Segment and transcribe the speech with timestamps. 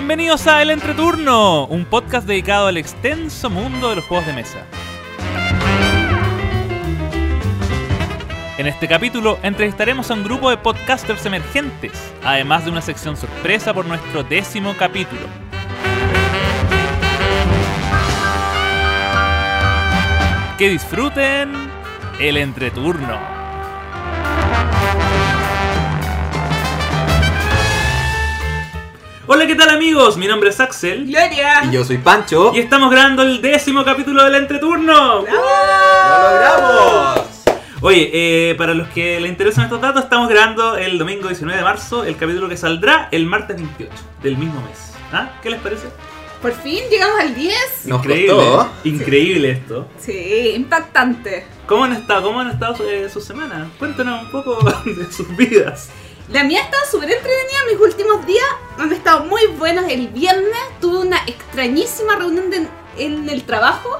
[0.00, 4.64] Bienvenidos a El Entreturno, un podcast dedicado al extenso mundo de los juegos de mesa.
[8.56, 11.92] En este capítulo entrevistaremos a un grupo de podcasters emergentes,
[12.24, 15.20] además de una sección sorpresa por nuestro décimo capítulo.
[20.56, 21.52] Que disfruten
[22.18, 23.29] el entreturno.
[29.32, 30.16] Hola, ¿qué tal amigos?
[30.16, 31.62] Mi nombre es Axel ¡Gloria!
[31.62, 32.50] Y yo soy Pancho.
[32.52, 35.20] y estamos grabando el décimo capítulo del entreturno.
[35.20, 37.20] ¡Lo logramos!
[37.80, 41.62] Oye, eh, para los que les interesan estos datos, estamos grabando el domingo 19 de
[41.64, 44.94] marzo, el capítulo que saldrá el martes 28 del mismo mes.
[45.12, 45.30] ¿Ah?
[45.40, 45.86] ¿Qué les parece?
[46.42, 47.54] Por fin llegamos al 10.
[47.84, 48.70] Nos increíble, costó.
[48.82, 49.88] increíble esto.
[49.96, 51.46] Sí, impactante.
[51.68, 52.22] ¿Cómo han estado?
[52.22, 53.68] ¿Cómo han estado eh, sus semanas?
[53.78, 55.90] Cuéntanos un poco de sus vidas.
[56.30, 57.58] La mía ha estado súper entretenida.
[57.70, 58.44] Mis últimos días
[58.78, 59.84] han estado muy buenos.
[59.88, 63.98] El viernes tuve una extrañísima reunión de- en el trabajo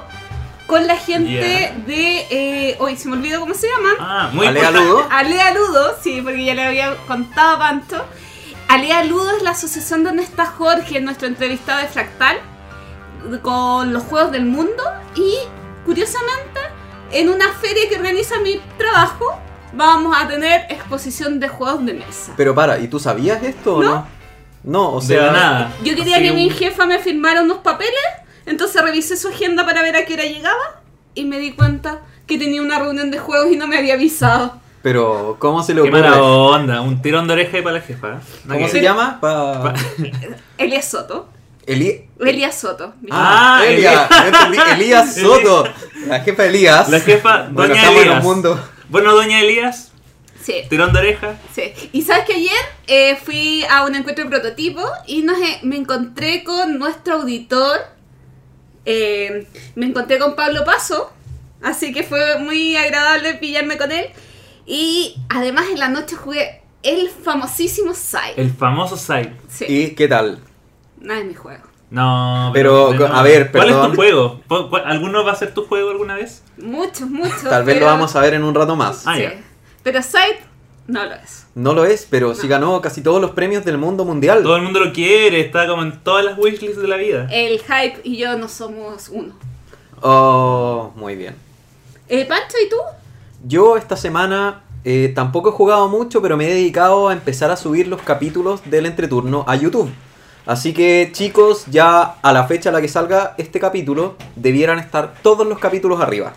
[0.67, 2.27] con la gente de.
[2.29, 3.95] eh, hoy se me olvidó cómo se llaman.
[3.99, 4.71] Ah, muy Alea.
[4.71, 5.07] Ludo.
[5.11, 8.05] Alea Ludo, sí, porque ya le había contado a Pancho.
[8.69, 12.37] Alea Ludo es la asociación donde está Jorge, nuestro entrevistado de Fractal,
[13.41, 14.81] con los juegos del mundo.
[15.15, 15.35] Y
[15.85, 16.59] curiosamente,
[17.11, 19.37] en una feria que organiza mi trabajo,
[19.73, 22.33] vamos a tener exposición de juegos de mesa.
[22.37, 23.89] Pero para, ¿y tú sabías esto o No.
[23.95, 24.07] no?
[24.63, 25.25] No, o De sea.
[25.27, 25.71] la nada.
[25.83, 27.93] Yo quería Así que mi un- jefa me firmara unos papeles,
[28.45, 30.81] entonces revisé su agenda para ver a qué hora llegaba
[31.15, 34.59] y me di cuenta que tenía una reunión de juegos y no me había avisado.
[34.83, 36.01] Pero, ¿cómo se le Qué ocurre?
[36.03, 38.07] mala onda, un tirón de oreja y para la jefa.
[38.07, 38.11] ¿eh?
[38.11, 38.83] Nada ¿Cómo que se ver.
[38.83, 39.19] llama?
[39.19, 39.73] Pa...
[40.57, 41.29] Elías Soto.
[41.67, 42.07] Eli...
[42.19, 42.93] Elías Soto.
[43.01, 44.09] mi Ah, Elías.
[44.75, 45.63] Elías Soto.
[46.07, 46.89] La jefa Elías.
[46.89, 48.23] La jefa, Bueno, doña estamos en Elías.
[48.25, 48.59] un mundo.
[48.91, 49.91] Bueno, doña Elías,
[50.43, 51.37] Sí, tirón de oreja.
[51.53, 51.71] sí.
[51.91, 52.51] Y sabes que ayer
[52.87, 57.79] eh, fui a un encuentro de prototipo y nos, eh, me encontré con nuestro auditor.
[58.85, 61.11] eh, me encontré con Pablo Paso,
[61.61, 64.07] así que fue muy agradable pillarme con él.
[64.65, 68.33] Y además en la noche jugué el famosísimo Sai.
[68.37, 69.33] El famoso site.
[69.49, 70.39] Sí, ¿Y qué tal?
[70.99, 71.63] nada de mi juego.
[71.91, 73.05] No, Pero, no.
[73.05, 73.89] a ver, ¿Cuál es perdón.
[73.91, 74.41] tu juego?
[74.47, 76.41] ¿Cu- cu- ¿Alguno va a ser tu juego alguna vez?
[76.57, 77.43] Muchos, muchos.
[77.43, 79.03] Tal vez pero- lo vamos a ver en un rato más.
[79.05, 79.23] Ah, sí.
[79.23, 79.33] ya.
[79.83, 80.31] Pero Sai
[80.87, 81.45] no lo es.
[81.53, 84.41] No lo es, pero sí ganó casi todos los premios del mundo mundial.
[84.41, 87.27] Todo el mundo lo quiere, está como en todas las wishlists de la vida.
[87.29, 89.33] El hype y yo no somos uno.
[90.01, 91.35] Oh, muy bien.
[92.07, 92.77] Eh, Pancho, ¿y tú?
[93.45, 97.57] Yo esta semana eh, tampoco he jugado mucho, pero me he dedicado a empezar a
[97.57, 99.89] subir los capítulos del entreturno a YouTube.
[100.45, 105.13] Así que chicos, ya a la fecha a la que salga este capítulo, debieran estar
[105.21, 106.33] todos los capítulos arriba.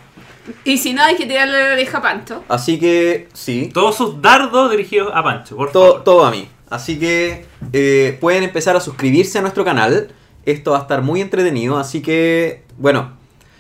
[0.64, 2.44] Y si no, hay que tirarle la oreja a Pancho.
[2.48, 6.04] Así que sí, Todos sus dardos dirigidos a Pancho, por todo, favor.
[6.04, 6.48] todo a mí.
[6.68, 10.08] Así que eh, pueden empezar a suscribirse a nuestro canal.
[10.44, 11.78] Esto va a estar muy entretenido.
[11.78, 13.12] Así que, bueno,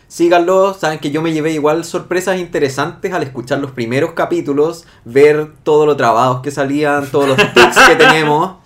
[0.08, 0.74] síganlo.
[0.74, 5.86] Saben que yo me llevé igual sorpresas interesantes al escuchar los primeros capítulos, ver todos
[5.86, 8.56] los trabados que salían, todos los tips que tenemos.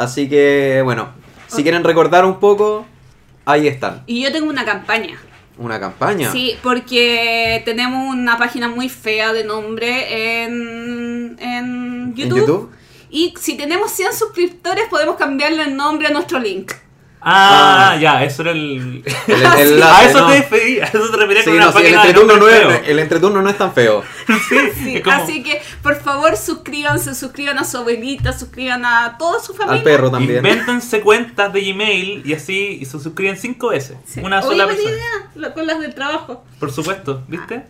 [0.00, 1.10] Así que, bueno,
[1.46, 2.86] si quieren recordar un poco,
[3.44, 4.02] ahí están.
[4.06, 5.20] Y yo tengo una campaña.
[5.58, 6.32] Una campaña.
[6.32, 12.38] Sí, porque tenemos una página muy fea de nombre en, en YouTube.
[12.38, 12.70] En YouTube.
[13.10, 16.72] Y si tenemos 100 suscriptores, podemos cambiarle el nombre a nuestro link.
[17.22, 17.96] Ah, Ah.
[18.00, 19.02] ya, eso era el.
[19.26, 20.26] El- el a enlace, eso ¿no?
[20.28, 22.36] te refería, a eso te referías Sí, con una no, sí, el, página de entreturno
[22.38, 24.02] no es, el entreturno no es tan feo.
[24.82, 29.78] Sí, Así que, por favor, suscríbanse, suscriban a su abuelita, suscriban a toda su familia.
[29.78, 30.38] Al perro también.
[30.38, 33.96] Invéntense cuentas de Gmail y así y se suscriben cinco veces.
[34.06, 34.20] Sí.
[34.20, 34.90] Una Oye, sola persona.
[34.90, 36.44] idea, con las del trabajo.
[36.58, 37.62] Por supuesto, ¿viste?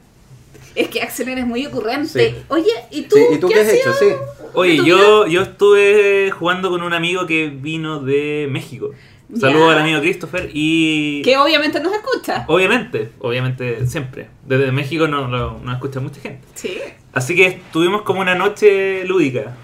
[0.77, 2.31] Es que Axel eres muy ocurrente.
[2.31, 2.37] Sí.
[2.49, 3.17] Oye, ¿y tú?
[3.17, 3.93] Sí, ¿y tú qué has hecho?
[3.95, 4.07] Sí.
[4.55, 8.91] Oye, yo, yo estuve jugando con un amigo que vino de México.
[9.39, 11.23] Saludos al amigo Christopher y...
[11.23, 12.45] Que obviamente nos escucha.
[12.49, 14.29] Obviamente, obviamente siempre.
[14.47, 16.47] Desde México no no- nos escucha mucha gente.
[16.55, 16.79] Sí.
[17.13, 19.57] Así que tuvimos como una noche lúdica.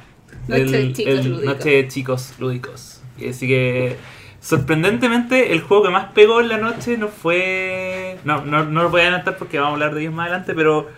[0.49, 1.45] Noche de chicos lúdicos.
[1.45, 3.01] Noche de chicos lúdicos.
[3.29, 3.97] Así que
[4.41, 8.19] sorprendentemente el juego que más pegó en la noche no fue...
[8.25, 10.55] No, no, no lo voy a adelantar porque vamos a hablar de ellos más adelante,
[10.55, 10.89] pero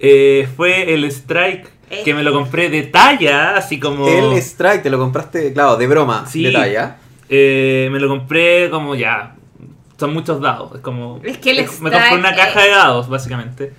[0.00, 1.68] eh, fue el Strike
[2.04, 4.08] que me lo compré de talla, así como...
[4.08, 6.42] El Strike te lo compraste, claro, de broma, Sí.
[6.42, 6.96] de talla.
[7.34, 9.36] Eh, me lo compré como ya.
[9.98, 10.74] Son muchos dados.
[10.74, 11.18] Es como.
[11.22, 13.72] Es que el me compré una caja es- de dados, básicamente.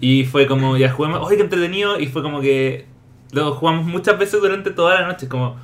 [0.00, 1.20] Y fue como, ya juguemos.
[1.24, 2.00] ¡Oye, qué entretenido!
[2.00, 2.86] Y fue como que.
[3.30, 5.28] Lo jugamos muchas veces durante toda la noche.
[5.28, 5.54] Como.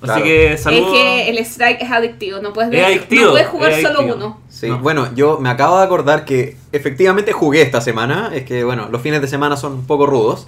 [0.00, 0.22] Así Claro.
[0.24, 0.92] que Es saludos.
[0.92, 4.40] que el strike es adictivo, no puedes, Es adictivo, no puedes jugar es solo uno.
[4.48, 4.78] Sí, No.
[4.78, 8.30] bueno, yo me acabo de acordar que efectivamente jugué esta semana.
[8.32, 10.46] Es que, bueno, los fines de semana son un poco rudos.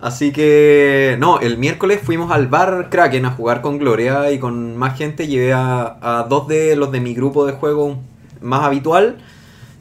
[0.00, 4.76] Así que, no, el miércoles fuimos al bar Kraken a jugar con Gloria y con
[4.76, 5.26] más gente.
[5.26, 7.98] Llevé a, a dos de los de mi grupo de juego
[8.42, 9.18] más habitual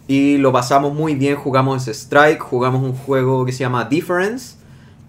[0.08, 1.36] y lo pasamos muy bien.
[1.36, 4.56] Jugamos Strike, jugamos un juego que se llama Difference,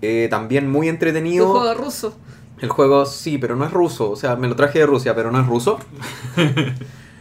[0.02, 1.48] eh, también muy Un entretenido.
[1.52, 2.16] juego ruso.
[2.60, 4.10] El juego sí, pero no es ruso.
[4.10, 5.78] O sea, me lo traje de Rusia, pero no es ruso.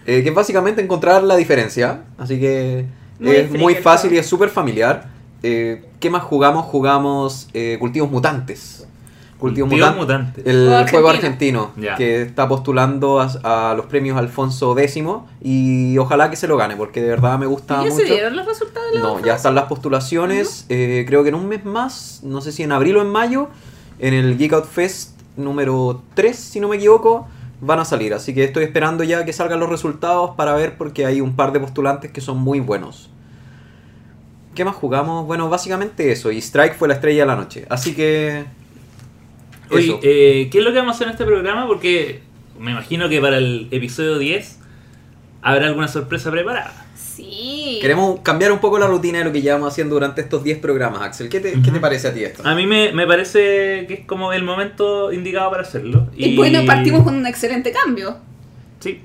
[0.05, 2.03] Eh, que es básicamente encontrar la diferencia.
[2.17, 2.85] Así que
[3.19, 5.07] Muy es muy fácil y es súper familiar.
[5.41, 6.65] Eh, ¿Qué más jugamos?
[6.65, 8.85] Jugamos eh, Cultivos Mutantes.
[9.39, 10.45] Cultivos Cultivos Mutan- Mutantes.
[10.45, 11.71] El Juego juego argentino.
[11.97, 15.01] Que está postulando a, a los premios Alfonso X.
[15.41, 18.05] Y ojalá que se lo gane, porque de verdad me gusta ¿Y ya mucho.
[18.05, 20.65] se dieron los resultados de la No, ya están las postulaciones.
[20.67, 23.47] eh, creo que en un mes más, no sé si en abril o en mayo,
[23.99, 27.27] en el Geek Out Fest número 3, si no me equivoco,
[27.61, 28.13] van a salir.
[28.13, 31.53] Así que estoy esperando ya que salgan los resultados para ver porque hay un par
[31.53, 33.09] de postulantes que son muy buenos.
[34.55, 35.25] ¿Qué más jugamos?
[35.25, 36.31] Bueno, básicamente eso.
[36.31, 37.65] Y Strike fue la estrella de la noche.
[37.69, 38.45] Así que...
[39.69, 41.65] Oye, eh, ¿qué es lo que vamos a hacer en este programa?
[41.65, 42.21] Porque
[42.59, 44.59] me imagino que para el episodio 10
[45.41, 46.85] habrá alguna sorpresa preparada.
[46.95, 47.79] Sí.
[47.81, 51.01] Queremos cambiar un poco la rutina de lo que llevamos haciendo durante estos 10 programas,
[51.01, 51.29] Axel.
[51.29, 52.47] ¿Qué te, ¿qué te parece a ti esto?
[52.47, 56.07] A mí me, me parece que es como el momento indicado para hacerlo.
[56.15, 58.17] Y bueno, partimos con un excelente cambio.
[58.79, 59.01] Sí.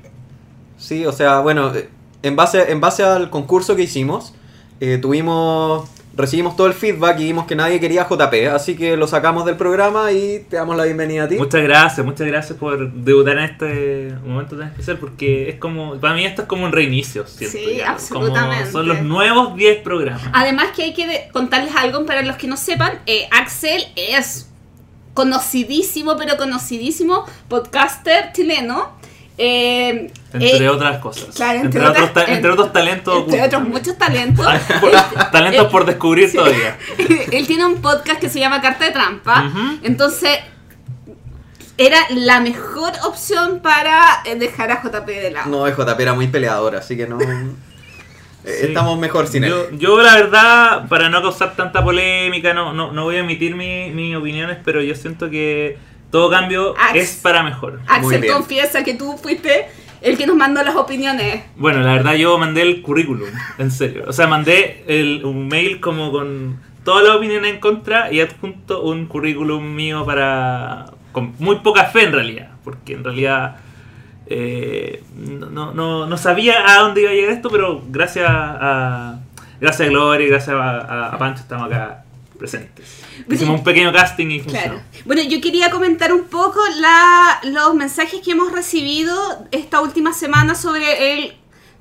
[0.76, 1.88] Sí, o sea, bueno, eh,
[2.22, 4.34] en base, en base al concurso que hicimos,
[4.80, 9.06] eh, tuvimos, recibimos todo el feedback y vimos que nadie quería JP, así que lo
[9.06, 11.36] sacamos del programa y te damos la bienvenida a ti.
[11.36, 16.14] Muchas gracias, muchas gracias por debutar en este momento tan especial porque es como, para
[16.14, 17.58] mí esto es como un reinicio, ¿cierto?
[17.58, 18.70] Sí, Ya, absolutamente.
[18.70, 20.22] Como son los nuevos 10 programas.
[20.32, 24.48] Además que hay que contarles algo para los que no sepan, eh, Axel es
[25.14, 28.96] conocidísimo, pero conocidísimo podcaster chileno.
[29.38, 31.34] Eh, Entre eh, otras cosas.
[31.34, 34.46] claro, entre, entre otros, otras- entre otros talentos entre otros muchos talentos.
[34.80, 34.90] Por-
[35.32, 36.36] talentos por descubrir Sí.
[36.36, 36.76] todavía.
[37.32, 39.50] Él tiene un podcast que se llama Carta de Trampa.
[39.82, 40.38] Entonces,
[41.76, 45.48] era la mejor opción para eh, dejar a JP de lado.
[45.50, 47.18] No, es JP era muy peleador, así que no...
[47.20, 47.26] Sí.
[48.44, 49.50] Estamos mejor sin él.
[49.50, 53.54] Yo, yo, la verdad, para no causar tanta polémica, no, no, no voy a emitir
[53.54, 55.76] mi- mis opiniones, pero yo siento que
[56.10, 57.80] todo cambio Ax- es para mejor.
[57.86, 59.66] Axel confiesa que tú fuiste
[60.00, 61.42] el que nos mandó las opiniones.
[61.56, 63.28] Bueno, la verdad yo mandé el currículum,
[63.58, 64.04] en serio.
[64.06, 68.82] O sea, mandé el, un mail como con todas las opiniones en contra y adjunto
[68.82, 70.86] un currículum mío para...
[71.12, 73.56] con muy poca fe en realidad, porque en realidad
[74.26, 79.18] eh, no, no, no sabía a dónde iba a llegar esto, pero gracias a...
[79.60, 82.04] Gracias a Gloria y gracias a, a- a Pancho estamos acá
[82.38, 82.86] presentes.
[83.30, 84.64] Hicimos un pequeño casting y funcionó.
[84.74, 84.82] Claro.
[85.04, 89.14] Bueno, yo quería comentar un poco la, los mensajes que hemos recibido
[89.50, 91.32] esta última semana sobre el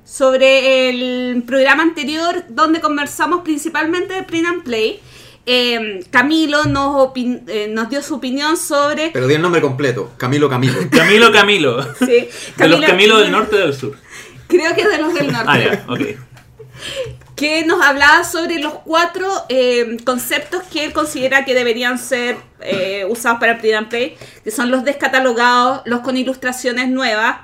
[0.04, 5.00] sobre el programa anterior donde conversamos principalmente de Print and Play.
[5.50, 10.12] Eh, Camilo nos, opin- eh, nos dio su opinión sobre Pero di el nombre completo,
[10.18, 10.74] Camilo Camilo.
[10.90, 11.82] Camilo Camilo.
[11.98, 13.96] Sí, De los Camilos del norte o del sur.
[14.46, 15.46] Creo que de los del norte.
[15.46, 16.00] Ah, ya, ok.
[17.38, 23.06] que nos hablaba sobre los cuatro eh, conceptos que él considera que deberían ser eh,
[23.08, 27.36] usados para Print and Play, que son los descatalogados, los con ilustraciones nuevas,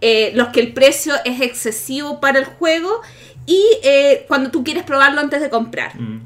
[0.00, 3.02] eh, los que el precio es excesivo para el juego
[3.44, 6.00] y eh, cuando tú quieres probarlo antes de comprar.
[6.00, 6.22] Mm.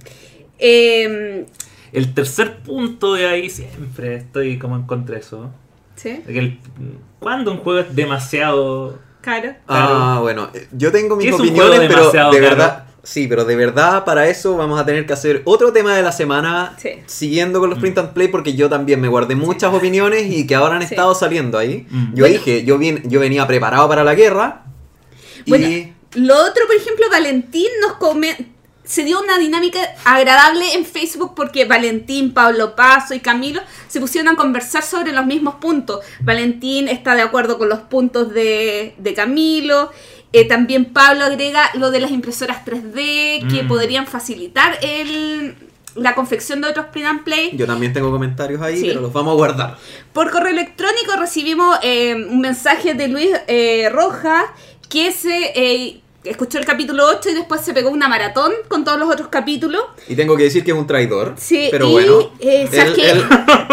[0.60, 1.46] Eh,
[1.92, 5.50] El tercer punto de ahí siempre estoy como en contra de eso.
[5.96, 6.22] ¿Sí?
[6.28, 6.60] El-
[7.18, 8.98] cuando un juego es demasiado.
[9.20, 9.52] Caro.
[9.66, 12.50] Ah, bueno, yo tengo mis ¿Qué es un opiniones, juego pero demasiado de caro?
[12.50, 16.02] verdad, sí, pero de verdad para eso vamos a tener que hacer otro tema de
[16.02, 16.90] la semana Sí.
[17.06, 17.82] siguiendo con los Mm.
[17.82, 20.88] print and play porque yo también me guardé muchas opiniones y que ahora han Sí.
[20.94, 21.86] estado saliendo ahí.
[21.88, 22.14] Mm.
[22.14, 22.32] Yo Bueno.
[22.34, 24.64] dije, yo, vin- yo venía preparado para la guerra
[25.44, 28.36] y Lo otro, por ejemplo, Valentín nos come
[28.84, 34.32] se dio una dinámica agradable en Facebook porque Valentín, Pablo Paso y Camilo se pusieron
[34.32, 36.04] a conversar sobre los mismos puntos.
[36.20, 39.90] Valentín está de acuerdo con los puntos de, de Camilo.
[40.32, 43.68] Eh, también Pablo agrega lo de las impresoras 3D que Mm.
[43.68, 45.54] podrían facilitar el,
[45.94, 47.50] la confección de otros print and play.
[47.54, 48.88] yo también tengo comentarios ahí, Sí.
[48.88, 49.76] pero los vamos a guardar.
[50.12, 54.44] Por correo electrónico recibimos eh, un mensaje de Luis eh, Rojas
[54.88, 58.98] que se eh, escuchó el capítulo 8 y después se pegó una maratón con todos
[58.98, 59.82] los otros capítulos.
[60.08, 61.34] Y tengo que decir que es un traidor.
[61.36, 62.32] Sí, pero y, bueno.
[62.40, 63.26] eh, ¿sabes él, él-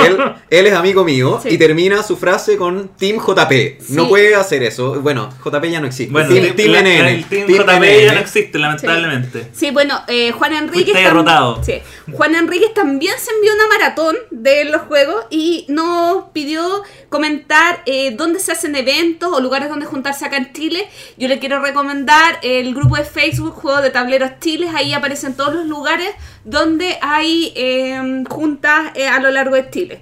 [0.05, 1.49] él- él es amigo mío Sí.
[1.51, 3.81] y termina su frase con Team JP.
[3.89, 5.01] No puede hacer eso.
[5.01, 6.11] Bueno, JP ya no existe.
[6.11, 6.87] Bueno, Team, Team NN.
[6.87, 8.05] el Team Team JP NN.
[8.05, 9.47] ya no existe, lamentablemente.
[9.53, 10.93] Sí, bueno, eh, Juan Enríquez.
[10.93, 11.63] Derrotado.
[11.63, 11.73] sí.
[12.11, 18.11] Juan Enríquez también se envió una maratón de los juegos y nos pidió comentar eh,
[18.15, 20.87] dónde se hacen eventos o lugares donde juntarse acá en Chile.
[21.17, 24.69] Yo le quiero recomendar el grupo de Facebook Juego de Tableros Chiles.
[24.75, 26.09] Ahí aparecen todos los lugares
[26.43, 30.01] donde hay eh, juntas eh, a lo largo de Chile.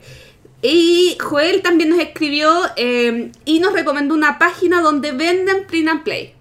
[0.62, 6.03] Y Joel también nos escribió eh, y nos recomendó una página donde venden print and
[6.03, 6.36] play,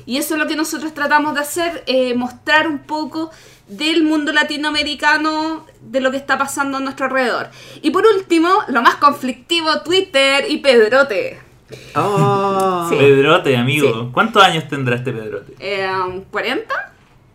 [0.08, 3.30] Y eso es lo que nosotros tratamos de hacer, eh, mostrar un poco
[3.68, 7.48] del mundo latinoamericano, de lo que está pasando a nuestro alrededor.
[7.82, 11.38] Y por último, lo más conflictivo, Twitter y Pedrote.
[11.68, 12.96] Sí.
[12.96, 13.86] Pedrote, amigo.
[13.86, 14.08] Sí.
[14.12, 15.52] ¿Cuántos años tendrá este Pedrote?
[15.60, 15.86] Eh,
[16.32, 16.62] ¿40?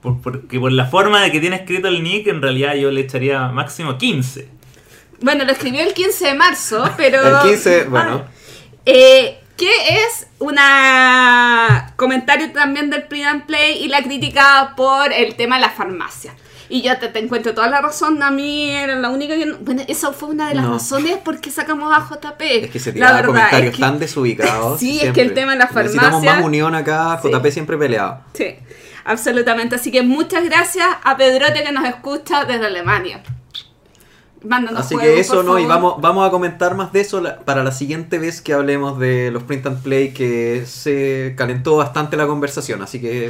[0.02, 3.02] Por- porque por la forma de que tiene escrito el nick, en realidad yo le
[3.02, 4.50] echaría máximo 15.
[5.22, 7.22] Bueno, lo escribió el 15 de marzo, pero...
[7.44, 8.24] El 15, bueno.
[8.26, 8.32] Ah,
[8.88, 15.36] eh, que es una comentario también del Print and Play y la crítica por el
[15.36, 16.34] tema de la farmacia.
[16.70, 19.46] Y yo te, te encuentro toda la razón, a mí era la única que...
[19.46, 20.74] no- Bueno, esa fue una de las No.
[20.74, 22.42] razones por qué sacamos a JP.
[22.42, 24.80] Es que se tiraba comentarios es que- tan desubicados.
[24.80, 27.30] Sí, es que el tema de la Necesitamos farmacia- más unión acá, Sí.
[27.30, 28.22] JP siempre peleado.
[28.34, 28.56] Sí,
[29.06, 29.76] absolutamente.
[29.76, 33.22] Así que muchas gracias a Pedrote que nos escucha desde Alemania.
[34.44, 37.22] Mándanos Así juegos, que eso por no, y vamos, vamos a comentar más de eso
[37.22, 41.78] la- para la siguiente vez que hablemos de los print and play que se calentó
[41.78, 42.82] bastante la conversación.
[42.82, 43.30] Así que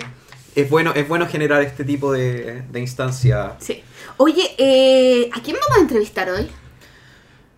[0.56, 3.54] es bueno, es bueno generar este tipo de, de instancia.
[3.60, 3.84] Sí.
[4.18, 6.50] Oye, eh, ¿a quién vamos a entrevistar hoy?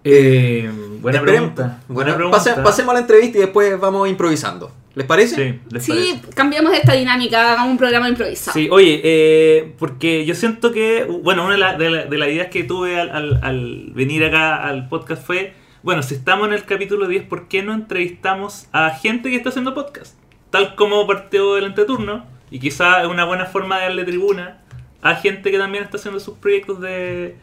[0.04, 0.70] Eh,
[1.02, 1.80] buena pregunta.
[1.88, 2.38] Buena pregunta.
[2.38, 4.72] pase- pasemos a la entrevista y después vamos improvisando.
[4.96, 5.36] ¿Les parece?
[5.36, 6.22] Sí, ¿les Sí, parece?
[6.36, 8.54] cambiamos esta dinámica, hagamos un programa improvisado.
[8.54, 12.30] Sí, oye, eh, porque yo siento que, bueno, una de, la- de la- de las
[12.30, 16.54] ideas que tuve al, al- al venir acá al podcast fue, bueno, si estamos en
[16.54, 20.18] el capítulo 10, ¿por qué no entrevistamos a gente que está haciendo podcast?
[20.50, 24.62] Tal como partió el entreturno, y quizá es una buena forma de darle tribuna
[25.02, 27.36] a gente que también está haciendo sus proyectos de,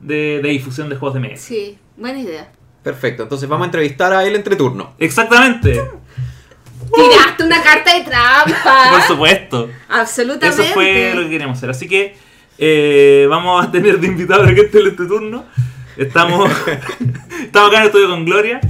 [0.00, 1.36] de, de difusión de juegos de mesa.
[1.48, 2.50] Sí, buena idea.
[2.82, 4.94] Perfecto, entonces vamos a entrevistar a él entre turno.
[4.98, 5.80] Exactamente,
[6.96, 8.90] Tiraste una carta de trampa.
[8.90, 9.70] por supuesto.
[9.88, 10.62] Absolutamente.
[10.62, 11.70] Eso fue lo que queríamos hacer.
[11.70, 12.16] Así que
[12.58, 15.44] eh, vamos a tener de invitado a gente en este turno.
[15.96, 16.50] Estamos,
[17.42, 18.60] estamos acá en el estudio con Gloria.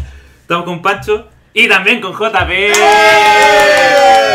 [0.42, 1.28] Estamos con Pancho.
[1.56, 2.50] Y también con JP.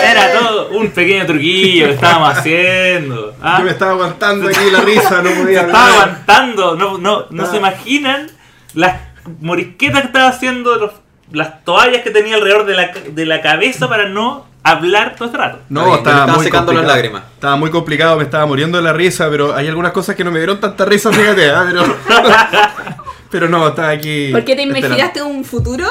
[0.01, 3.36] Era todo un pequeño truquillo que estábamos haciendo.
[3.41, 3.58] ¿ah?
[3.60, 6.01] Yo me estaba aguantando aquí la risa, no podía estaba hablar.
[6.10, 6.75] aguantando.
[6.75, 7.48] No, no, no Ah.
[7.48, 8.27] se imaginan
[8.74, 9.01] las
[9.41, 10.93] morisquetas que estaba haciendo, los-
[11.31, 15.38] las toallas que tenía alrededor de la, de la cabeza para no hablar todo este
[15.38, 15.59] rato.
[15.69, 17.24] No, estaba estaba muy secando las lágrimas.
[17.33, 20.31] Estaba muy complicado, me estaba muriendo de la risa, pero hay algunas cosas que no
[20.31, 21.65] me dieron tanta risa, fíjate, ¿ah?
[21.67, 21.95] pero,
[23.31, 24.29] pero no, estaba aquí.
[24.31, 25.86] ¿Por qué te imaginaste un futuro?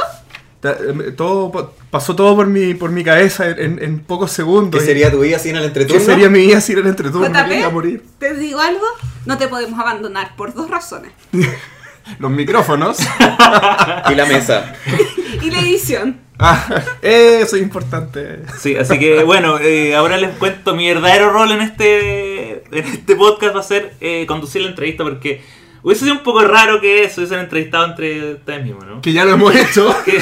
[0.63, 4.81] Eh, Todo, pa- pasó todo por mi, por mi cabeza en, en pocos segundos.
[4.81, 6.05] ¿Qué sería tu vida sin el ¿Qué entreturno?
[6.05, 7.31] sería mi vida si era el entreturno?
[7.47, 8.05] Me iba a morir.
[8.19, 8.85] te digo algo,
[9.25, 11.13] no te podemos abandonar por dos razones.
[12.19, 12.99] Los micrófonos.
[14.11, 14.75] Y la mesa.
[15.43, 16.21] Y la edición.
[16.41, 18.41] Ah, eso es importante.
[18.59, 23.15] Sí, así que bueno, eh, ahora les cuento mi verdadero rol en este, en este
[23.17, 25.43] podcast va a ser eh, conducir la entrevista porque
[25.83, 29.01] hubiese sido un poco raro que se hubiesen entrevistado entre ustedes mismos, ¿no?
[29.01, 29.95] Que ya lo hemos hecho.
[30.05, 30.21] Que-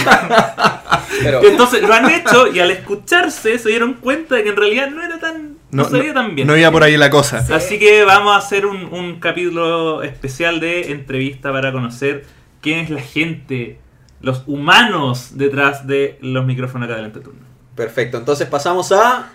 [1.22, 4.56] Pero que entonces lo han hecho y al escucharse se dieron cuenta de que en
[4.56, 5.55] realidad no era tan...
[5.76, 6.46] No, se veía tan bien.
[6.46, 7.44] no iba por ahí la cosa.
[7.54, 12.24] Así que vamos a hacer un, un capítulo especial de entrevista para conocer
[12.62, 13.78] quién es la gente,
[14.20, 17.40] los humanos detrás de los micrófonos acá del entreturno.
[17.74, 19.32] Perfecto, entonces pasamos a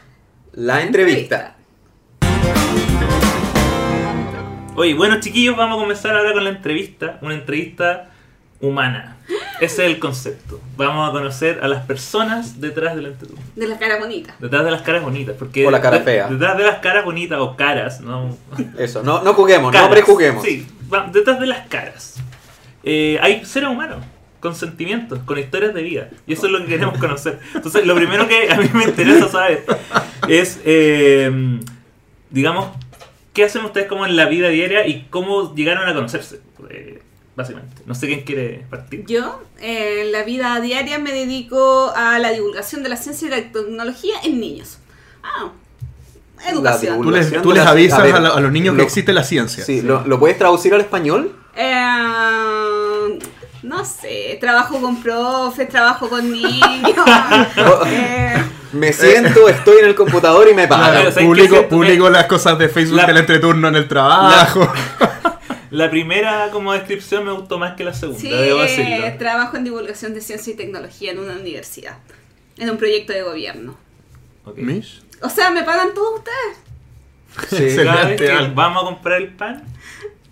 [0.54, 1.56] la entrevista.
[4.76, 8.10] Oye, bueno chiquillos, vamos a comenzar ahora con la entrevista, una entrevista
[8.60, 9.18] humana.
[9.62, 10.60] Ese es el concepto.
[10.76, 13.42] Vamos a conocer a las personas detrás del entreturno.
[13.56, 14.36] De la cara bonita.
[14.40, 16.28] Detrás de las caras bonitas, porque O la cara de- fea.
[16.28, 18.36] Detrás de las caras bonitas o caras, no.
[18.78, 19.88] Eso, no, no juguemos, Caras.
[19.90, 20.44] no prejuguemos.
[20.44, 22.16] Sí, va- detrás de las caras.
[22.84, 24.04] Eh, hay seres humanos
[24.40, 26.10] con sentimientos, con historias de vida.
[26.26, 27.40] Y eso es lo que queremos conocer.
[27.54, 29.64] Entonces, lo primero que a mí me interesa saber
[30.28, 31.60] es, eh,
[32.32, 32.70] digamos,
[33.34, 36.42] qué hacen ustedes como en la vida diaria y cómo llegaron a conocerse.
[36.72, 37.04] eh,
[37.42, 37.82] básicamente.
[37.86, 39.06] No sé quién quiere partir.
[39.06, 43.32] Yo, eh, en la vida diaria, me dedico a la divulgación de la ciencia y
[43.32, 44.78] la tecnología en niños.
[45.24, 45.52] Ah,
[46.50, 47.02] educación.
[47.02, 49.14] Tú les, tú les avisas a a, ver, la- a los niños lo- que existe
[49.14, 49.64] la ciencia.
[49.64, 51.36] Sí, ¿lo, lo puedes traducir al español?
[51.56, 53.20] Eh,
[53.64, 56.62] no sé, trabajo con profes, trabajo con niños.
[57.88, 58.34] eh,
[58.74, 60.98] Me siento, estoy en el computador y me Claro, pagan.
[61.04, 64.62] ¿sabes qué publico, publico las cosas de Facebook La- del entreturno en el trabajo.
[65.00, 65.40] La
[65.90, 69.18] primera como descripción me gustó más que la segunda, sí, debo eh, decirlo.
[69.18, 71.98] trabajo en divulgación de ciencia y tecnología en una universidad,
[72.58, 73.78] en un proyecto de gobierno.
[74.46, 74.58] Ok.
[74.58, 75.02] Mish.
[75.22, 77.50] O sea, ¿me pagan todos ustedes?
[77.50, 77.76] Sí.
[77.78, 78.56] Se- Cada vez que Excelente.
[78.56, 79.64] vamos a comprar el pan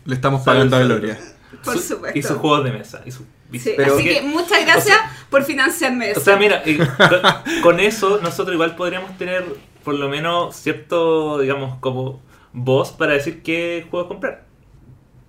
[0.05, 0.81] Le estamos pagando a.
[0.84, 1.17] Gloria.
[1.63, 2.17] Por su- supuesto.
[2.19, 3.01] y sus juegos de mesa.
[3.05, 4.98] Y su, Sí, Pero- así que muchas gracias
[5.29, 6.19] por financiarme eso.
[6.19, 9.43] O sea, mira, eh, con, con eso nosotros igual podríamos tener
[9.84, 12.22] por lo menos cierto, digamos, como
[12.53, 14.46] voz para decir qué juegos comprar.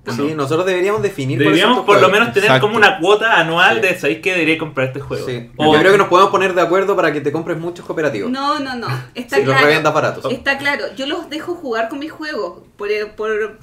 [0.07, 0.35] ¿O Sí, no?
[0.37, 2.66] nosotros deberíamos definir Deberíamos por lo menos tener Exacto.
[2.66, 3.80] como una cuota anual Sí.
[3.83, 5.26] de sabéis que debería comprar este juego.
[5.26, 5.50] Sí.
[5.57, 8.30] O- Yo creo que nos podemos poner de acuerdo para que te compres muchos cooperativos.
[8.30, 8.88] No, no, no.
[9.14, 9.92] Está Sí, los claro.
[9.92, 10.33] baratos.
[10.33, 10.87] Está claro.
[10.97, 13.59] Yo los dejo jugar con mis juegos por, por-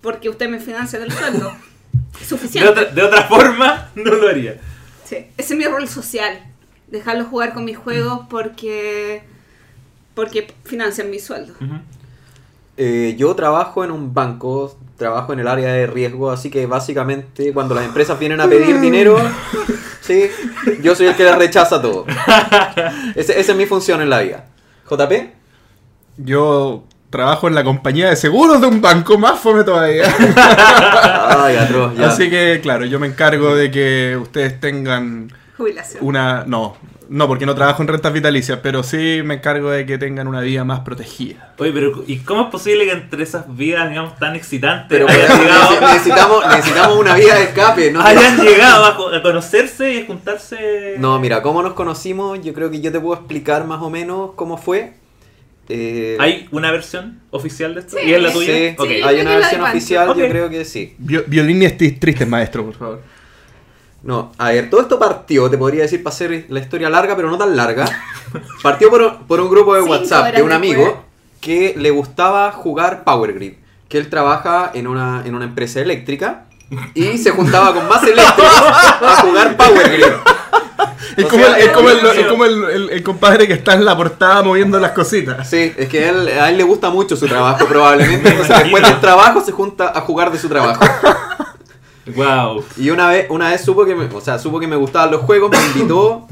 [0.00, 1.52] porque usted me financia del sueldo.
[2.20, 2.68] de, Suficiente.
[2.70, 4.58] otra, de otra forma, no lo haría.
[5.04, 6.38] Sí, ese es mi rol social.
[6.88, 9.24] Dejarlos jugar con mis juegos porque
[10.14, 11.52] porque financian mi sueldo.
[11.60, 11.74] Ujú.
[12.78, 17.52] Eh, yo trabajo en un banco, trabajo en el área de riesgo, así que básicamente
[17.52, 19.16] cuando las empresas vienen a pedir dinero,
[20.02, 20.24] sí,
[20.82, 22.04] yo soy el que les rechaza todo.
[23.14, 24.44] Ese- esa es mi función en la vida.
[24.90, 25.12] ¿JP?
[26.18, 30.04] Yo trabajo en la compañía de seguros de un banco, más fome todavía.
[31.38, 32.08] Ay, atroz, ya.
[32.08, 36.04] Así que, claro, yo me encargo de que ustedes tengan Jubilación.
[36.04, 36.44] una...
[36.46, 36.76] No,
[37.08, 40.40] no, porque no trabajo en rentas vitalicias, pero sí me encargo de que tengan una
[40.40, 41.54] vida más protegida.
[41.58, 45.40] Oye, pero ¿y cómo es posible que entre esas vidas, digamos, tan excitantes Pero hayan,
[45.40, 47.90] llegado, necesitamos, necesitamos una vía de escape.
[47.92, 48.00] ¿no?
[48.00, 50.96] hayan llegado a, co- a conocerse y a juntarse?
[50.98, 52.40] No, mira, ¿cómo nos conocimos?
[52.42, 54.94] Yo creo que yo te puedo explicar más o menos cómo fue.
[55.68, 57.96] Eh, ¿Hay una versión oficial de esto?
[58.00, 58.06] Sí.
[58.08, 58.52] ¿Y es la tuya?
[58.52, 60.94] Sí, hay una versión oficial, yo creo que sí.
[60.98, 63.02] Vi- Violines tris- tristes, maestro, por favor.
[64.06, 67.28] No, a ver, todo esto partió, te podría decir, para hacer la historia larga, pero
[67.28, 67.84] no tan larga.
[68.62, 70.54] Partió por, por un grupo de Cinco WhatsApp de un después.
[70.54, 71.04] amigo
[71.40, 73.54] que le gustaba jugar Power Grid.
[73.88, 76.44] Que él trabaja en una, en una empresa eléctrica
[76.94, 80.04] y se juntaba con más eléctricos a jugar Power Grid.
[81.16, 83.74] Es como, sea, el, es como, el, es- como el- el- el compadre que está
[83.74, 85.48] en la portada moviendo las cositas.
[85.48, 88.28] Sí, es que a él, a él le gusta mucho su trabajo, probablemente.
[88.28, 90.84] Entonces, después del trabajo se junta a jugar de su trabajo.
[92.14, 92.64] Wow.
[92.76, 95.22] Y una vez, una vez supo que me, o sea, supo que me gustaban los
[95.22, 96.26] juegos, me invitó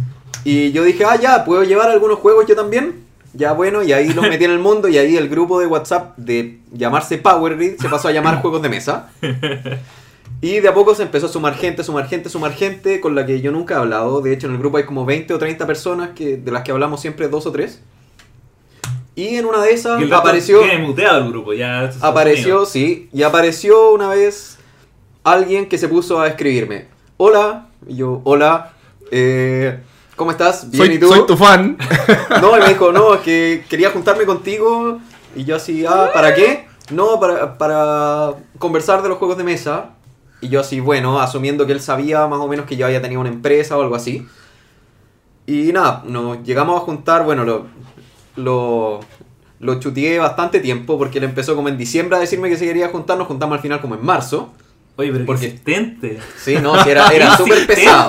[0.44, 3.04] y yo dije, ah, ya, ¿puedo llevar algunos juegos yo también?
[3.32, 6.16] Ya bueno, y ahí los metí en el mundo y ahí el grupo de WhatsApp
[6.16, 9.10] de llamarse Power Grid se pasó a llamar juegos de mesa.
[10.40, 13.24] Y de a poco se empezó a sumar gente, sumar gente, sumar gente con la
[13.24, 14.20] que yo nunca he hablado.
[14.20, 16.70] De hecho, en el grupo hay como 20 o 30 personas que, de las que
[16.70, 17.80] hablamos siempre dos o tres.
[19.16, 20.60] Y en una de esas Y el apareció...
[20.60, 21.90] Tiene muteado el grupo, ya.
[22.02, 24.53] Apareció, sí, y apareció una vez
[25.24, 26.86] alguien que se puso a escribirme.
[27.16, 28.72] Hola, y yo, hola,
[29.10, 29.80] eh,
[30.16, 30.70] ¿cómo estás?
[30.70, 31.08] Bien, Soy, ¿y tú?
[31.08, 31.76] soy tu fan.
[32.40, 35.00] No, y me dijo, no, es que quería juntarme contigo.
[35.34, 36.68] Y yo así, ah, ¿para qué?
[36.92, 39.90] No, para, para conversar de los juegos de mesa.
[40.40, 43.20] Y yo así, bueno, asumiendo que él sabía más o menos que yo había tenido
[43.20, 44.26] una empresa o algo así.
[45.46, 47.66] Y nada, nos llegamos a juntar, bueno, lo,
[48.36, 49.00] lo,
[49.60, 52.88] lo chuteé bastante tiempo porque él empezó como en diciembre a decirme que se quería
[52.88, 54.52] juntar, nos juntamos al final como en marzo.
[54.96, 56.20] Oye, pero Porque- insistente.
[56.40, 58.08] Sí, no, sí, era, era súper pesado.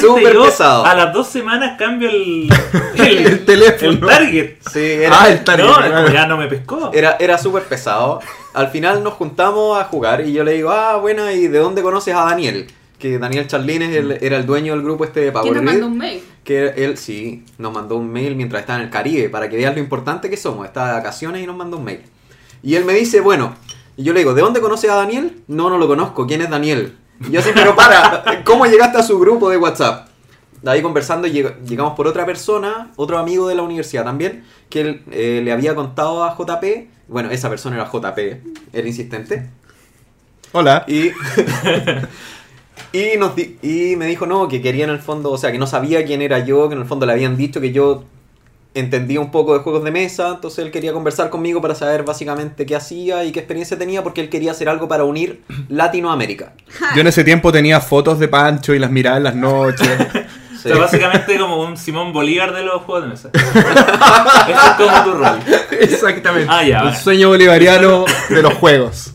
[0.00, 0.84] Súper pesado.
[0.86, 2.48] A las dos semanas cambio el,
[2.96, 3.90] El teléfono.
[3.90, 4.54] el target.
[4.72, 5.64] Sí, era, Ah, el target.
[5.66, 6.92] No, como ya no me pescó.
[6.94, 8.20] Era, era súper pesado.
[8.52, 11.82] Al final nos juntamos a jugar y yo le digo, ah, buena, ¿y de dónde
[11.82, 12.68] conoces a Daniel?
[12.98, 15.62] Que Daniel Charlín es el- era el dueño del grupo este de ¿Quién Power nos
[15.62, 15.72] Grid.
[15.72, 16.22] mandó un mail?
[16.44, 19.74] Que él, sí, nos mandó un mail mientras estaba en el Caribe, para que veas
[19.74, 20.64] lo importante que somos.
[20.64, 22.02] Estaba de vacaciones y nos mandó un mail.
[22.62, 23.56] Y él me dice, bueno,
[23.96, 25.42] y yo le digo, ¿de dónde conoces a Daniel?
[25.48, 26.96] No, no lo conozco, ¿quién es Daniel?
[27.20, 30.08] Y yo así, pero para, ¿cómo llegaste a su grupo de WhatsApp?
[30.62, 34.80] De ahí conversando lleg- llegamos por otra persona, otro amigo de la universidad también, que
[34.80, 36.64] él eh, le había contado a JP,
[37.08, 38.18] bueno, esa persona era JP,
[38.72, 39.50] el insistente,
[40.52, 40.84] Hola.
[40.88, 41.10] y,
[42.92, 45.58] y, nos di- y me dijo, no, que quería en el fondo, o sea, que
[45.58, 48.04] no sabía quién era yo, que en el fondo le habían dicho que yo
[48.74, 52.66] entendía un poco de juegos de mesa, entonces él quería conversar conmigo para saber básicamente
[52.66, 56.54] qué hacía y qué experiencia tenía, porque él quería hacer algo para unir Latinoamérica.
[56.94, 59.88] Yo en ese tiempo tenía fotos de Pancho y las miraba en las noches.
[60.12, 60.18] Sí.
[60.64, 63.28] O sea, básicamente como un Simón Bolívar de los juegos de mesa.
[63.34, 65.38] Ese es como tu rol.
[65.78, 66.48] Exactamente.
[66.50, 66.96] Ah, ya, El vale.
[66.96, 69.12] sueño bolivariano de los juegos.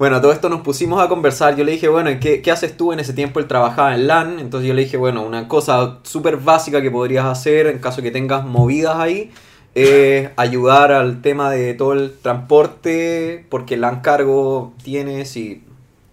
[0.00, 1.56] Bueno, todo esto nos pusimos a conversar.
[1.56, 2.90] Yo le dije, bueno, ¿qué, qué haces tú?
[2.90, 4.40] En ese tiempo él trabajaba en LAN.
[4.40, 8.10] Entonces yo le dije, bueno, una cosa súper básica que podrías hacer en caso que
[8.10, 9.30] tengas movidas ahí.
[9.74, 13.44] Es ayudar al tema de todo el transporte.
[13.50, 15.64] Porque LAN cargo tienes y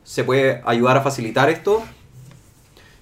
[0.03, 1.81] se puede ayudar a facilitar esto,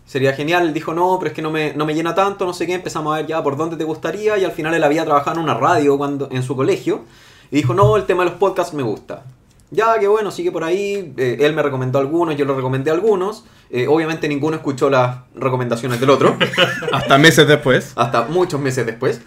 [0.05, 0.67] sería genial.
[0.67, 2.75] Él dijo, no, pero es que no me, no me llena tanto, no sé qué.
[2.75, 4.37] Empezamos a ver ya por dónde te gustaría.
[4.37, 7.05] Y al final él había trabajado en una radio cuando, en su colegio.
[7.49, 9.23] Y dijo, no, el tema de los podcasts me gusta.
[9.71, 11.13] Ya, qué bueno, sigue por ahí.
[11.17, 13.45] Eh, él me recomendó algunos, yo le recomendé algunos.
[13.69, 16.37] Eh, obviamente ninguno escuchó las recomendaciones del otro.
[16.93, 17.91] Hasta meses después.
[17.95, 19.21] hasta muchos meses después.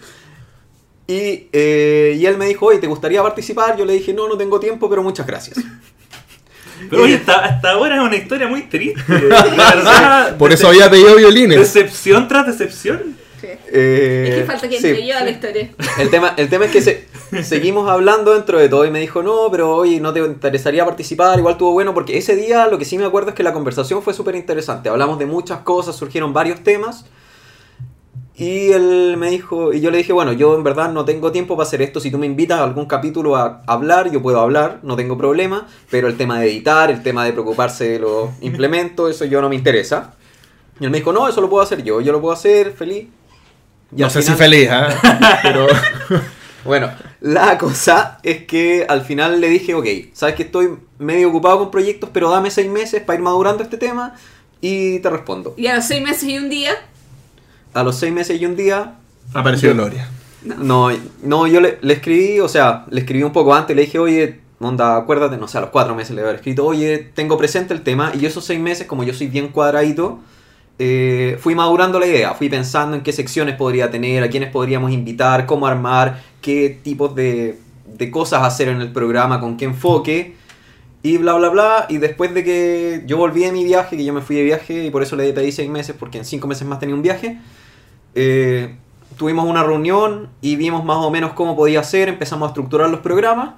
[1.07, 3.75] Y, eh, y él me dijo, oye, ¿te gustaría participar?
[3.77, 5.57] Yo le dije, no, no tengo tiempo, pero muchas gracias.
[6.89, 9.03] Pero oye, hasta, hasta ahora es una historia muy triste.
[9.27, 11.59] La verdad, Por eso había pedido violines.
[11.59, 13.17] Decepción tras decepción.
[13.41, 13.47] Sí.
[13.73, 14.87] Eh, es que falta que sí.
[14.87, 15.69] entre yo a la historia.
[15.97, 17.05] El tema, el tema es que se-
[17.43, 21.37] seguimos hablando dentro de todo y me dijo, no, pero oye, ¿no te interesaría participar?
[21.37, 24.01] Igual estuvo bueno porque ese día lo que sí me acuerdo es que la conversación
[24.01, 24.89] fue súper interesante.
[24.89, 27.05] Hablamos de muchas cosas, surgieron varios temas.
[28.35, 31.57] Y él me dijo, y yo le dije, bueno, yo en verdad no tengo tiempo
[31.57, 31.99] para hacer esto.
[31.99, 35.67] Si tú me invitas a algún capítulo a hablar, yo puedo hablar, no tengo problema.
[35.89, 39.49] Pero el tema de editar, el tema de preocuparse de los implementos, eso yo no
[39.49, 40.13] me interesa.
[40.79, 43.07] Y él me dijo, no, eso lo puedo hacer yo, yo lo puedo hacer, feliz.
[43.95, 44.87] Y no sé si feliz, ¿ah?
[45.43, 45.67] Pero.
[46.65, 46.89] bueno,
[47.21, 51.71] la cosa es que al final le dije, ok, sabes que estoy medio ocupado con
[51.71, 54.15] proyectos, pero dame seis meses para ir madurando este tema
[54.61, 55.53] y te respondo.
[55.57, 56.71] Y a los seis meses y un día,
[57.73, 58.95] A los seis meses y un día,
[59.33, 60.09] Apareció Yo- Gloria.
[60.43, 60.89] no,
[61.23, 64.39] no yo le, le escribí, o sea, le escribí un poco antes, le dije, oye,
[64.59, 67.81] onda, acuérdate, no sé, a los cuatro meses le había escrito, oye, tengo presente el
[67.81, 70.19] tema, y esos seis meses, como yo soy bien cuadradito,
[70.81, 74.91] eh, fui madurando la idea, fui pensando en qué secciones podría tener, a quiénes podríamos
[74.91, 80.35] invitar, cómo armar, qué tipos de, de cosas hacer en el programa, con qué enfoque,
[81.03, 84.13] y bla, bla, bla, y después de que yo volví de mi viaje, que yo
[84.13, 86.65] me fui de viaje, y por eso le pedí seis meses, porque en cinco meses
[86.65, 87.37] más tenía un viaje,
[88.15, 88.75] eh,
[89.17, 93.01] tuvimos una reunión y vimos más o menos cómo podía ser, empezamos a estructurar los
[93.01, 93.55] programas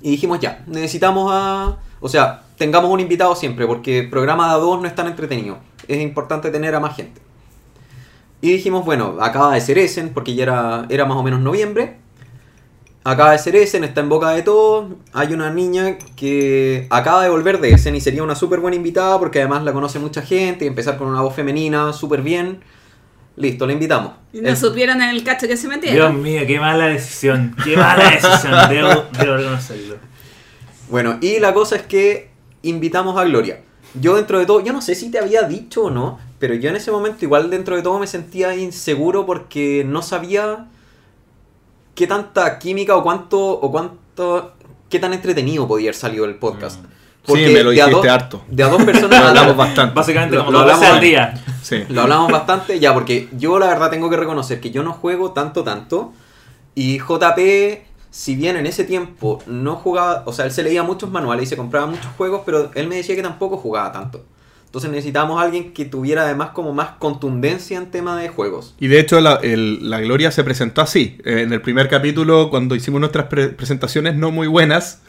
[0.00, 1.78] y dijimos ya, necesitamos a...
[2.00, 5.58] O sea, tengamos un invitado siempre porque programa de a dos no es tan entretenido.
[5.88, 7.20] Es importante tener a más gente.
[8.40, 11.96] Y dijimos, bueno, acaba de ser Essen porque ya era, era más o menos noviembre.
[13.02, 14.92] Acaba de ser Essen, está en boca de todos.
[15.12, 19.18] Hay una niña que acaba de volver de Essen y sería una súper buena invitada
[19.18, 22.60] porque además la conoce mucha gente y empezar con una voz femenina súper bien.
[23.36, 24.12] Listo, la invitamos.
[24.32, 26.22] y no El- supieron en el cacho que se Dios metieron.
[26.22, 27.54] mío, qué mala decisión.
[27.64, 28.52] Qué mala decisión.
[28.70, 29.96] Debo, debo reconocerlo.
[30.88, 32.30] Bueno, y la cosa es que
[32.62, 33.60] invitamos a Gloria.
[34.00, 36.68] Yo dentro de todo, yo no sé si te había dicho o no, pero yo
[36.70, 40.66] en ese momento igual dentro de todo me sentía inseguro porque no sabía
[41.94, 44.54] qué tanta química o cuánto, o cuánto,
[44.90, 46.80] qué tan entretenido podía haber salido el podcast.
[47.34, 48.42] Sí, me lo de a dijiste dos- harto.
[48.48, 49.94] De a dos personas Lo hablamos bastante.
[49.94, 51.34] Básicamente, Lo- como lo hablamos al día.
[51.62, 51.84] Sí.
[51.88, 55.32] Lo hablamos bastante, ya, porque yo la verdad tengo que reconocer que yo no juego
[55.32, 56.12] tanto, tanto.
[56.74, 57.38] Y JP,
[58.10, 61.46] si bien en ese tiempo no jugaba, o sea, él se leía muchos manuales y
[61.46, 64.24] se compraba muchos juegos, pero él me decía que tampoco jugaba tanto.
[64.66, 68.74] Entonces necesitábamos a alguien que tuviera además como más contundencia en tema de juegos.
[68.78, 71.18] Y de hecho, la, el- la Gloria se presentó así.
[71.24, 75.00] Eh, En el primer capítulo, cuando hicimos nuestras pre- presentaciones no muy buenas,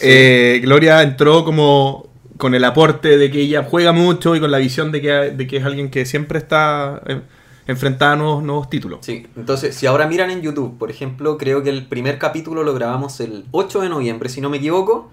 [0.00, 4.58] eh, Gloria entró como con el aporte de que ella juega mucho y con la
[4.58, 7.22] visión de que, de que es alguien que siempre está eh,
[7.66, 8.98] enfrentada a nuevos, nuevos títulos.
[9.02, 12.74] Sí, entonces si ahora miran en YouTube, por ejemplo, creo que el primer capítulo lo
[12.74, 15.10] grabamos el 8 de noviembre, si no me equivoco,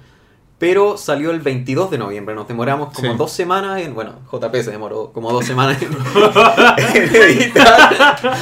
[0.66, 3.18] pero salió el 22 de noviembre, nos demoramos como Sí.
[3.18, 5.90] dos semanas en, bueno, JP se demoró como dos semanas en,
[6.96, 8.38] en editar,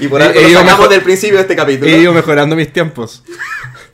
[0.00, 1.90] y por He- algo lo sacamos del principio de este capítulo.
[1.90, 3.24] He ido mejorando mis tiempos.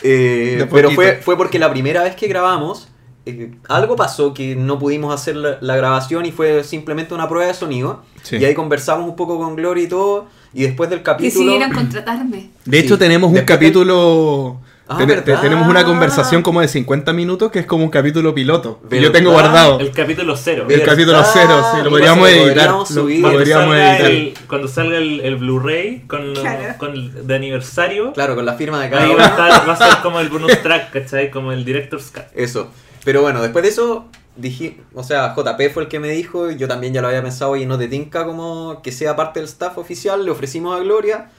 [0.04, 2.88] Eh, pero fue, fue porque la primera vez que grabamos,
[3.24, 7.46] eh, algo pasó que no pudimos hacer la, la grabación y fue simplemente una prueba
[7.46, 8.02] de sonido.
[8.24, 8.36] Sí.
[8.38, 10.26] Y ahí conversamos un poco con Gloria y todo.
[10.52, 11.44] Y después del capítulo.
[11.52, 12.50] Decidieron contratarme.
[12.64, 12.98] De hecho, Sí.
[12.98, 14.60] tenemos un capítulo...
[14.88, 18.80] Ah, ten- tenemos una conversación como de 50 minutos que es como un capítulo piloto.
[18.82, 19.02] que ¿Verdad?
[19.04, 19.78] yo tengo guardado.
[19.80, 20.66] El capítulo cero.
[20.68, 22.46] El capítulo cero, sí, lo Y podríamos editar.
[22.48, 23.16] podríamos lo- subir.
[23.16, 24.10] lo Cuando podríamos salga, editar.
[24.10, 26.74] el, cuando salga el, el Blu-ray con, Claro.
[26.78, 29.18] con el de aniversario, Claro, con la firma de cada ahí uno.
[29.18, 31.30] va a, estar- va a ser como el bonus track, ¿cachai?
[31.30, 32.24] Como el director's cut.
[32.34, 32.68] Eso.
[33.04, 36.56] Pero bueno, después de eso, dije, o sea, JP fue el que me dijo, y
[36.56, 39.48] yo también ya lo había pensado, y no te tinca como que sea parte del
[39.48, 41.30] staff oficial, le ofrecimos a Gloria,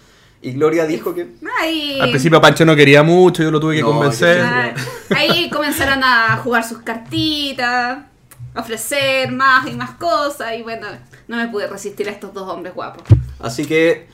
[0.43, 1.27] y Gloria dijo que...
[1.59, 4.41] Ay, Al principio Pancho no quería mucho, yo lo tuve que No, convencer.
[4.41, 4.73] ah,
[5.15, 7.99] ahí comenzaron a jugar sus cartitas,
[8.53, 10.87] a ofrecer más y más cosas, y bueno,
[11.27, 13.03] no me pude resistir a estos dos hombres guapos.
[13.39, 14.07] Así que,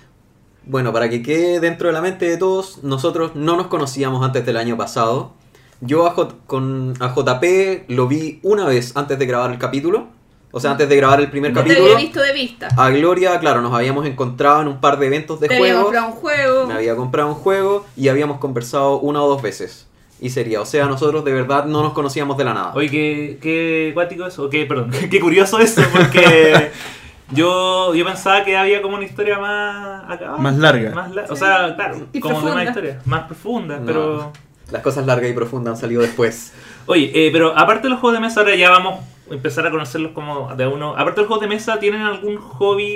[0.66, 4.46] bueno, para que quede dentro de la mente de todos, nosotros no nos conocíamos antes
[4.46, 5.34] del año pasado.
[5.82, 10.08] Yo a, J- con, a JP lo vi una vez antes de grabar el capítulo,
[10.52, 11.94] o sea, antes de grabar el primer No te capítulo.
[11.94, 12.68] había visto de vista.
[12.78, 15.84] A Gloria, claro, nos habíamos encontrado en un par de eventos de te había juegos.
[15.84, 16.68] comprado un juego.
[16.68, 19.86] Me había comprado un juego y habíamos conversado una o dos veces.
[20.22, 20.60] y sería.
[20.60, 22.72] O sea, nosotros de verdad no nos conocíamos de la nada.
[22.76, 26.72] Oye, qué, qué cuático eso, qué, perdón, qué curioso eso, porque
[27.32, 30.36] yo, yo pensaba que había como una historia más acá.
[30.38, 30.92] Más larga.
[30.92, 32.54] Más la- o sea, claro, Y como de profunda.
[32.62, 33.86] una historia más profunda, No.
[33.86, 34.34] pero...
[34.72, 36.54] Las cosas largas y profundas han salido después.
[36.86, 39.00] Oye, eh, pero aparte de los juegos de mesa, ahora ya vamos
[39.32, 40.92] empezar a conocerlos como de uno.
[40.94, 42.96] Aparte de los juegos de mesa, ¿tienen algún hobby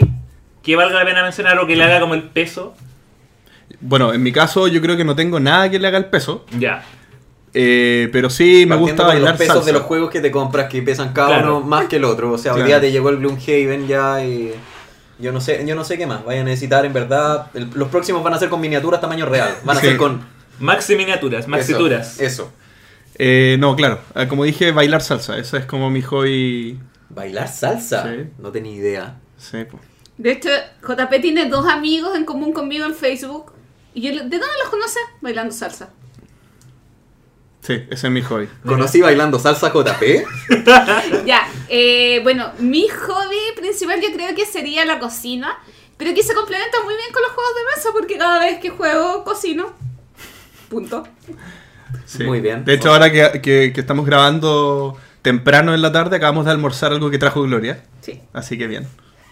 [0.62, 2.74] que valga la pena mencionar o que le haga como el peso?
[3.82, 6.46] Bueno, en mi caso yo creo que no tengo nada que le haga el peso.
[6.58, 6.84] Ya.
[7.56, 9.66] eh, pero sí me Partiendo gusta con bailar los pesos salsa.
[9.68, 11.58] de los juegos que te compras que pesan cada Claro.
[11.58, 12.32] uno más que el otro.
[12.32, 12.68] O sea, hoy Claro.
[12.68, 14.54] día te llegó el Gloomhaven ya y
[15.20, 16.26] yo no sé, yo no sé qué más.
[16.26, 17.48] Vaya a necesitar en verdad.
[17.54, 19.54] el- los próximos van a ser con miniaturas tamaño real.
[19.66, 19.86] Van a Sí.
[19.88, 20.22] ser con
[20.60, 22.20] Maxi miniaturas, maxituras.
[22.20, 22.52] Eso, eso.
[23.16, 24.00] Eh, no, claro.
[24.16, 25.38] ah, Como dije, bailar salsa.
[25.38, 26.80] Ese es como mi hobby.
[27.10, 28.04] Bailar salsa.
[28.04, 28.30] Sí.
[28.40, 29.20] No tenía idea.
[29.38, 29.60] Sí.
[30.18, 30.50] De hecho,
[30.82, 33.54] JP tiene dos amigos en común conmigo en Facebook.
[33.94, 35.00] ¿Y yo, de dónde los conoce?
[35.22, 35.90] Bailando salsa.
[37.62, 38.48] sí, ese es mi hobby.
[38.66, 40.26] Conocí bailando salsa JP.
[41.26, 45.58] ya, eh, bueno, mi hobby principal yo creo que sería la cocina.
[45.98, 48.72] Pero que se complementa muy bien con los juegos de mesa porque cada vez que
[48.72, 49.74] juego cocino.
[50.68, 51.04] Punto.
[52.06, 52.24] Sí.
[52.24, 52.66] Muy bien.
[52.66, 56.92] De hecho, ahora que, que- que estamos grabando temprano en la tarde, acabamos de almorzar
[56.92, 57.84] algo que trajo Gloria.
[58.02, 58.22] Sí.
[58.34, 58.88] Así que bien.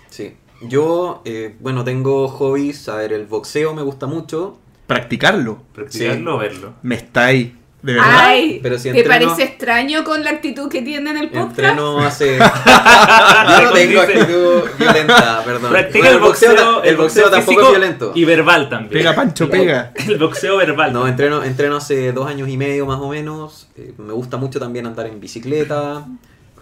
[0.09, 0.35] Sí.
[0.63, 2.87] Yo, eh, bueno, tengo hobbies.
[2.89, 4.59] A ver, el boxeo me gusta mucho.
[4.87, 5.63] Practicarlo.
[5.73, 6.73] Practicarlo o verlo.
[6.83, 7.57] Me está ahí.
[7.81, 8.09] De verdad.
[8.11, 11.49] Ay, Pero si ¿te parece extraño con la actitud que tiene en el podcast?
[11.59, 12.37] Entreno hace.
[12.37, 15.71] Yo no tengo actitud violenta, perdón.
[15.71, 18.11] Practica Bueno, el boxeo, ta- el boxeo tampoco es violento.
[18.13, 18.91] Y verbal también.
[18.91, 19.91] Pega, Pancho, pega.
[20.07, 20.93] El boxeo verbal.
[20.93, 23.67] No, entreno, entreno hace dos años y medio más o menos.
[23.75, 26.05] Eh, me gusta mucho también andar en bicicleta,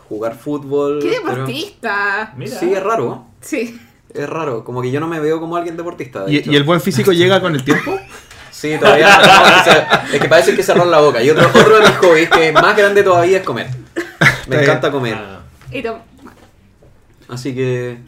[0.08, 0.99] jugar fútbol.
[1.01, 2.34] ¡Qué deportista!
[2.45, 3.25] Sí, es raro.
[3.41, 3.77] Sí.
[4.13, 4.63] Es raro.
[4.63, 6.23] Como que yo no me veo como alguien deportista.
[6.23, 6.51] de ¿Y, hecho.
[6.51, 7.99] y el buen físico llega con el tiempo?
[8.60, 9.26] Sí, todavía no.
[9.26, 11.24] no, es, que se- es que parece que cerrar la boca.
[11.24, 13.67] Y otro, otro de mis hobbies que es más grande todavía es comer.
[14.48, 15.15] Me encanta comer.
[15.17, 15.39] Ah.
[15.72, 15.82] Y
[17.30, 18.00] Así que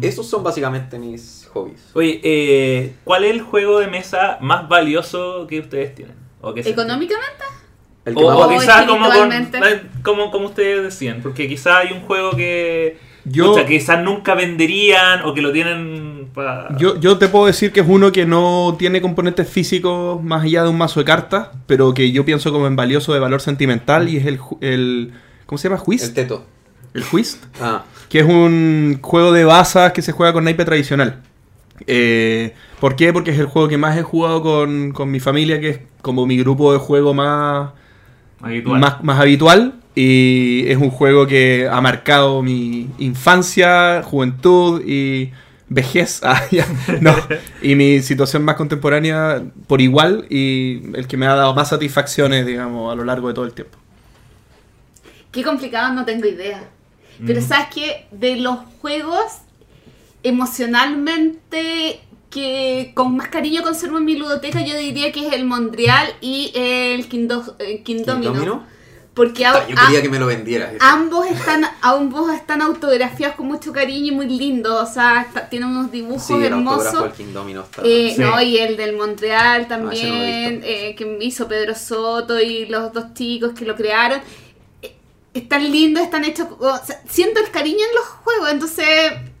[0.00, 1.90] esos son básicamente mis hobbies.
[1.92, 6.16] Oye, eh, ¿cuál es el juego de mesa más valioso que ustedes tienen?
[6.40, 7.44] ¿O que ¿Económicamente?
[8.06, 8.86] El que O, quizás
[10.02, 15.22] como, como ustedes decían, porque quizás hay un juego que Yo- pucha, quizás nunca venderían
[15.24, 16.76] o que lo tienen para...
[16.78, 20.62] Yo, yo te puedo decir que es uno que no tiene componentes físicos más allá
[20.62, 24.08] de un mazo de cartas, pero que yo pienso como en valioso de valor sentimental
[24.08, 25.12] y es el, el
[25.46, 25.80] ¿cómo se llama?
[25.82, 26.14] El Whist.
[26.14, 26.44] teto.
[26.94, 31.20] El Whist, Ah, que es un juego de bazas que se juega con naipe tradicional.
[31.86, 33.12] Eh, ¿Por qué?
[33.12, 36.26] Porque es el juego que más he jugado con, con mi familia, que es como
[36.26, 37.70] mi grupo de juego más,
[38.40, 38.80] habitual.
[38.80, 45.32] más, más habitual y es un juego que ha marcado mi infancia, juventud y
[45.68, 46.64] vejez ah, ya,
[47.00, 47.12] no,
[47.62, 52.46] y mi situación más contemporánea por igual y el que me ha dado más satisfacciones,
[52.46, 53.76] digamos, a lo largo de todo el tiempo.
[55.32, 56.62] Qué complicado, no tengo idea.
[57.26, 57.44] Pero Mm.
[57.44, 59.24] sabes que de los juegos
[60.22, 66.08] emocionalmente que con más cariño conservo en mi ludoteca, yo diría que es el Mondrial
[66.20, 67.82] y el Kingdo- eh.
[69.16, 70.74] Porque a- Ah, yo a- quería que me lo vendieras.
[70.74, 70.84] eso.
[70.84, 74.88] ambos están ambos están autografiados con mucho cariño y muy lindos.
[74.88, 77.02] O sea, está- tienen unos dibujos Sí, el autógrafo hermosos.
[77.04, 77.80] del King Domino está.
[77.82, 78.20] Eh, Sí.
[78.20, 82.92] No, y el del Montreal Ah, no también, eh, que hizo Pedro Soto y los
[82.92, 84.20] dos chicos que lo crearon.
[84.82, 84.94] Eh,
[85.32, 86.48] Están lindos, están hechos.
[86.58, 88.86] o sea, siento el cariño en los juegos, entonces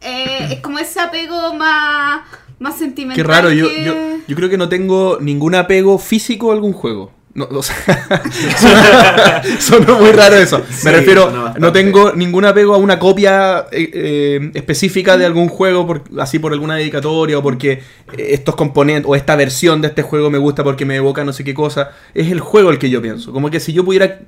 [0.00, 2.22] eh, es como ese apego más,
[2.58, 3.16] más sentimental.
[3.16, 3.94] Qué raro, yo, yo,
[4.26, 7.12] yo creo que no tengo ningún apego físico a algún juego.
[7.36, 7.76] No, o sea,
[8.58, 10.58] suena- sonó muy raro eso.
[10.58, 15.48] Me Sí, refiero, no tengo ningún apego a una copia eh, eh, específica de algún
[15.48, 17.82] juego, por, así por alguna dedicatoria o porque
[18.16, 21.44] estos componentes o esta versión de este juego me gusta porque me evoca no sé
[21.44, 21.90] qué cosa.
[22.14, 23.32] Es el juego el que yo pienso.
[23.32, 24.20] Como que si yo pudiera,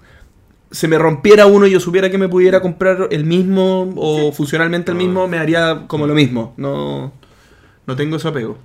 [0.70, 4.90] se me rompiera uno y yo supiera que me pudiera comprar el mismo o funcionalmente
[4.90, 6.52] el mismo, me haría como lo mismo.
[6.58, 7.10] No,
[7.86, 8.58] no tengo ese apego.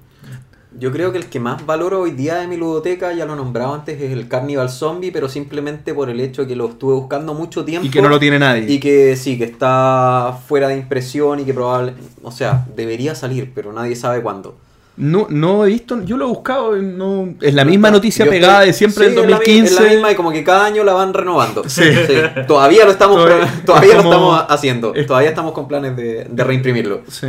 [0.80, 3.36] Yo creo que el que más valoro hoy día de mi ludoteca, ya lo he
[3.36, 7.34] nombrado antes, es el Carnival Zombie, pero simplemente por el hecho que lo estuve buscando
[7.34, 7.86] mucho tiempo.
[7.88, 8.66] Y que no lo tiene nadie.
[8.72, 13.52] Y que sí, que está fuera de impresión y que probable, o sea, debería salir,
[13.54, 14.56] pero nadie sabe cuándo.
[14.96, 18.60] No, no he visto, yo lo he buscado, no, es la misma noticia yo pegada
[18.64, 19.74] estoy- de siempre sí, del es la 2015.
[19.74, 21.64] Es la, misma y como que cada año la van renovando.
[21.68, 21.82] Sí.
[22.48, 24.94] Todavía lo estamos, Todavía- todavía lo como- estamos haciendo.
[24.94, 27.02] es- Todavía estamos con planes de, de reimprimirlo.
[27.08, 27.28] Sí.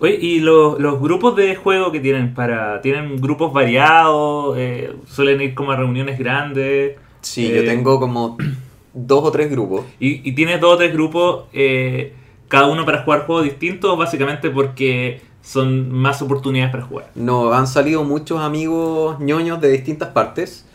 [0.00, 2.80] Oye, ¿y los, los grupos de juego que tienen para...
[2.82, 4.56] ¿Tienen grupos variados?
[4.58, 6.98] Eh, ¿Suelen ir como a reuniones grandes?
[7.22, 8.36] Sí, Eh, yo tengo como
[8.92, 9.86] dos o tres grupos.
[9.98, 12.14] Y, y tienes dos o tres grupos, eh,
[12.48, 17.10] cada uno para jugar juegos distintos, básicamente porque son más oportunidades para jugar.
[17.14, 20.66] No, han salido muchos amigos ñoños de distintas partes.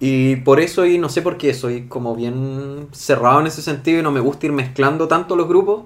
[0.00, 4.00] Y por eso, y no sé por qué, soy como bien cerrado en ese sentido
[4.00, 5.84] y no me gusta ir mezclando tanto los grupos.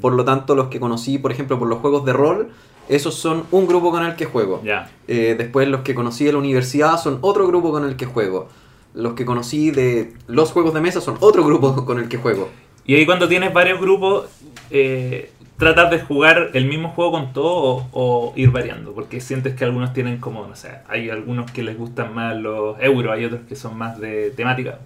[0.00, 2.50] Por lo tanto, los que conocí, por ejemplo, por los juegos de rol,
[2.88, 4.60] esos son un grupo con el que juego.
[4.64, 4.90] Ya.
[5.08, 8.48] Eh, después los que conocí de la universidad son otro grupo con el que juego.
[8.94, 12.48] Los que conocí de los juegos de mesa son otro grupo con el que juego.
[12.84, 14.26] Y ahí cuando tienes varios grupos,
[14.70, 18.92] eh, tratas de jugar el mismo juego con todos o, o ir variando.
[18.92, 22.76] Porque sientes que algunos tienen como, no sé, hay algunos que les gustan más los
[22.80, 24.78] euros, hay otros que son más de temática.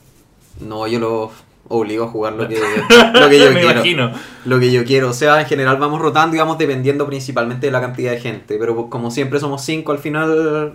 [0.60, 1.30] No, yo los
[1.72, 2.58] obligo a jugar lo que,
[3.14, 3.70] lo que yo Me quiero.
[3.72, 4.12] imagino.
[4.44, 5.08] Lo que yo quiero.
[5.10, 8.56] O sea, en general vamos rotando y vamos dependiendo principalmente de la cantidad de gente.
[8.58, 10.74] Pero como siempre somos cinco al final,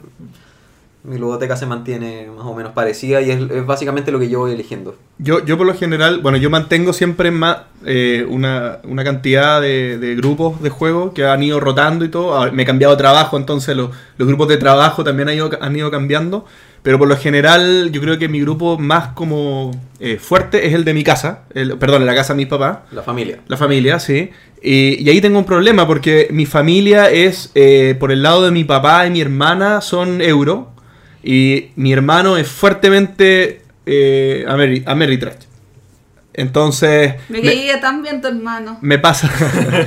[1.03, 4.39] mi ludoteca se mantiene más o menos parecida y es, es básicamente lo que yo
[4.39, 4.95] voy eligiendo.
[5.19, 9.99] Yo, yo por lo general, bueno, yo mantengo siempre más eh, una, una cantidad de,
[9.99, 12.41] de grupos de juego que han ido rotando y todo.
[12.41, 15.49] Ah, Me he cambiado de trabajo, entonces los, los grupos de trabajo también han ido,
[15.61, 16.45] han ido cambiando.
[16.85, 20.85] Pero por lo general, yo creo que mi grupo más como eh, fuerte es el
[20.85, 22.77] de mi casa, el, perdón, la casa de mis papás.
[22.91, 23.39] La familia.
[23.47, 24.29] La familia, sí.
[24.61, 28.51] Y, y ahí tengo un problema porque mi familia es, eh, por el lado de
[28.51, 30.71] mi papá y mi hermana, son euro.
[31.23, 35.37] Y mi hermano es fuertemente eh, Ameri- Ameritrash.
[36.33, 38.77] Entonces, Me me, caía tan bien tu hermano.
[38.81, 39.31] me pasa,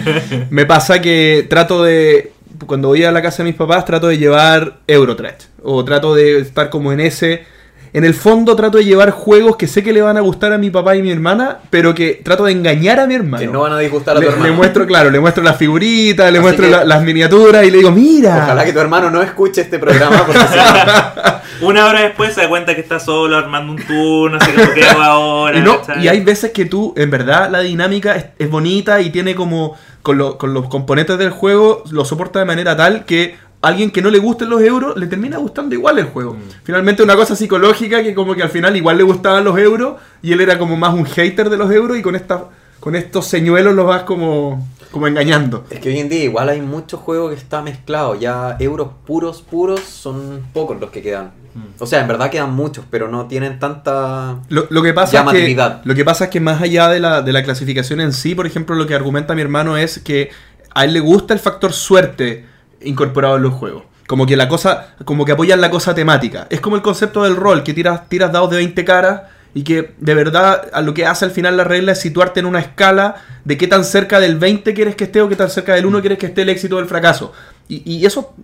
[0.51, 2.33] me pasa que trato de,
[2.67, 5.47] cuando voy a la casa de mis papás, trato de llevar Eurotrash.
[5.63, 7.58] O trato de estar como en ese...
[7.93, 10.59] En el fondo trato de llevar juegos que sé que le van a gustar a
[10.59, 13.39] mi papá y mi hermana, pero que trato de engañar a mi hermano.
[13.39, 14.47] Que no van a disgustar a tu Le, hermano.
[14.51, 17.71] le muestro, claro, le muestro las figuritas, le Así muestro que- la- las miniaturas y
[17.71, 18.43] le digo, mira.
[18.45, 22.49] Ojalá que tu hermano no escuche este programa porque no- Una hora después se da
[22.49, 25.59] cuenta que está solo armando un turno, así que ¿qué hago ahora?
[25.59, 29.11] Y, no, y hay veces que tú, en verdad, la dinámica es, es bonita y
[29.11, 33.37] tiene como, con, lo- con los componentes del juego, lo soporta de manera tal que
[33.61, 36.35] alguien que no le gusten los euros le termina gustando igual el juego.
[36.35, 36.63] Mm.
[36.65, 40.33] Finalmente una cosa psicológica que como que al final igual le gustaban los euros y
[40.33, 42.45] él era como más un hater de los euros y con, esta,
[42.81, 45.65] con estos señuelos los vas como, como engañando.
[45.71, 48.15] Es que hoy en día igual hay muchos juegos que está mezclado.
[48.15, 51.33] Ya euros puros, puros, son pocos los que quedan.
[51.55, 51.83] Mm.
[51.83, 54.39] O sea, en verdad quedan muchos, pero no tienen tanta...
[54.49, 55.81] Lo, lo que pasa es que, Llamatividad.
[55.85, 58.47] lo que pasa es que más allá de la, de la clasificación en sí, por
[58.47, 60.31] ejemplo, lo que argumenta mi hermano es que
[60.75, 62.47] a él le gusta el factor suerte
[62.83, 63.85] incorporado en los juegos.
[64.07, 66.47] Como que la cosa, como que apoyan la cosa temática.
[66.51, 69.23] Es como el concepto del rol, que tiras, tiras dados de 20 caras
[69.55, 72.47] y que de verdad a lo que hace al final la regla es situarte en
[72.47, 75.75] una escala de qué tan cerca del 20 quieres que esté o qué tan cerca
[75.75, 77.33] del 1 quieres que esté el éxito o el fracaso.
[77.69, 78.35] Y, eso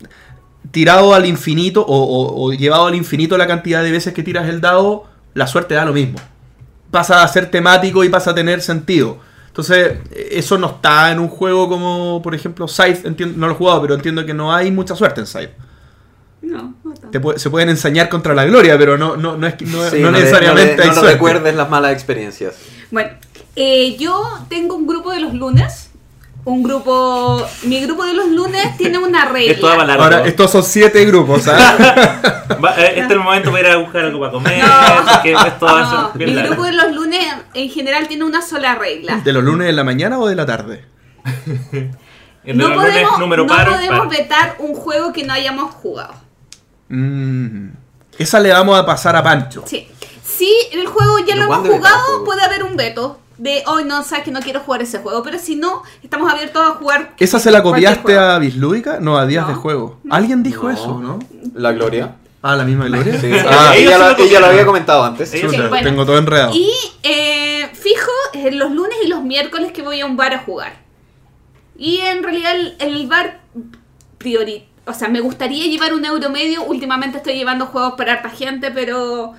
[0.71, 4.49] tirado al infinito o, o- o llevado al infinito la cantidad de veces que tiras
[4.49, 6.19] el dado, la suerte da lo mismo.
[6.91, 9.19] Pasa a ser temático y pasa a tener sentido.
[9.55, 9.99] Entonces,
[10.33, 13.07] eso no está en un juego como, por ejemplo, Scythe.
[13.07, 15.55] entiendo- no lo he jugado, pero entiendo que no hay mucha suerte en Scythe.
[16.43, 17.11] No, no tanto.
[17.11, 19.89] Te pu- se pueden ensañar contra la gloria, pero no, no, no, es, que- no,
[19.89, 21.13] Sí, no necesariamente no hay no le suerte.
[21.15, 22.57] recuerdes las malas experiencias.
[22.91, 23.11] Bueno,
[23.55, 25.84] eh, yo tengo un grupo de los lunes.
[26.47, 27.47] Un grupo.
[27.63, 29.53] Mi grupo de los lunes tiene una regla.
[29.55, 30.03] Esto va largo.
[30.05, 31.77] Ahora, estos son siete grupos, ¿ah?
[32.63, 34.63] Va- eh, este es el momento para ir a buscar algo para comer.
[34.63, 35.23] No.
[35.23, 36.51] que esto va a No, ser mi largo.
[36.51, 39.21] grupo de los lunes en general tiene una sola regla.
[39.25, 40.85] ¿De los lunes de la mañana o de la tarde?
[42.45, 45.33] El de No los lunes, podemos, número no par podemos vetar un juego que no
[45.33, 46.13] hayamos jugado.
[46.91, 47.69] Mm.
[48.19, 49.65] Esa le vamos a pasar a Pancho.
[49.67, 49.89] Sí.
[50.23, 53.19] Si el juego ya ¿Pero lo hemos jugado, puede haber un veto.
[53.39, 55.23] De hoy no, sabes que no quiero jugar ese juego.
[55.23, 57.15] Pero si no, estamos abiertos a jugar.
[57.19, 58.99] ¿Esa se la copiaste a Bislúdica?
[59.01, 59.49] No, a Días No.
[59.49, 59.99] de Juego.
[60.11, 60.75] ¿Alguien dijo No.
[60.75, 61.19] eso, no?
[61.55, 62.17] La gloria.
[62.43, 63.19] Ah, la misma Gloria.
[63.19, 65.31] Sí, Ah, ella, lo, ella había comentado antes.
[65.31, 65.71] Sí, bueno.
[65.83, 66.53] Tengo todo enredado.
[66.55, 66.71] Y
[67.03, 68.11] eh, fijo,
[68.53, 70.75] los lunes y los miércoles que voy a un bar a jugar.
[71.79, 73.41] Y en realidad el, el bar
[74.19, 74.69] priori...
[74.87, 76.63] O sea, me gustaría llevar un euro medio.
[76.65, 79.33] Últimamente estoy llevando juegos para harta gente, pero...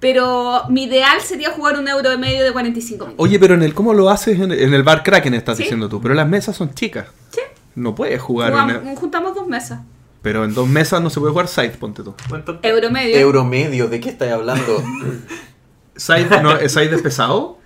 [0.00, 3.22] Pero mi ideal sería jugar un euro medio de 45 minutos.
[3.24, 5.64] Oye, pero en el cómo lo haces en, en el bar Kraken estás Sí.
[5.64, 7.06] diciendo tú, pero las mesas son chicas.
[7.30, 7.40] Sí.
[7.74, 9.80] No puedes jugar en Jugamos- el- juntamos dos mesas.
[10.22, 12.14] pero en dos mesas no se puede jugar side, ponte tú.
[12.28, 12.58] ¿Cuánto?
[12.62, 13.16] Euro medio.
[13.16, 14.82] Euro medio, ¿de qué estáis hablando?
[15.96, 17.58] Side no, ¿es side es pesado?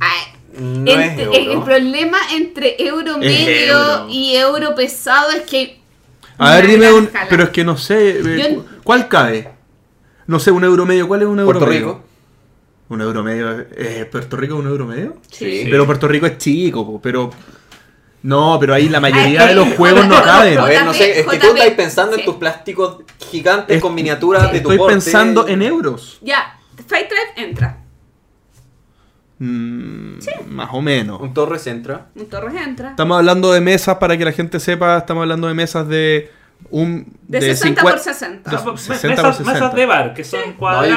[0.00, 4.06] Ay, No entre- es el, problema entre euro medio euro.
[4.08, 5.78] y euro pesado es que...
[6.38, 9.50] A ver, dime un, pero es que no sé, eh, Yo- ¿cuál cae?
[10.30, 11.86] No sé, un euro medio, ¿cuál es un euro Puerto medio?
[11.88, 12.02] Rico.
[12.90, 15.16] Un euro medio, eh, ¿Puerto Rico es un euro medio?
[15.28, 15.66] Sí.
[15.68, 17.30] Pero Puerto Rico es chico, pero
[18.22, 20.56] no, pero ahí la mayoría Ay, de los juegos no caben.
[20.56, 22.20] A ver, no sé, es que tú estás pensando sí.
[22.20, 24.92] en tus plásticos gigantes Es- con miniaturas de tu Estoy porte.
[24.94, 26.18] pensando en euros.
[26.22, 27.78] Ya, Fight Tribe entra.
[29.40, 30.18] Mm,
[30.48, 31.20] Más o menos.
[31.20, 32.06] Un Torres entra.
[32.14, 32.90] Un Torres entra.
[32.90, 36.30] Estamos hablando de mesas, para que la gente sepa, estamos hablando de mesas de
[36.70, 38.50] Un De 60 por 50 60.
[38.50, 39.52] de- Ah, pues, 60 por mesas, 60.
[39.52, 40.88] mesas de bar, que son yo cuadradas.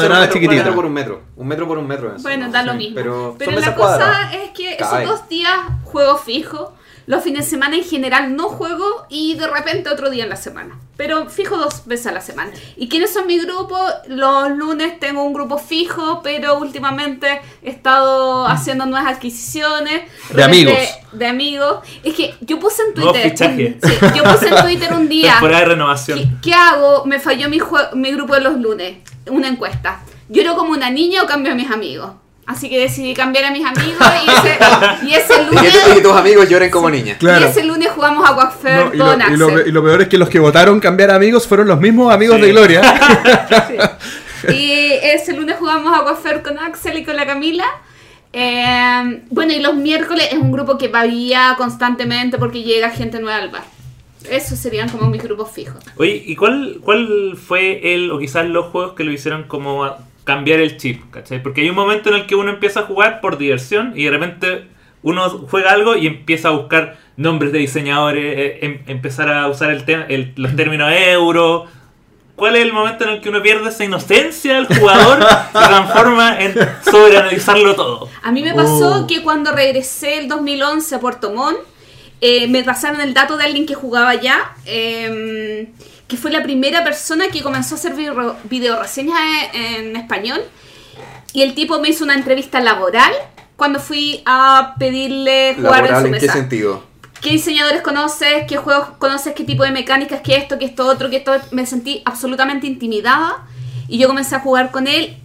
[0.00, 1.22] ser un metro, por un metro.
[1.36, 2.14] Un metro por un metro.
[2.14, 2.22] eso.
[2.22, 2.94] Bueno, da lo Sí, mismo.
[2.96, 4.34] Pero, Pero, la cosa cuadradas.
[4.34, 6.74] es que esos dos días juego fijo.
[7.06, 10.36] Los fines de semana en general no juego y de repente otro día en la
[10.36, 10.78] semana.
[10.96, 12.52] Pero fijo dos veces a la semana.
[12.76, 13.76] ¿Y quiénes son mi grupo?
[14.06, 20.02] Los lunes tengo un grupo fijo, pero últimamente he estado haciendo nuevas adquisiciones.
[20.32, 20.74] De amigos.
[21.12, 21.78] De amigos.
[22.04, 23.32] Es que yo puse en Twitter.
[23.50, 25.32] un- sí, yo puse en Twitter un día.
[25.32, 26.38] Temporada de ¿Qué, renovación.
[26.42, 27.04] qué hago?
[27.04, 27.58] Me falló mi,
[27.94, 28.98] mi grupo de los lunes.
[29.28, 30.00] Una encuesta.
[30.28, 32.12] ¿Lloro como una niña o cambio a mis amigos?
[32.44, 34.04] Así que decidí cambiar a mis amigos
[35.04, 35.74] y ese, y lunes.
[35.90, 37.16] y que tus amigos lloren como niñas.
[37.18, 37.46] Claro.
[37.46, 39.68] Y ese lunes jugamos a Quackfair No, y, lo, con y lo- Axel.
[39.68, 42.42] y lo peor es que los que votaron cambiar amigos fueron los mismos amigos Sí.
[42.42, 42.82] de Gloria.
[43.68, 44.52] Sí.
[44.52, 44.72] Y
[45.04, 47.64] ese lunes jugamos a Quackfair con Axel y con la Camila.
[48.32, 53.36] Eh, bueno, y los miércoles es un grupo que varía constantemente porque llega gente nueva
[53.38, 53.62] al bar.
[54.30, 55.82] Esos serían como mis grupos fijos.
[55.96, 59.98] Oye, ¿y cuál, cuál fue el, o quizás los juegos que lo hicieron como a
[60.24, 61.10] cambiar el chip?
[61.10, 61.42] ¿cachai?
[61.42, 64.10] Porque hay un momento en el que uno empieza a jugar por diversión y de
[64.10, 64.64] repente
[65.02, 69.70] uno juega algo y empieza a buscar nombres de diseñadores, eh, em- empezar a usar
[69.70, 71.66] el te- el- los términos euro.
[72.36, 75.66] ¿Cuál es el momento en el que uno pierde esa inocencia del jugador y se
[75.68, 76.54] transforma en
[76.90, 78.08] sobreanalizarlo todo?
[78.22, 79.06] A mí me pasó Oh.
[79.06, 81.58] que cuando regresé el 2011 a Puerto Montt,
[82.20, 85.68] eh, me pasaron el dato de alguien que jugaba allá, eh,
[86.12, 89.18] que fue la primera persona que comenzó a hacer video, video reseñas
[89.54, 90.42] en, en español.
[91.32, 93.10] Y el tipo me hizo una entrevista laboral
[93.56, 96.84] cuando fui a pedirle jugar en ¿Laboral su en qué sentido?
[97.22, 98.44] ¿Qué diseñadores conoces?
[98.46, 99.32] ¿Qué juegos conoces?
[99.32, 100.20] ¿Qué tipo de mecánicas?
[100.20, 100.58] ¿Qué esto?
[100.58, 101.08] ¿Qué esto otro?
[101.08, 101.32] ¿Qué esto?
[101.50, 103.46] Me sentí absolutamente intimidada
[103.88, 105.16] y yo comencé a jugar con él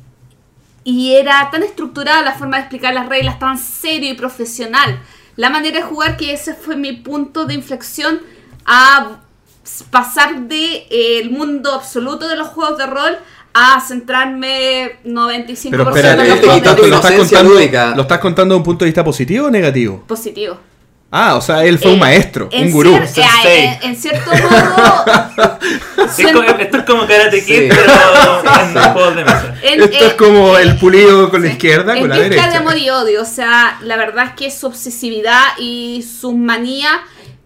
[0.86, 5.02] y era tan estructurada la forma de explicar las reglas, tan serio y profesional.
[5.36, 8.22] La manera de jugar que ese fue mi punto de inflexión
[8.66, 9.18] a
[9.90, 13.18] pasar de eh, el mundo absoluto de los juegos de rol
[13.54, 16.94] a centrarme 95% Pero en los espérate, te juegos de tu ¿lo rol.
[16.94, 17.94] estás, contando, lúdica.
[17.96, 20.04] ¿lo estás contando de un punto de vista positivo o negativo?
[20.08, 20.58] Positivo.
[21.10, 22.92] Ah, o sea, él fue un Eh, maestro, en un gurú.
[22.92, 23.52] cier- Sensei.
[23.66, 25.06] eh, en, en cierto modo.
[26.08, 27.70] Es esto es como Karate Kid, Sí.
[27.70, 27.82] pero
[28.62, 29.56] en juegos de mesa.
[29.62, 31.54] en- Esto es eh, como eh, el pulido con la sí.
[31.54, 32.50] izquierda, Es con la derecha.
[32.50, 33.22] de amor y odio.
[33.22, 36.94] O sea, la verdad es que su obsesividad y sus manías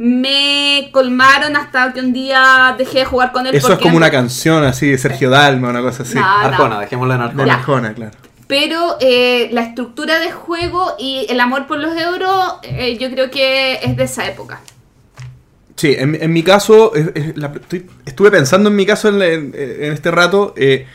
[0.03, 3.53] me colmaron hasta que un día dejé de jugar con él.
[3.53, 6.15] Eso es como una canción así de Sergio Dalma, una cosa así.
[6.15, 6.27] No, no.
[6.47, 7.53] Arjona, dejémosla en De Arjona.
[7.53, 8.11] Arjona, claro.
[8.47, 13.29] Pero eh, la estructura de juego y el amor por los euros, eh, yo creo
[13.29, 14.59] que es de esa época.
[15.75, 19.21] Sí, en, en mi caso, es- es la- estoy- estuve pensando en mi caso en,
[19.21, 20.53] en- en este rato.
[20.57, 20.85] eh,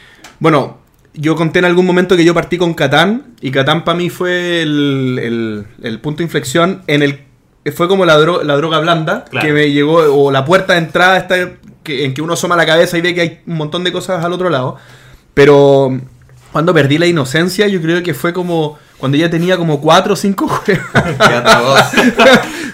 [0.41, 0.79] bueno,
[1.15, 4.61] yo conté en algún momento que yo partí con Catán y Catán para mí fue
[4.63, 7.21] el, el- el punto de inflexión en el
[7.73, 9.47] fue como la, dro- la droga blanda Claro.
[9.47, 11.37] que me llegó o la puerta de entrada esta
[11.83, 14.25] que, en que uno asoma la cabeza y ve que hay un montón de cosas
[14.25, 14.77] al otro lado.
[15.35, 15.99] Pero
[16.53, 20.17] cuando perdí la inocencia, yo creo que fue como cuando ya tenía como 4 o
[20.17, 20.83] 5 juegos.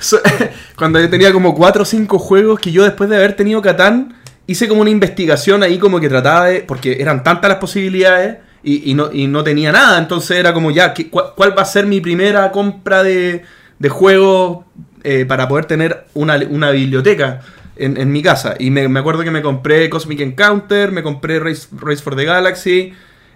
[0.77, 4.15] Cuando yo tenía como 4 o 5 juegos que yo después de haber tenido Catán,
[4.47, 6.61] hice como una investigación ahí como que trataba de...
[6.61, 9.99] Porque eran tantas las posibilidades y, y no, y no tenía nada.
[9.99, 13.43] Entonces era como ya, ¿qué- cuál, cuál va a ser mi primera compra de,
[13.83, 14.65] de juegos
[15.03, 17.41] eh, para poder tener una, una biblioteca?
[17.75, 18.55] En, en mi casa.
[18.59, 22.27] Y me, me acuerdo que me compré Cosmic Encounter, me compré Race, Race for the
[22.27, 22.93] Galaxy,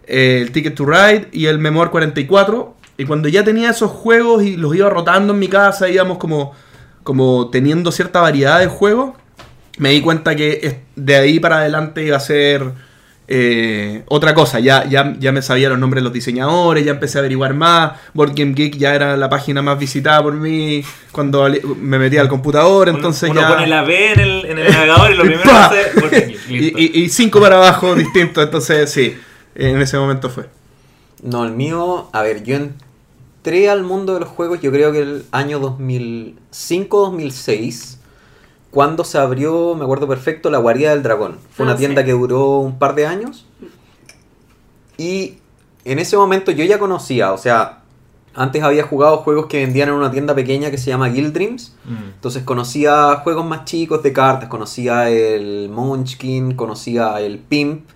[0.07, 2.77] eh, el Ticket to Ride y el Memoir 44.
[2.99, 6.53] Y cuando ya tenía esos juegos y los iba rotando en mi casa, íbamos como,
[7.03, 9.17] como teniendo cierta variedad de juegos,
[9.79, 12.73] me di cuenta que de ahí para adelante iba a ser
[13.29, 14.61] eh, otra cosa.
[14.61, 17.93] Ya, ya, ya me sabía los nombres de los diseñadores, ya empecé a averiguar más.
[18.15, 21.49] Board Game Geek ya era la página más visitada por mí cuando
[21.81, 22.89] me metía al computador.
[22.89, 23.49] Entonces uno ya...
[23.49, 26.53] pone la B en el, en el navegador y lo primero que hace porque y,
[26.59, 26.79] listo.
[26.79, 28.45] y- y cinco para abajo distintos.
[28.45, 29.17] Entonces, sí,
[29.55, 30.47] en ese momento fue.
[31.23, 35.01] No, el mío, a ver, yo entré al mundo de los juegos, yo creo que
[35.01, 37.97] el año 2005-2006,
[38.77, 41.39] cuando se abrió, me acuerdo perfecto, la Guarida del Dragón.
[41.51, 42.07] Fue Ah, una tienda sí.
[42.09, 43.47] que duró un par de años.
[44.99, 45.39] Y
[45.87, 47.79] en ese momento yo ya conocía, o sea,
[48.35, 51.75] antes había jugado juegos que vendían en una tienda pequeña que se llama Guild Dreams.
[51.87, 51.95] Mm.
[52.17, 57.89] Entonces conocía juegos más chicos de cartas, conocía el Munchkin, conocía el Pimp,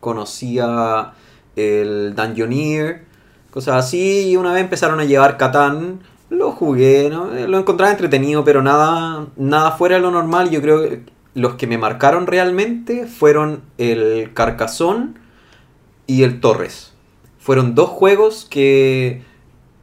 [0.00, 1.12] conocía
[1.56, 3.04] el Dungeoneer,
[3.50, 4.30] cosas así.
[4.30, 6.00] Y una vez empezaron a llevar Catán,
[6.32, 7.34] lo jugué, ¿no?
[7.34, 10.50] Eh, lo encontraba entretenido, pero nada, nada fuera de lo normal.
[10.50, 11.02] Yo creo que
[11.34, 15.18] los que me marcaron realmente fueron el Carcassón
[16.06, 16.92] y el Torres.
[17.38, 19.22] Fueron dos juegos que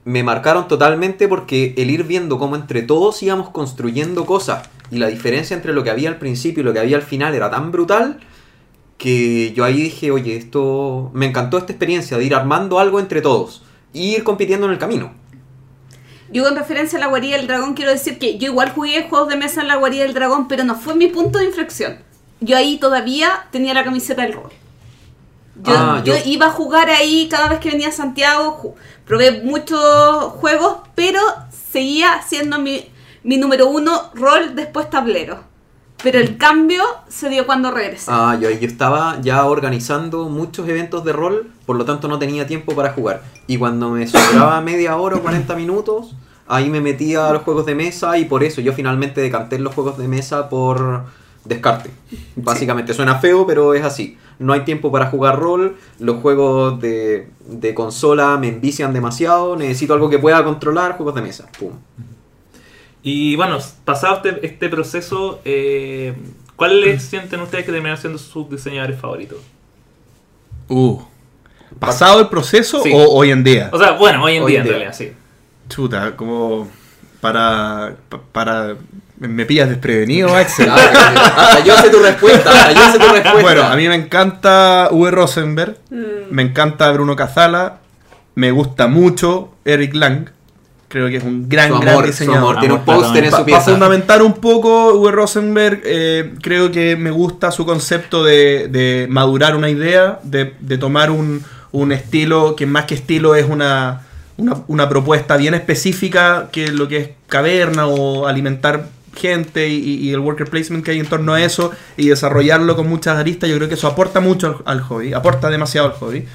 [0.05, 5.07] me marcaron totalmente porque el ir viendo cómo entre todos íbamos construyendo cosas y la
[5.07, 7.71] diferencia entre lo que había al principio y lo que había al final era tan
[7.71, 8.19] brutal
[8.97, 13.21] que yo ahí dije, oye, esto me encantó esta experiencia de ir armando algo entre
[13.21, 15.13] todos y ir compitiendo en el camino.
[16.31, 19.29] Yo con referencia a la guarida del dragón quiero decir que yo igual jugué juegos
[19.29, 21.97] de mesa en la guarida del dragón, pero no fue mi punto de inflexión.
[22.39, 24.51] Yo ahí todavía tenía la camiseta del rol.
[25.61, 28.75] Yo, Ah, yo yo- iba a jugar ahí cada vez que venía a Santiago,
[29.05, 29.79] probé muchos
[30.39, 31.19] juegos, pero
[31.71, 32.85] seguía siendo mi,
[33.23, 35.43] mi número uno rol después tablero.
[36.01, 38.09] Pero el cambio se dio cuando regresé.
[38.13, 42.47] Ah, yo, yo estaba ya organizando muchos eventos de rol, por lo tanto no tenía
[42.47, 43.21] tiempo para jugar.
[43.47, 46.15] Y cuando me sobraba media hora o 40 minutos,
[46.47, 49.75] ahí me metía a los juegos de mesa y por eso yo finalmente decanté los
[49.75, 51.03] juegos de mesa por
[51.43, 51.91] descarte.
[52.35, 54.17] Básicamente suena feo, pero es así.
[54.39, 59.93] No hay tiempo para jugar rol, los juegos de, de consola me envician demasiado, necesito
[59.93, 61.45] algo que pueda controlar, juegos de mesa.
[61.59, 61.71] Pum.
[63.01, 66.13] Y bueno, pasado este, este proceso, eh,
[66.55, 69.39] ¿cuáles sienten ustedes que terminaron siendo sus diseñadores favoritos?
[70.67, 70.99] Uh.
[71.79, 72.91] ¿Pasado el proceso Sí.
[72.93, 73.69] o hoy en día?
[73.71, 74.73] O sea, bueno, hoy en Hoy día en día.
[74.73, 75.11] realidad, sí.
[75.69, 76.67] Chuta, como
[77.21, 77.95] para.
[78.09, 78.75] pa- para
[79.17, 80.69] me- pillas desprevenido, Axel.
[80.69, 83.41] Hasta yo sé tu respuesta, hasta yo sé tu respuesta.
[83.41, 85.11] Bueno, a mí me encanta V.
[85.11, 86.31] Rosenberg, Mm.
[86.31, 87.77] me encanta Bruno Cazala,
[88.35, 90.29] me gusta mucho Eric Lang,
[90.89, 92.57] creo que es un gran, su gran amor, su diseñador.
[92.57, 93.71] amor, tiene un Amor póster en su Para pieza.
[93.71, 95.11] fundamentar un poco, V.
[95.11, 100.77] Rosenberg, eh, creo que me gusta su concepto de, de madurar una idea, de, de
[100.77, 104.01] tomar un, un estilo que más que estilo es una,
[104.37, 110.11] una, una propuesta bien específica que lo que es caverna o alimentar gente y, y
[110.13, 113.55] el worker placement que hay en torno a eso y desarrollarlo con muchas aristas, yo
[113.57, 116.25] creo que eso aporta mucho al, al hobby, aporta demasiado al hobby.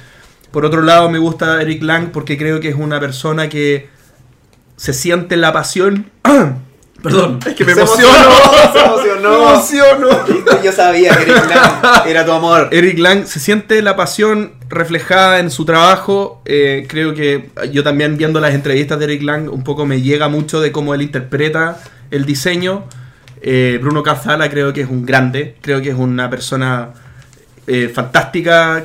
[0.51, 3.89] Por otro lado, me gusta Eric Lang porque creo que es una persona que
[4.77, 6.05] se siente la pasión.
[7.03, 8.09] Perdón, es que me Se emocionó,
[8.73, 9.49] se Me emocionó.
[9.51, 10.07] emociono.
[10.27, 12.69] Listo, Yo sabía que Eric Lang era tu amor.
[12.71, 16.41] Eric Lang se siente la pasión reflejada en su trabajo.
[16.45, 20.29] eh, creo que yo también viendo las entrevistas de Eric Lang un poco me llega
[20.29, 21.77] mucho de cómo él interpreta
[22.09, 22.85] el diseño.
[23.41, 26.89] Eh, Bruno Cazala creo que es un grande, creo que es una persona
[27.67, 28.83] eh, fantástica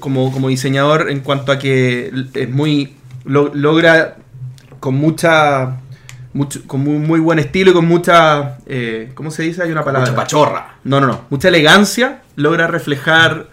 [0.00, 4.16] como, como diseñador en cuanto a que es muy lo- logra
[4.84, 5.76] con mucha
[6.34, 9.62] mucho, con muy, muy buen estilo y con mucha eh, ¿cómo se dice?
[9.62, 10.74] Hay una palabra Mucha pachorra.
[10.84, 11.20] no, no, no.
[11.30, 12.20] Mucha elegancia.
[12.36, 13.46] Logra reflejar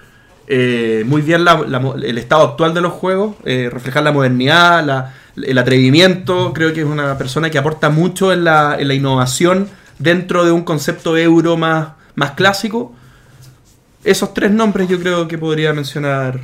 [0.48, 3.36] eh, muy bien la- la el estado actual de los juegos.
[3.46, 6.52] eh, reflejar la modernidad, la- el atrevimiento.
[6.54, 9.70] Creo que es una persona que aporta mucho en la, en la innovación
[10.00, 12.94] dentro de un concepto euro más, más clásico.
[14.04, 16.40] Esos tres nombres yo creo que podría mencionar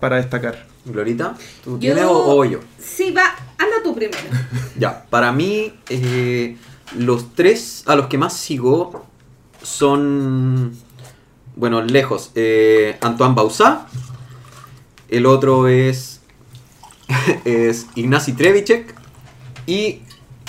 [0.00, 0.66] para destacar.
[0.84, 1.34] Glorita,
[1.64, 2.60] ¿tú Yo- tienes o, yo?
[2.78, 4.18] Sí, va, anda tú primero.
[4.78, 6.56] Ya, para mí, eh,
[6.96, 9.06] los tres a los que más sigo
[9.62, 10.76] son,
[11.56, 12.30] bueno, lejos.
[12.34, 13.86] Eh, Antoine Bausá,
[15.08, 16.20] el otro es,
[17.44, 18.94] es Ignacy Trevicek
[19.66, 20.02] y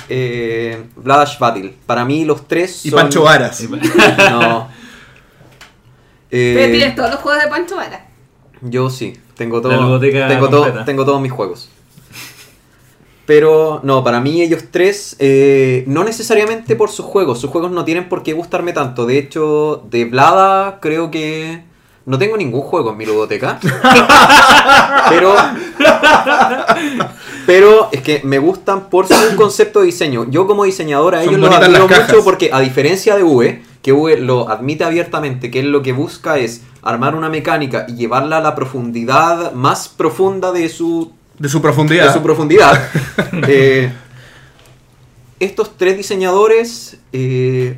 [0.09, 1.75] eh, Vlad Shvatil.
[1.85, 2.99] Para mí los tres Y son...
[2.99, 3.61] Pancho Varas.
[3.69, 4.67] No.
[6.29, 8.07] Pero Eh, tienes todos los juegos de Pancho Vara.
[8.61, 11.69] yo sí, tengo todo, tengo, todo, tengo todos mis juegos.
[13.25, 17.83] Pero no, para mí ellos tres, eh, no necesariamente por sus juegos, sus juegos no
[17.83, 19.05] tienen por qué gustarme tanto.
[19.05, 21.63] De hecho, de Vlada creo que
[22.05, 23.59] no tengo ningún juego en mi ludoteca.
[25.09, 25.35] pero,
[27.47, 30.29] pero es que me gustan por su concepto de diseño.
[30.29, 33.91] Yo como diseñador a Son ellos los admiro mucho porque a diferencia de V, que
[33.91, 38.37] V lo admite abiertamente, que él lo que busca es armar una mecánica y llevarla
[38.37, 42.07] a la profundidad más profunda de su De su profundidad.
[42.07, 42.89] de su profundidad.
[43.47, 43.91] Eh,
[45.39, 47.77] estos tres diseñadores eh,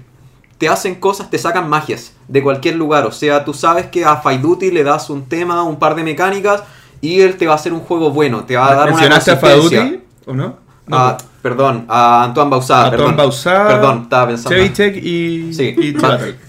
[0.59, 3.05] te hacen cosas, te sacan magias de cualquier lugar.
[3.05, 6.03] O sea, tú sabes que a Fight Duty le das un tema, un par de
[6.03, 6.63] mecánicas
[7.01, 9.31] y él te va a hacer un juego bueno, te va a dar una ¿Mencionaste
[9.31, 9.79] a consistencia.
[9.81, 10.57] Faduti o no?
[10.87, 10.97] No.
[10.97, 12.85] Ah, perdón, a Antoine Bausá.
[12.85, 13.17] Antoine perdón.
[13.17, 14.57] Bausá, Perdón, estaba pensando.
[14.57, 15.95] Y, Sí, y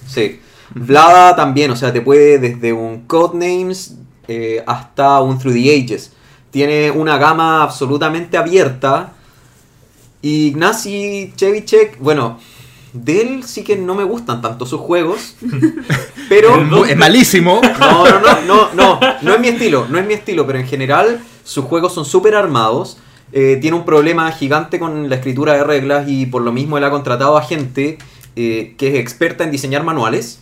[0.07, 0.41] sí.
[0.75, 3.97] Vlada también, o sea, te puede desde un Codenames
[4.27, 6.13] eh, hasta un Through the Ages.
[6.51, 9.13] Tiene una gama absolutamente abierta.
[10.21, 12.39] Y Ignacy Chevicek, bueno,
[12.93, 15.37] de él sí que no me gustan tanto sus juegos.
[16.29, 16.85] pero.
[16.85, 17.61] Es malísimo.
[17.79, 20.67] No, no, no, no, no, no es mi estilo, no es mi estilo, pero en
[20.67, 22.99] general sus juegos son súper armados.
[23.33, 26.85] eh, tiene un problema gigante con la escritura de reglas y por lo mismo él
[26.85, 27.99] ha contratado a gente
[28.37, 30.41] eh, que es experta en diseñar manuales.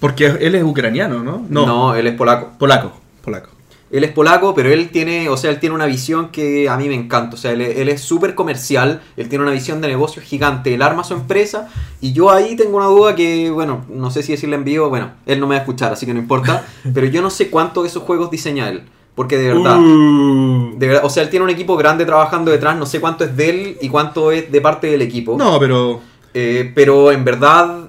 [0.00, 1.44] Porque él es ucraniano, ¿no?
[1.48, 2.50] No, él es polaco.
[2.58, 2.92] Polaco.
[3.22, 3.50] Polaco.
[3.90, 6.88] Él es polaco, pero él tiene, o sea, él tiene una visión que a mí
[6.88, 7.36] me encanta.
[7.36, 10.82] O sea, él, él es súper comercial, él tiene una visión de negocio gigante, él
[10.82, 11.68] arma su empresa.
[12.02, 15.12] Y yo ahí tengo una duda que, bueno, no sé si decirle en vivo, bueno,
[15.24, 16.66] él no me va a escuchar, así que no importa.
[16.94, 18.82] pero yo no sé cuánto de esos juegos diseña él.
[19.14, 20.78] Porque de verdad, Uh.
[20.78, 23.36] de verdad, o sea, él tiene un equipo grande trabajando detrás, no sé cuánto es
[23.36, 25.36] de él y cuánto es de parte del equipo.
[25.36, 26.00] No, pero.
[26.34, 27.87] Eh, pero en verdad,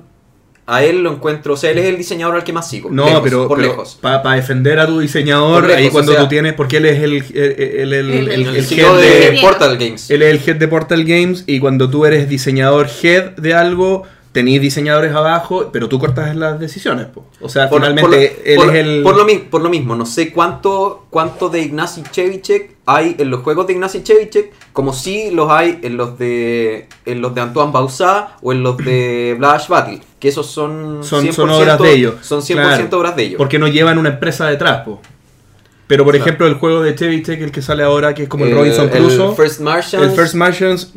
[0.71, 2.89] a él lo encuentro, o sea, él es el diseñador al que más sigo.
[2.91, 3.97] No, lejos, pero, por pero lejos.
[3.99, 7.01] para defender a tu diseñador, lejos, ahí cuando o sea- tú tienes, porque él es
[7.03, 10.09] el, el, el, el- El- el- el- el El head de de- Portal Games.
[10.11, 14.03] él es el head de Portal Games y cuando tú eres diseñador head de algo,
[14.39, 17.07] tenéis diseñadores abajo, pero tú cortas las decisiones.
[17.07, 17.25] po.
[17.41, 19.03] O sea, Por- finalmente por, él por- es el...
[19.03, 23.29] por lo, mi- por lo mismo, no sé cuánto, cuánto de Ignacy Chevicek hay en
[23.29, 27.41] los juegos de Ignacy Chevicek, como si los hay en los de en los de
[27.41, 31.91] Antoine Bausá o en los de Blash Battle, que esos son Son- son obras de
[31.91, 32.97] ellos, Son 100% claro.
[32.99, 33.37] obras de ellos.
[33.37, 35.01] Porque no llevan una empresa detrás, po.
[35.87, 36.25] Pero por Claro.
[36.25, 38.85] ejemplo, el juego de Tech, el que sale ahora, que es como el, El- Robinson
[38.85, 40.93] el Crusoe, First Martians, el First Martians,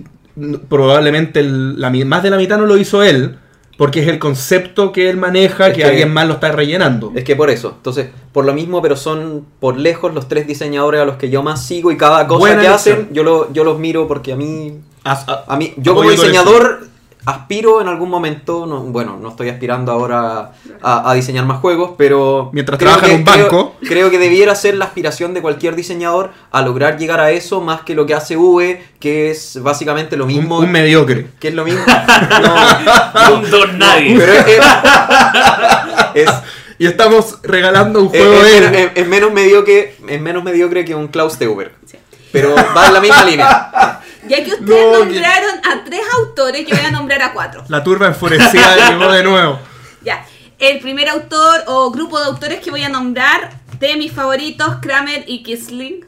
[0.69, 3.37] probablemente el- la más de la mitad no lo hizo él,
[3.79, 7.13] porque es el concepto que él maneja Es que, que- alguien más lo está rellenando.
[7.15, 7.75] Es que por eso.
[7.77, 11.43] Entonces, por lo mismo, pero son por lejos los tres diseñadores a los que yo
[11.43, 12.99] más sigo y cada cosa Buena que elección.
[13.01, 14.75] hacen, yo, lo, yo los miro porque a mí
[15.05, 16.87] As- a- A mí, yo como diseñador
[17.25, 20.53] aspiro en algún momento, no, bueno, no estoy aspirando ahora
[20.83, 22.51] a, a diseñar más juegos, pero...
[22.53, 23.75] Mientras creo trabaja en que- un banco.
[23.87, 27.83] Creo, que debiera ser la aspiración de cualquier diseñador a lograr llegar a eso más
[27.83, 30.59] que lo que hace V, que es básicamente lo mismo...
[30.59, 31.29] un mediocre.
[31.39, 31.83] que es lo mismo...
[33.23, 34.17] No, Un don nadie.
[34.19, 34.47] pero es...
[34.47, 36.31] es- es-
[36.79, 41.39] Y estamos regalando un juego es- es menos mediocre, es menos mediocre que un Klaus
[41.39, 41.73] Teuber.
[41.87, 41.97] Sí.
[42.33, 44.01] Pero va en la misma línea.
[44.29, 47.65] Ya que ustedes No, que- nombraron a tres autores, yo voy a nombrar a cuatro.
[47.69, 49.59] La turba enfurecida llegó de nuevo.
[50.03, 50.25] Ya.
[50.59, 53.51] El primer autor o grupo de autores que voy a nombrar
[53.81, 56.07] de mis favoritos, Kramer y Kisling.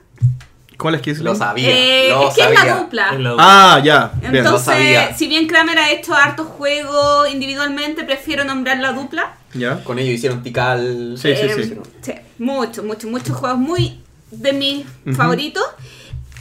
[0.79, 1.21] ¿Cuál es es?
[1.21, 1.69] Lo sabía.
[1.71, 3.11] Eh, lo es que es la dupla.
[3.15, 4.13] Es la- Ah, ya.
[4.21, 4.37] Bien.
[4.37, 5.15] Entonces- sabía.
[5.17, 9.35] si bien Kramer ha hecho hartos juegos individualmente, prefiero nombrar la dupla.
[9.55, 9.83] ya.
[9.85, 11.15] Con ellos hicieron Tikal.
[11.17, 11.75] Sí, sí, Eh, sí.
[12.03, 14.01] sí, muchos, muchos, muchos juegos muy
[14.33, 14.85] de mis
[15.17, 15.63] favoritos.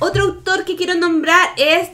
[0.04, 1.90] Otro autor que quiero nombrar es.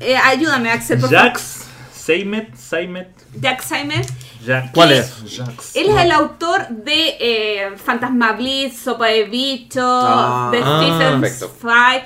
[0.00, 1.28] eh, ayúdame, Axel, por favor.
[1.28, 3.10] Jax, Seymet, Seymet,
[3.40, 4.02] Jack Simon.
[4.44, 4.70] Jax.
[4.72, 5.14] ¿Cuál es?
[5.36, 5.76] Jax.
[5.76, 11.20] Él es el autor de eh, Fantasma Blitz, Sopa de Bicho, Ah, The ah.
[11.60, 12.04] Five.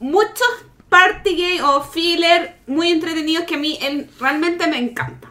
[0.00, 0.48] Muchos
[0.88, 3.78] party game o filler muy entretenidos que a mí
[4.20, 5.28] realmente me encanta.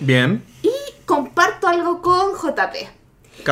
[0.00, 0.42] Bien.
[0.62, 0.70] Y
[1.06, 2.74] comparto algo con JP.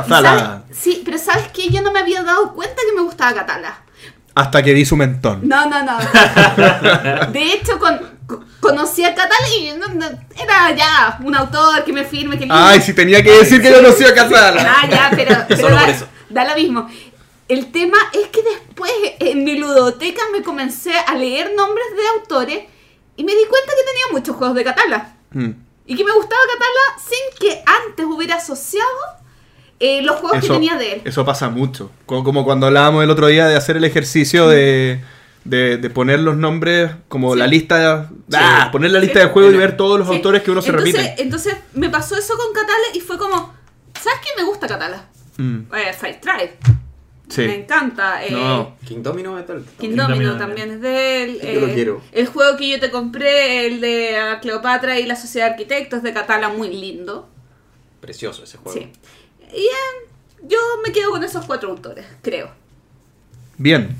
[0.09, 0.63] ¿Sabes?
[0.73, 1.69] Sí, pero ¿sabes qué?
[1.71, 3.83] Yo no me había dado cuenta que me gustaba Catala.
[4.41, 5.41] Hasta que vi su mentón.
[5.47, 5.99] No, no, no.
[7.33, 10.07] De hecho, con, co- conocí a Catala y no- no-
[10.43, 13.83] era ya un autor que me firme, que Ay, si tenía que decir que yo
[13.83, 14.77] no soy a Cazala.
[14.81, 16.07] Ah, ya, pero, pero Solo da, por eso.
[16.31, 16.89] da lo mismo.
[17.49, 22.61] El tema es que después en mi ludoteca me comencé a leer nombres de autores
[23.17, 25.15] y me di cuenta que tenía muchos juegos de Catala.
[25.33, 25.51] Mm.
[25.87, 28.89] Y que me gustaba Catala sin que antes hubiera asociado
[29.81, 31.03] eh, los juegos que tenía de él.
[31.05, 31.91] eso pasa mucho.
[32.07, 35.01] Como, como cuando hablábamos el otro día de hacer el ejercicio de,
[35.45, 37.39] de, de poner los nombres, como Sí.
[37.39, 38.11] la lista.
[38.35, 39.27] Ah, poner la lista Sí.
[39.27, 40.15] de juego y ver todos los Sí.
[40.17, 41.23] autores que uno se entonces, repite.
[41.23, 43.53] Entonces me pasó eso con Catala y fue como,
[44.01, 45.07] ¿sabes qué me gusta Catala?
[45.39, 46.57] Mm, Eh, Fire Tribe.
[47.29, 47.43] Me sí.
[47.45, 48.25] encanta.
[48.25, 48.77] eh, No.
[48.87, 49.63] King Domino es tal.
[49.79, 51.41] King King Domino Domino también es de él.
[51.55, 52.03] Yo lo eh, quiero.
[52.13, 56.13] El juego que yo te compré, el de Cleopatra y la Sociedad de Arquitectos de
[56.13, 57.29] Catala, muy lindo.
[58.01, 58.79] Precioso ese juego.
[58.79, 58.91] Sí.
[59.55, 60.09] Y eh,
[60.43, 62.51] yo me quedo con esos cuatro autores, creo.
[63.59, 63.97] Bien.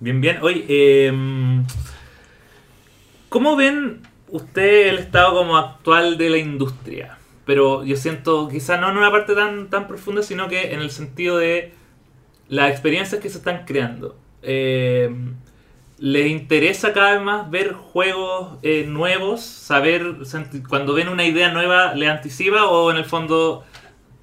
[0.00, 0.38] Bien, bien.
[0.42, 1.12] Oye, eh,
[3.28, 7.18] ¿cómo ven usted el estado como actual de la industria?
[7.44, 10.90] Pero yo siento, quizás no en una parte tan, tan profunda, sino que en el
[10.90, 11.72] sentido de
[12.48, 14.16] las experiencias que se están creando.
[14.42, 15.10] Eh,
[15.98, 19.40] ¿Les interesa cada vez más ver juegos eh, nuevos?
[19.40, 20.16] ¿Saber
[20.68, 23.64] cuando ven una idea nueva, le anticipa o en el fondo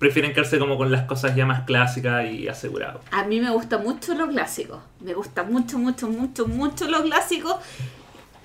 [0.04, 3.00] prefieren quedarse como con las cosas ya más clásicas y asegurado?
[3.12, 4.82] A mí me gusta mucho lo clásico.
[5.00, 7.58] Me gusta mucho, mucho, mucho, mucho lo clásico.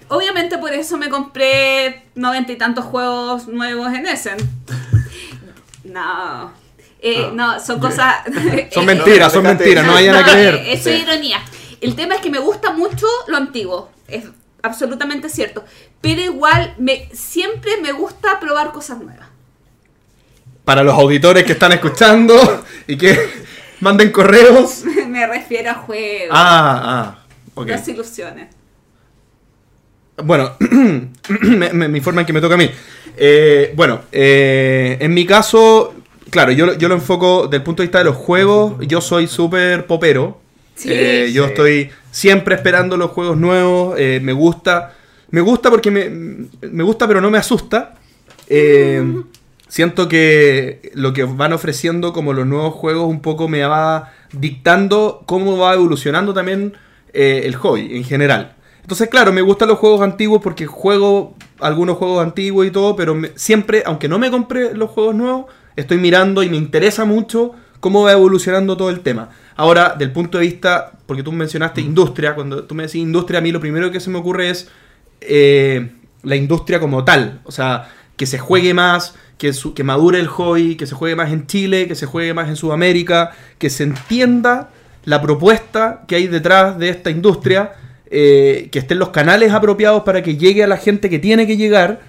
[0.09, 4.37] Obviamente por eso me compré noventa y tantos juegos nuevos en Essen.
[5.85, 6.53] No.
[7.01, 7.31] Eh, Ah.
[7.33, 8.17] no, son cosas...
[8.73, 10.55] Son mentiras, son mentiras, no vayan a creer.
[10.67, 11.03] Eso es Sí.
[11.03, 11.39] ironía.
[11.81, 13.91] El tema es que me gusta mucho lo antiguo.
[14.09, 14.25] Es
[14.63, 15.65] absolutamente cierto.
[16.01, 19.28] Pero igual, me, siempre me gusta probar cosas nuevas.
[20.69, 22.37] Para los auditores que están escuchando
[22.87, 23.19] y que
[23.81, 24.85] manden correos.
[25.09, 26.29] me refiero a juegos.
[26.31, 27.25] Ah, ah.
[27.55, 27.69] Ok.
[27.69, 28.49] Las ilusiones.
[30.23, 32.71] Bueno, me, me- me informan que me toca a mí.
[33.17, 35.95] Eh, bueno, eh, en mi caso,
[36.29, 38.75] claro, yo, lo- yo lo enfoco desde el punto de vista de los juegos.
[38.87, 40.39] Yo soy súper popero.
[40.75, 40.91] Sí.
[40.93, 41.49] Eh, yo Sí.
[41.49, 43.95] estoy siempre esperando los juegos nuevos.
[43.99, 44.95] eh, me gusta.
[45.31, 46.11] Me gusta porque me,
[46.69, 47.95] me gusta, pero no me asusta.
[48.47, 49.03] Eh,
[49.69, 55.23] siento que lo que van ofreciendo como los nuevos juegos un poco me va dictando
[55.27, 56.75] cómo va evolucionando también
[57.13, 58.55] eh, el hobby en general.
[58.83, 63.15] Entonces, claro, me gustan los juegos antiguos porque juego algunos juegos antiguos y todo, pero
[63.15, 65.47] me- siempre, aunque no me compre los juegos nuevos,
[65.77, 69.31] estoy mirando y me interesa mucho cómo va evolucionando todo el tema.
[69.57, 73.43] Ahora, del punto de vista, porque tú mencionaste industria, cuando tú me decís industria, a
[73.43, 74.69] mí lo primero que se me ocurre es
[75.21, 75.91] eh,
[76.23, 77.41] la industria como tal.
[77.45, 81.17] O sea, que se juegue más, que, su- que madure el hobby, que se juegue
[81.17, 84.69] más en Chile, que se juegue más en Sudamérica, que se entienda
[85.05, 87.73] la propuesta que hay detrás de esta industria,
[88.11, 91.57] eh, que estén los canales apropiados para que llegue a la gente que tiene que
[91.57, 92.01] llegar.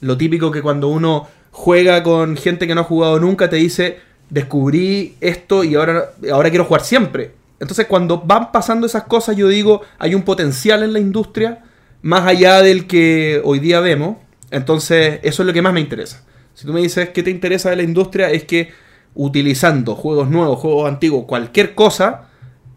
[0.00, 3.98] Lo típico que cuando uno juega con gente que no ha jugado nunca te dice,
[4.30, 7.32] descubrí esto y ahora, ahora quiero jugar siempre.
[7.60, 11.64] Entonces cuando van pasando esas cosas yo digo, hay un potencial en la industria
[12.02, 14.16] más allá del que hoy día vemos.
[14.50, 16.24] Entonces eso es lo que más me interesa.
[16.58, 18.72] Si tú me dices qué te interesa de la industria es que
[19.14, 22.30] utilizando juegos nuevos, juegos antiguos, cualquier cosa,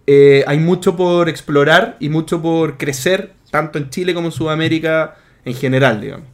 [0.06, 5.18] eh, hay mucho por explorar y mucho por crecer, tanto en Chile como en Sudamérica
[5.46, 6.28] en general, digamos.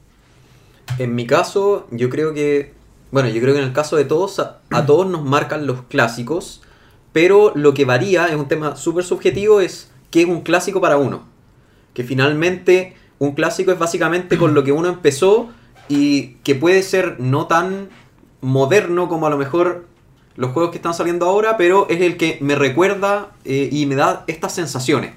[0.99, 2.73] En mi caso, yo creo que,
[3.11, 5.83] bueno, yo creo que en el caso de todos, a, a todos nos marcan los
[5.83, 6.63] clásicos,
[7.13, 10.97] pero lo que varía, es un tema súper subjetivo, es qué es un clásico para
[10.97, 11.23] uno.
[11.93, 15.47] Que finalmente un clásico es básicamente con lo que uno empezó
[15.89, 17.89] y que puede ser no tan
[18.41, 19.85] moderno como a lo mejor
[20.35, 23.95] los juegos que están saliendo ahora, pero es el que me recuerda eh, y me
[23.95, 25.11] da estas sensaciones.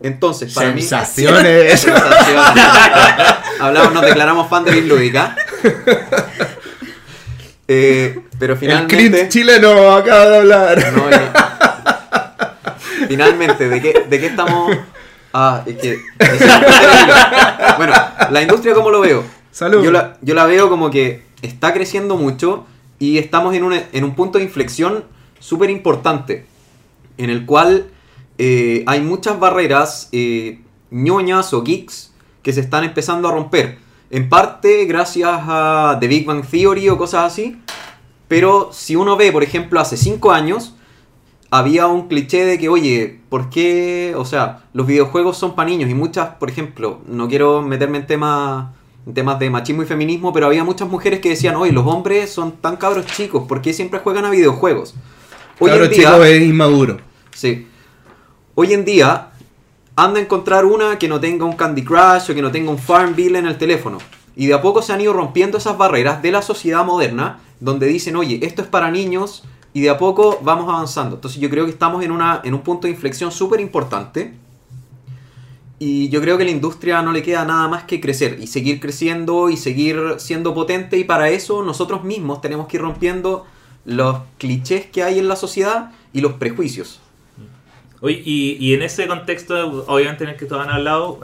[0.00, 0.80] Entonces, para mí...
[0.80, 1.80] Sensaciones.
[1.80, 2.44] Sensaciones.
[3.60, 5.36] Hablamos, nos declaramos fan de Lúdica.
[7.72, 8.96] Eh, pero El finalmente.
[8.96, 10.92] Clint chileno acaba de hablar.
[10.92, 11.04] no,
[13.06, 14.76] finalmente, ¿de qué, ¿de qué estamos?
[15.32, 15.98] Ah, es que.
[17.76, 17.92] bueno,
[18.30, 19.24] la industria, ¿cómo lo veo?
[19.50, 19.82] Salud.
[19.82, 22.66] Yo la, yo la veo como que está creciendo mucho
[22.98, 25.04] y estamos en un, en un punto de inflexión
[25.38, 26.46] súper importante.
[27.16, 27.90] En el cual
[28.38, 30.60] eh, hay muchas barreras eh,
[30.90, 32.12] ñoñas o geeks
[32.42, 33.78] que se están empezando a romper.
[34.10, 37.60] En parte gracias a The Big Bang Theory o cosas así.
[38.28, 40.74] Pero si uno ve, por ejemplo, hace 5 años,
[41.50, 44.14] había un cliché de que, oye, ¿por qué?
[44.16, 48.06] O sea, los videojuegos son para niños y muchas, por ejemplo, no quiero meterme en
[48.06, 48.68] temas,
[49.06, 52.30] en temas de machismo y feminismo, pero había muchas mujeres que decían, oye, los hombres
[52.30, 54.94] son tan cabros chicos, ¿por qué siempre juegan a videojuegos?
[55.58, 56.98] Hoy Claro, en día, chico, es inmaduro.
[57.34, 57.66] Sí.
[58.54, 59.30] Hoy en día,
[59.96, 62.78] anda a encontrar una que no tenga un Candy Crush o que no tenga un
[62.78, 63.98] Farmville en el teléfono.
[64.36, 67.88] Y de a poco se han ido rompiendo esas barreras de la sociedad moderna, donde
[67.88, 71.16] dicen, oye, esto es para niños, y de a poco vamos avanzando.
[71.16, 74.34] Entonces yo creo que estamos en, una, en un punto de inflexión súper importante.
[75.78, 78.46] Y yo creo que a la industria no le queda nada más que crecer y
[78.48, 80.98] seguir creciendo y seguir siendo potente.
[80.98, 83.46] Y para eso nosotros mismos tenemos que ir rompiendo
[83.84, 87.00] los clichés que hay en la sociedad y los prejuicios.
[88.02, 91.20] Oye, y, y en ese contexto, obviamente en el que todos han hablado,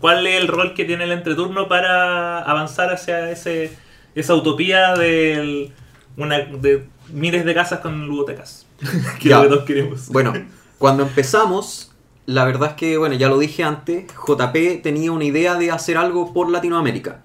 [0.00, 3.72] ¿cuál es el rol que tiene el entreturno para avanzar hacia ese,
[4.14, 5.72] esa utopía de,
[6.16, 8.66] una, de miles de casas con ludotecas?
[9.20, 10.08] que es lo que todos queremos.
[10.08, 10.32] Bueno,
[10.78, 11.92] cuando empezamos,
[12.26, 15.96] la verdad es que, bueno, ya lo dije antes, JP tenía una idea de hacer
[15.96, 17.22] algo por Latinoamérica.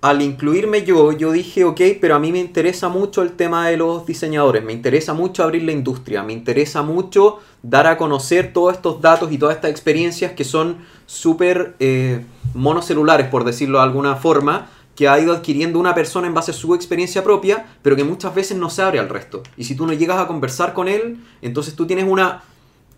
[0.00, 3.76] Al incluirme yo, yo dije, ok, pero a mí me interesa mucho el tema de
[3.76, 8.74] los diseñadores, me interesa mucho abrir la industria, me interesa mucho dar a conocer todos
[8.74, 14.14] estos datos y todas estas experiencias que son súper eh, monocelulares, por decirlo de alguna
[14.14, 18.02] forma, que ha ido adquiriendo una persona en base a su experiencia propia, pero que
[18.02, 19.44] muchas veces no se abre al resto.
[19.56, 22.42] Y si tú no llegas a conversar con él, entonces tú tienes una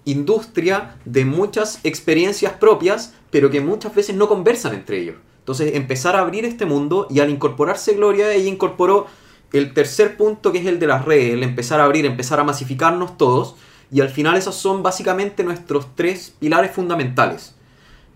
[0.07, 5.17] industria de muchas experiencias propias, pero que muchas veces no conversan entre ellos.
[5.41, 9.07] Entonces, empezar a abrir este mundo y al incorporarse Gloria, ella incorporó
[9.53, 12.45] el tercer punto que es el de las redes, el empezar a abrir, empezar a
[12.45, 13.57] masificarnos todos.
[13.93, 17.57] Y al final esos son básicamente nuestros tres pilares fundamentales.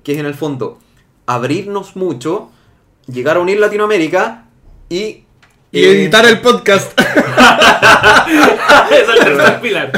[0.03, 0.79] Que es en el fondo
[1.27, 2.51] abrirnos mucho,
[3.07, 4.45] llegar a unir Latinoamérica
[4.89, 5.25] y...
[5.73, 6.99] Y eh, editar el podcast.
[8.91, 9.93] Es el tercer pilar.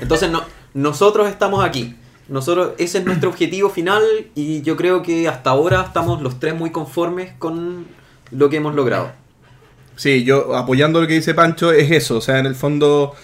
[0.00, 0.42] Entonces no,
[0.74, 1.96] nosotros estamos aquí.
[2.28, 4.02] Nosotros, ese es nuestro objetivo final
[4.34, 7.86] y yo creo que hasta ahora estamos los tres muy conformes con
[8.30, 9.12] lo que hemos logrado.
[9.96, 12.18] Sí, yo apoyando lo que dice Pancho, es eso.
[12.18, 13.14] O sea, en el fondo,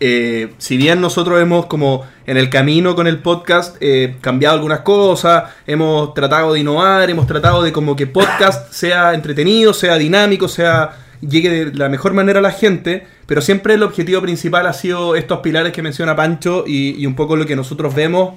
[0.00, 4.80] eh, si bien nosotros hemos como en el camino con el podcast eh, cambiado algunas
[4.80, 10.48] cosas, hemos tratado de innovar, hemos tratado de como que podcast sea entretenido, sea dinámico,
[10.48, 14.72] sea llegue de la mejor manera a la gente, pero siempre el objetivo principal ha
[14.72, 18.34] sido estos pilares que menciona Pancho y, un poco lo que nosotros vemos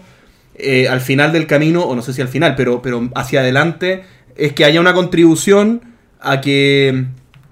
[0.56, 4.04] eh, al final del camino, o no sé si al final, pero, pero hacia adelante,
[4.36, 5.82] es que haya una contribución
[6.20, 7.06] a que,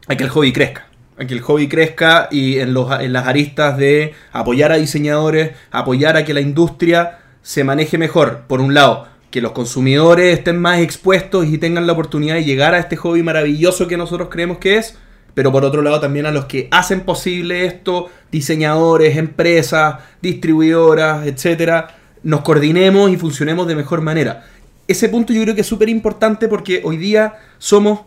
[0.08, 0.85] a que el hobby crezca.
[1.18, 5.52] A que el hobby crezca y en, los, en las aristas de apoyar a diseñadores,
[5.72, 8.44] apoyar a que la industria se maneje mejor.
[8.48, 12.74] Por un lado, que los consumidores estén más expuestos y tengan la oportunidad de llegar
[12.74, 14.98] a este hobby maravilloso que nosotros creemos que es.
[15.34, 21.98] Pero por otro lado también a los que hacen posible esto, diseñadores, empresas, distribuidoras, etcétera,
[22.24, 24.46] nos coordinemos y funcionemos de mejor manera.
[24.88, 28.04] Ese punto yo creo que es súper importante porque hoy día somos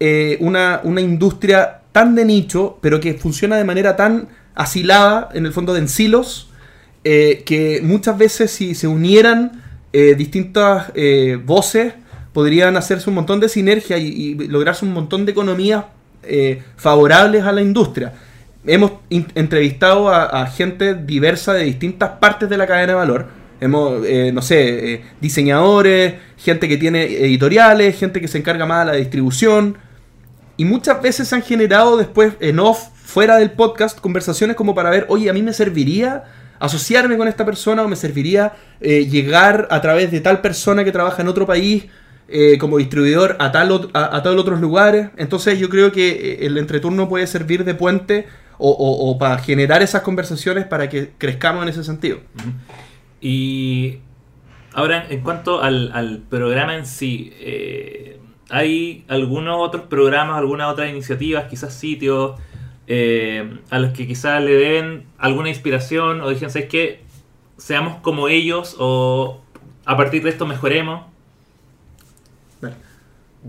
[0.00, 5.46] eh, una, una industria tan de nicho, pero que funciona de manera tan asilada, en
[5.46, 6.50] el fondo de en silos,
[7.04, 9.62] eh, que muchas veces si se unieran
[9.92, 11.94] eh, distintas eh, voces,
[12.32, 15.84] podrían hacerse un montón de sinergia y, lograrse un montón de economías
[16.22, 18.14] eh, favorables a la industria.
[18.64, 23.42] Hemos entrevistado a, a gente diversa de distintas partes de la cadena de valor.
[23.60, 28.86] Hemos, eh, no sé, eh, diseñadores, gente que tiene editoriales, gente que se encarga más
[28.86, 29.76] de la distribución.
[30.56, 34.90] Y muchas veces se han generado después en off, fuera del podcast, conversaciones como para
[34.90, 36.24] ver, oye, a mí me serviría
[36.58, 40.92] asociarme con esta persona o me serviría eh, llegar a través de tal persona que
[40.92, 41.86] trabaja en otro país
[42.28, 45.08] eh, como distribuidor a tal, ot- a, a tal otros lugares.
[45.16, 48.26] Entonces yo creo que eh, el entreturno puede servir de puente
[48.58, 52.20] o, o- o para generar esas conversaciones para que crezcamos en ese sentido.
[53.20, 53.98] Y
[54.72, 58.18] ahora, en cuanto al, al programa en sí, eh,
[58.52, 62.38] ¿hay algunos otros programas, algunas otras iniciativas, quizás sitios,
[62.86, 67.00] eh, a los que quizás le deben alguna inspiración o dijeron, ¿sabes qué?
[67.56, 69.40] Seamos como ellos o
[69.84, 71.02] a partir de esto mejoremos.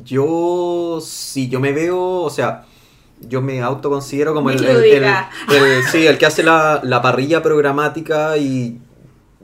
[0.04, 2.66] Yo, sí, yo me veo, o sea,
[3.22, 4.58] yo me autoconsidero como el,
[5.50, 8.80] el- sí, el que hace la, la parrilla programática y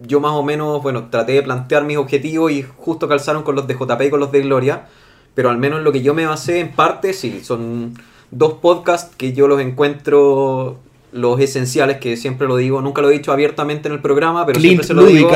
[0.01, 3.67] yo más o menos, bueno, traté de plantear mis objetivos y justo calzaron con los
[3.67, 4.87] de JP y con los de Gloria,
[5.35, 7.93] pero al menos lo que yo me basé en parte, sí, son
[8.31, 10.77] dos podcasts que yo los encuentro
[11.11, 14.59] los esenciales, que siempre lo digo, nunca lo he dicho abiertamente en el programa, pero
[14.59, 15.29] Clint siempre se lo digo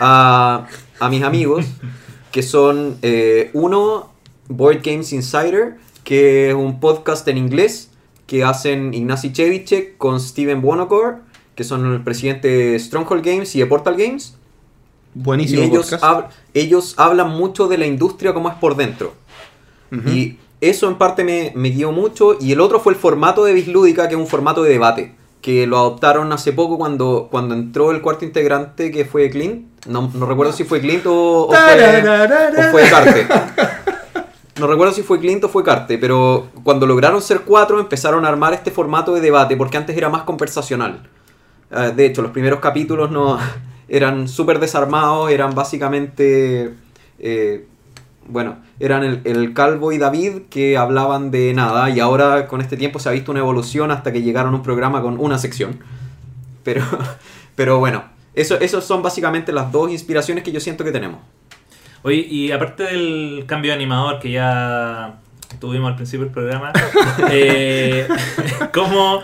[0.00, 0.66] a,
[0.98, 1.64] a mis amigos,
[2.32, 4.10] que son eh, uno,
[4.48, 7.90] Board Games Insider, que es un podcast en inglés
[8.26, 11.18] que hacen Ignacy Chevicek con Steven Bonocor,
[11.54, 14.34] que son el presidente de Stronghold Games y de Portal Games.
[15.14, 19.14] Buenísimo y ellos, hab- ellos hablan mucho de la industria como es por dentro.
[20.06, 22.36] Y eso en parte me, me guió mucho.
[22.40, 25.14] Y el otro fue el formato de Bislúdica, que es un formato de debate.
[25.40, 29.66] Que lo adoptaron hace poco cuando, cuando entró el cuarto integrante, que fue Clint.
[29.86, 32.02] No, no recuerdo si fue Clint o, o fue,
[32.56, 33.26] o fue Carte.
[34.58, 38.28] No recuerdo si fue Clint o fue Carte, pero cuando lograron ser cuatro empezaron a
[38.28, 41.02] armar este formato de debate, porque antes era más conversacional.
[41.70, 43.38] Eh, de hecho, los primeros capítulos no
[43.88, 46.72] eran súper desarmados, eran básicamente...
[47.18, 47.66] eh,
[48.28, 52.76] bueno, eran el, el Calvo y David que hablaban de nada y ahora con este
[52.76, 55.78] tiempo se ha visto una evolución hasta que llegaron a un programa con una sección.
[56.62, 56.82] Pero,
[57.56, 58.04] pero bueno,
[58.34, 61.20] eso, esos son básicamente las dos inspiraciones que yo siento que tenemos.
[62.02, 65.20] Oye, y aparte del cambio de animador que ya
[65.58, 66.72] tuvimos al principio del programa,
[67.30, 68.06] eh,
[68.74, 69.20] ¿cómo,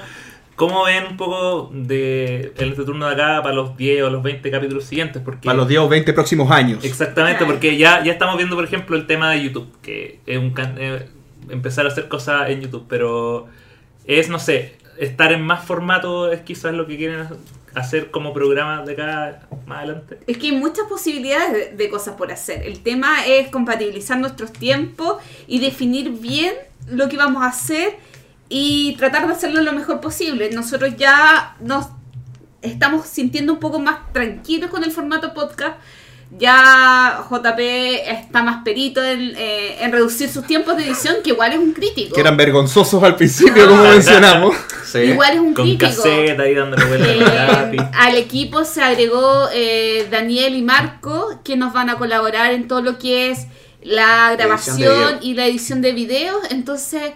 [0.60, 4.50] cómo ven un poco de el turno de acá para los 10 o los 20
[4.50, 5.22] capítulos siguientes?
[5.24, 6.84] Porque Para los 10 o 20 próximos años.
[6.84, 10.50] Exactamente, porque ya, ya estamos viendo, por ejemplo, el tema de YouTube, que es un
[10.50, 11.06] can- eh,
[11.48, 13.46] empezar a hacer cosas en YouTube, pero
[14.04, 17.26] es, no sé, estar en más formato es quizás lo que quieren
[17.74, 20.18] hacer como programa de acá más adelante.
[20.26, 22.66] Es que hay muchas posibilidades de, de cosas por hacer.
[22.66, 26.52] El tema es compatibilizar nuestros tiempos y definir bien
[26.86, 27.96] lo que vamos a hacer
[28.50, 30.50] y tratar de hacerlo lo mejor posible.
[30.50, 31.86] Nosotros ya nos
[32.60, 35.76] estamos sintiendo un poco más tranquilos con el formato podcast.
[36.38, 37.58] Ya JP
[38.06, 41.72] está más perito en, eh, en reducir sus tiempos de edición, que igual es un
[41.72, 42.14] crítico.
[42.14, 44.54] Que eran vergonzosos al principio, como mencionamos.
[44.94, 45.90] Igual es un Con crítico.
[45.90, 47.82] cassette ahí dándole vuelta Eh, al lápiz.
[47.98, 52.80] al equipo se agregó eh, Daniel y Marco, que nos van a colaborar en todo
[52.82, 53.46] lo que es
[53.82, 55.18] la grabación video.
[55.22, 56.36] y la edición de videos.
[56.50, 57.10] Entonces,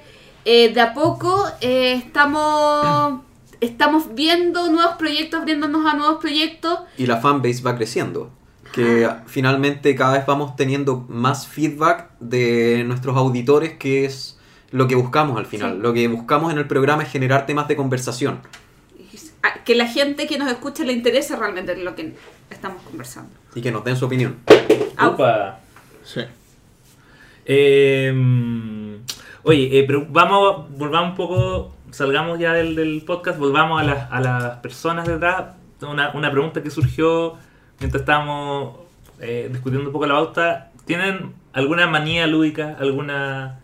[0.44, 3.20] eh, de a poco eh, estamos,
[3.60, 6.80] estamos viendo nuevos proyectos, abriéndonos a nuevos proyectos.
[6.98, 8.30] y la fanbase va creciendo.
[8.72, 14.36] Que finalmente cada vez vamos teniendo más feedback de nuestros auditores, que es
[14.72, 15.74] lo que buscamos al final.
[15.76, 15.78] Sí.
[15.80, 18.40] Lo que buscamos en el programa es generar temas de conversación.
[19.42, 22.16] a- Que la gente que nos escucha le interese realmente lo que
[22.50, 23.30] estamos conversando.
[23.54, 24.38] Y que nos den su opinión.
[25.00, 25.60] Upa.
[26.02, 26.22] Sí.
[27.46, 28.12] Eh,
[29.44, 34.10] Oye, eh, pero vamos, volvamos un poco, salgamos ya del, del podcast, volvamos a las,
[34.10, 35.44] a las personas detrás.
[35.82, 37.34] Una, una pregunta que surgió
[37.78, 38.76] mientras estábamos
[39.20, 40.70] eh, discutiendo un poco la pauta.
[40.86, 43.60] ¿Tienen alguna manía lúdica, alguna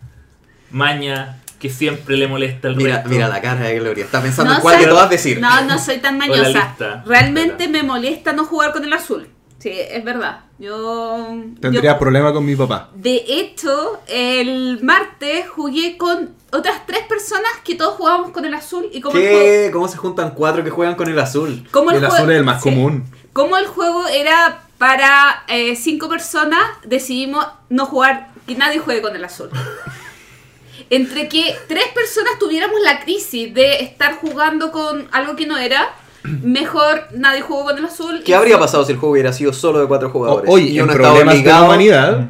[0.69, 3.09] maña que siempre le molesta al Mira, resto?
[3.09, 4.05] mira la cara de Gloria.
[4.05, 5.39] Está pensando No en cuál de todas decir.
[5.39, 6.75] No, no soy tan mañosa.
[7.05, 7.71] Realmente Espera.
[7.71, 9.27] me molesta no jugar con el azul.
[9.61, 10.39] Sí, es verdad.
[10.57, 11.35] Yo.
[11.59, 12.89] Tendría yo- problema con mi papá.
[12.95, 18.87] De hecho, el martes jugué con otras tres personas que todos jugábamos con el azul
[18.91, 19.69] y como juego, ¿Qué?
[19.71, 21.67] ¿Cómo se juntan cuatro que juegan con el azul?
[21.71, 22.69] como El azul es el más sí.
[22.69, 23.05] común.
[23.33, 29.15] Como el juego era para eh, cinco personas, decidimos no jugar, que nadie juegue con
[29.15, 29.49] el azul.
[30.89, 35.93] Entre que tres personas tuviéramos la crisis de estar jugando con algo que no era,
[36.43, 38.21] mejor nadie jugó con el azul.
[38.23, 40.49] ¿Qué y habría fue- pasado si el juego hubiera sido solo de cuatro O- jugadores?
[40.51, 41.65] Hoy, y en uno estaba problemas de obligado.
[41.65, 42.29] humanidad,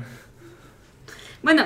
[1.43, 1.63] Bueno,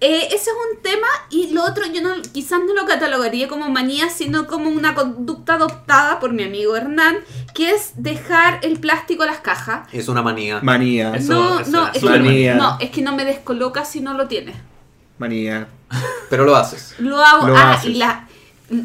[0.00, 3.68] eh, ese es un tema y lo otro yo no, quizás no lo catalogaría como
[3.70, 7.18] manía, sino como una conducta adoptada por mi amigo Hernán,
[7.54, 9.86] que es dejar el plástico a las cajas.
[9.92, 10.58] Es una manía.
[10.62, 12.54] manía, Eso- no, eso no, es que, manía.
[12.56, 14.56] no, es que no me descoloca si no lo tienes.
[15.18, 15.68] manía.
[16.30, 16.94] Pero lo haces.
[16.98, 17.46] Lo hago.
[17.48, 17.90] Lo ah, haces.
[17.90, 18.26] y la.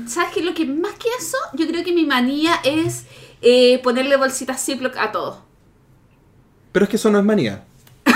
[0.07, 0.41] ¿Sabes qué?
[0.41, 3.05] Lo que más que eso, yo creo que mi manía es
[3.41, 5.45] eh, ponerle bolsitas Ziploc a todo.
[6.71, 7.63] Pero es que eso no es manía.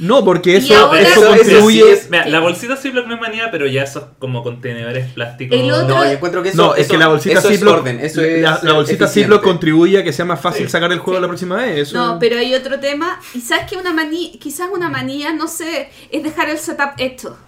[0.00, 1.80] No, porque eso, ahora- eso, Eso- eso contribuye.
[1.82, 5.56] sí es- Mira, la bolsita Ziploc no es manía, pero ya esos como contenedores plásticos.
[5.56, 8.00] Otro- No, yo encuentro que eso, no, es que la bolsita eso es Ziploc, orden,
[8.00, 9.28] eso es la, la bolsita eficiente.
[9.28, 10.72] Ziploc contribuye a que sea más fácil Sí.
[10.72, 11.22] sacar el juego Sí.
[11.22, 11.78] la próxima vez.
[11.88, 13.20] Eso- No, pero hay otro tema.
[13.34, 17.38] Y sabes que una manía, quizás una manía, no sé, es dejar el setup hecho.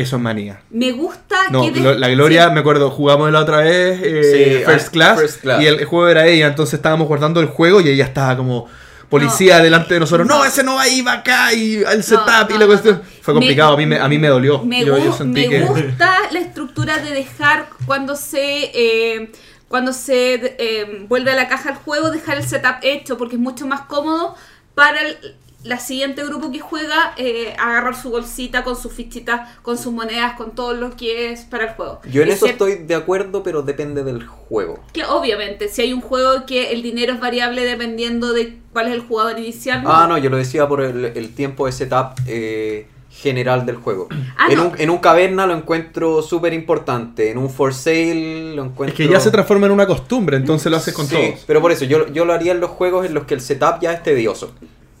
[0.00, 0.60] Eso es manía.
[0.70, 1.80] Me gusta No, que.
[1.80, 2.52] lo- la Gloria, sí.
[2.54, 4.22] me acuerdo, jugamos la otra vez eh,
[4.60, 5.62] Sí, First, ah, class, First Class.
[5.62, 8.66] y el juego era ella, entonces estábamos guardando el juego y ella estaba como
[9.08, 9.64] policía No.
[9.64, 10.26] delante de nosotros.
[10.28, 10.44] No, No.
[10.44, 12.96] ese no va ahí, va acá y el setup y no, la cuestión.
[12.96, 13.02] no.
[13.22, 14.62] Fue Me- complicado, a, mí me, a mí me dolió.
[14.62, 15.60] Me, yo, yo gu- sentí me que...
[15.66, 19.32] gusta la estructura de dejar cuando se eh,
[19.68, 23.40] cuando se eh, vuelve a la caja el juego, dejar el setup hecho, porque es
[23.40, 24.34] mucho más cómodo
[24.74, 25.16] para el
[25.62, 30.34] la siguiente grupo que juega eh, agarrar su bolsita con sus fichitas, con sus monedas,
[30.34, 32.00] con todo lo que es para el juego.
[32.10, 34.78] Yo en eso estoy de acuerdo, pero depende del juego.
[34.92, 38.94] Que obviamente, si hay un juego que el dinero es variable dependiendo de cuál es
[38.94, 39.82] el jugador inicial.
[39.84, 44.08] Ah, no, yo lo decía por el, el tiempo de setup eh, general del juego.
[44.42, 44.68] Ah, en, no.
[44.68, 48.94] un, en un caverna lo encuentro súper importante, en un for sale lo encuentro...
[48.94, 51.44] Es que ya se transforma en una costumbre, entonces lo haces con Sí, todos.
[51.46, 53.80] pero por eso, yo, yo lo haría en los juegos en los que el setup
[53.82, 54.54] ya es tedioso.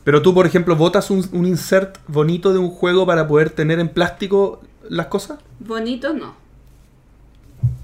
[0.04, 3.78] Pero tú, por ejemplo, botas un, un insert bonito de un juego para poder tener
[3.80, 5.38] en plástico las cosas.
[5.58, 6.34] Bonito no.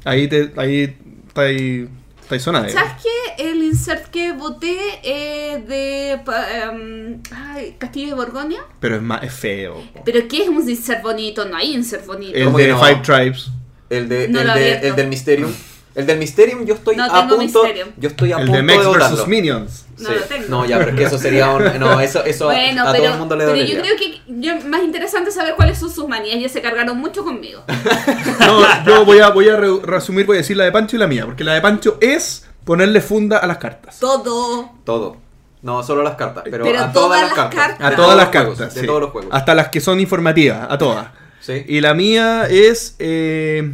[0.05, 0.97] Ahí te, ahí
[1.29, 1.89] está ahí,
[2.23, 3.51] está ahí zona, ¿Sabes qué?
[3.51, 8.61] El insert que voté eh, de pa- em, ay, Castillo de Borgoña.
[8.81, 9.83] Pero es más, es feo.
[10.05, 11.45] ¿Pero qué es un insert bonito?
[11.45, 12.37] No hay insert bonito.
[12.37, 12.79] El ¿Cómo de no?
[12.79, 13.51] Five Tribes.
[13.91, 15.53] El, de, No el, de- el del Mysterium.
[15.97, 17.63] El del Mysterium yo estoy No a tengo punto...
[17.63, 17.89] Mysterium.
[17.97, 19.17] Yo estoy a El punto de Mex votarlo.
[19.17, 19.87] vs Minions.
[19.99, 20.15] No Sí.
[20.15, 20.45] lo tengo.
[20.49, 21.81] No, ya, pero es que eso sería un...
[21.81, 23.77] No, eso, eso bueno, a pero, todo el mundo le pero dolería.
[23.77, 26.39] yo creo que yo- más interesante saber cuáles son sus manías.
[26.39, 27.65] Ya se cargaron mucho conmigo.
[28.41, 30.99] No, yo voy a, voy a re- resumir, voy a decir la de Pancho y
[30.99, 31.25] la mía.
[31.25, 33.99] Porque la de Pancho es ponerle funda a las cartas.
[33.99, 34.71] Todo.
[34.85, 35.17] Todo.
[35.63, 37.55] No, solo las cartas, pero, Pero a todas todas las cartas.
[37.69, 37.87] cartas.
[37.87, 38.75] A De todas las juegos, cartas.
[38.75, 38.87] De sí.
[38.87, 39.31] todos los juegos.
[39.33, 41.07] Hasta las que son informativas, a todas.
[41.41, 41.65] Sí.
[41.67, 42.97] Y la mía es.
[42.99, 43.69] eh,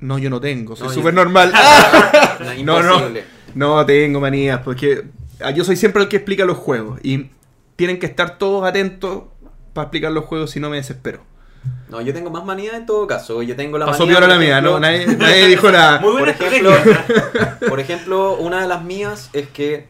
[0.00, 1.52] No, yo no tengo, soy No, súper yo- normal.
[2.64, 2.94] No, no, no.
[2.94, 3.24] imposible.
[3.54, 5.04] No tengo manías, porque
[5.40, 7.00] ah, yo soy siempre el que explica los juegos.
[7.02, 7.30] Y
[7.76, 9.24] tienen que estar todos atentos
[9.72, 11.22] para explicar los juegos, si no me desespero.
[11.88, 13.42] No, yo tengo más manía en todo caso.
[13.42, 14.20] Yo tengo la Pasó manía.
[14.20, 14.80] por la mía, ejemplo- ¿no?
[14.80, 15.98] Nadie, nadie dijo nada.
[16.00, 17.58] Muy Por buena ejemplo, estrategia.
[17.68, 19.88] por ejemplo, una de las mías es que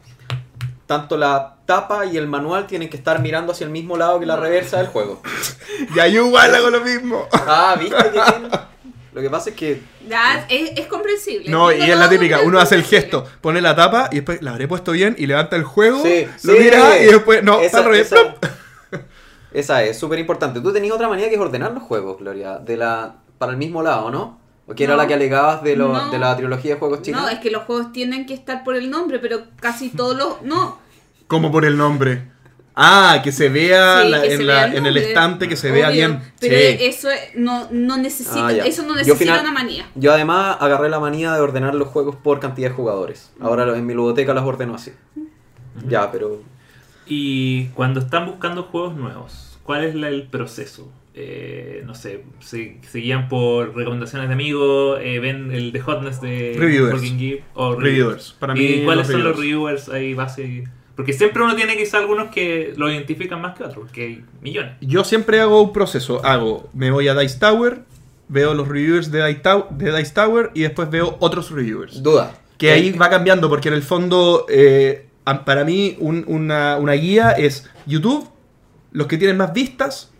[0.86, 4.26] tanto la tapa y el manual tienen que estar mirando hacia el mismo lado que
[4.26, 5.20] la reversa del juego.
[5.94, 7.26] Ya yo igual hago lo mismo.
[7.32, 7.96] Ah, ¿viste?
[7.96, 8.48] que tiene?
[9.12, 11.48] Lo que pasa es que Ya, es, es comprensible.
[11.50, 14.50] No, y es la típica, uno hace el gesto, pone la tapa y después la
[14.52, 16.58] habré puesto bien y levanta el juego, Sí, lo sí.
[16.60, 18.06] mira y después, no, esa, está al revés.
[18.12, 18.34] esa-
[19.52, 20.60] esa es súper importante.
[20.60, 23.82] Tú tenías otra manía que es ordenar los juegos, Gloria, de la para el mismo
[23.82, 24.38] lado, ¿no?
[24.66, 26.10] ¿O que era la que alegabas de, lo- No.
[26.10, 27.22] de la trilogía de juegos chinos?
[27.22, 30.42] No, es que los juegos tienen que estar por el nombre, pero casi todos los.
[30.42, 30.78] No.
[31.26, 32.30] Como por el nombre.
[32.80, 35.48] Ah, que se vea Sí, la- que en, se la- vea el en el estante,
[35.48, 36.20] que se vea Obvio, bien.
[36.38, 36.76] Pero Sí.
[36.84, 39.86] eso es- no, no necesita, Ah, eso no necesita final- una manía.
[39.96, 43.32] Yo además agarré la manía de ordenar los juegos por cantidad de jugadores.
[43.40, 44.92] Ahora en mi ludoteca los ordeno así.
[45.88, 46.40] Ya, pero
[47.10, 50.92] Y cuando están buscando juegos nuevos, ¿cuál es la- el proceso?
[51.14, 56.20] Eh, no sé, se, se guían por recomendaciones de amigos, eh, ven el de Hotness
[56.20, 57.00] de Reviewers.
[57.02, 58.36] Geek, o Reviewers.
[58.38, 59.86] Para mí, ¿Y cuáles los son los reviewers.
[59.86, 60.64] reviewers ahí base?
[60.98, 64.72] Porque siempre uno tiene quizá algunos que lo identifican más que otros, porque hay millones.
[64.80, 66.20] Yo siempre hago un proceso.
[66.26, 67.82] Hago, me voy a Dice Tower,
[68.26, 72.02] veo los reviewers de Dice, Tow- de Dice Tower y después veo otros reviewers.
[72.02, 72.34] Duda.
[72.58, 75.06] Que ahí va cambiando, porque en el fondo, eh,
[75.44, 78.28] para mí, un- una, una guía es YouTube,
[78.90, 80.10] los que tienen más vistas,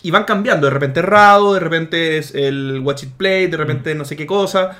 [0.00, 0.68] y van cambiando.
[0.68, 4.26] De repente Rado, de repente es el Watch It Play, de repente no sé qué
[4.26, 4.78] cosa.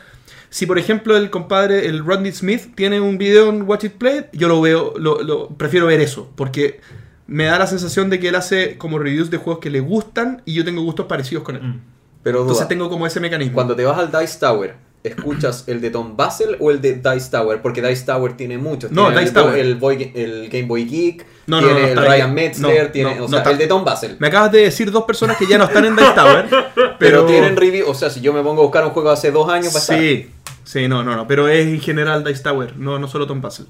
[0.54, 4.26] Si por ejemplo el compadre, el Rodney Smith, tiene un video en Watch It Play,
[4.32, 6.78] yo lo veo, lo, lo- prefiero ver eso, porque
[7.26, 10.42] me da la sensación de que él hace como reviews de juegos que le gustan
[10.44, 11.62] y yo tengo gustos parecidos con él.
[11.62, 11.80] Mm.
[12.22, 12.46] Pero duda.
[12.52, 13.54] Entonces tengo como ese mecanismo.
[13.54, 17.30] Cuando te vas al Dice Tower, ¿escuchas el de Tom Basel o el de Dice
[17.32, 17.60] Tower?
[17.60, 18.92] Porque Dice Tower tiene muchos.
[18.92, 19.58] No, Tiene Dice el, Tower.
[19.58, 22.32] El, Boy- el Game Boy Geek, No, no, tiene no, el Ryan.
[22.32, 24.16] Metzler, No, tiene, no, o no sea, el de Tom Basel.
[24.20, 26.46] Me acabas de decir dos personas que ya no están en Dice Tower,
[26.76, 29.32] pero, Pero tienen review, o sea, si yo me pongo a buscar un juego hace
[29.32, 29.98] dos años, va a estar.
[29.98, 30.30] Sí,
[30.64, 33.66] sí, no, no, no, pero es en general Dice Tower, no, no solo Tom Puzzle.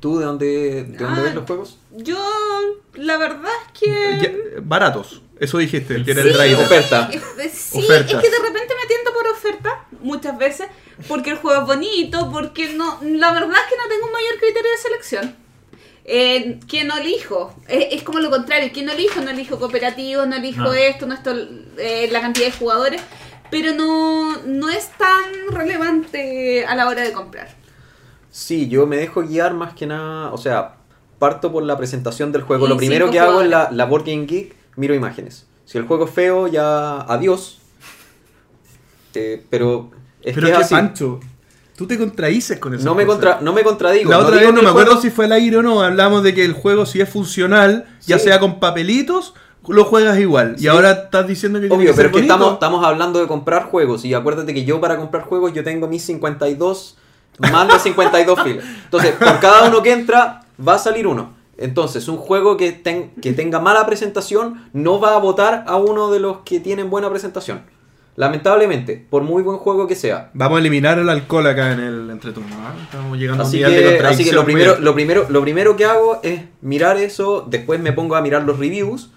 [0.00, 0.46] ¿Tú de dónde,
[0.84, 1.24] de dónde Ah.
[1.24, 1.78] ves los juegos?
[1.96, 2.16] Yo,
[2.94, 4.18] la verdad es que.
[4.22, 6.64] Ya, baratos, eso dijiste, que era Sí, el driver.
[6.64, 7.10] oferta.
[7.10, 8.14] Sí, Ofertas.
[8.14, 10.68] es que de repente me tiento por oferta muchas veces
[11.08, 14.38] porque el juego es bonito, porque no, la verdad es que no tengo un mayor
[14.38, 15.36] criterio de selección.
[16.04, 17.54] Eh, ¿Quién no elijo?
[17.68, 19.20] Eh, es como lo contrario, ¿quién no elijo?
[19.20, 20.72] No elijo cooperativo, no elijo No.
[20.72, 21.34] esto, no esto,
[21.76, 23.02] eh, la cantidad de jugadores,
[23.50, 27.48] pero no, no es tan relevante a la hora de comprar.
[28.30, 30.76] Sí, yo me dejo guiar más que nada, o sea,
[31.18, 32.66] parto por la presentación del juego.
[32.66, 35.46] Y Lo primero que hago en la, la Board Game Geek, miro imágenes.
[35.64, 37.58] Si el juego es feo, ya adiós.
[39.14, 39.90] Eh, pero
[40.22, 40.74] es pero que es qué así.
[40.74, 41.18] Pancho,
[41.76, 42.84] tú te contradices con eso.
[42.84, 44.10] No me, contra, no me contradigo.
[44.10, 46.34] La otra vez no me acuerdo juego- si fue al aire o no, hablamos de
[46.34, 49.34] que el juego si es funcional, ya sea con papelitos,
[49.68, 50.54] lo juegas igual.
[50.58, 50.64] Sí.
[50.64, 52.34] Y ahora estás diciendo que tiene Obvio, que pero ser es que bonito.
[52.34, 54.04] estamos, estamos hablando de comprar juegos.
[54.04, 56.96] Y acuérdate que yo para comprar juegos yo tengo mis 52,
[57.52, 58.64] más de 52 filas.
[58.84, 61.36] Entonces, por cada uno que entra, va a salir uno.
[61.56, 66.10] Entonces, un juego que, ten- que tenga mala presentación no va a votar a uno
[66.10, 67.62] de los que tienen buena presentación.
[68.16, 70.30] Lamentablemente, por muy buen juego que sea.
[70.34, 72.50] Vamos a eliminar el alcohol acá en el entreturno.
[72.60, 72.74] ¿ah?
[72.82, 75.40] Estamos llegando a un Así nivel de que, así que lo, primero, lo, primero, lo
[75.40, 79.10] primero que hago es mirar eso, después me pongo a mirar los reviews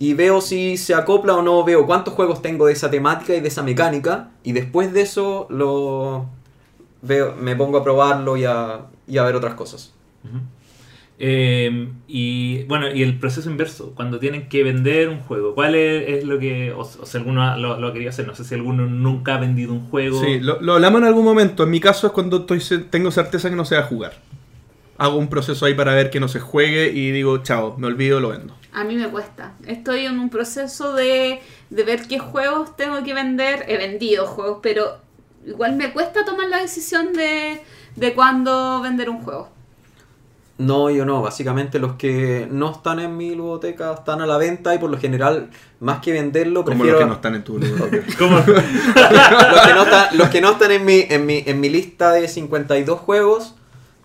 [0.00, 3.40] y veo si se acopla o no, veo cuántos juegos tengo de esa temática y
[3.40, 6.24] de esa mecánica y después de eso lo
[7.02, 9.92] veo, me pongo a probarlo y a, y a ver otras cosas.
[11.18, 16.08] Eh, y bueno, y el proceso inverso, cuando tienen que vender un juego, ¿cuál es,
[16.08, 18.26] es lo que, o, o si alguno lo, lo ha querido hacer?
[18.26, 20.18] No sé si alguno nunca ha vendido un juego.
[20.18, 21.64] Sí, lo, lo hablamos en algún momento.
[21.64, 24.14] En mi caso es cuando estoy, tengo certeza que no se va a jugar.
[25.00, 28.20] Hago un proceso ahí para ver que no se juegue y digo, chao, me olvido,
[28.20, 28.54] lo vendo.
[28.74, 29.54] A mí me cuesta.
[29.66, 31.40] Estoy en un proceso de,
[31.70, 33.64] de ver qué juegos tengo que vender.
[33.66, 34.98] He vendido juegos, pero
[35.46, 37.62] igual me cuesta tomar la decisión de,
[37.96, 39.48] de cuándo vender un juego.
[40.58, 44.74] No, yo no, básicamente los que no están en mi biblioteca están a la venta
[44.74, 45.48] y por lo general,
[45.80, 46.98] más que venderlo, Como prefiero...
[46.98, 47.54] los que no están en tu.
[48.18, 48.36] ¿Cómo?
[48.46, 52.12] los, que no están, los que no están en mi, en mi, en mi lista
[52.12, 53.54] de 52 juegos,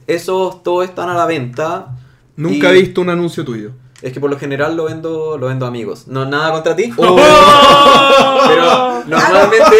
[0.08, 1.88] esos todos están a la venta.
[2.36, 3.72] Nunca Y- he visto un anuncio tuyo.
[4.02, 6.08] Es que por lo general lo vendo, lo vendo a amigos.
[6.08, 6.92] No, nada contra ti.
[6.98, 7.16] Oh.
[8.48, 9.76] Pero normalmente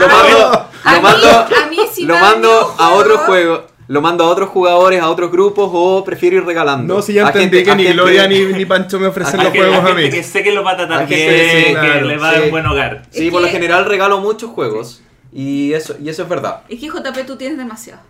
[0.00, 3.20] lo mando, A lo mí- mando, a mí sí lo mando a juegos.
[3.20, 3.60] juegos.
[3.88, 6.94] Lo mando a otros jugadores, a otros grupos o prefiero ir regalando.
[6.96, 9.06] No, si ya A entendí gente- que a ni gente- Gloria ni, ni Pancho me
[9.06, 10.10] ofrecen a los que, juegos a gente mí.
[10.10, 12.28] que sé que lo va a tratar bien, gente que sí, que claro, le va
[12.28, 12.44] a dar sí.
[12.46, 13.02] un buen hogar.
[13.10, 15.02] Sí, Es por lo que- general regalo muchos juegos.
[15.32, 16.62] Y eso, y eso es verdad.
[16.68, 18.00] Es que JP tú tienes demasiado.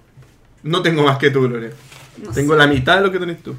[0.66, 1.70] No tengo más que tú, Gloria.
[2.22, 2.58] No Tengo sé.
[2.58, 3.54] la mitad de lo que tenés tú.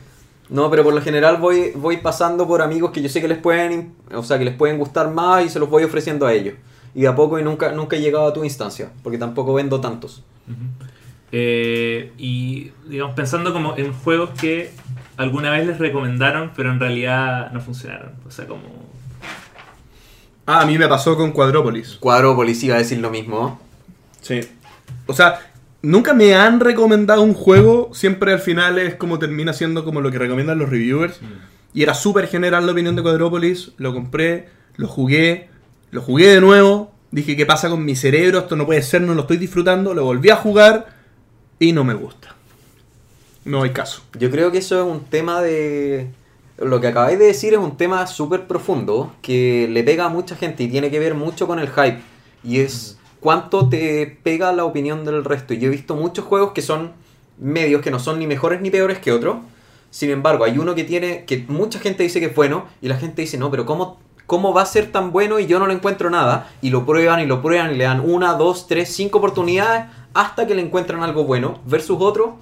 [0.49, 3.37] No, pero por lo general voy, voy pasando por amigos que yo sé que les
[3.37, 6.55] pueden, o sea, que les pueden gustar más y se los voy ofreciendo a ellos.
[6.95, 9.81] Y de a poco y nunca, nunca he llegado a tu instancia, porque tampoco vendo
[9.81, 10.23] tantos.
[11.31, 14.71] Eh, y digamos, pensando como en juegos que
[15.17, 18.13] alguna vez les recomendaron, pero en realidad no funcionaron.
[18.25, 18.63] O sea, como.
[20.45, 21.97] Ah, a mí me pasó con Cuadrópolis.
[21.99, 23.59] Cuadrópolis iba a decir lo mismo.
[24.21, 24.39] Sí.
[25.05, 25.46] O sea,
[25.81, 30.11] nunca me han recomendado un juego, siempre al final es como termina siendo como lo
[30.11, 31.19] que recomiendan los reviewers.
[31.73, 35.49] Y era súper general la opinión de Cuadrópolis, lo compré, lo jugué,
[35.91, 38.39] lo jugué de nuevo, dije, ¿qué pasa con mi cerebro?
[38.39, 40.87] Esto no puede ser, no lo estoy disfrutando, lo volví a jugar
[41.59, 42.35] y no me gusta.
[43.45, 44.01] No hay caso.
[44.19, 46.09] Yo creo que eso es un tema de...
[46.57, 50.35] Lo que acabáis de decir es un tema súper profundo que le pega a mucha
[50.35, 51.99] gente y tiene que ver mucho con el hype.
[52.43, 55.53] Y es cuánto te pega la opinión del resto.
[55.53, 56.91] Y yo he visto muchos juegos que son
[57.39, 59.37] medios, que no son ni mejores ni peores que otros.
[59.89, 62.97] Sin embargo, hay uno que tiene, que mucha gente dice que es bueno y la
[62.97, 65.73] gente dice, no, pero ¿cómo, ¿cómo va a ser tan bueno y yo no le
[65.73, 66.49] encuentro nada?
[66.61, 70.45] Y lo prueban y lo prueban y le dan una, dos, tres, cinco oportunidades hasta
[70.45, 71.59] que le encuentran algo bueno.
[71.65, 72.37] Versus otro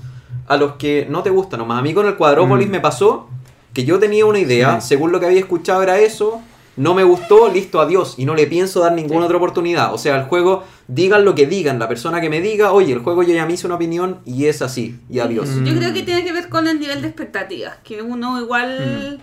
[0.47, 1.79] a los que no te gustan nomás.
[1.79, 2.71] A mí con el Cuadrópolis Mm.
[2.71, 3.27] me pasó
[3.73, 4.87] que yo tenía una idea, Sí.
[4.89, 6.41] según lo que había escuchado era eso,
[6.77, 9.25] no me gustó, listo, adiós, y no le pienso dar ninguna Sí.
[9.25, 9.93] otra oportunidad.
[9.93, 12.99] O sea, el juego, digan lo que digan, la persona que me diga, oye, el
[12.99, 15.47] juego yo ya me hice una opinión y es así, y adiós.
[15.49, 15.65] Mm.
[15.65, 19.21] Yo creo que tiene que ver con el nivel de expectativas, que uno igual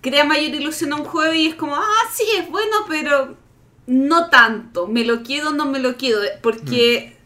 [0.00, 3.36] crea mayor ilusión a un juego y es como, ah, sí, es bueno, pero
[3.86, 7.16] no tanto, me lo quedo, no me lo quedo, porque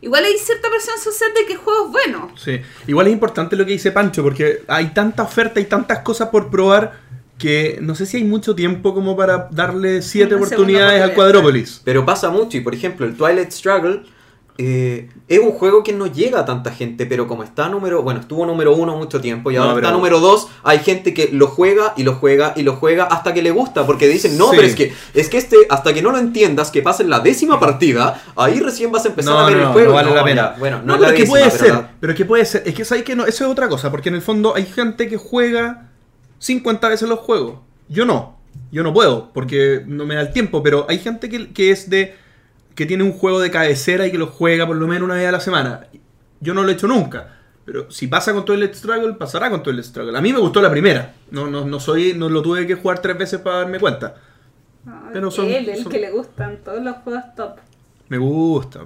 [0.00, 2.30] igual hay cierta presión social de que el juego es bueno.
[2.36, 2.60] Sí.
[2.86, 6.50] Igual es importante lo que dice Pancho, porque hay tanta oferta y tantas cosas por
[6.50, 7.00] probar
[7.38, 11.80] que no sé si hay mucho tiempo como para darle siete Una oportunidades al Cuadrópolis.
[11.84, 14.02] Pero pasa mucho, y por ejemplo, el Twilight Struggle
[14.56, 18.20] eh, es un juego que no llega a tanta gente, pero como está número, bueno,
[18.20, 21.28] estuvo número uno mucho tiempo, y No, ahora pero- está número dos, hay gente que
[21.32, 24.50] lo juega y lo juega y lo juega hasta que le gusta, porque dicen, no,
[24.50, 24.56] Sí.
[24.56, 27.18] pero es que, es que este, hasta que no lo entiendas, que pase en la
[27.18, 29.88] décima partida, ahí recién vas a empezar No, a ver no, el juego.
[29.88, 30.54] no vale la pena.
[30.60, 32.44] bueno, no, No, es pero la que décima, puede pero ser, la- pero que puede
[32.44, 32.62] ser.
[32.64, 35.08] Es que sabes que no, eso es otra cosa, porque en el fondo hay gente
[35.08, 35.90] que juega
[36.44, 37.60] 50 veces los juegos.
[37.88, 38.38] Yo no,
[38.70, 41.88] yo no puedo, porque no me da el tiempo, pero hay gente que, que es
[41.88, 42.14] de
[42.74, 45.26] que tiene un juego de cabecera y que lo juega por lo menos una vez
[45.28, 45.86] a la semana.
[46.40, 47.30] Yo no lo he hecho nunca.
[47.64, 50.18] Pero si pasa con Toilet Struggle, pasará con Toilet Struggle.
[50.18, 51.14] A mí me gustó la primera.
[51.30, 54.16] No, no, no soy, no lo tuve que jugar tres veces para darme cuenta.
[55.14, 57.56] Pero son- Él, el son- que le gustan todos los juegos top.
[58.08, 58.80] Me gusta.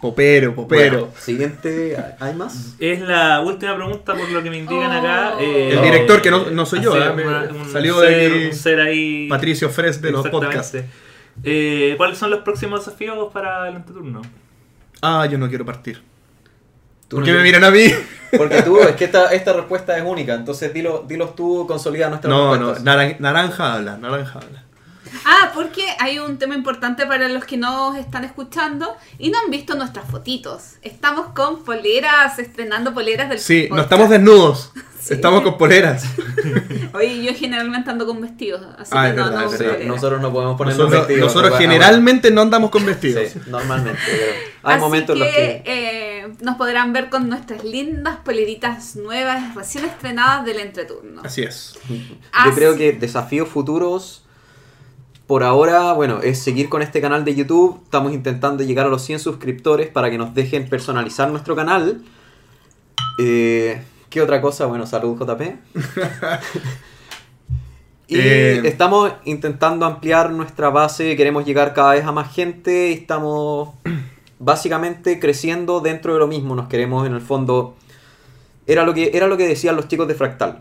[0.00, 0.98] Popero, popero.
[1.06, 2.74] Bueno, siguiente, ¿hay más?
[2.78, 4.98] Es la última pregunta por lo que me indican Oh.
[4.98, 5.34] acá.
[5.40, 7.12] eh, El director, que no- no soy yo, ¿eh?
[7.14, 9.28] Me- una- un salió de ser- aquí un ser ahí.
[9.28, 10.78] Patricio Fres de los podcasts.
[11.42, 14.22] Eh, ¿Cuáles son los próximos desafíos para el entreturno?
[15.02, 16.02] Ah, yo no quiero partir.
[17.08, 17.86] ¿Por no qué me miran a mí?
[18.36, 22.28] Porque tú, es que esta, esta respuesta es única, entonces dilo, dilos tú, consolida nuestra
[22.28, 22.84] No, no, respuesta.
[22.84, 24.64] naran- naranja habla, naranja habla.
[25.24, 29.50] Ah, porque hay un tema importante para los que nos están escuchando y no han
[29.50, 30.74] visto nuestras fotitos.
[30.82, 34.72] Estamos con poleras, estrenando poleras del Sí, no estamos desnudos.
[34.98, 35.14] Sí.
[35.14, 36.04] Estamos con poleras.
[36.94, 39.84] Oye, yo generalmente ando con vestidos, así Ah, que es no, verdad, no polera.
[39.84, 41.34] nosotros no podemos ponernos Nosotros, vestidos.
[41.34, 43.28] nosotros generalmente no andamos con vestidos.
[43.32, 44.00] Sí, normalmente.
[44.04, 44.24] pero
[44.64, 45.62] hay Así momentos en los que...
[45.64, 51.22] eh, nos podrán ver con nuestras lindas poleritas nuevas, recién estrenadas del entreturno.
[51.24, 51.78] Así es.
[51.88, 54.24] Yo creo que desafíos futuros,
[55.26, 57.80] por ahora, bueno, es seguir con este canal de YouTube.
[57.82, 62.00] Estamos intentando llegar a los 100 suscriptores para que nos dejen personalizar nuestro canal.
[63.18, 64.66] Eh, ¿Qué otra cosa?
[64.66, 65.42] Bueno, salud JP.
[68.08, 68.60] y Eh.
[68.64, 73.70] estamos intentando ampliar nuestra base, queremos llegar cada vez a más gente y estamos
[74.38, 76.54] básicamente creciendo dentro de lo mismo.
[76.54, 77.74] Nos queremos en el fondo...
[78.68, 80.60] Era lo que, era lo que decían los chicos de Fractal.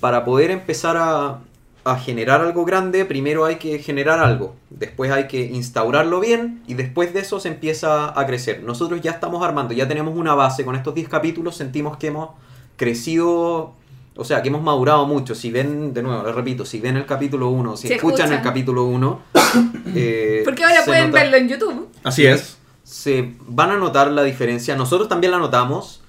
[0.00, 1.38] Para poder empezar a,
[1.84, 4.56] a generar algo grande, primero hay que generar algo.
[4.70, 8.62] Después hay que instaurarlo bien y después de eso se empieza a crecer.
[8.62, 10.64] Nosotros ya estamos armando, ya tenemos una base.
[10.64, 12.30] Con estos 10 capítulos sentimos que hemos
[12.76, 13.74] crecido,
[14.16, 15.34] o sea, que hemos madurado mucho.
[15.34, 18.84] Si ven, de nuevo, les repito, si ven el capítulo 1, si escuchan, el capítulo
[18.84, 19.20] 1...
[19.94, 21.88] eh, Porque ahora pueden nota- verlo en YouTube.
[22.02, 22.56] Así es.
[22.82, 24.74] se van a notar la diferencia.
[24.74, 26.00] Nosotros también la notamos.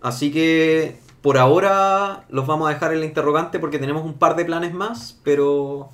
[0.00, 4.36] Así que por ahora los vamos a dejar en la interrogante porque tenemos un par
[4.36, 5.90] de planes más, pero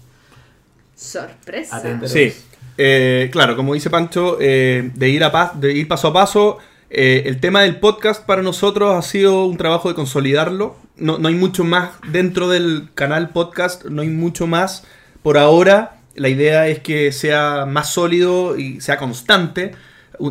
[0.94, 1.82] Sorpresa.
[2.06, 2.32] Sí.
[2.78, 6.58] Eh, claro, como dice Pancho, eh, de, ir a pa- de ir paso a paso.
[6.88, 10.76] eh, el tema del podcast para nosotros ha sido un trabajo de consolidarlo.
[10.96, 14.84] No, no hay mucho más dentro del canal podcast, no hay mucho más.
[15.22, 19.72] Por ahora, la idea es que sea más sólido y sea constante.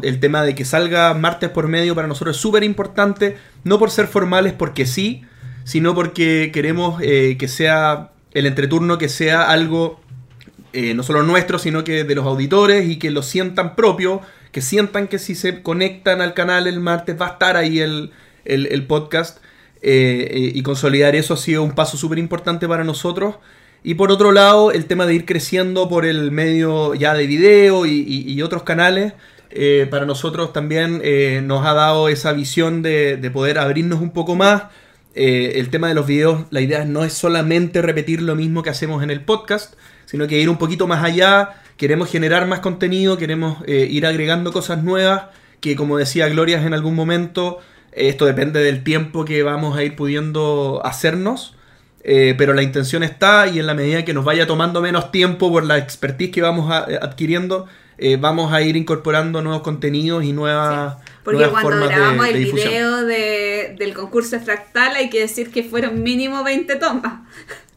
[0.03, 3.91] El tema de que salga martes por medio para nosotros es súper importante, no por
[3.91, 5.23] ser formales, porque sí,
[5.63, 9.99] sino porque queremos eh, que sea el entreturno, que sea algo
[10.73, 14.21] eh, no solo nuestro, sino que de los auditores y que lo sientan propio,
[14.51, 18.11] que sientan que si se conectan al canal el martes va a estar ahí el,
[18.43, 19.39] el- podcast
[19.81, 23.35] eh, y consolidar eso ha sido un paso súper importante para nosotros.
[23.83, 27.85] Y por otro lado, el tema de ir creciendo por el medio ya de video
[27.85, 29.13] y otros canales,
[29.49, 34.11] eh, para nosotros también eh, nos ha dado esa visión de, de poder abrirnos un
[34.11, 34.63] poco más.
[35.13, 38.69] Eh, el tema de los videos, la idea no es solamente repetir lo mismo que
[38.69, 41.61] hacemos en el podcast, sino que ir un poquito más allá.
[41.77, 45.23] Queremos generar más contenido, queremos ir agregando cosas nuevas,
[45.59, 47.59] que como decía Glorias en algún momento,
[47.91, 51.55] esto depende del tiempo que vamos a ir pudiendo hacernos.
[52.01, 55.65] pero la intención está y en la medida que nos vaya tomando menos tiempo por
[55.65, 57.67] la expertise que vamos adquiriendo,
[57.97, 62.51] eh, vamos a ir incorporando nuevos contenidos y nuevas, Porque nuevas cuando grabamos de el
[62.51, 67.13] video de- del concurso fractal hay que decir que fueron mínimo 20 tomas.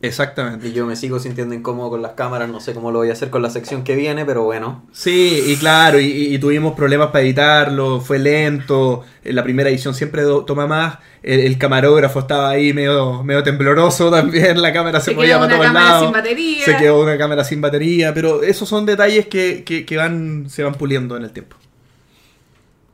[0.00, 0.68] Exactamente.
[0.68, 3.14] Y yo me sigo sintiendo incómodo con las cámaras, no sé cómo lo voy a
[3.14, 4.86] hacer con la sección que viene, pero bueno.
[4.92, 9.94] Sí, y claro, y, y tuvimos problemas para editarlo, fue lento, en la primera edición
[9.94, 15.06] siempre toma más, el, el camarógrafo estaba ahí medio, medio tembloroso también, la cámara se,
[15.10, 16.02] Se quedó para una todos cámara lados.
[16.04, 16.64] sin batería.
[16.64, 20.62] Se quedó una cámara sin batería, pero esos son detalles que, que- que van, se
[20.62, 21.56] van puliendo en el tiempo.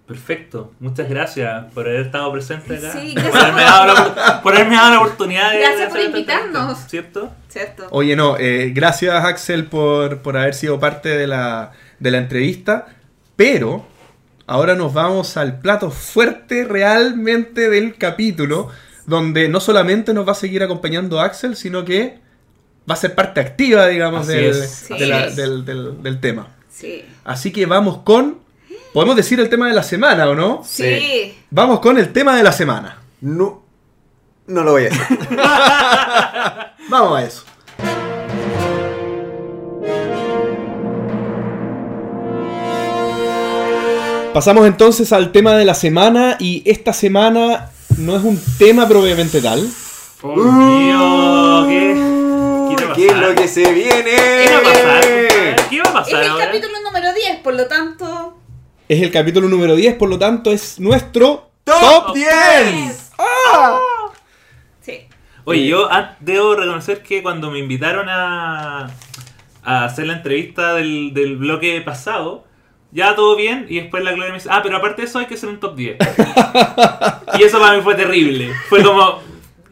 [0.07, 0.73] Perfecto.
[0.81, 2.93] Muchas gracias por haber estado presente acá.
[2.93, 3.87] Sí, por, gracias haberme por- dado
[4.17, 6.79] la, por haberme dado la oportunidad de Gracias por esta invitarnos.
[6.89, 7.33] ¿Cierto?
[7.49, 7.87] ¿Cierto?
[7.91, 12.87] Oye, no, eh, gracias Axel por, por haber sido parte de la, de la entrevista,
[13.37, 13.87] pero
[14.47, 18.69] ahora nos vamos al plato fuerte realmente del capítulo,
[19.07, 22.19] donde no solamente nos va a seguir acompañando Axel, sino que
[22.89, 24.53] va a ser parte activa, digamos, de
[25.09, 26.49] la- del- del- del tema.
[26.71, 27.07] Sí.
[27.25, 28.44] Así que vamos con...
[28.95, 30.63] Podemos decir el tema de la semana, ¿o no?
[30.65, 31.35] Sí.
[31.51, 32.99] Vamos con el tema de la semana.
[33.23, 33.65] No,
[34.47, 35.19] no lo voy a decir.
[36.89, 37.43] Vamos a eso.
[44.33, 49.41] Pasamos entonces al tema de la semana y esta semana no es un tema propiamente
[49.41, 49.69] tal.
[50.23, 51.67] ¡Oh, mío!
[51.69, 54.11] ¿Qué, ¿Qué, te ¿Qué es lo que se viene?
[54.17, 55.69] ¿Qué va a pasar?
[55.71, 56.47] ¿Qué va a Es pasar el ahora?
[56.47, 58.34] capítulo número 10, por lo tanto.
[58.87, 63.13] Es el capítulo número 10, por lo tanto es nuestro ¡Top Top 10!
[64.83, 65.09] Sí.
[65.45, 68.91] Oye, yo ah, debo reconocer que cuando me invitaron a,
[69.63, 72.45] a hacer la entrevista del, del bloque pasado,
[72.93, 75.27] ya todo bien, y después la Gloria me dice, ah, pero aparte de eso hay
[75.27, 75.97] que hacer un top 10.
[77.39, 78.53] y eso para mí fue terrible.
[78.69, 79.23] Fue como,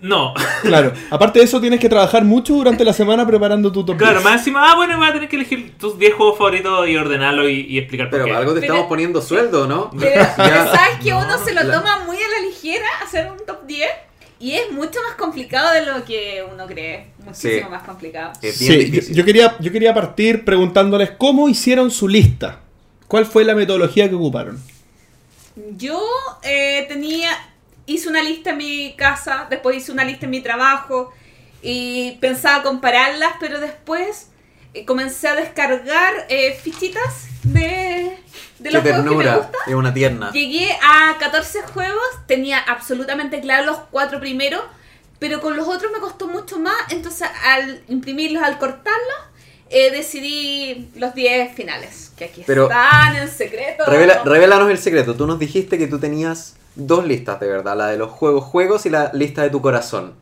[0.02, 0.34] no.
[0.62, 4.14] Claro, aparte de eso tienes que trabajar mucho durante la semana preparando tu top Claro,
[4.18, 4.24] 10.
[4.24, 7.48] más encima, ah, bueno, voy a tener que elegir tus 10 juegos favoritos y ordenarlo
[7.48, 8.36] y, y explicar por Pero qué.
[8.36, 9.90] algo te Pero- estamos poniendo sueldo, ¿no?
[9.98, 13.38] Pero, sabes que No, uno se lo la- toma muy a la ligera hacer un
[13.46, 13.88] top 10
[14.40, 17.12] y es mucho más complicado de lo que uno cree.
[17.24, 17.70] Muchísimo Sí.
[17.70, 18.32] más complicado.
[18.42, 19.14] Es bien Sí, yo, difícil.
[19.16, 22.58] yo quería, yo quería partir preguntándoles cómo hicieron su lista.
[23.06, 24.60] ¿Cuál fue la metodología que ocuparon?
[25.76, 26.00] Yo
[26.42, 27.30] eh, tenía,
[27.86, 31.12] hice una lista en mi casa, después hice una lista en mi trabajo
[31.62, 34.28] y pensaba compararlas, pero después
[34.74, 38.16] eh, comencé a descargar eh, fichitas de,
[38.58, 39.36] de Qué los juegos que me ternura.
[39.36, 39.60] gustan.
[39.66, 40.30] Es una tierna.
[40.32, 44.62] Llegué a 14 juegos, tenía absolutamente claro los cuatro primeros,
[45.18, 49.18] pero con los otros me costó mucho más, entonces al imprimirlos, al cortarlos,
[49.70, 53.84] eh, decidí los 10 finales, que aquí Pero- están en secreto.
[53.86, 55.14] Revela, revélanos el secreto.
[55.14, 58.86] Tú nos dijiste que tú tenías dos listas de verdad, la de los juegos juegos
[58.86, 60.14] y la lista de tu corazón.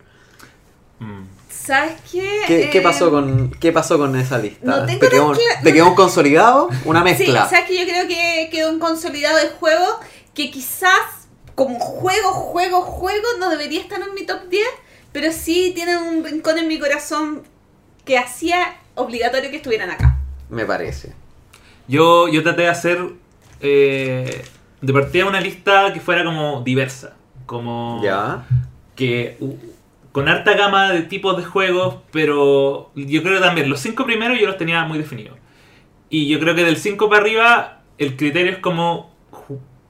[0.99, 1.23] Mm.
[1.49, 2.43] ¿Sabes qué?
[2.47, 4.65] ¿Qué, qué Eh, pasó con qué pasó con esa lista?
[4.65, 5.33] no tengo ¿Te, quedó,
[5.63, 6.69] te un consolidado?
[6.85, 7.49] Una Sí, mezcla.
[7.49, 10.01] ¿sabes que Yo creo que quedó un consolidado de juego
[10.35, 14.65] que quizás como juego, juego, juego no debería estar en mi top 10,
[15.13, 17.43] pero sí tienen un rincón en mi corazón
[18.05, 20.17] que hacía obligatorio que estuvieran acá.
[20.49, 21.13] Me parece.
[21.87, 23.11] Yo, yo traté de hacer
[23.61, 24.45] eh,
[24.81, 27.17] de partida una lista que fuera como diversa.
[27.47, 28.45] Como Ya.
[28.95, 29.55] que uh,
[30.13, 34.39] con harta gama de tipos de juegos, pero yo creo que también los cinco primeros
[34.41, 35.39] yo los tenía muy definidos.
[36.09, 39.11] Y yo creo que del 5 para arriba el criterio es como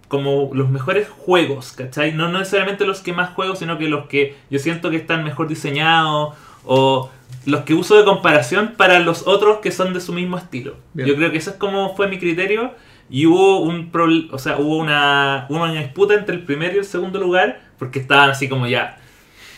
[0.09, 2.13] como los mejores juegos, ¿cachai?
[2.13, 5.23] No, no necesariamente los que más juego, sino que los que yo siento que están
[5.23, 6.35] mejor diseñados
[6.67, 7.09] o
[7.47, 10.75] los que uso de comparación para los otros que son de su mismo estilo.
[10.95, 11.09] Bien.
[11.09, 12.73] Yo creo que eso es como fue mi criterio
[13.11, 13.91] y hubo un
[14.33, 18.31] o sea, hubo una, una disputa entre el primero y el segundo lugar porque estaban
[18.31, 18.97] así como ya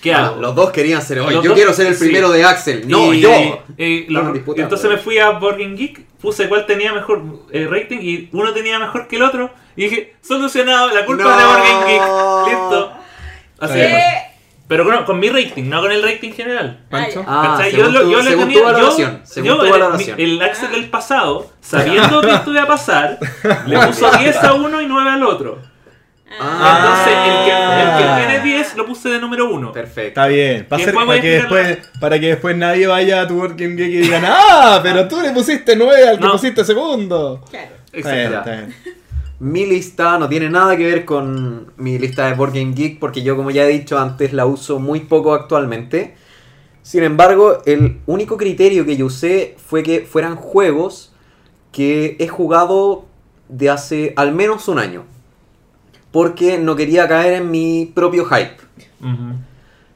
[0.01, 0.41] ¿qué Ah, hago?
[0.41, 1.35] los dos querían ser hoy.
[1.35, 2.05] Yo dos- quiero ser el sí.
[2.07, 2.89] primero de Axel.
[2.89, 3.31] No, Y- yo.
[3.77, 4.62] y lo- Estaban disputando.
[4.65, 7.23] entonces me fui a Game Geek, puse cuál tenía mejor
[7.53, 9.51] eh, rating y uno tenía mejor que el otro.
[9.77, 11.31] Y dije, solucionado, la culpa No.
[11.31, 12.47] es de Game Geek.
[12.49, 12.93] Listo.
[13.61, 13.79] Así.
[13.79, 14.12] Eh,
[14.73, 16.78] Pero con, con mi rating, no con el rating general.
[16.89, 17.23] Pancho.
[17.28, 17.73] Ah, ¿Cachai?
[17.73, 19.20] según tu- le según tenía- tu valoración.
[19.24, 20.16] según yo, tu el- valoración.
[20.16, 23.19] mi- el Axel del pasado, sabiendo que esto iba a pasar,
[23.66, 25.59] le puso 10 a uno y 9 al otro.
[26.40, 26.78] Ah.
[26.81, 29.70] Entonces, el que, el que tiene 10 lo puse de número 1.
[29.73, 30.09] Perfecto.
[30.09, 33.61] Está bien, para, hacer- para que después, para que después nadie vaya a tu Geek
[33.61, 34.81] y digan, ¡Ah!
[34.82, 36.32] Pero tú le pusiste 9 al que No.
[36.32, 37.44] pusiste segundo.
[37.51, 37.69] claro.
[37.93, 38.51] Está bien, Exacto.
[38.51, 38.74] está bien.
[39.43, 43.24] Mi lista no tiene nada que ver con mi lista de Board Game Geek porque
[43.24, 46.14] yo, como ya he dicho antes, la uso muy poco actualmente.
[46.82, 51.12] Sin embargo, el único criterio que yo usé fue que fueran juegos
[51.73, 53.06] que he jugado
[53.48, 55.02] de hace al menos un año.
[56.12, 58.59] Porque no quería caer en mi propio hype.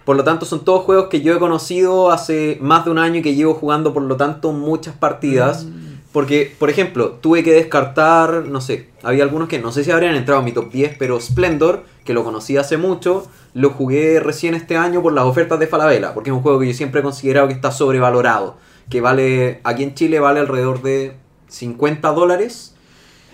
[0.05, 3.21] Por lo tanto, son todos juegos que yo he conocido hace más de un año
[3.21, 5.69] y que llevo jugando, por lo tanto, muchas partidas.
[6.17, 10.15] Porque, por ejemplo, tuve que descartar, no sé, había algunos que no sé si habrían
[10.15, 14.55] entrado en mi top 10, pero Splendor, que lo conocí hace mucho, lo jugué recién
[14.55, 17.03] este año por las ofertas de Falabella, porque es un juego que yo siempre he
[17.03, 18.57] considerado que está sobrevalorado,
[18.89, 21.13] que vale, aquí en Chile vale alrededor de
[21.49, 22.75] 50 dólares,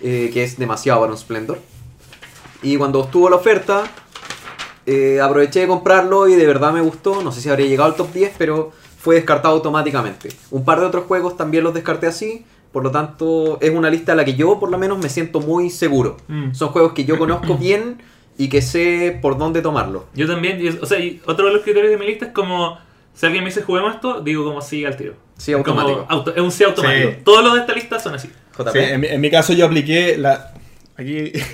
[0.01, 1.59] eh, que es demasiado para un Splendor.
[2.63, 3.85] Y cuando estuvo la oferta,
[4.85, 7.23] eh, aproveché de comprarlo y de verdad me gustó.
[7.23, 10.27] No sé si habría llegado al top 10, pero fue descartado automáticamente.
[10.51, 12.45] Un par de otros juegos también los descarté así.
[12.73, 15.39] Por lo tanto, es una lista a la que yo por lo menos me siento
[15.39, 16.17] muy seguro.
[16.27, 16.53] Mm.
[16.53, 18.01] Son juegos que yo conozco bien
[18.37, 20.07] y que sé por dónde tomarlo.
[20.15, 22.77] Yo también, y- o sea, y otro de los criterios de mi lista es como,
[23.13, 25.13] si alguien me dice juguemos esto, digo como sí al tiro.
[25.37, 26.05] Sí, Es automático.
[26.07, 27.09] como auto- es un sí automático.
[27.11, 27.17] Sí.
[27.23, 28.29] Todos los de esta lista son así.
[28.57, 28.69] JP.
[28.71, 30.51] Sí, en, mi, en mi caso yo apliqué la...
[30.97, 31.31] Aquí...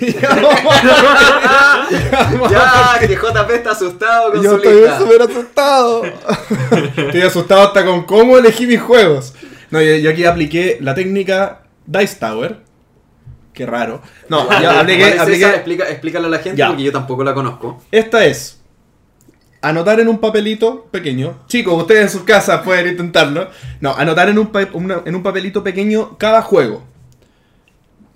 [2.50, 4.98] ya, que JP está asustado con Yo su estoy lista.
[4.98, 6.02] súper asustado.
[6.96, 9.34] estoy asustado hasta con cómo elegí mis juegos.
[9.70, 12.58] No, yo, yo aquí apliqué la técnica Dice Tower.
[13.52, 14.00] Qué raro.
[14.28, 15.22] No, ¿Cuál- yo cuál apliqué, es esa?
[15.24, 16.68] apliqué- Explica, explícale a la gente Ya.
[16.68, 17.82] porque yo tampoco la conozco.
[17.90, 18.60] Esta es
[19.62, 21.40] anotar en un papelito pequeño.
[21.46, 23.50] Chicos, ustedes en sus casas pueden intentarlo.
[23.80, 26.82] No, anotar en un, una- en un papelito pequeño cada juego.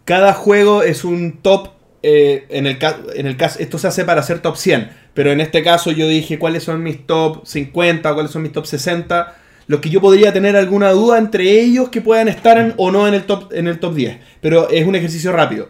[0.05, 1.71] Cada juego es un top.
[2.07, 2.77] eh, en, el
[3.15, 4.91] en el caso, esto se hace para hacer top 100.
[5.15, 8.67] Pero en este caso yo dije cuáles son mis top 50, cuáles son mis top
[8.67, 9.35] 60.
[9.67, 13.09] Los que yo podría tener alguna duda entre ellos que puedan estar en- o no
[13.09, 14.19] en el, top, en el top 10.
[14.41, 15.69] Pero es un ejercicio rápido.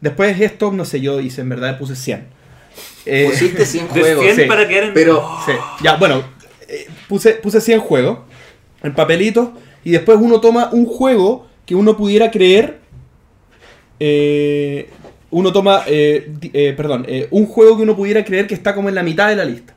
[0.00, 2.26] Después esto, no sé, yo hice en verdad puse 100.
[3.06, 4.24] Eh, Pusiste 100 De juegos.
[4.24, 4.42] 100 sí.
[4.44, 4.94] para quedar en...
[4.94, 5.52] Pero Sí,
[5.82, 6.22] ya, bueno,
[6.68, 8.18] eh, puse, puse 100 juegos
[8.82, 9.52] en papelito
[9.84, 12.78] y después uno toma un juego que uno pudiera creer.
[14.00, 14.90] eh,
[15.30, 19.02] uno toma, eh, perdón, un juego que uno pudiera creer que está como en la
[19.02, 19.74] mitad de la lista.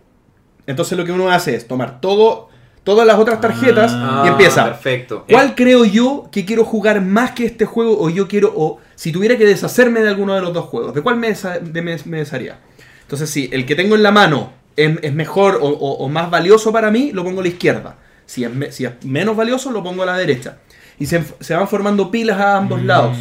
[0.68, 2.50] Entonces lo que uno hace es tomar todo,
[2.84, 4.66] todas las otras tarjetas Ah, y empieza.
[4.66, 5.26] Perfecto.
[5.30, 9.12] ¿Cuál creo yo que quiero jugar más que este juego o yo quiero, o si
[9.12, 11.98] tuviera que deshacerme de alguno de los dos juegos, ¿de cuál me, desa- de- me-
[12.06, 12.60] me desharía?
[13.02, 16.30] Entonces, si el que tengo en la mano es, es mejor o, o- o más
[16.30, 17.96] valioso para mí, lo pongo a la izquierda.
[18.26, 20.58] Si es, me- si es menos valioso, lo pongo a la derecha.
[21.00, 23.18] Y se, se van formando pilas a ambos lados.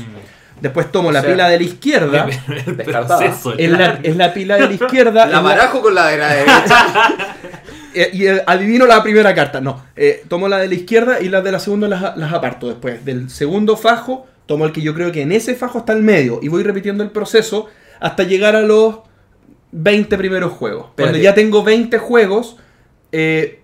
[0.60, 2.26] Después tomo O la sea, pila de la izquierda.
[2.66, 5.26] El proceso, Es la, es la pila de la izquierda.
[5.26, 6.86] La barajo con la de la derecha.
[7.94, 9.60] eh, y eh, adivino la primera carta.
[9.60, 12.68] No, eh, tomo la de la izquierda y las de la segunda las, las aparto
[12.68, 13.04] después.
[13.04, 16.40] Del segundo fajo, tomo el que yo creo que en ese fajo está el medio.
[16.42, 17.66] Y voy repitiendo el proceso
[18.00, 19.00] hasta llegar a los
[19.72, 20.86] 20 primeros juegos.
[20.96, 22.56] Cuando ya tengo 20 juegos,
[23.12, 23.57] eh,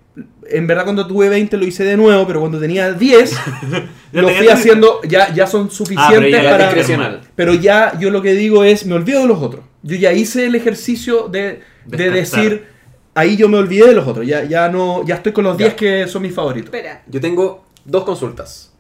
[0.51, 3.31] en verdad cuando tuve 20 lo hice de nuevo, pero cuando tenía 10,
[4.13, 6.65] Ya lo fui haciendo, ya, ya son suficientes ya Es para...
[6.67, 7.21] discrecional.
[7.35, 9.65] Pero ya yo lo que digo es, me olvido de los otros.
[9.83, 12.67] Yo ya hice el ejercicio de, de decir,
[13.15, 14.27] ahí yo me olvidé de los otros.
[14.27, 15.67] Ya, ya no, ya estoy con los Ya.
[15.67, 16.73] 10 que son mis favoritos.
[16.73, 17.03] Espera.
[17.09, 18.73] Yo tengo dos consultas.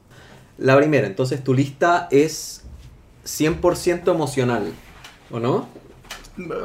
[0.59, 2.62] La primera, entonces tu lista es
[3.27, 4.73] 100% emocional,
[5.31, 5.69] ¿o no?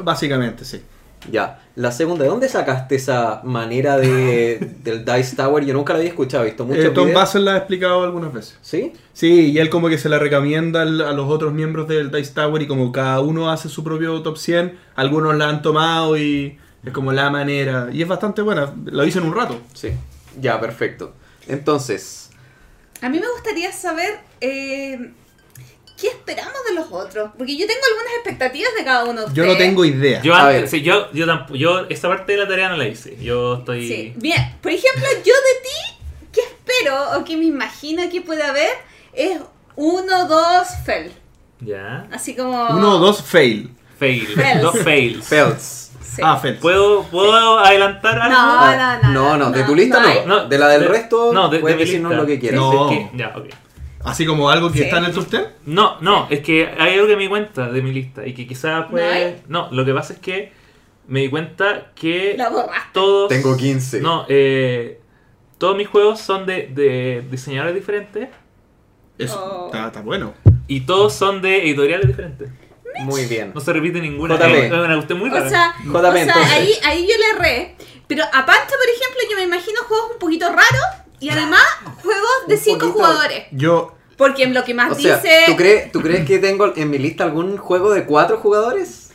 [0.04, 0.82] Básicamente, sí.
[1.30, 1.60] Ya.
[1.76, 5.66] La segunda, ¿de dónde sacaste esa manera de, del Dice Tower?
[5.66, 7.14] Yo nunca la había escuchado, he visto muchos Eh, Tom.
[7.14, 8.58] Basel la ha explicado algunas veces.
[8.62, 8.94] ¿Sí?
[9.14, 12.34] Sí, y él como que se la recomienda al- a los otros miembros del Dice
[12.34, 16.58] Tower y como cada uno hace su propio top 100, algunos la han tomado y
[16.86, 17.90] es como la manera.
[17.92, 19.60] Y es bastante buena, lo hice en un rato.
[19.74, 19.90] Sí.
[20.40, 21.14] Ya, perfecto.
[21.48, 22.30] Entonces,
[23.02, 25.12] A mí me gustaría saber eh,
[26.00, 27.32] qué esperamos de los otros.
[27.38, 30.22] Porque yo tengo algunas expectativas de cada uno de Yo no tengo idea.
[30.22, 30.68] Yo, A ver.
[30.68, 33.18] sí, yo, yo, tampoco- yo esa parte de la tarea no la hice.
[33.22, 33.88] Yo estoy...
[33.88, 34.14] Sí.
[34.18, 38.70] Bien, por ejemplo, yo de ti, ¿qué espero o qué me imagino que puede haber?
[39.14, 39.40] Es
[39.76, 41.12] uno, dos, fel.
[41.62, 42.08] Ya.
[42.12, 42.68] Así como.
[42.70, 43.70] Uno dos fail.
[43.98, 44.28] Fail.
[44.28, 44.62] Fails.
[44.62, 45.28] Dos fails.
[45.28, 45.90] Feltz.
[46.02, 46.22] Sí.
[46.24, 46.56] Ah, fail.
[46.56, 48.36] ¿Puedo, ¿Puedo adelantar algo?
[48.38, 50.48] No, no, no, no, no, de tu lista no no.
[50.48, 52.22] de la del de- resto, no, de- de puedes mi decirnos lista.
[52.22, 52.60] lo que quieras.
[52.62, 52.92] No.
[52.92, 53.46] Es que- ya, ok.
[54.04, 54.84] Así como algo que Sí.
[54.86, 55.44] está en el top 10.
[55.66, 58.48] No, no, es que hay algo que me di cuenta de mi lista y que
[58.48, 59.06] quizás ¿No puede...
[59.14, 59.42] hay?
[59.48, 60.54] No, lo que pasa es que
[61.08, 62.50] me di cuenta que La
[62.94, 63.28] todos...
[63.30, 64.00] Tengo 15.
[64.02, 65.02] No, eh,
[65.58, 68.30] todos mis juegos son de, de diseñadores diferentes
[69.18, 69.66] Eso Oh.
[69.68, 70.34] está, está bueno.
[70.68, 72.50] y todos son de editoriales diferentes.
[73.02, 73.52] Muy bien.
[73.54, 74.36] No se repite ninguna.
[74.36, 74.42] JP.
[74.66, 75.46] Es una cuestión muy rara.
[75.46, 76.52] O sea, JP, o sea entonces.
[76.54, 77.76] ahí, ahí yo le erré.
[78.08, 81.62] Pero a Pancho, por ejemplo, yo me imagino juegos un poquito raros y además
[82.02, 82.94] juegos de Un 5 poquito.
[82.94, 83.44] jugadores.
[83.52, 85.44] Yo, Porque en lo que más O sea, dice.
[85.48, 89.06] ¿tú, crees, ¿tú crees que tengo en mi lista algún juego de cuatro jugadores?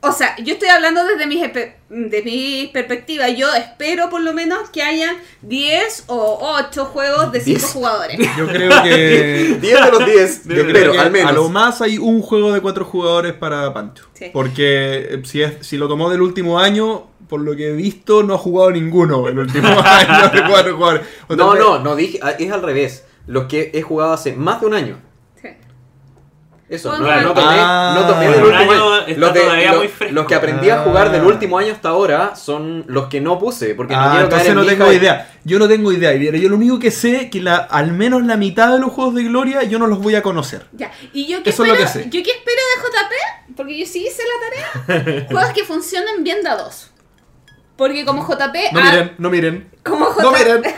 [0.00, 1.42] O sea, yo estoy hablando desde mi,
[1.90, 3.28] de mi perspectiva.
[3.30, 6.38] Yo espero por lo menos que haya 10 o
[6.68, 7.72] 8 juegos de 5 Diez.
[7.72, 8.18] jugadores.
[8.38, 9.58] yo creo que...
[9.60, 11.30] 10 de los 10, Yo creo pero que al menos.
[11.30, 14.04] a lo más hay un juego de cuatro jugadores para Pancho.
[14.12, 14.30] Sí.
[14.32, 18.22] Porque eh, si, es, si lo tomó del último año, por lo que he visto,
[18.22, 21.06] no ha jugado ninguno el último año de cuatro jugadores.
[21.28, 23.04] O tal No, vez- no, no dije, ah, es al revés.
[23.26, 24.98] los que he jugado hace más de un año.
[25.40, 25.48] Sí.
[26.70, 27.92] Eso, no, no tomé, Ah.
[27.94, 29.44] no tomé del último año Los, de-
[30.06, 31.26] lo- los que aprendí a jugar del Ah.
[31.26, 34.48] último año hasta ahora son los que no puse, porque no Ah, quiero caer entonces
[34.48, 35.30] en no tengo idea.
[35.44, 36.14] Yo no tengo idea.
[36.14, 39.14] Yo lo único que sé es que la, al menos la mitad de los juegos
[39.14, 40.66] de Gloria yo no los voy a conocer.
[40.72, 40.90] Ya.
[41.14, 42.04] Y yo que Eso es espero, lo que sé.
[42.10, 46.42] yo que espero de JP, porque yo sí hice la tarea, juegos que funcionen bien
[46.42, 46.90] dados.
[47.78, 49.70] Porque como JP, No ah, miren, no miren.
[49.82, 50.62] como JP, No miren.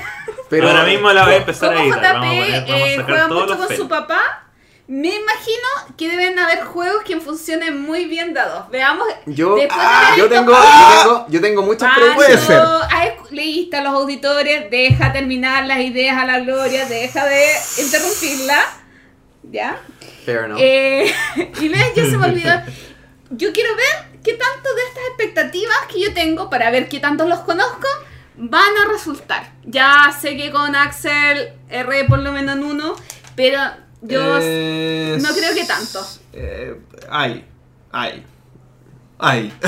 [0.50, 2.00] Pero Ahora mismo la voy a empezar como a editar.
[2.02, 3.80] JP Vamos a, poner- vamos a eh, sacar juega todos mucho los con fails.
[3.82, 4.46] su papá,
[4.88, 8.68] me imagino que deben haber juegos que funcionen muy bien dados.
[8.70, 9.06] Veamos.
[9.26, 12.28] yo, después de ah, haber yo, visto tengo, yo, tengo, yo tengo muchas Pancho, Puede
[12.28, 12.68] predicciones.
[12.68, 12.88] ser.
[12.90, 17.44] ay, leíste a los auditores, deja terminar las ideas a la gloria, deja de
[17.78, 18.58] interrumpirla.
[19.44, 19.80] ¿Ya?
[20.26, 20.58] Fair enough.
[20.60, 21.14] Eh,
[21.60, 22.60] y ves, ya se me olvidó.
[23.30, 27.28] Yo quiero ver qué tanto de estas expectativas que yo tengo para ver qué tantos
[27.28, 27.86] los conozco
[28.36, 29.52] van a resultar.
[29.64, 32.94] Ya sé que con Axel erré por lo menos en uno,
[33.36, 33.58] pero
[34.02, 36.00] yo Eh, no creo que tanto.
[36.32, 36.74] Eh,
[37.10, 37.44] ay,
[37.92, 38.24] ay,
[39.18, 39.52] ay.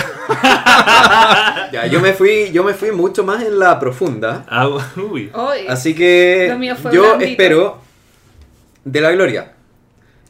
[1.72, 4.44] Ya, yo me fui, yo me fui mucho más en la profunda.
[4.48, 5.30] Ah, uy.
[5.68, 6.48] Así que
[6.92, 7.24] yo blandito.
[7.24, 7.78] espero
[8.84, 9.52] de la gloria.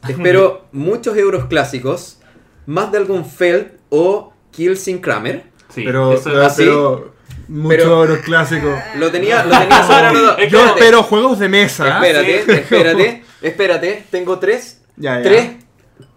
[0.07, 2.17] Espero muchos euros clásicos,
[2.65, 5.43] más de algún Feld o Kill sin Kramer.
[5.69, 6.63] Sí, pero, eso pero, es- así.
[6.63, 7.13] pero
[7.47, 8.75] mucho Pero- oro clásico.
[8.97, 11.87] Lo tenía, lo tenía sobre Yo espero juegos de mesa.
[11.99, 12.51] Espérate, Sí.
[12.51, 14.03] espérate, espérate.
[14.09, 15.23] Tengo tres, Ya, ya.
[15.23, 15.51] tres,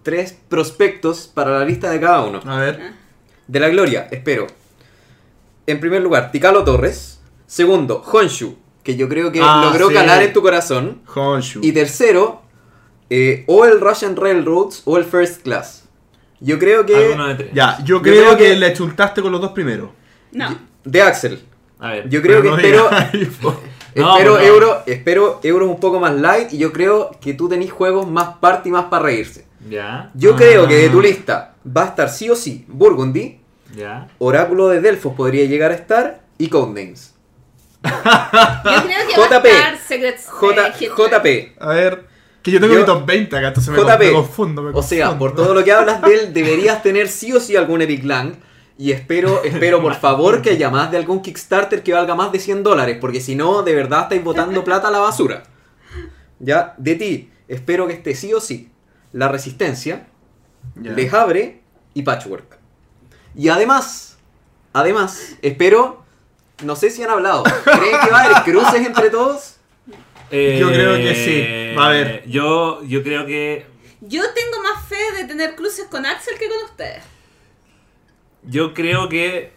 [0.02, 2.40] tres prospectos para la lista de cada uno.
[2.46, 2.92] A ver.
[3.46, 4.46] De la gloria, espero.
[5.66, 7.20] En primer lugar, Ticalo Torres.
[7.46, 9.94] Segundo, Honshu, que yo creo que Ah, logró sí.
[9.94, 11.02] calar en tu corazón.
[11.14, 11.60] Honshu.
[11.62, 12.42] Y tercero,
[13.10, 15.84] eh, o el Russian Railroads o el First Class.
[16.40, 16.94] Yo creo que.
[16.96, 17.50] Alguno de tres.
[17.54, 19.90] Ya, yo Yo creo, creo que, que- le chuntaste con los dos primeros.
[20.32, 20.56] No.
[20.84, 21.42] De Axel.
[21.78, 22.08] A ver.
[22.08, 22.90] Yo creo que no espero.
[23.96, 27.48] No, espero, pero- euro, espero euros un poco más light y yo creo que tú
[27.48, 29.46] tenés juegos más party más para reírse.
[29.70, 30.10] Ya.
[30.12, 30.36] Yo Ah.
[30.36, 33.40] creo que de tu lista va a estar sí o sí Burgundy,
[33.74, 34.06] Ya.
[34.18, 37.14] Oráculo de Delfos podría llegar a estar y Codenames.
[37.82, 39.46] Yo creo que va a JP.
[39.48, 40.90] estar Secrets J, eh.
[40.94, 41.62] JP.
[41.62, 42.04] A ver.
[42.46, 43.98] Que yo tengo Yo- mi top 20 acá, entonces me, JP.
[43.98, 44.62] me confundo.
[44.62, 47.56] me O sea, por todo lo que hablas de él, deberías tener sí o sí
[47.56, 48.34] algún Epic Lang.
[48.78, 52.38] Y espero, espero por favor que haya más de algún Kickstarter que valga más de
[52.38, 52.98] 100 dólares.
[53.00, 55.42] Porque si no, de verdad estáis botando plata a la basura.
[56.38, 58.70] Ya, de ti, espero que esté sí o sí
[59.12, 60.06] la resistencia,
[60.80, 60.92] Ya.
[60.92, 61.62] Les Abre
[61.94, 62.58] y Patchwork.
[63.34, 64.18] Y además,
[64.72, 66.04] además, espero,
[66.62, 69.55] no sé si han hablado, ¿creen que va a haber cruces entre todos?
[70.30, 71.76] Yo creo que sí.
[71.76, 72.06] Va a haber.
[72.08, 73.66] Eh, Yo, yo creo que.
[74.00, 77.02] Yo tengo más fe de tener cruces con Axel que con ustedes.
[78.42, 79.52] Yo creo que.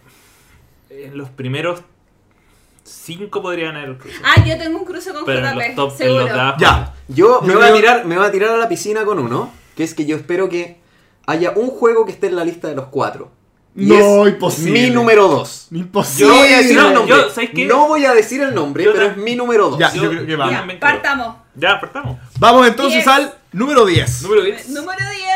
[0.90, 1.82] En los primeros.
[2.84, 4.20] Cinco podrían haber cruces.
[4.24, 5.92] Ah, yo tengo un cruce con Pero en JP, los top.
[5.92, 6.20] En seguro.
[6.22, 6.58] los de abajo.
[6.60, 6.96] Ya.
[7.08, 9.52] Yo me Yo voy, a tirar, me voy a tirar a la piscina con uno,
[9.76, 10.80] que es que yo espero que
[11.28, 13.32] haya un juego que esté en la lista de los cuatro.
[13.80, 14.72] Y No, es imposible.
[14.72, 15.68] Mi número dos.
[15.72, 16.28] Imposible.
[16.28, 17.16] No voy a decir no, el nombre.
[17.16, 17.66] yo, ¿sabes qué?
[17.66, 19.80] No voy a decir el nombre, Yo pero es mi número dos.
[19.80, 20.54] Ya, yo creo que vamos.
[20.54, 21.36] Ya, partamos.
[21.56, 22.18] Ya, partamos.
[22.40, 23.08] Vamos entonces Diez.
[23.08, 24.22] al número 10.
[24.24, 24.70] Número 10.
[24.70, 25.28] Número 10.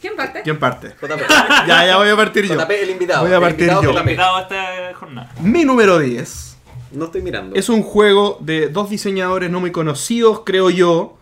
[0.00, 0.40] ¿Quién parte?
[0.42, 0.88] ¿Quién parte?
[1.00, 1.20] JP.
[1.66, 2.54] Ya, ya voy a partir yo.
[2.54, 3.22] JP, el invitado.
[3.24, 3.92] Voy a el partir invitado yo.
[3.92, 4.00] JP.
[4.00, 5.32] Invitado a esta jornada.
[5.40, 6.56] Mi número 10
[6.92, 7.54] No estoy mirando.
[7.54, 11.16] es un juego de dos diseñadores no muy conocidos, creo yo.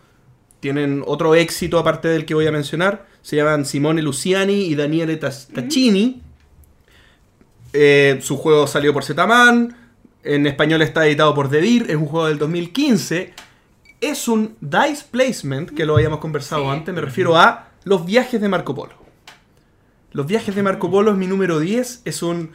[0.60, 3.06] Tienen otro éxito aparte del que voy a mencionar.
[3.28, 6.22] Se llaman Simone Luciani y Daniele Taccini.
[7.74, 9.76] Eh, su juego salió por Zetaman.
[10.24, 11.90] En español está editado por Devir.
[11.90, 13.34] Es un juego del 2015.
[14.00, 16.68] Es un dice placement, que lo habíamos conversado Sí.
[16.70, 16.94] antes.
[16.94, 18.94] Me refiero a los viajes de Marco Polo.
[20.12, 22.00] Los viajes de Marco Polo es mi número 10.
[22.06, 22.52] Es un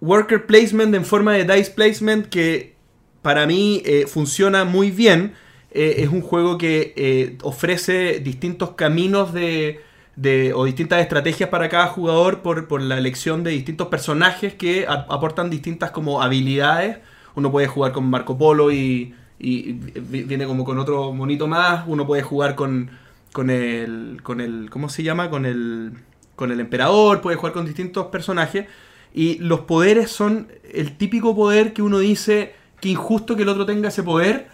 [0.00, 2.74] worker placement en forma de dice placement que
[3.22, 5.34] para mí eh, funciona muy bien.
[5.70, 9.80] Eh, es un juego que eh, ofrece distintos caminos de,
[10.16, 14.86] de- o distintas estrategias para cada jugador por, por la elección de distintos personajes que
[14.88, 16.98] aportan distintas como habilidades.
[17.34, 21.84] Uno puede jugar con Marco Polo y, y vi- viene como con otro monito más.
[21.86, 22.90] Uno puede jugar con,
[23.32, 25.28] con el, con el, ¿cómo se llama?
[25.30, 25.92] Con el,
[26.36, 27.20] con el emperador.
[27.20, 28.66] Puede jugar con distintos personajes.
[29.14, 33.66] Y los poderes son el típico poder que uno dice que injusto que el otro
[33.66, 34.48] tenga ese poder.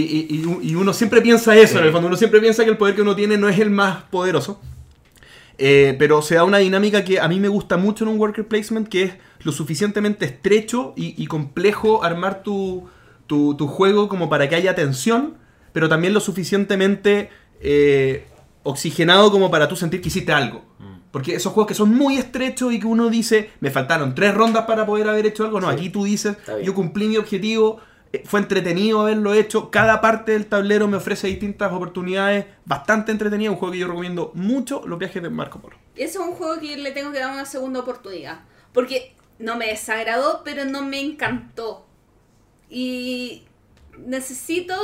[0.00, 1.78] Y, y- uno siempre piensa eso, Sí.
[1.78, 2.08] en el fondo.
[2.08, 4.60] Uno siempre piensa que el poder que uno tiene no es el más poderoso.
[5.56, 8.46] Eh, pero se da una dinámica que a mí me gusta mucho en un worker
[8.48, 9.12] placement, que es
[9.44, 12.88] lo suficientemente estrecho y, y complejo armar tu,
[13.28, 15.34] tu- tu juego como para que haya tensión,
[15.72, 17.30] pero también lo suficientemente
[17.60, 18.26] eh,
[18.64, 20.64] oxigenado como para tú sentir que hiciste algo.
[21.12, 24.64] Porque esos juegos que son muy estrechos y que uno dice, me faltaron tres rondas
[24.66, 25.74] para poder haber hecho algo, no, Sí.
[25.76, 27.78] aquí tú dices, yo cumplí mi objetivo,
[28.24, 29.70] fue entretenido haberlo hecho.
[29.70, 32.46] Cada parte del tablero me ofrece distintas oportunidades.
[32.64, 33.52] Bastante entretenido.
[33.52, 35.76] Un juego que yo recomiendo mucho, Los viajes de Marco Polo.
[35.96, 38.40] Ese es un juego que le tengo que dar una segunda oportunidad.
[38.72, 41.86] Porque no me desagradó, pero no me encantó.
[42.68, 43.44] Y
[43.98, 44.74] necesito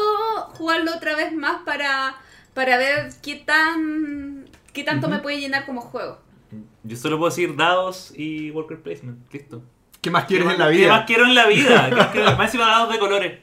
[0.54, 2.16] jugarlo otra vez más para,
[2.54, 6.18] para ver qué tan qué tanto me puede llenar como juego.
[6.82, 9.32] Yo solo puedo decir dados y worker placement.
[9.32, 9.62] Listo.
[10.00, 10.82] ¿Qué más quieres ¿Qué en la vida?
[10.84, 12.10] ¿Qué más quiero en la vida?
[12.12, 13.38] ¿Qué más encima dados de colores.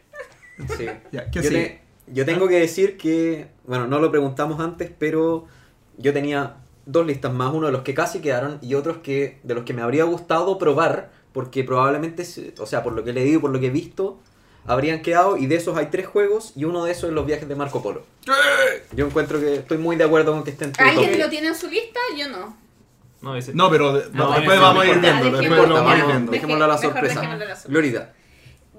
[0.77, 0.87] Sí.
[1.11, 1.65] Ya, ¿qué yo, sigue?
[1.65, 1.81] te-
[2.13, 5.45] yo tengo que decir que, bueno, no lo preguntamos antes, pero
[5.97, 6.55] yo tenía
[6.85, 9.73] dos listas más, uno de los que casi quedaron y otros que de los que
[9.73, 12.23] me habría gustado probar, porque probablemente,
[12.57, 14.19] o sea, por lo que he leído y por lo que he visto,
[14.65, 17.47] habrían quedado y de esos hay tres juegos y uno de esos es los viajes
[17.47, 18.03] de Marco Polo.
[18.93, 21.69] Yo encuentro que estoy muy de acuerdo con que estén ¿Alguien lo tiene en su
[21.69, 21.99] lista?
[22.17, 22.57] Yo no.
[23.21, 23.53] No, ese.
[23.53, 25.07] No, pero de- No, después eso vamos a no ir viendo.
[25.09, 26.31] Ah, Después vamos a ir vamos, viendo.
[26.31, 27.15] Deje- dejémoslo a la sorpresa.
[27.21, 27.69] dejémoslo a la sorpresa.
[27.69, 28.13] Glorita.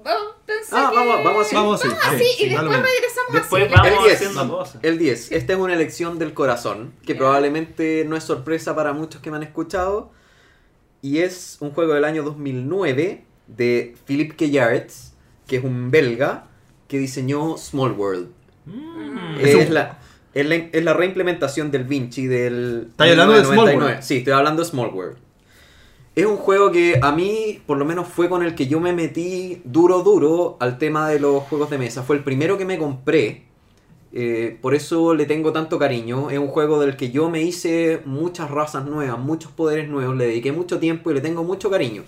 [0.01, 0.27] Vamos,
[0.71, 1.55] Ah, vamos, vamos así.
[1.55, 1.89] Vamos así.
[2.17, 3.73] Sí, y sí, dale después regresamos Después así.
[3.75, 4.13] vamos El 10.
[4.15, 4.79] haciendo cosas.
[4.83, 5.31] El 10.
[5.31, 7.19] Esta es una elección del corazón, que Ya.
[7.19, 10.11] probablemente no es sorpresa para muchos que me han escuchado.
[11.01, 15.13] Y es un juego del año 2009 de Philippe Kejarets,
[15.47, 16.47] que es un belga
[16.87, 18.29] que diseñó Small World.
[18.65, 19.39] Mm.
[19.41, 19.99] Es un- Es la,
[20.33, 22.87] es, la, es la reimplementación del Vinci del...
[22.91, 23.85] ¿Estás hablando de Small 1999.
[23.93, 24.03] World?
[24.03, 25.17] Sí, estoy hablando de Small World.
[26.15, 28.91] Es un juego que a mí, por lo menos, fue con el que yo me
[28.93, 32.03] metí duro, duro al tema de los juegos de mesa.
[32.03, 33.45] Fue el primero que me compré.
[34.11, 36.29] eh, por eso le tengo tanto cariño.
[36.31, 40.15] Es un juego del que yo me hice muchas razas nuevas, muchos poderes nuevos.
[40.17, 42.03] Le dediqué mucho tiempo y le tengo mucho cariño.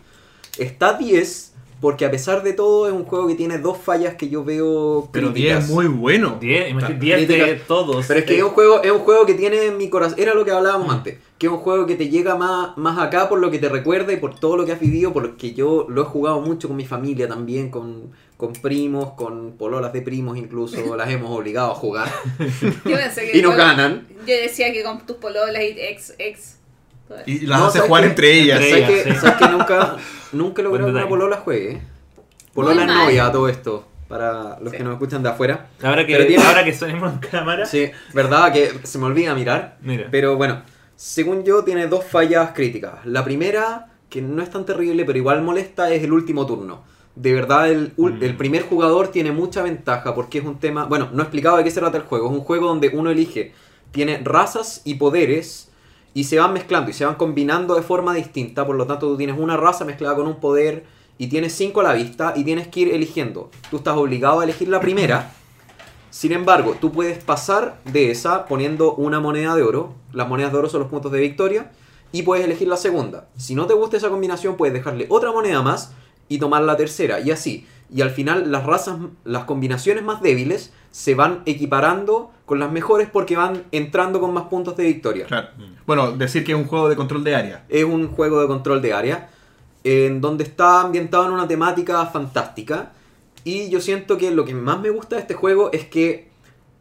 [0.57, 1.50] Está 10
[1.81, 5.09] porque a pesar de todo es un juego que tiene dos fallas que yo veo
[5.11, 5.63] Pero 10 críticas.
[5.65, 6.37] es muy bueno.
[6.39, 8.05] 10, imagínate, 10 de todos.
[8.07, 10.19] Pero es que es un juego, es un juego que tiene en mi corazón.
[10.19, 11.17] Era lo que hablábamos antes.
[11.39, 14.13] Que es un juego que te llega más, más acá por lo que te recuerda
[14.13, 15.11] y por todo lo que has vivido.
[15.11, 19.91] Porque yo lo he jugado mucho con mi familia también, con, con primos, con pololas
[19.91, 20.77] de primos incluso.
[20.95, 22.11] las hemos obligado a jugar.
[22.85, 24.07] Yo pensé que y nos igual- ganan.
[24.27, 26.57] Yo decía que con tus pololas y ex, ex.
[27.25, 28.59] Y las No, hace ¿sabes jugar entre ellas.
[28.61, 29.19] Entre ¿Sabes ellas, que, sí.
[29.19, 29.97] ¿sabes que nunca,
[30.31, 31.81] nunca Buen que una polola juegue?
[32.53, 33.87] Polola es novia a todo esto.
[34.07, 34.77] Para los Sí.
[34.77, 35.67] que nos escuchan de afuera.
[35.81, 37.65] Ahora que, tiene- ahora que sonemos en cámara.
[37.65, 39.77] Sí, verdad que se me olvida mirar.
[39.81, 40.07] Mira.
[40.11, 40.63] Pero bueno,
[40.97, 43.05] según yo tiene dos fallas críticas.
[43.05, 46.83] La primera, que no es tan terrible, pero igual molesta, es el último turno.
[47.15, 48.23] De verdad, el, ul- Mm.
[48.23, 50.83] el primer jugador tiene mucha ventaja porque es un tema...
[50.85, 52.25] Bueno, no he explicado de qué se trata el juego.
[52.27, 53.53] Es un juego donde uno elige,
[53.91, 55.70] tiene razas y poderes
[56.13, 58.65] y se van mezclando y se van combinando de forma distinta.
[58.65, 60.85] Por lo tanto, tú tienes una raza mezclada con un poder
[61.17, 63.49] y tienes cinco a la vista y tienes que ir eligiendo.
[63.69, 65.31] Tú estás obligado a elegir la primera.
[66.09, 69.93] Sin embargo, tú puedes pasar de esa poniendo una moneda de oro.
[70.11, 71.71] Las monedas de oro son los puntos de victoria.
[72.11, 73.29] Y puedes elegir la segunda.
[73.37, 75.93] Si no te gusta esa combinación, puedes dejarle otra moneda más
[76.27, 77.21] y tomar la tercera.
[77.21, 77.65] Y así.
[77.93, 83.07] Y al final las razas, las combinaciones más débiles se van equiparando con las mejores
[83.09, 85.25] porque van entrando con más puntos de victoria.
[85.25, 85.47] Claro.
[85.87, 87.63] Bueno, decir que es un juego de control de área.
[87.69, 89.29] Es un juego de control de área
[89.85, 92.91] en donde está ambientado en una temática fantástica.
[93.45, 96.27] Y yo siento que lo que más me gusta de este juego es que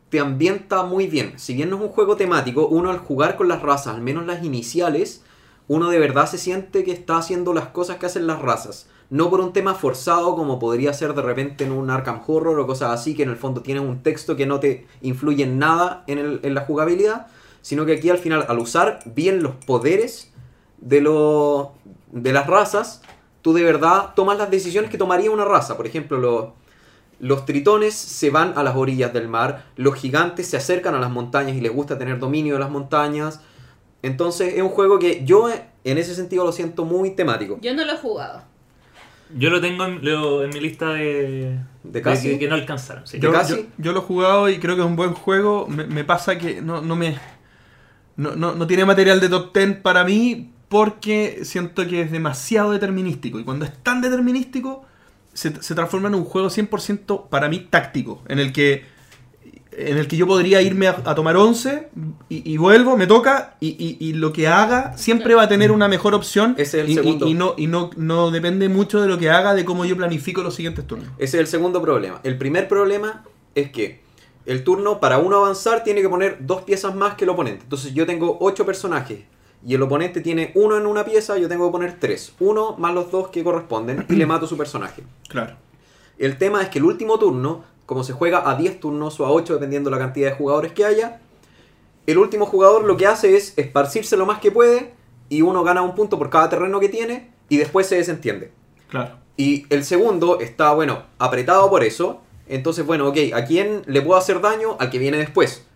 [0.08, 1.34] te ambienta muy bien.
[1.36, 4.26] Si bien no es un juego temático, uno al jugar con las razas, al menos
[4.26, 5.22] las iniciales,
[5.68, 8.88] uno de verdad se siente que está haciendo las cosas que hacen las razas.
[9.10, 12.66] No por un tema forzado como podría ser de repente en un Arkham Horror o
[12.66, 16.04] cosas así, que en el fondo tienen un texto que no te influye en nada
[16.06, 17.26] en, el- en la jugabilidad,
[17.60, 20.32] sino que aquí al final, al usar bien los poderes
[20.78, 21.00] de,
[22.12, 23.02] de las razas,
[23.42, 25.76] tú de verdad tomas las decisiones que tomaría una raza.
[25.76, 26.54] Por ejemplo,
[27.18, 31.10] los, tritones se van a las orillas del mar, los gigantes se acercan a las
[31.10, 33.40] montañas y les gusta tener dominio de las montañas.
[34.02, 37.58] Entonces es un juego que yo en ese sentido lo siento muy temático.
[37.60, 38.42] Yo no lo he jugado.
[39.36, 41.58] Yo lo tengo en, lo- en mi lista de.
[41.82, 42.30] ¿De casi?
[42.30, 43.06] que, que no alcanzaron.
[43.06, 43.18] sí.
[43.18, 43.54] ¿De Yo, casi?
[43.54, 45.66] yo- yo lo he jugado y creo que es un buen juego.
[45.68, 47.16] Me, me pasa que no, no me.
[48.16, 52.72] No, no- no tiene material de top 10 para mí porque siento que es demasiado
[52.72, 53.38] determinístico.
[53.40, 54.84] Y cuando es tan determinístico,
[55.32, 58.22] se, se transforma en un juego 100% para mí táctico.
[58.28, 58.84] En el que.
[59.88, 61.88] En el que yo podría irme a, a tomar 11
[62.28, 65.70] y, y vuelvo, me toca y, y- y lo que haga siempre va a tener
[65.72, 66.54] una mejor opción.
[66.58, 67.26] Ese es el segundo.
[67.26, 70.42] y no, y no, no depende mucho de lo que haga, de cómo yo planifico
[70.42, 71.08] los siguientes turnos.
[71.18, 72.20] Ese es el segundo problema.
[72.22, 73.24] El primer problema
[73.54, 74.00] es que
[74.46, 77.62] el turno, para uno avanzar, tiene que poner dos piezas más que el oponente.
[77.64, 79.20] Entonces yo tengo ocho personajes
[79.66, 82.32] y el oponente tiene uno en una pieza, yo tengo que poner tres.
[82.40, 85.02] Uno más los dos que corresponden y le mato su personaje.
[85.28, 85.56] Claro.
[86.18, 89.32] El tema es que el último turno, como se juega a 10 turnos o a
[89.32, 91.18] 8 dependiendo la cantidad de jugadores que haya,
[92.06, 94.94] el último jugador lo que hace es esparcirse lo más que puede
[95.28, 98.52] y uno gana un punto por cada terreno que tiene y después se desentiende.
[98.90, 99.16] Claro.
[99.36, 102.20] Y el segundo está, bueno, apretado por eso.
[102.46, 104.76] Entonces, bueno, ok, ¿a quién le puedo hacer daño?
[104.78, 105.66] Al que viene después.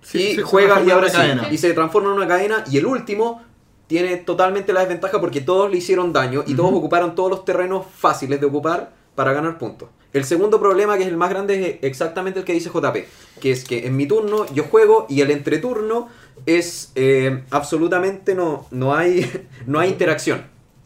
[0.00, 1.16] Sí, y se juega y ahora sí.
[1.18, 1.52] cadena.
[1.52, 2.64] Y se transforma en una cadena.
[2.70, 3.42] Y el último
[3.86, 7.84] tiene totalmente la desventaja porque todos le hicieron daño y todos ocuparon todos los terrenos
[7.94, 9.90] fáciles de ocupar para ganar puntos.
[10.12, 12.96] El segundo problema, que es el más grande, es exactamente el que dice JP.
[13.40, 16.08] Que es que en mi turno yo juego y el entreturno
[16.46, 19.30] es eh, absolutamente no, no, hay,
[19.66, 20.44] no hay interacción.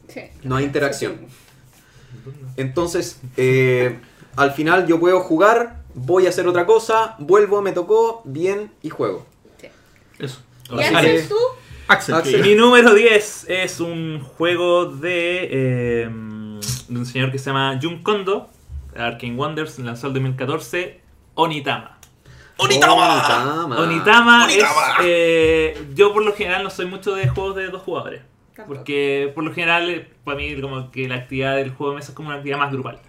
[0.09, 0.21] Sí.
[0.43, 1.21] No hay interacción.
[2.57, 3.99] Entonces, eh,
[4.37, 8.91] al final yo puedo jugar, voy a hacer otra cosa, vuelvo, me tocó, bien y
[8.91, 9.27] juego.
[10.19, 10.41] Eso.
[10.71, 10.81] ¿Y.
[10.81, 11.37] Axel, tú?
[11.89, 12.15] Axel.
[12.15, 12.43] Axel.
[12.43, 16.09] Mi número 10 es un juego de, eh,
[16.89, 18.49] de un señor que se llama Jun Kondo,
[18.97, 21.01] Arcane Wonders, lanzó el 2014,
[21.35, 21.99] Onitama.
[22.57, 23.77] Onitama.
[23.79, 24.65] Onitama es...
[25.03, 28.23] eh, yo por lo general no soy mucho de juegos de dos jugadores.
[28.67, 32.13] Porque por lo general, eh, para mí, como que la actividad del juego de mesa
[32.13, 33.01] es como una actividad más grupal.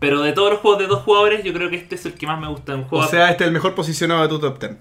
[0.00, 2.26] Pero de todos los juegos de dos jugadores, yo creo que este es el que
[2.26, 2.74] más me gusta.
[2.74, 4.76] Un juego O sea, este es el mejor posicionado de tu top 10.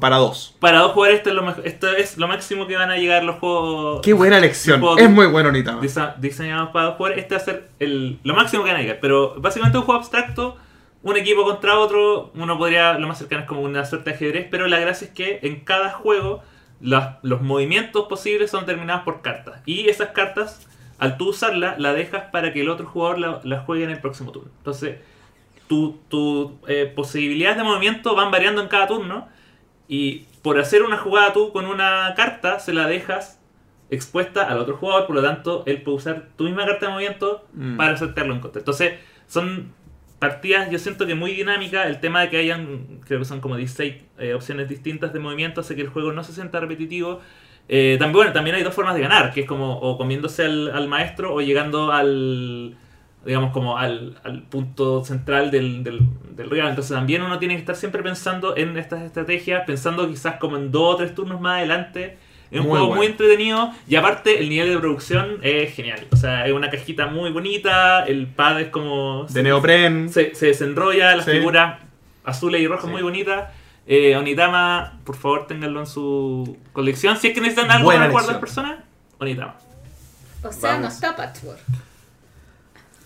[0.00, 0.54] Para dos.
[0.60, 3.36] para dos jugadores, esto es, lo esto es lo máximo que van a llegar los
[3.36, 4.82] juegos Qué buena elección.
[4.98, 5.80] Es muy bueno, Nitama.
[5.80, 7.22] disa- diseñados para dos jugadores.
[7.22, 8.98] Este va a ser el, lo máximo que van a llegar.
[9.00, 10.56] Pero básicamente un juego abstracto,
[11.02, 12.30] un equipo contra otro.
[12.34, 14.48] Uno podría, lo más cercano es como una suerte de ajedrez.
[14.50, 16.42] Pero la gracia es que en cada juego
[16.80, 19.60] los movimientos posibles son determinados por cartas.
[19.64, 20.66] Y esas cartas,
[20.98, 24.00] al tú usarlas, la dejas para que el otro jugador la, la juegue en el
[24.00, 24.50] próximo turno.
[24.58, 24.96] Entonces,
[25.66, 29.28] tus tu, eh, posibilidades de movimiento van variando en cada turno.
[29.88, 33.40] Y por hacer una jugada tú con una carta, se la dejas
[33.90, 37.44] expuesta al otro jugador, por lo tanto, él puede usar tu misma carta de movimiento
[37.52, 37.76] Mm.
[37.76, 38.60] para aceptarlo en contra.
[38.60, 38.94] Entonces,
[39.26, 39.72] son
[40.18, 41.86] partidas, yo siento que muy dinámicas.
[41.86, 45.60] El tema de que hayan, creo que son como 16 eh, opciones distintas de movimiento,
[45.60, 47.20] hace que el juego no se sienta repetitivo.
[47.68, 50.70] Eh, también, bueno, también hay dos formas de ganar, que es como o comiéndose al,
[50.70, 52.76] al maestro o llegando al
[53.24, 56.00] digamos como al, al punto central del, del,
[56.36, 56.70] del rival.
[56.70, 60.70] Entonces también uno tiene que estar siempre pensando en estas estrategias, pensando quizás como en
[60.70, 62.18] dos o tres turnos más adelante.
[62.50, 62.98] Es un Muy juego bueno.
[63.00, 66.06] muy entretenido y aparte el nivel de producción es genial.
[66.12, 69.24] O sea, es una cajita muy bonita, el pad es como...
[69.30, 70.08] De neopren.
[70.12, 71.32] se, se desenrolla, las Sí.
[71.32, 71.80] figuras
[72.24, 72.90] azules y rojas Sí.
[72.92, 73.50] muy bonitas.
[73.86, 77.16] Eh, Onitama, por favor, ténganlo en su colección.
[77.16, 78.40] Si es que necesitan algo Buena para elección.
[78.40, 78.78] personas,
[79.18, 79.56] Onitama.
[80.44, 80.94] O sea, no Vamos.
[80.94, 81.58] está Patchwork.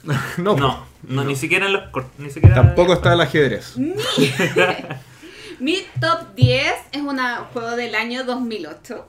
[0.38, 3.74] No, No, no, ni siquiera en los cort- ni siquiera Tampoco está el ajedrez.
[5.60, 7.18] Mi top 10 es un
[7.52, 9.06] juego del año 2008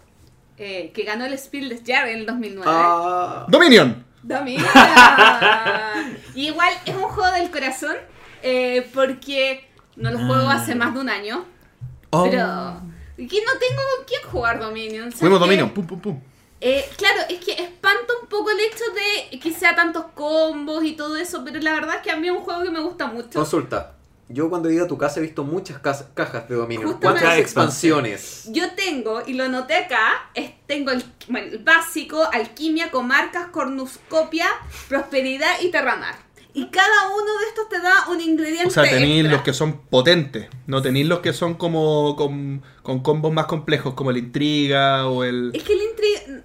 [0.57, 2.63] eh, que ganó el Spiel des Jahres en el 2009.
[2.67, 4.03] Ah, Dominion.
[4.23, 4.65] Domina.
[6.35, 7.95] Y igual es un juego del corazón
[8.43, 10.53] eh, porque no lo juego Ah.
[10.55, 11.45] hace más de un año.
[12.11, 12.23] Oh.
[12.23, 12.81] Pero
[13.17, 15.05] que no tengo con quién jugar Dominion.
[15.11, 15.39] ¿sabes Fuimos?
[15.39, 15.69] Dominion.
[15.69, 16.19] Pum, pum, pum.
[16.61, 18.83] Eh, claro, es que espanta un poco el hecho
[19.31, 22.27] de que sea tantos combos y todo eso, pero la verdad es que a mí
[22.27, 23.29] es un juego que me gusta mucho.
[23.39, 23.95] consulta.
[24.31, 26.87] Yo cuando he ido a tu casa he visto muchas cajas de dominio.
[26.87, 27.21] Justamente.
[27.23, 28.49] ¿Cuántas expansiones?
[28.51, 34.45] Yo tengo, y lo anoté acá, es- tengo el, bueno, el básico, alquimia, comarcas, cornucopia,
[34.87, 36.15] prosperidad y terramar.
[36.53, 39.79] Y cada uno de estos te da un ingrediente O sea, tenéis los que son
[39.89, 40.47] potentes.
[40.67, 45.23] No tenéis los que son como con, con combos más complejos, como la intriga o
[45.23, 45.51] el.
[45.53, 46.43] Es que el intriga...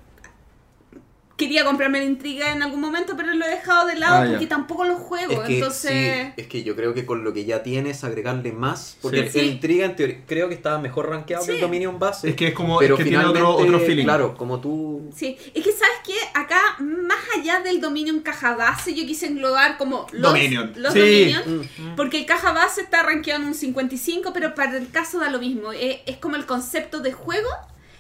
[1.37, 4.31] Quería comprarme la intriga en algún momento, pero lo he dejado de lado Ah, ya.
[4.31, 5.33] porque tampoco lo juego.
[5.33, 6.27] Es que, entonces...
[6.27, 8.97] sí, es que yo creo que con lo que ya tienes, agregarle más.
[9.03, 9.39] Porque Sí.
[9.41, 9.51] el Sí.
[9.51, 11.63] intriga en teoría creo que estaba mejor rankeado que el Sí.
[11.63, 12.29] Dominion base.
[12.31, 12.79] Es que es como.
[12.79, 14.05] pero es que tiene finalmente, otro, otro feeling.
[14.05, 15.11] claro, como tú.
[15.17, 19.27] Sí, es que sabes que acá, más allá del dominio en caja base, yo quise
[19.27, 20.73] englobar como los, Dominion.
[20.77, 21.01] los Sí.
[21.35, 21.97] Dominion, Mm.
[21.97, 25.41] porque el caja base está rankeado en un 55, pero para el caso da lo
[25.41, 25.73] mismo.
[25.73, 27.49] Es, es como el concepto de juego,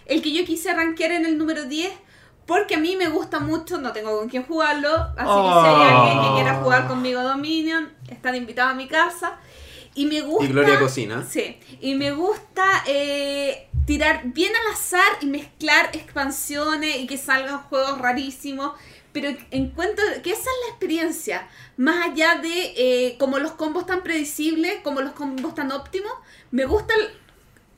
[0.06, 1.90] el que yo quise rankear en el número 10,
[2.46, 5.74] porque a mí me gusta mucho, no tengo con quién jugarlo, así que si hay
[5.74, 5.82] Oh.
[5.82, 9.38] alguien que quiera jugar conmigo Dominion, están invitados a mi casa.
[9.96, 10.44] Y me gusta...
[10.44, 11.24] Y Gloria cocina.
[11.28, 17.58] Sí, y me gusta eh, tirar bien al azar y mezclar expansiones y que salgan
[17.62, 18.72] juegos rarísimos,
[19.12, 24.02] pero encuentro que esa es la experiencia, más allá de eh, como los combos tan
[24.02, 26.12] predecibles, como los combos tan óptimos,
[26.50, 27.10] me gusta el-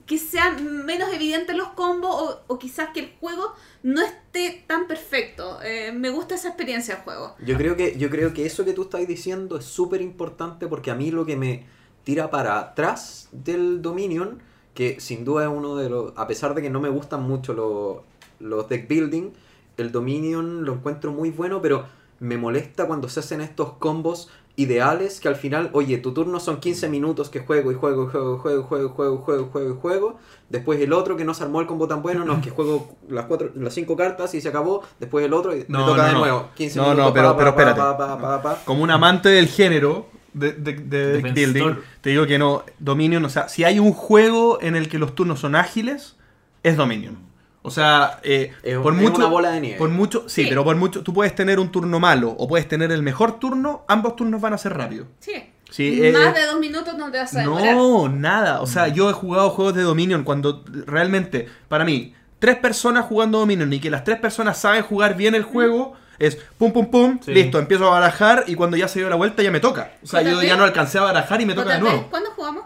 [0.07, 3.53] que sean menos evidentes los combos o, o quizás que el juego
[3.87, 5.63] no esté tan perfecto.
[5.63, 7.37] Eh, me gusta esa experiencia del juego.
[7.39, 10.91] Yo creo que, yo creo que eso que tú estás diciendo es súper importante porque
[10.91, 11.67] a mí lo que me
[12.03, 14.43] tira para atrás del Dominion,
[14.75, 16.13] que sin duda es uno de los.
[16.17, 17.99] A pesar de que no me gustan mucho los,
[18.41, 19.31] los deck building,
[19.77, 21.87] el Dominion lo encuentro muy bueno, pero
[22.19, 26.61] me molesta cuando se hacen estos combos ideales que al final, oye, tu turno son
[26.61, 29.51] 15 minutos que juego y juego y juego y juego y juego y juego y
[29.53, 30.19] juego y juego.
[30.49, 33.27] Después el otro que no se armó el combo tan bueno, no, que juego las
[33.27, 34.83] cuatro, las cinco cartas y se acabó.
[34.99, 36.49] Después el otro y me toca de nuevo.
[36.55, 37.07] 15 no, minutos.
[37.07, 38.65] No, pero, pero espérate.
[38.65, 43.29] Como un amante del género de, de, de building, te digo que no, Dominion, o
[43.29, 46.17] sea, si hay un juego en el que los turnos son ágiles,
[46.63, 47.26] es Dominion.
[47.67, 49.79] O sea, eh, Es- por es mucho, una bola de nieve.
[49.79, 50.49] Por mucho, sí, Sí.
[50.49, 53.85] pero por mucho, tú puedes tener un turno malo o puedes tener el mejor turno,
[53.89, 55.09] ambos turnos van a ser rápidos.
[55.19, 55.33] Sí.
[55.69, 57.75] Sí, eh, Más de dos minutos no te vas a demorar.
[57.75, 58.61] No, nada.
[58.61, 63.39] O sea, yo he jugado juegos de Dominion cuando realmente, para mí, tres personas jugando
[63.41, 67.19] Dominion y que las tres personas saben jugar bien el juego, es pum, pum, pum,
[67.21, 67.35] Sí.
[67.35, 69.91] listo, empiezo a barajar y cuando ya se dio la vuelta ya me toca.
[70.05, 72.07] O sea, yo ya no alcancé a barajar y me toca de nuevo.
[72.11, 72.63] ¿Cuándo jugamos?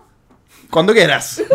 [0.69, 1.43] Cuando quieras.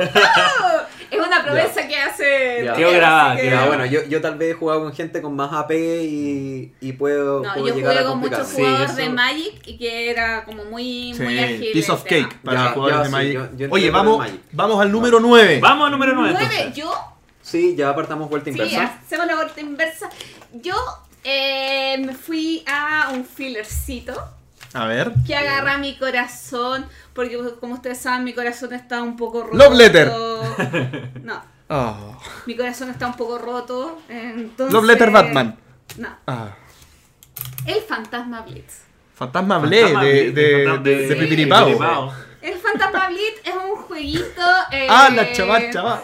[1.12, 2.62] Es una promesa que hace.
[2.66, 2.74] Ya.
[2.74, 5.52] Quedó grabada, que- Ya, bueno, yo, yo tal vez he jugado con gente con más
[5.54, 5.72] AP
[6.04, 8.48] y, y puedo, No, puedo yo llegar jugué a con muchos.
[8.48, 11.72] Sí, jugadores eso- de Magic y que era como muy, Sí, muy ágil.
[11.74, 12.28] piece of tema.
[12.30, 13.34] cake para jugadores ya, de sí, Magic.
[13.34, 14.42] yo- yo entiendo Oye, vamos, Magic.
[14.52, 15.60] vamos al número 9.
[15.62, 16.76] Vamos al número 9 Nueve, entonces.
[16.76, 16.94] yo.
[17.42, 19.00] Sí, ya apartamos vuelta Sí, inversa.
[19.06, 20.10] hacemos la vuelta inversa.
[20.54, 20.76] Yo
[21.24, 24.14] eh, me fui a un fillercito
[24.76, 25.12] A ver.
[25.26, 26.86] que agarra mi corazón.
[27.14, 29.56] Porque, como ustedes saben, mi corazón está un poco roto.
[29.58, 30.12] Love letter.
[31.24, 32.16] No, Oh.
[32.46, 34.00] mi corazón está un poco roto.
[34.08, 35.58] Entonces, Love Letter Batman.
[35.98, 36.50] No, Ah.
[37.66, 38.82] el Fantasma Blitz.
[39.16, 40.78] Fantasma de, Blitz, de, de,
[41.08, 41.16] de.
[41.16, 41.66] Pipiripao.
[41.66, 42.14] Pipiripao.
[42.42, 44.42] El Fantasma Blitz es un jueguito.
[44.72, 46.02] eh, Ah, la chaval, chaval.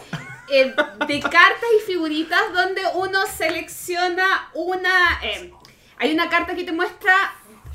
[0.51, 0.73] eh,
[1.07, 5.19] de cartas y figuritas donde uno selecciona una...
[5.23, 5.53] eh,
[5.99, 7.13] hay una carta que te muestra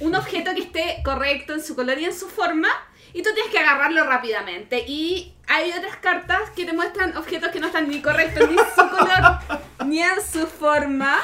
[0.01, 2.69] un objeto que esté correcto en su color y en su forma
[3.13, 4.85] y tú tienes que agarrarlo rápidamente.
[4.87, 8.65] Y hay otras cartas que te muestran objetos que no están ni correctos ni en
[8.75, 9.39] su color
[9.87, 11.19] ni en su forma.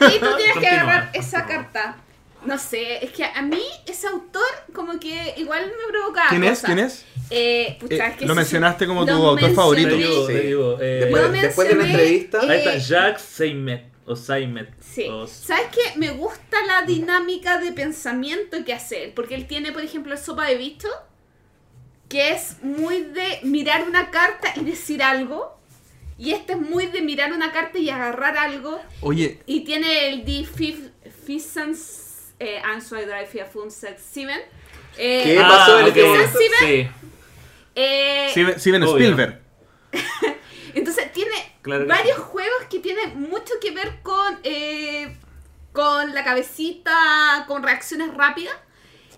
[0.00, 1.96] Y tú tienes que agarrar esa carta.
[2.44, 4.42] No sé, es que a mí ese autor
[4.74, 6.50] como que igual me provoca ¿Quién es?
[6.60, 6.66] cosas.
[6.66, 7.04] ¿Quién es?
[7.30, 9.54] Eh, pucha, Eh, es que lo sí, mencionaste como tu autor mencioné.
[9.54, 9.88] favorito.
[9.88, 10.32] Te digo, Sí.
[10.34, 11.10] te digo, eh,
[11.40, 13.93] Después, de la entrevista, eh, Ahí está, Jacques Seimet.
[14.06, 14.68] O Seimet.
[14.82, 15.06] Sí.
[15.08, 15.98] o- ¿Sabes qué?
[15.98, 19.12] Me gusta la dinámica de pensamiento que hace él.
[19.14, 20.88] Porque él tiene, por ejemplo, el sopa de bicho.
[22.08, 25.58] Que es muy de mirar una carta y decir algo.
[26.18, 28.80] Y este es muy de mirar una carta y agarrar algo.
[29.00, 30.46] Oye, Y tiene el Die
[31.26, 33.28] Fissens eh, Answer Drive.
[34.96, 35.96] Eh, ¿Qué pasó en ok.
[35.96, 36.38] este?
[36.58, 36.88] Sí,
[37.74, 38.28] eh,
[38.58, 38.82] Steven.
[38.84, 39.40] Spielberg.
[40.74, 42.22] Entonces tiene Claro varios sí.
[42.26, 45.16] juegos que tienen mucho que ver con, eh,
[45.72, 48.54] con la cabecita, con reacciones rápidas.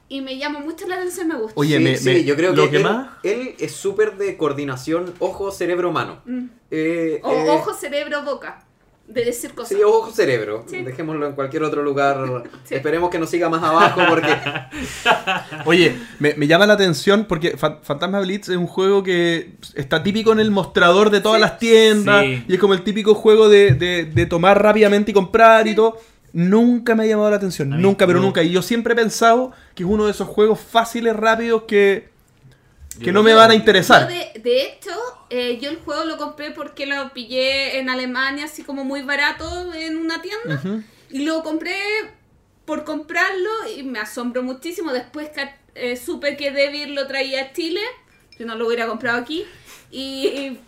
[0.09, 1.59] Y me llama mucho la atención, me gusta.
[1.61, 4.17] Oye, sí, me- sí, me- yo creo lo que, que él, más- él es súper
[4.17, 6.23] de coordinación ojo-cerebro-mano.
[6.25, 6.45] Mm.
[6.71, 8.65] Eh, O eh, ojo, cerebro, boca.
[9.09, 9.77] De decir cosas.
[9.77, 10.65] Sí, ojo-cerebro.
[10.69, 10.83] Sí.
[10.83, 12.43] Dejémoslo en cualquier otro lugar.
[12.65, 12.75] Sí.
[12.75, 14.29] Esperemos que no siga más abajo porque...
[15.65, 20.03] Oye, me, me llama la atención porque Fa- Fantasma Blitz es un juego que está
[20.03, 21.41] típico en el mostrador de todas Sí.
[21.43, 22.45] las tiendas Sí.
[22.49, 25.99] y es como el típico juego de, de- de tomar rápidamente y comprar y todo.
[26.33, 28.27] Nunca me ha llamado la atención, nunca, pero no.
[28.27, 28.43] nunca.
[28.43, 32.09] Y yo siempre he pensado que es uno de esos juegos fáciles, rápidos que,
[33.03, 34.09] que no me van a interesar.
[34.09, 34.91] de, de hecho,
[35.31, 39.73] eh, yo el juego lo compré porque lo pillé en Alemania, así como muy barato
[39.75, 40.63] en una tienda.
[41.11, 41.77] Y lo compré
[42.65, 44.93] por comprarlo y me asombró muchísimo.
[44.93, 47.81] Después que eh, supe que Devil lo traía a Chile,
[48.39, 49.45] yo no lo hubiera comprado aquí.
[49.91, 50.61] Y, y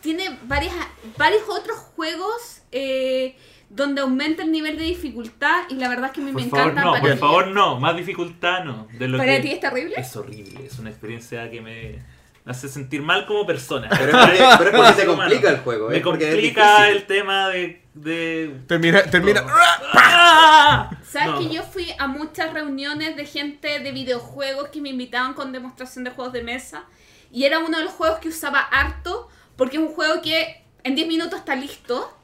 [0.00, 0.74] tiene varias,
[1.16, 3.36] varios otros juegos eh,
[3.70, 6.48] donde aumenta el nivel de dificultad y la verdad es que a mí Por me
[6.48, 6.84] favor, encanta.
[6.84, 7.78] no, para por favor, no.
[7.80, 8.88] Más dificultad, no.
[8.92, 9.94] De lo ¿Para que ti es terrible?
[9.98, 10.64] Es horrible.
[10.66, 11.98] Es una experiencia que me
[12.46, 13.88] hace sentir mal como persona.
[13.90, 15.16] Pero es porque, pero es porque humano.
[15.30, 15.88] complica el juego.
[15.90, 17.82] Me complica el tema de.
[17.94, 18.60] de...
[18.66, 19.44] Termina, termina.
[19.46, 20.90] ¡Ah!
[21.02, 21.38] ¿Sabes No.
[21.38, 26.04] que yo fui a muchas reuniones de gente de videojuegos que me invitaban con demostración
[26.04, 26.84] de juegos de mesa?
[27.30, 30.94] Y era uno de los juegos que usaba harto porque es un juego que en
[30.94, 32.14] 10 minutos está listo.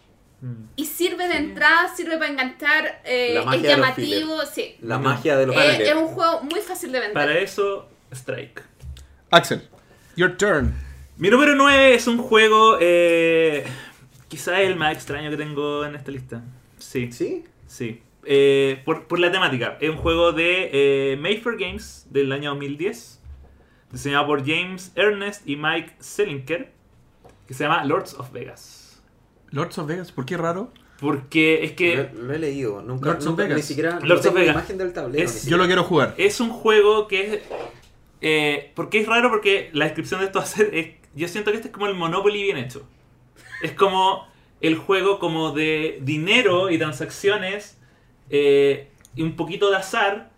[0.77, 4.77] Y sirve de entrada, sirve para enganchar, eh, es llamativo, sí.
[4.81, 7.15] La magia de los Eh, es un juego muy fácil de vender.
[7.15, 8.63] Para eso, Strike.
[9.31, 9.63] Axel,
[10.17, 10.75] your turn.
[11.17, 12.77] Mi número 9 es un juego.
[12.81, 13.65] Eh,
[14.29, 16.43] quizá el más extraño que tengo en esta lista.
[16.79, 17.45] Sí, ¿Sí?
[17.67, 18.03] sí.
[18.25, 19.79] Eh, por, por la temática.
[19.81, 23.21] Es un juego de eh, for Games del año 2010.
[23.93, 26.73] Diseñado por James Ernest y Mike Selinker.
[27.47, 28.84] Que se llama Lords of Vegas.
[29.55, 30.73] Lords of Vegas, ¿por qué raro?
[31.01, 32.83] Porque es que Lo, lo he leído.
[32.83, 33.57] Nunca, Lords of Vegas.
[33.57, 34.55] ni siquiera no Lords of Vegas.
[34.55, 35.25] imagen del tablero.
[35.25, 36.15] Es- Yo lo quiero jugar.
[36.19, 37.43] es un juego que es.
[38.21, 40.75] Eh, porque es raro porque la descripción de esto ser.
[40.75, 42.87] es- yo siento que este es como el Monopoly bien hecho.
[43.63, 44.27] Es como
[44.61, 47.79] el juego como de dinero y transacciones
[48.31, 50.31] eh, y un poquito de azar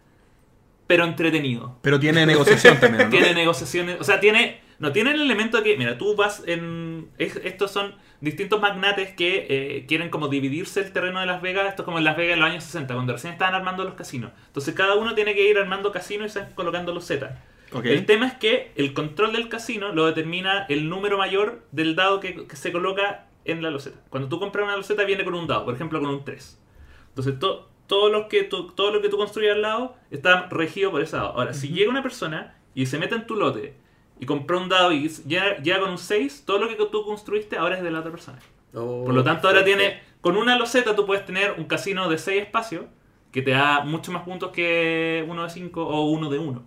[0.87, 1.77] pero entretenido.
[1.83, 3.11] Pero tiene negociación también, ¿no?
[3.11, 7.09] Tiene negociaciones, o sea, tiene no tiene el elemento de que, mira, tú vas en
[7.19, 11.69] es- estos son distintos magnates que eh, quieren como dividirse el terreno de Las Vegas,
[11.69, 13.95] esto es como en Las Vegas en los años 60, cuando recién estaban armando los
[13.95, 14.33] casinos.
[14.47, 17.43] Entonces cada uno tiene que ir armando casinos y se van colocando los Z.
[17.73, 17.85] Ok.
[17.87, 22.21] El tema es que el control del casino lo determina el número mayor del dado
[22.21, 23.99] que, que se coloca en la loseta.
[24.09, 26.61] Cuando tú compras una loseta viene con un dado, por ejemplo con un 3.
[27.09, 30.91] Entonces to- todo, lo que tú, todo lo que tú construyes al lado está regido
[30.91, 31.29] por ese dado.
[31.31, 33.75] Ahora, si llega una persona y se mete en tu lote
[34.19, 37.57] y compró un dado y llega, llega con un 6, todo lo que tú construiste
[37.59, 38.39] ahora es de la otra persona.
[38.75, 42.19] Oh, Por lo tanto, ahora tiene, con una loseta tú puedes tener un casino de
[42.19, 42.85] 6 espacios
[43.33, 46.63] que te da mucho más puntos que uno de 5 o uno de 1.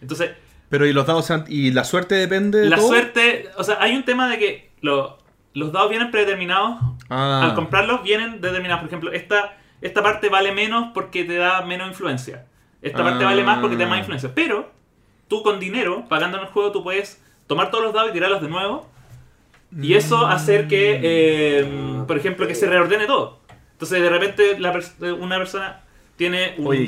[0.00, 0.30] Entonces,
[0.68, 2.88] Pero y los dados y la suerte depende de la todo?
[2.88, 5.18] suerte, o sea, hay un tema de que lo-
[5.54, 6.78] los dados vienen predeterminados.
[7.10, 7.42] Ah.
[7.44, 8.80] Al comprarlos vienen determinados.
[8.80, 12.46] Por ejemplo, esta, esta parte vale menos porque te da menos influencia.
[12.80, 13.28] Esta parte Ah.
[13.28, 14.30] vale más porque te da más influencia.
[14.34, 14.72] Pero
[15.32, 18.42] tú con dinero, pagando en el juego, tú puedes tomar todos los dados y tirarlos
[18.42, 18.86] de nuevo.
[19.80, 23.38] Y eso hacer que, eh, por ejemplo, que se reordene todo.
[23.72, 25.80] Entonces, de repente, la pers- una persona
[26.16, 26.86] tiene un- Oye,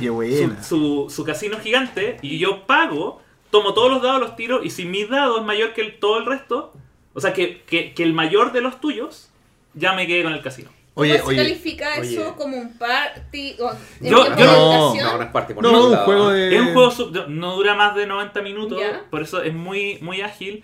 [0.62, 4.68] su, su- su casino gigante y yo pago, tomo todos los dados, los tiro y
[4.68, 6.72] si mi dado es mayor que el- todo el resto,
[7.14, 9.30] o sea, que, que- que el mayor de los tuyos,
[9.72, 10.70] ya me quedé con el casino.
[10.96, 11.36] Oye, ¿Cómo se oye.
[11.48, 12.12] califica oye.
[12.14, 13.56] eso como un party?
[13.60, 14.94] O, Yo- yo no-?
[14.94, 16.54] No, no es por No, un juego de.
[16.54, 19.02] Es un juego, sub- no dura más de 90 minutos, Ya.
[19.10, 20.62] por eso es muy, muy ágil.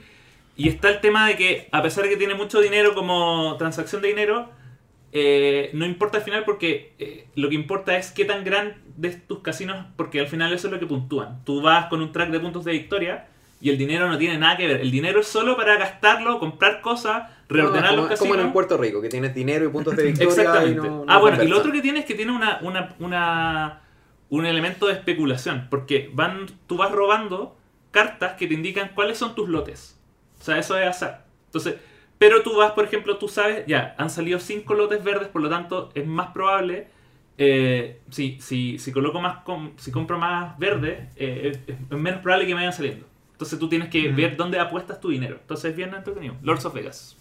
[0.57, 4.03] Y está el tema de que, a pesar de que tiene mucho dinero como transacción
[4.03, 4.49] de dinero,
[5.13, 9.41] eh, no importa al final porque eh, lo que importa es qué tan grandes tus
[9.41, 11.45] casinos, porque al final eso es lo que puntúan.
[11.45, 13.27] Tú vas con un track de puntos de victoria
[13.61, 14.81] y el dinero no tiene nada que ver.
[14.81, 18.29] El dinero es solo para gastarlo, comprar cosas, reordenar No, los como, casinos.
[18.31, 20.29] como en el Puerto Rico, que tienes dinero y puntos de victoria.
[20.31, 20.87] Exactamente.
[20.87, 22.95] y no- no ah, bueno, y lo otro que tiene es que tiene una, una,
[22.99, 23.81] una-
[24.31, 27.57] un elemento de especulación, porque van, tú vas robando
[27.91, 29.99] cartas que te indican cuáles son tus lotes.
[30.41, 31.25] O sea, eso es azar.
[31.47, 31.75] Entonces,
[32.17, 35.49] pero tú vas, por ejemplo, tú sabes, ya, han salido cinco lotes verdes, por lo
[35.51, 36.87] tanto, es más probable,
[37.39, 42.21] eh, si, si, si coloco más, com- si compro más verde, eh, es, es menos
[42.21, 43.07] probable que me vayan saliendo.
[43.41, 44.17] Entonces tú tienes que Mm.
[44.17, 45.39] ver dónde apuestas tu dinero.
[45.41, 46.35] Entonces es bien entretenido.
[46.43, 47.17] Lords of Vegas.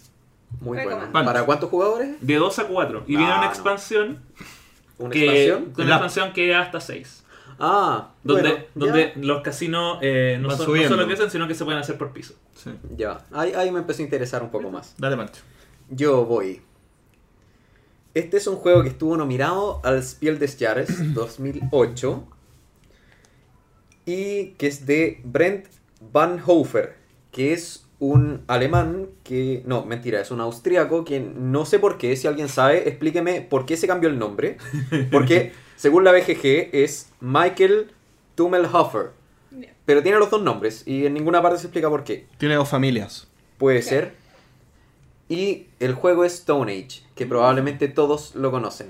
[0.60, 1.10] Muy bueno.
[1.12, 2.16] ¿Para cuántos jugadores?
[2.20, 3.04] De 2 a 4.
[3.06, 3.46] Y Ah, viene una no.
[3.48, 4.18] expansión
[4.98, 5.72] ¿Una que, expansión?
[5.78, 7.24] Una La- expansión que hasta 6.
[7.58, 11.64] Ah, Donde, bueno, donde los casinos eh, no, son- no solo crecen, sino que se
[11.64, 12.34] pueden hacer por piso.
[12.54, 12.70] Sí.
[12.96, 13.38] Ya, ya.
[13.38, 14.94] Ahí, ahí me empezó a interesar un poco más.
[14.98, 15.40] Dale, Pancho.
[15.88, 16.60] Yo voy.
[18.12, 22.26] Este es un juego que estuvo nominado al Spiel des Jahres 2008
[24.06, 25.66] y que es de Brent
[26.00, 26.94] Van Hofer,
[27.30, 29.62] que es un alemán que...
[29.66, 33.66] No, mentira, es un austríaco que no sé por qué, si alguien sabe, explíqueme por
[33.66, 34.56] qué se cambió el nombre.
[35.12, 37.92] Porque según la BGG es Michael
[38.34, 39.10] Tummelhofer,
[39.84, 42.26] pero tiene los dos nombres y en ninguna parte se explica por qué.
[42.38, 43.28] Tiene dos familias.
[43.58, 44.14] Puede ser.
[45.28, 48.88] Y el juego es Stone Age, que probablemente todos lo conocen.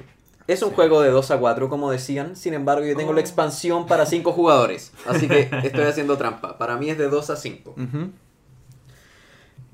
[0.51, 2.35] Es un juego de 2 a 4, como decían.
[2.35, 3.15] Sin embargo, yo tengo Oh.
[3.15, 4.93] la expansión para 5 jugadores.
[5.07, 6.59] Así que estoy haciendo trampa.
[6.59, 7.71] Para mí es de 2 a 5.
[7.77, 8.11] Ujú.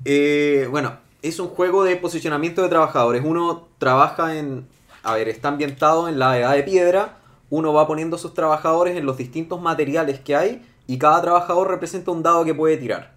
[0.05, 3.23] Eh, bueno, es un juego de posicionamiento de trabajadores.
[3.25, 4.67] Uno trabaja en...
[5.01, 7.17] A ver, está ambientado en la edad de piedra.
[7.49, 10.63] Uno va poniendo sus trabajadores en los distintos materiales que hay.
[10.85, 13.15] Y cada trabajador representa un dado que puede tirar.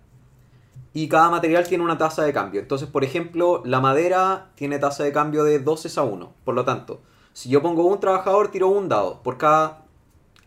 [0.94, 2.60] Y cada material tiene una tasa de cambio.
[2.62, 6.32] Entonces, por ejemplo, la madera tiene tasa de cambio de 12 a 1.
[6.42, 7.02] Por lo tanto,
[7.40, 9.22] si yo pongo un trabajador, tiro un dado.
[9.22, 9.86] Por cada...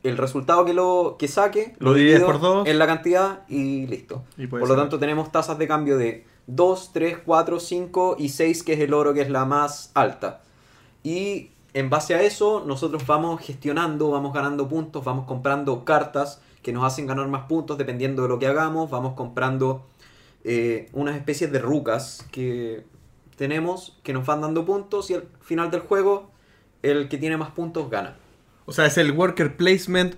[0.03, 2.68] El resultado que, lo, que saque, Lo divides divido por dos.
[2.68, 4.22] en la cantidad y listo.
[4.38, 8.64] Y Por lo tanto, tenemos tasas de cambio de 2, 3, 4, 5 y 6,
[8.64, 10.41] que es el oro, que es la más alta.
[11.03, 16.74] Y en base a eso, nosotros vamos gestionando, vamos ganando puntos, vamos comprando cartas que
[16.74, 18.91] nos hacen ganar más puntos dependiendo de lo que hagamos.
[18.91, 19.86] Vamos comprando
[20.44, 22.84] eh, unas especies de rucas que
[23.36, 26.30] tenemos que nos van dando puntos y al final del juego,
[26.84, 28.15] el que tiene más puntos gana.
[28.65, 30.15] O sea, es el worker placement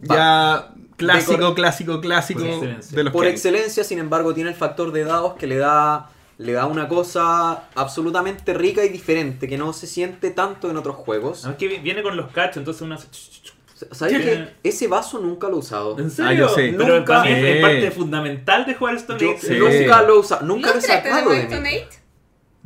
[0.00, 2.96] ya clásico, Decor- clásico, clásico Por excelencia.
[2.96, 3.34] de los Por que hay.
[3.34, 7.64] excelencia, sin embargo, tiene el factor de dados que le da, le da una cosa
[7.74, 11.40] absolutamente rica y diferente que no se siente tanto en otros juegos.
[11.44, 13.08] Además que vi- viene con los cachos, entonces hace...
[13.90, 15.98] ¿Sabes que ese vaso nunca lo he usado?
[15.98, 16.48] ¿En Ah, serio?
[16.48, 16.74] yo sí.
[16.78, 19.40] Pero Nunca- para mí es parte fundamental de jugar Stone Yo Age.
[19.40, 19.54] Sí.
[19.58, 21.80] nunca lo he usado, nunca lo he ¿Los tres sacado de mí.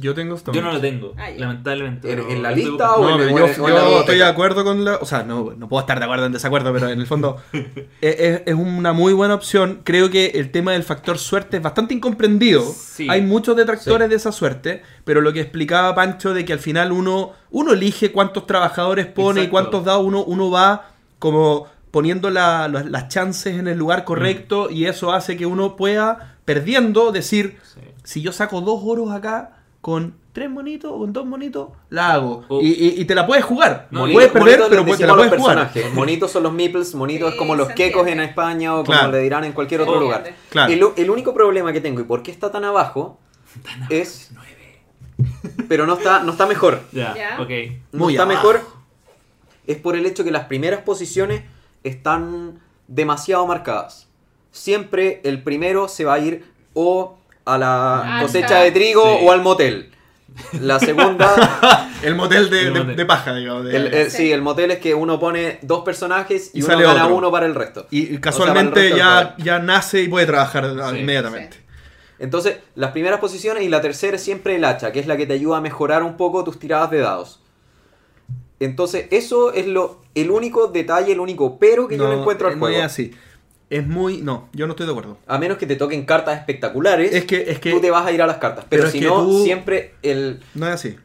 [0.00, 2.08] Yo tengo Stone Yo no lo tengo, Ah, lamentablemente.
[2.08, 3.80] ¿En- pero en la estoy lista o No, en pero el- yo, o en la
[3.80, 3.98] yo biblioteca?
[4.00, 4.96] estoy de acuerdo con la...
[4.98, 7.66] O sea, no, no puedo estar de acuerdo en desacuerdo, pero en el fondo es,
[8.00, 9.80] es- es una muy buena opción.
[9.82, 12.62] Creo que el tema del factor suerte es bastante incomprendido.
[12.62, 13.08] Sí.
[13.10, 16.92] Hay muchos detractores de esa suerte, pero lo que explicaba Pancho de que al final
[16.92, 19.50] uno, uno elige cuántos trabajadores pone y Exacto.
[19.50, 24.70] cuántos dados uno, uno va como poniendo la- la- las chances en el lugar correcto
[24.70, 27.80] y eso hace que uno pueda, perdiendo, decir, Sí.
[28.04, 29.54] si yo saco dos oros acá
[29.88, 32.44] con tres monitos o con dos monitos, la hago.
[32.60, 33.88] Y, y- y te la puedes jugar.
[33.90, 35.56] No, Monito- puedes perder, monitos pero te la puedes jugar.
[35.56, 35.94] personajes.
[35.94, 38.20] Monitos son los meeples, monitos Sí, es como los quecos en.
[38.20, 39.00] España o Claro.
[39.04, 40.24] como le dirán en cualquier otro lugar.
[40.50, 40.70] Claro.
[40.70, 43.18] El, el único problema que tengo y por qué está tan abajo
[43.88, 44.30] es...
[45.68, 46.82] Pero no está, no está mejor.
[46.92, 47.48] Ya, ok.
[47.92, 48.36] No Muy está abajo.
[48.48, 48.60] mejor
[49.66, 51.44] es por el hecho que las primeras posiciones
[51.82, 54.08] están demasiado marcadas.
[54.50, 56.44] Siempre el primero se va a ir
[56.74, 57.17] o
[57.54, 58.22] a la Alta.
[58.26, 59.24] cosecha de trigo Sí.
[59.26, 59.90] o al motel.
[60.60, 62.96] La segunda, El motel de, El de- motel.
[62.96, 63.64] de paja, digamos.
[63.64, 64.16] de- el, el- Sí.
[64.18, 67.16] sí, el motel es que uno pone dos personajes y, Y uno sale gana otro.
[67.16, 67.86] uno para el resto.
[67.90, 70.98] y O sea, casualmente ya, ya nace y puede trabajar Sí.
[71.00, 71.56] inmediatamente.
[72.20, 75.26] Entonces, las primeras posiciones y la tercera es siempre el hacha, que es la que
[75.26, 77.40] te ayuda a mejorar un poco tus tiradas de dados.
[78.60, 82.54] Entonces, eso es lo el único detalle, el único pero que yo le encuentro al
[82.54, 82.78] no juego.
[82.78, 83.12] es así.
[83.70, 84.22] Es muy.
[84.22, 85.18] No, yo no estoy de acuerdo.
[85.26, 88.12] A menos que te toquen cartas espectaculares, Es que, es que tú te vas a
[88.12, 88.64] ir a las cartas.
[88.68, 90.96] Pero, si no, tú- siempre el no es así.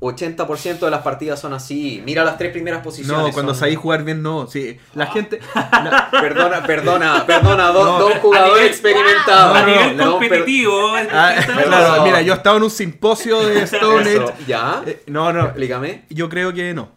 [0.00, 2.02] 80% de las partidas son así.
[2.04, 3.26] Mira las tres primeras posiciones.
[3.28, 4.46] No, cuando son- sabéis jugar bien, no.
[4.46, 5.40] Sí, la gente.
[5.54, 9.56] la- Perdona, perdona, perdona, dos, No, dos jugadores experimentados.
[9.56, 10.92] a no, nivel competitivo.
[11.10, 11.34] Ah,
[11.64, 14.34] claro, mira, yo estaba en un simposio de Stone Age.
[14.46, 14.82] ¿Ya?
[14.86, 15.44] Eh, no, no.
[15.46, 16.04] Explícame.
[16.10, 16.90] Yo creo que no.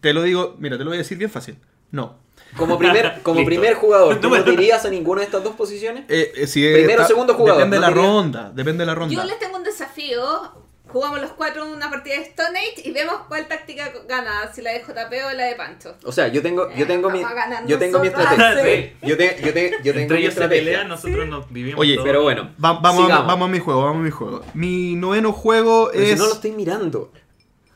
[0.00, 1.58] Te lo digo, mira, te lo voy a decir bien fácil.
[1.90, 2.18] No.
[2.56, 5.54] Como primer, como primer jugador, ¿tú no Número- te irías a ninguna de estas dos
[5.56, 6.04] posiciones?
[6.08, 8.50] Eh, eh, si Primero o segundo jugador, Depende de la diría- ronda.
[8.54, 9.14] Depende de la ronda.
[9.14, 10.22] Yo les tengo un desafío.
[10.88, 14.62] Jugamos los cuatro en una partida de Stone Age y vemos cuál táctica gana, si
[14.62, 15.96] la de JP o la de Pancho.
[16.04, 17.20] O sea, yo tengo, yo tengo mi,
[17.66, 18.62] yo tengo mi estrategia.
[18.64, 18.92] sí.
[19.02, 20.64] Yo, te- yo, te- yo tengo Entre mi ellos se estrategia.
[20.64, 21.80] pelean, nosotros nos vivimos.
[21.80, 21.98] Oye.
[22.04, 24.42] Pero bueno, Va- vamos, a, vamos a mi juego, vamos a mi juego.
[24.54, 26.18] Mi noveno juego Pero si es.
[26.20, 27.12] no lo estoy mirando.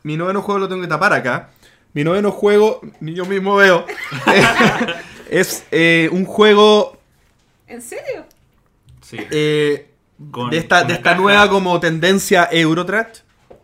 [0.03, 1.51] Mi noveno juego lo tengo que tapar acá.
[1.93, 3.85] Mi noveno juego, ni yo mismo veo.
[5.29, 6.97] es eh, un juego
[7.67, 8.25] ¿En serio?
[9.01, 9.17] Sí.
[9.31, 9.89] eh,
[10.31, 13.19] Con de esta, de nueva como tendencia Eurotrash.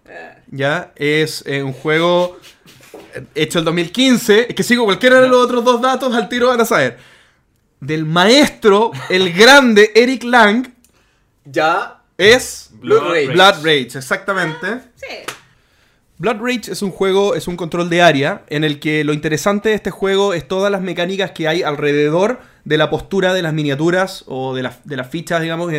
[0.07, 2.37] Eh, Ya, es eh, un juego
[3.35, 4.47] hecho el 2015.
[4.49, 6.97] Es que sigo cualquiera de los otros dos datos, al tiro van a saber.
[7.79, 10.67] Del maestro, el grande Eric Lang,
[11.45, 12.01] Ya.
[12.17, 13.27] es Blood Rage.
[13.27, 14.67] Blood Rage, exactamente.
[14.95, 15.05] sí.
[16.19, 19.69] Blood Rage es un juego, es un control de área en el que lo interesante
[19.69, 23.53] de este juego es todas las mecánicas que hay alrededor de la postura de las
[23.53, 24.80] miniaturas o de, las-
[25.10, 25.72] fichas, digamos,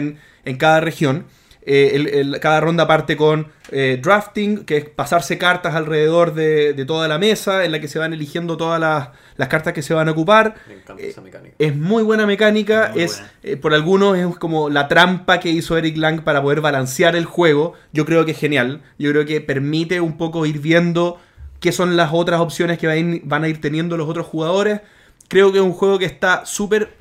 [0.44, 1.26] en cada región.
[1.70, 6.72] Eh, el- el- cada ronda parte con eh, drafting, que es pasarse cartas alrededor de,
[6.72, 9.82] de toda la mesa, en la que se van eligiendo todas las, las cartas que
[9.82, 10.54] se van a ocupar.
[10.66, 11.54] Me encanta Eh, esa mecánica.
[11.58, 13.32] Es muy buena mecánica, Muy es buena.
[13.42, 17.26] eh, por algunos es como la trampa que hizo Eric Lang para poder balancear el
[17.26, 17.74] juego.
[17.92, 18.80] Yo creo que es genial.
[18.98, 21.18] Yo creo que permite un poco ir viendo
[21.60, 24.26] qué son las otras opciones que van a ir, van a ir teniendo los otros
[24.26, 24.80] jugadores.
[25.28, 26.96] Creo que es un juego que está súper...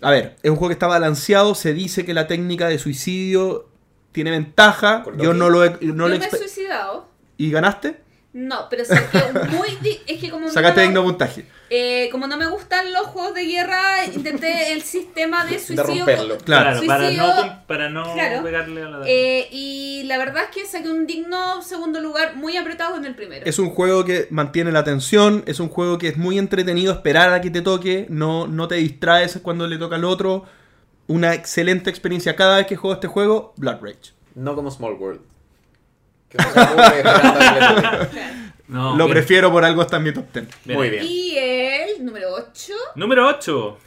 [0.00, 1.54] A ver, es un juego que está balanceado.
[1.54, 3.68] Se dice que la técnica de suicidio
[4.12, 5.04] tiene ventaja.
[5.18, 5.70] Yo no lo he...
[5.70, 7.08] no Yo lo he me he suicidado.
[7.36, 8.00] ¿Y ganaste?
[8.34, 9.18] No, pero saqué
[9.50, 10.00] muy...
[10.06, 11.44] Es que como Sacaste no, digno puntaje.
[11.68, 15.84] eh, como no me gustan los juegos de guerra, intenté el sistema de suicidio...
[16.06, 16.38] romperlo.
[16.38, 16.80] Claro.
[16.86, 18.42] Para no, para no Claro.
[18.42, 22.56] pegarle a la Eh, y la verdad es que saqué un digno segundo lugar muy
[22.56, 23.44] apretado en el primero.
[23.44, 27.34] Es un juego que mantiene la atención, es un juego que es muy entretenido esperar
[27.34, 30.46] a que te toque, no, no te distraes cuando le toca al otro.
[31.08, 34.12] Una excelente experiencia cada vez que juego este juego, Blood Rage.
[34.34, 35.20] No como Small World.
[36.28, 38.08] Que esperando.
[38.68, 40.76] No, Lo bien, prefiero por algo está en mi top 10.
[40.76, 41.04] Muy bien.
[41.06, 42.72] Y el número 8.
[42.96, 43.78] Número 8.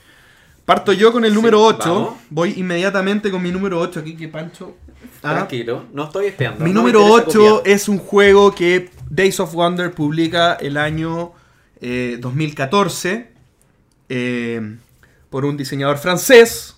[0.65, 1.77] Parto yo con el Sí, número 8.
[1.93, 2.13] vamos.
[2.29, 4.75] Voy inmediatamente con mi número 8 aquí que Pancho.
[5.23, 5.33] Ah.
[5.33, 6.63] Tranquilo, no estoy espiando.
[6.63, 7.75] Mi no me número interesa 8 copiar.
[7.75, 11.33] es un juego que Days of Wonder publica el año
[11.81, 13.31] eh, 2014
[14.09, 14.75] eh,
[15.29, 16.74] por un diseñador francés,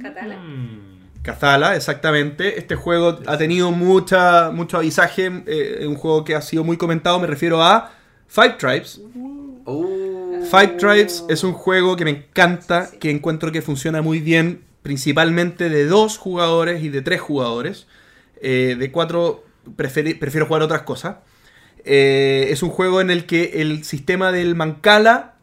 [0.00, 0.36] Catala.
[0.36, 0.98] Mm.
[1.22, 2.58] Cazala, exactamente.
[2.58, 7.18] Este juego ha tenido mucha, mucho avisaje, eh, un juego que ha sido muy comentado,
[7.18, 7.92] me refiero a
[8.28, 9.00] Five Tribes.
[9.66, 14.64] Uh, Five Tribes es un juego que me encanta, que encuentro que funciona muy bien,
[14.82, 17.86] principalmente de dos jugadores y de tres jugadores.
[18.40, 19.44] Eh, de cuatro
[19.76, 21.16] prefiero jugar otras cosas.
[21.84, 25.34] Eh, es un juego en el que el sistema del Mancala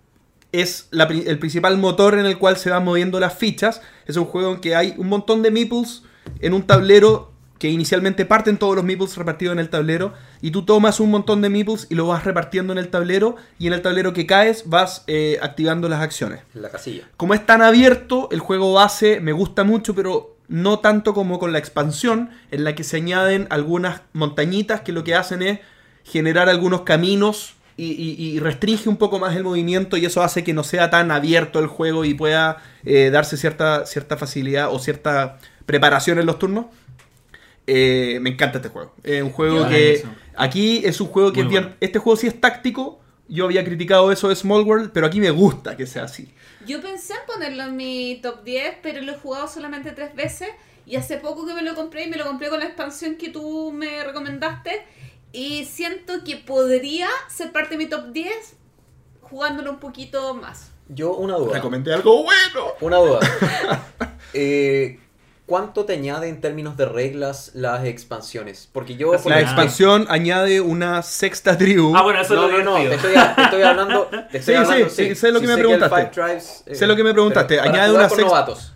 [0.62, 3.82] es la el principal motor en el cual se van moviendo las fichas.
[4.06, 6.04] Es un juego en que hay un montón de meeples
[6.40, 10.66] en un tablero que inicialmente parten todos los meeples repartidos en el tablero y tú
[10.66, 13.82] tomas un montón de meeples y lo vas repartiendo en el tablero y en el
[13.82, 16.42] tablero que caes vas eh, activando las acciones.
[16.54, 17.08] la casilla.
[17.18, 21.54] Como es tan abierto, el juego base me gusta mucho, pero no tanto como con
[21.54, 25.60] la expansión, en la que se añaden algunas montañitas que lo que hacen es
[26.04, 30.44] generar algunos caminos y, y- y restringe un poco más el movimiento y eso hace
[30.44, 34.80] que no sea tan abierto el juego y pueda eh, darse cierta, cierta facilidad o
[34.80, 36.66] cierta preparación en los turnos.
[37.68, 38.94] Eh, me encanta este juego.
[39.04, 40.08] Es un juego que Eso.
[40.36, 41.78] aquí es un juego que es bien- bueno.
[41.82, 43.00] este juego sí es táctico.
[43.28, 46.32] Yo había criticado eso de Small World, pero aquí me gusta que sea así.
[46.68, 50.50] Yo pensé en ponerlo en mi top 10, pero lo he jugado solamente tres veces.
[50.86, 53.30] Y hace poco que me lo compré y me lo compré con la expansión que
[53.30, 54.84] tú me recomendaste.
[55.36, 58.32] Y siento que podría ser parte de mi top 10
[59.22, 60.72] jugándolo un poquito más.
[60.88, 61.56] Yo, una duda.
[61.56, 62.68] Recomendé algo bueno.
[62.82, 63.20] Una duda.
[64.38, 65.00] Eh,
[65.46, 68.68] ¿Cuánto te añade en términos de reglas las expansiones?
[68.72, 69.12] Porque yo...
[69.12, 71.96] Por La ejemplo- expansión añade una sexta tribu.
[71.96, 74.08] Ah, bueno, eso No, es lo no, no, te estoy, te estoy hablando...
[74.32, 76.06] Te estoy Sí, hablando, sí, sí, sé lo que me preguntaste.
[76.08, 78.74] Tribes, eh, Sé lo que me preguntaste, añade jugar una con sex- novatos.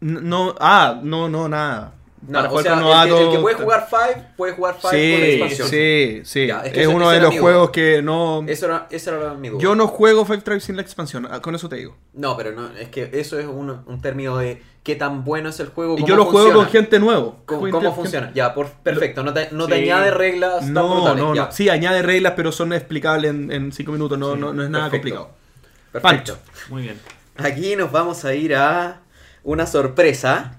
[0.00, 1.92] No, ah, no, no, nada.
[2.22, 4.52] No, Para o jugar sea, con el, que, el que novatos, puede jugar Five, puede
[4.52, 5.68] jugar Five con Sí, expansión.
[5.68, 6.46] sí, sí.
[6.48, 8.44] Ya, es es uno de los juegos que no.
[8.46, 9.60] Eso era, esa era mi duda.
[9.62, 11.96] Yo no juego Five Tribes sin la expansión, ah, con eso te digo.
[12.12, 15.60] No, pero no, es que eso es un, un término de qué tan bueno es
[15.60, 15.96] el juego.
[15.98, 17.38] Y yo lo juego con gente nuevo.
[17.46, 18.32] ¿Cómo, Con cómo gente- funciona?
[18.34, 19.22] Ya, por, perfecto.
[19.22, 19.82] No te, no te Sí.
[19.84, 21.22] añade reglas tan No, brutales.
[21.24, 21.44] no, ya.
[21.46, 21.52] no.
[21.52, 24.18] Sí, añade reglas, pero son explicables en, en cinco minutos.
[24.18, 25.30] No, Sí, no, no es nada perfecto.
[25.92, 26.10] complicado.
[26.12, 26.38] Perfecto.
[26.68, 27.00] Muy bien.
[27.38, 29.00] Aquí nos vamos a ir a
[29.42, 30.58] una sorpresa.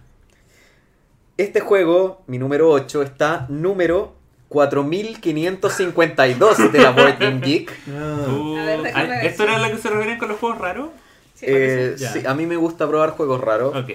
[1.37, 4.13] Este juego, mi número 8, está número
[4.49, 7.71] 4552 de la Board Game Geek.
[7.87, 9.25] Uh, A ver, déjame ah, ver.
[9.25, 10.89] ¿Esto era lo que se refieren con los juegos raros?
[11.35, 11.45] Sí.
[11.47, 13.75] Eh, sí, a mí me gusta probar juegos raros.
[13.75, 13.89] Ok.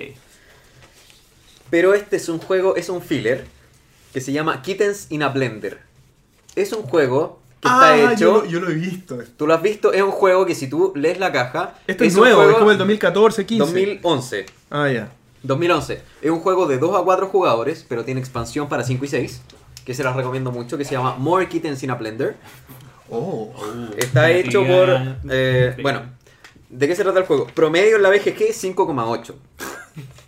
[1.71, 3.45] Pero este es un juego, es un filler
[4.13, 5.81] que se llama Kittens in a Blender.
[6.55, 8.43] Es un juego que está hecho.
[8.45, 9.19] Ah, Yo, lo he visto.
[9.37, 11.75] Tú lo has visto, es un juego que si tú lees la caja.
[11.87, 13.65] Esto es, nuevo, juego es como el 2014, 15.
[13.65, 14.47] 2011.
[14.71, 15.11] Ah, ya.
[15.43, 16.03] 2011.
[16.23, 19.43] Es un juego de 2 a 4 jugadores, pero tiene expansión para 5 y 6.
[19.85, 22.37] Que se las recomiendo mucho, que se llama More Kittens in a Blender.
[23.09, 23.53] Oh.
[23.97, 24.89] Está hecho por.
[25.31, 26.03] eh, bueno,
[26.69, 27.47] ¿de qué se trata el juego?
[27.55, 29.35] Promedio en la BGG 5,8.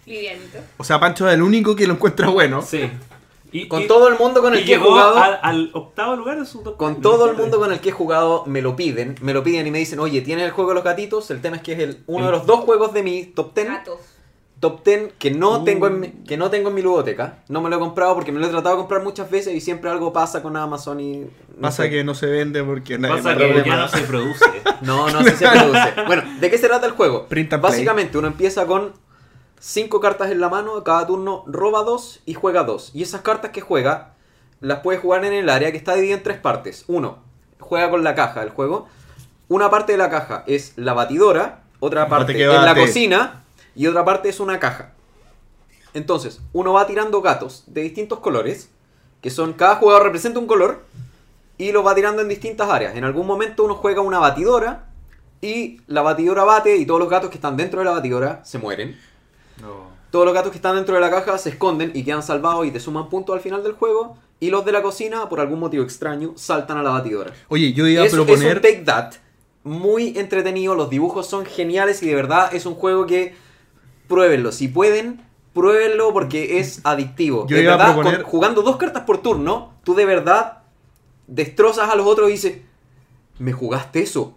[0.06, 0.59] Livianito.
[0.76, 2.62] O sea, Pancho es el único que lo encuentra bueno.
[2.62, 2.89] Sí.
[3.51, 5.16] Y, Con y- todo el mundo con el y que he jugado.
[5.18, 7.93] al, al octavo lugar de su top Con todo el mundo con el que he
[7.93, 10.74] jugado me lo piden, me lo piden y me dicen, oye, ¿tienes el juego de
[10.76, 11.30] los gatitos?
[11.30, 13.66] El tema es que es el, uno de los dos juegos de mi top 10,
[13.66, 13.98] Gatos.
[14.60, 15.64] Top 10 que no, Uh.
[15.64, 17.39] tengo en mi, que no tengo en mi ludoteca.
[17.48, 19.60] No me lo he comprado porque me lo he tratado de comprar muchas veces y
[19.60, 21.18] siempre algo pasa con Amazon y...
[21.20, 21.28] no
[21.60, 21.90] Pasa sé.
[21.90, 24.44] que no se vende porque nadie Pasa más que ya no se produce.
[24.82, 25.93] No, no, sí se produce.
[26.06, 27.26] Bueno, ¿de qué se trata el juego?
[27.26, 27.72] Print and play.
[27.72, 28.93] Básicamente uno empieza con
[29.59, 32.90] cinco cartas en la mano, cada turno roba dos y juega dos.
[32.94, 34.14] Y esas cartas que juega
[34.60, 36.85] las puede jugar en el área que está dividida en tres partes.
[36.86, 37.18] Uno,
[37.59, 38.86] juega con la caja del juego.
[39.48, 42.80] Una parte de la caja es la batidora, otra Bate parte que es la bate.
[42.82, 43.44] cocina
[43.78, 44.92] y otra parte es una caja.
[45.94, 48.70] Entonces, uno va tirando gatos de distintos colores,
[49.22, 50.82] que son, cada jugador representa un color,
[51.56, 52.96] y los va tirando en distintas áreas.
[52.96, 54.86] En algún momento uno juega una batidora,
[55.40, 58.59] y la batidora bate, y todos los gatos que están dentro de la batidora se
[58.59, 58.98] mueren.
[59.62, 59.96] No.
[60.10, 62.72] Todos los gatos que están dentro de la caja se esconden y quedan salvados y
[62.72, 64.18] te suman puntos al final del juego.
[64.40, 67.32] Y los de la cocina, por algún motivo extraño, saltan a la batidora.
[67.48, 68.60] Oye, yo iba a Es, es un proponer.
[68.60, 69.12] Take That
[69.64, 73.34] muy entretenido, los dibujos son geniales y de verdad es un juego que
[74.09, 74.51] pruébenlo.
[74.52, 75.20] Si pueden,
[75.52, 77.47] pruébenlo porque es adictivo.
[77.48, 80.59] Yo de iba a verdad, proponer- con- jugando dos cartas por turno, tú de verdad
[81.26, 82.59] destrozas a los otros y dices,
[83.39, 84.35] me jugaste eso.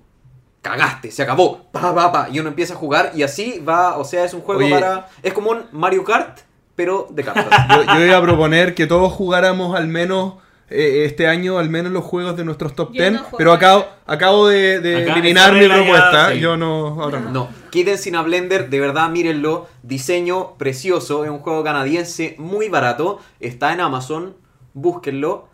[0.61, 1.63] Cagaste, se acabó.
[1.71, 2.29] Pa, pa, pa.
[2.31, 4.69] Y uno empieza a jugar y así va, o sea, es un juego Oye.
[4.69, 5.07] para...
[5.23, 6.39] Es como un Mario Kart,
[6.75, 7.67] pero de cartas.
[7.87, 10.35] Yo, yo iba a proponer que todos jugáramos al menos
[10.71, 13.11] eh, este año, al menos los juegos de nuestros top Yo 10.
[13.13, 16.31] no juego pero acabo, acabo de, de Acá, eliminar mi ya, propuesta.
[16.31, 16.39] sí.
[16.39, 17.29] Yo no, ahora no.
[17.31, 19.67] No, Kitten sin a Blender, de verdad mírenlo.
[19.83, 23.19] Diseño precioso, es un juego canadiense muy barato.
[23.39, 24.35] Está en Amazon,
[24.73, 25.47] búsquenlo.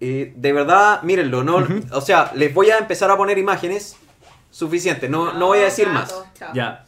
[0.00, 1.42] Eh, de verdad, mírenlo.
[1.44, 3.96] No, O sea, les voy a empezar a poner imágenes.
[4.50, 6.14] Suficiente, no, no voy a decir más.
[6.54, 6.84] Ya.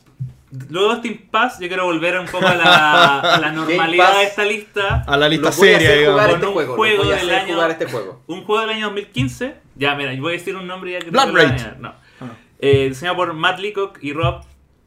[0.70, 4.24] Luego de este impasse, yo quiero volver un poco a la, a la normalidad de
[4.24, 5.05] esta lista.
[5.06, 6.20] A la lista Los voy a seria, hacer digamos.
[6.20, 7.05] jugar Con este un juego.
[7.05, 8.23] del año- jugar este juego.
[8.28, 9.55] Un juego del año 2015.
[9.74, 11.73] Ya, mira, yo voy a decir un nombre ya que Blood Rage.
[11.81, 11.89] No.
[12.20, 12.27] Ah.
[12.60, 14.43] Eh, diseñado por Matt Leacock y Rob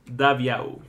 [0.05, 0.81] Daviau.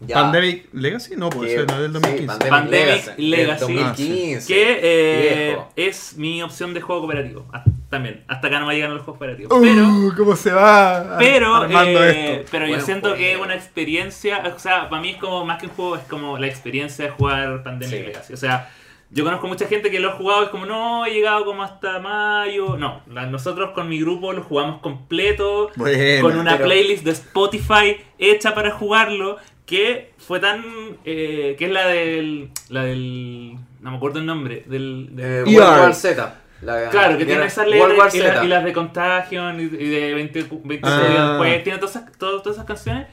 [0.00, 0.14] Ya.
[0.14, 2.26] Pandemic Legacy, no, puede ser, no es del sí, 2015.
[2.26, 3.22] Pandemic, Pandemic Legacy.
[3.22, 3.66] Legacy.
[3.74, 4.46] del 2015.
[4.54, 7.46] Que eh, es mi opción de juego cooperativo.
[7.52, 8.22] Ah, también.
[8.28, 9.58] Hasta acá no me llegan los juegos cooperativos.
[9.58, 10.14] Uh, Pero.
[10.16, 12.48] ¿Cómo se va Pero, armando eh, esto?
[12.50, 15.66] pero yo siento que es una experiencia, o sea, para mí es como más que
[15.66, 18.04] un juego, es como la experiencia de jugar Pandemic Sí.
[18.04, 18.32] Legacy.
[18.34, 18.70] O sea,
[19.10, 21.62] yo conozco mucha gente que lo ha jugado y es como, no, he llegado como
[21.62, 22.76] hasta mayo.
[22.76, 27.96] No, nosotros con mi grupo lo jugamos completo, Bueno, con una pero- playlist de Spotify
[28.18, 29.38] hecha para jugarlo,
[29.68, 30.64] que fue tan,
[31.04, 35.14] eh, que es la del, la del, no me acuerdo el nombre, del...
[35.14, 35.54] del- Eh, ER.
[35.60, 36.34] World War Z.
[36.62, 40.14] La- Claro, que tiene esas letras y, la- y las de Contagion y, y de
[40.14, 41.06] 20, 20 Ah.
[41.08, 43.08] días después, tiene todas esas, todas, todas esas canciones.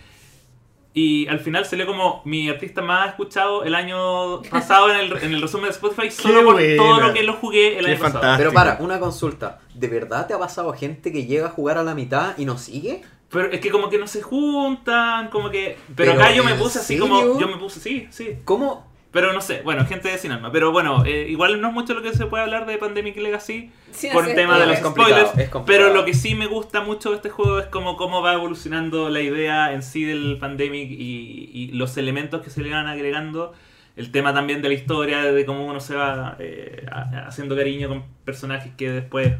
[0.93, 5.33] Y al final salió como mi artista más escuchado el año pasado en el, en
[5.33, 6.77] el resumen de Spotify solo por buena.
[6.77, 8.37] todo lo que lo jugué el Qué año pasado.
[8.37, 9.59] Pero para, una consulta.
[9.73, 12.57] ¿De verdad te ha pasado gente que llega a jugar a la mitad y no
[12.57, 13.01] sigue?
[13.35, 15.77] Pero es que como que no se juntan, como que...
[15.95, 17.03] Pero, Pero, acá yo me ¿en puse así serio?
[17.03, 17.39] como...
[17.39, 18.37] Yo me puse, sí, sí.
[18.45, 18.91] ¿Cómo?
[19.11, 20.51] Pero no sé, bueno, gente sin alma.
[20.51, 23.71] Pero bueno, eh, igual no es mucho lo que se puede hablar de Pandemic Legacy
[23.91, 25.51] Sin por el tema de los Es complicado, spoilers.
[25.65, 29.07] Pero lo que sí me gusta mucho de este juego es como cómo va evolucionando
[29.09, 33.53] la idea en sí del Pandemic y, y los elementos que se le van agregando.
[33.95, 36.85] El tema también de la historia, de cómo uno se va eh,
[37.25, 39.35] haciendo cariño con personajes que después,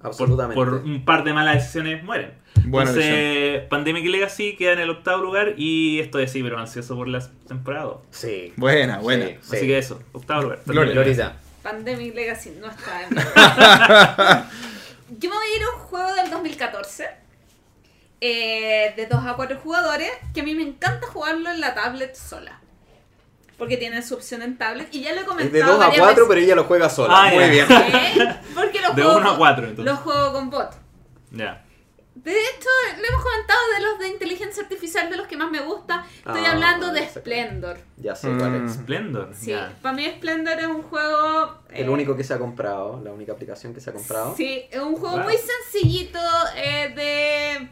[0.00, 0.54] Absolutamente.
[0.54, 2.32] por un par de malas decisiones, mueren.
[2.64, 7.08] Buena Entonces, Pandemic Legacy queda en el octavo lugar y estoy así, pero ansioso por
[7.08, 7.84] la temporada.
[7.84, 8.00] dos.
[8.10, 8.52] Sí.
[8.56, 9.26] Buena, buena.
[9.26, 9.56] Sí, sí.
[9.56, 10.60] Así que eso, octavo lugar.
[10.66, 10.92] Gloria.
[10.92, 11.36] Glorita.
[11.62, 13.20] Pandemic Legacy no está en mi
[15.18, 17.08] Yo me voy a ir a un juego del 2014
[18.20, 22.14] eh, de 2 a 4 jugadores que a mí me encanta jugarlo en la tablet
[22.14, 22.60] sola.
[23.58, 25.46] Porque tiene su opción en tablet y ya lo he comentado.
[25.48, 26.24] Es de 2 a varias 4, veces.
[26.28, 27.14] pero ella lo juega sola.
[27.16, 27.66] Ah, Muy bien.
[27.70, 28.36] ¿Eh?
[28.54, 29.92] Porque lo De juego, uno a cuatro, entonces.
[29.92, 30.70] Lo juego con bot.
[31.32, 31.64] Ya.
[32.14, 32.68] De hecho,
[33.00, 36.04] le hemos comentado de los de inteligencia artificial de los que más me gusta.
[36.18, 37.08] Estoy Ah, hablando de.
[37.08, 37.78] Splendor.
[37.96, 38.38] Ya sé Mm.
[38.38, 38.72] cuál es.
[38.74, 39.30] Splendor.
[39.34, 41.58] Sí, para mí Splendor es un juego...
[41.70, 44.34] El eh, único que se ha comprado, la única aplicación que se ha comprado.
[44.36, 45.24] Sí, es un juego Wow.
[45.24, 46.18] muy sencillito
[46.56, 47.68] eh, de...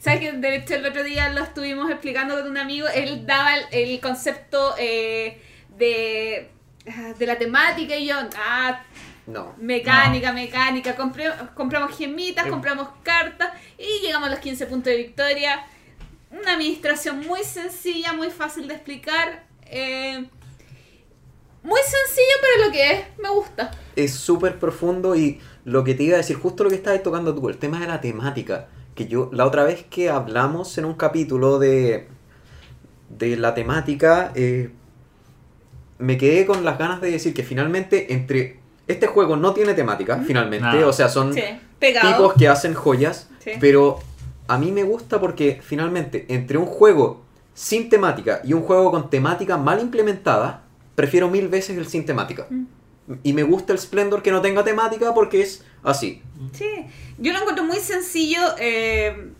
[0.00, 2.88] ¿Sabes que De hecho, el otro día lo estuvimos explicando con un amigo.
[2.88, 5.40] Él daba el, el concepto eh,
[5.76, 6.48] de,
[6.88, 8.82] ah, de la temática y yo, ah,
[9.26, 9.54] No.
[9.58, 10.96] mecánica, mecánica.
[10.96, 12.50] Compré- compramos gemitas, Eh.
[12.50, 15.64] compramos cartas y llegamos a los 15 puntos de victoria.
[16.30, 19.44] Una administración muy sencilla, muy fácil de explicar.
[19.72, 20.24] eh,
[21.62, 23.70] muy sencillo, pero lo que es, me gusta.
[23.94, 27.34] Es súper profundo y lo que te iba a decir, justo lo que estabas tocando
[27.34, 28.66] tú, el tema de la temática.
[28.94, 32.08] Que yo, la otra vez que hablamos en un capítulo de,
[33.08, 34.70] de la temática, eh,
[35.98, 38.58] me quedé con las ganas de decir que finalmente entre...
[38.86, 40.82] Este juego no tiene temática, finalmente.
[40.84, 41.42] O sea, son Sí,
[41.78, 43.30] tipos que hacen joyas.
[43.38, 43.52] Sí.
[43.60, 44.00] Pero
[44.48, 47.22] a mí me gusta porque finalmente entre un juego
[47.54, 50.64] sin temática y un juego con temática mal implementada,
[50.96, 52.46] prefiero mil veces el sin temática.
[52.50, 52.64] Mm.
[53.22, 56.22] Y me gusta el Splendor que no tenga temática porque es así.
[56.52, 56.66] Sí,
[57.18, 59.30] yo lo encuentro muy sencillo, eh,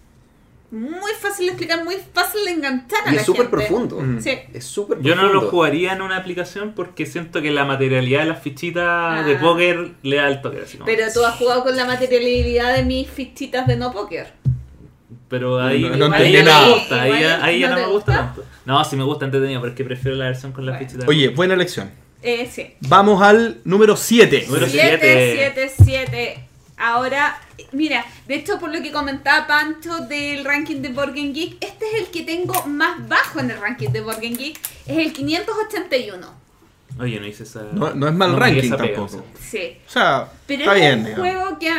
[0.73, 4.01] muy fácil de explicar, muy fácil de enganchar a Y la es súper profundo.
[4.01, 4.21] Mm.
[4.21, 4.31] Sí.
[4.53, 5.33] Es súper Yo profundo.
[5.35, 9.37] no lo jugaría en una aplicación porque siento que la materialidad de las fichitas de
[9.37, 9.41] Ah.
[9.41, 10.61] póker le da el toque.
[10.65, 14.33] así como- Pero tú has jugado con la materialidad de mis fichitas de no póker.
[15.29, 16.67] Pero ahí, No- no ahí no nada.
[16.67, 18.27] me gusta, ahí, ya, Igual, ahí ya ¿no no me gusta gusta?
[18.35, 18.45] tanto.
[18.65, 20.87] No, sí me gusta entretenido, pero es que prefiero la versión con las Bueno.
[20.89, 21.07] fichitas.
[21.07, 21.91] de Oye, buena elección.
[22.23, 22.75] Eh, sí.
[22.81, 24.45] Vamos al número 7.
[24.47, 25.53] Número 7, siete.
[25.55, 26.45] 7, 7.
[26.77, 27.39] Ahora,
[27.73, 31.95] mira, de hecho, por lo que comentaba Pancho del ranking de Game Geek, este es
[32.03, 34.59] el que tengo más bajo en el ranking de Game Geek.
[34.87, 36.27] Es el 581.
[36.27, 37.03] póker.
[37.03, 37.63] Oye, no hice esa.
[37.73, 39.25] No, no es mal no ranking tampoco.
[39.41, 39.77] Sí.
[39.87, 41.27] O sea, Pero está es bien, un digamos.
[41.29, 41.73] juego que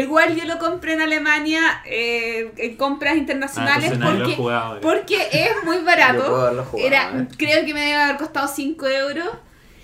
[0.00, 5.64] igual yo lo compré en Alemania eh, en compras internacionales Ah, porque, jugado, porque es
[5.64, 6.76] muy barato.
[6.78, 7.28] Era, eh.
[7.36, 9.28] creo que me debe haber costado 5 euros.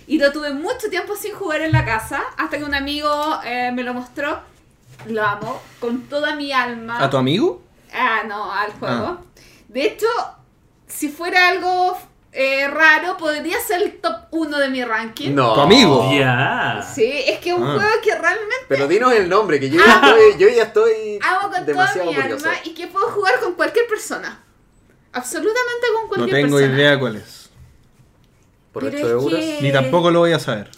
[0.07, 2.23] Y lo tuve mucho tiempo sin jugar en la casa.
[2.37, 4.41] Hasta que un amigo eh, me lo mostró.
[5.07, 7.03] Lo amo con toda mi alma.
[7.03, 7.63] ¿A tu amigo?
[7.93, 9.19] Ah, no, al juego.
[9.21, 9.21] Ah.
[9.69, 10.07] De hecho,
[10.87, 11.97] si fuera algo
[12.33, 15.35] eh, raro, podría ser el top 1 de mi ranking.
[15.35, 15.55] No.
[15.55, 16.11] ¿Tu amigo?
[16.13, 16.83] Ya.
[16.95, 17.75] Sí, es que es un Ah.
[17.75, 21.51] juego que realmente Pero dinos el nombre, que yo ya estoy, yo ya estoy amo
[21.51, 22.49] con demasiado toda mi curioso.
[22.49, 24.41] alma y que puedo jugar con cualquier persona.
[25.13, 26.75] Absolutamente con No cualquier tengo persona.
[26.77, 27.42] idea cuál es.
[28.73, 29.41] Por Pero 8 es euros.
[29.41, 30.71] que- Ni tampoco lo voy a saber.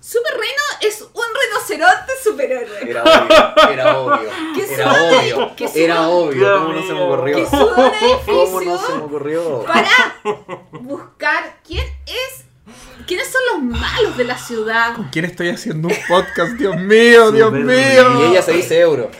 [0.00, 2.88] Super Reino es un rinoceronte superhéroe.
[2.90, 4.30] Era obvio, era obvio.
[4.68, 5.56] Era obvio.
[5.56, 6.58] que Era obvio.
[6.58, 7.48] ¿Cómo no se me ocurrió?
[8.26, 9.64] ¿Cómo no se me ocurrió?
[9.64, 9.88] para
[10.72, 12.44] buscar quién es,
[13.06, 13.40] quiénes son
[13.70, 14.94] los malos de la ciudad.
[14.94, 16.52] ¿Con quién estoy haciendo un podcast?
[16.52, 18.20] Dios mío, Dios mío.
[18.20, 19.10] Y ella se dice euro.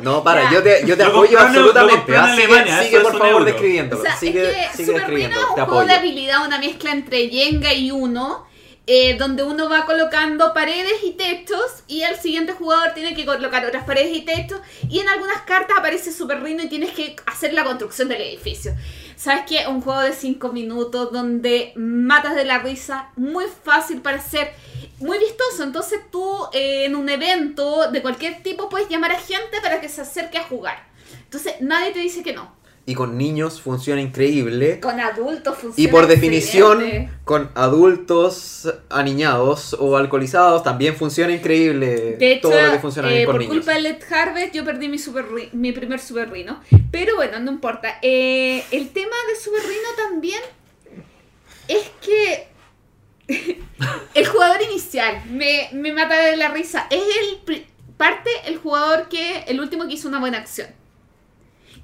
[0.00, 2.06] No, para, yo te, yo te Lo apoyo absolutamente.
[2.06, 3.44] Sigue, Alemania, sigue eso por favor euro.
[3.44, 4.00] describiéndolo.
[4.02, 5.38] O sea, sigue es que sigue describiendo.
[5.38, 8.46] es un juego de habilidad, una mezcla entre Jenga y Uno,
[8.86, 13.64] eh, donde uno va colocando paredes y techos y el siguiente jugador tiene que colocar
[13.64, 17.54] otras paredes y techos y en algunas cartas aparece Super Reino y tienes que hacer
[17.54, 18.74] la construcción del edificio.
[19.16, 19.66] ¿Sabes qué?
[19.68, 24.52] Un juego de 5 minutos donde matas de la risa, muy fácil para hacer,
[24.98, 25.62] muy vistoso.
[25.62, 29.88] Entonces tú eh, en un evento de cualquier tipo puedes llamar a gente para que
[29.88, 30.86] se acerque a jugar.
[31.22, 32.63] Entonces nadie te dice que no.
[32.86, 34.78] Y con niños funciona increíble.
[34.80, 37.12] Con adultos funciona Y por definición, excelente.
[37.24, 43.22] con adultos aniñados o alcoholizados también funciona increíble De hecho, todo lo que funciona bien
[43.22, 43.56] eh, con por niños.
[43.56, 46.60] culpa de Let Harvest yo perdí mi, super mi primer Super Rhino.
[46.90, 47.98] Pero bueno, no importa.
[48.02, 50.40] Eh, el tema de Super Rhino también
[51.68, 52.48] es que
[54.14, 56.86] el jugador inicial me, me mata de la risa.
[56.90, 57.64] Es el
[57.96, 60.68] parte el jugador que el último que hizo una buena acción.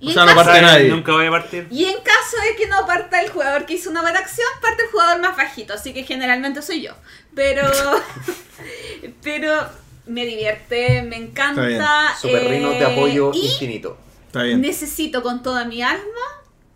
[0.00, 0.88] Y, O sea, no parte nadie.
[0.88, 1.68] Nunca voy a partir.
[1.70, 4.82] y en caso de que no parta el jugador que hizo una buena acción, parte
[4.84, 6.94] el jugador más bajito, así que generalmente soy yo.
[7.34, 7.62] Pero
[9.22, 9.68] pero
[10.06, 12.14] me divierte, me encanta.
[12.20, 13.98] Super Rhino de eh, apoyo y infinito.
[14.26, 14.60] Está bien.
[14.60, 16.20] necesito con toda mi alma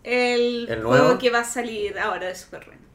[0.03, 2.85] el, ¿El juego que va a salir ahora de Super Rhino.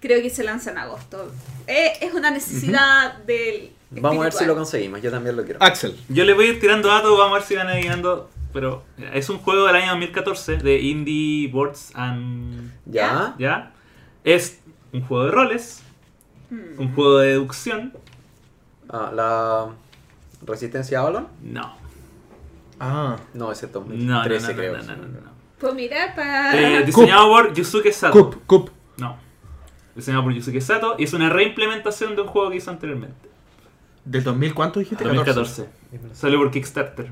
[0.00, 1.32] Creo que se lanza en agosto.
[1.66, 3.70] Eh, es una necesidad del.
[3.90, 5.62] Vamos a ver si lo conseguimos, yo también lo quiero.
[5.62, 5.96] Axel.
[6.08, 8.28] Yo le voy a ir tirando datos, vamos a ver si van adivinando.
[8.54, 12.72] Pero mira, es un juego del año 2014 de Indie Boards and.
[12.86, 13.34] ¿Ya?
[13.38, 13.72] ¿Ya?
[14.24, 14.60] Es
[14.92, 15.82] un juego de roles,
[16.50, 16.78] Hmm.
[16.80, 17.92] un juego de deducción.
[18.88, 19.66] Ah, ¿La
[20.46, 21.26] Resistencia a Avalon?
[21.42, 21.74] No.
[22.78, 23.16] Ah.
[23.32, 24.76] No, ese es No, no, no, 2013 no, creo.
[24.76, 25.30] no, no, no, no.
[25.58, 26.80] Puedo mirar para.
[26.80, 28.12] Eh, diseñado por Yusuke Sato.
[28.30, 28.70] Cup, Cup.
[28.98, 29.16] No.
[29.96, 33.28] Diseñado por Yusuke Sato y es una reimplementación de un juego que hizo anteriormente.
[34.04, 35.02] ¿Del 2000 cuánto dijiste?
[35.02, 35.66] 2014.
[36.12, 37.10] Salió por Kickstarter.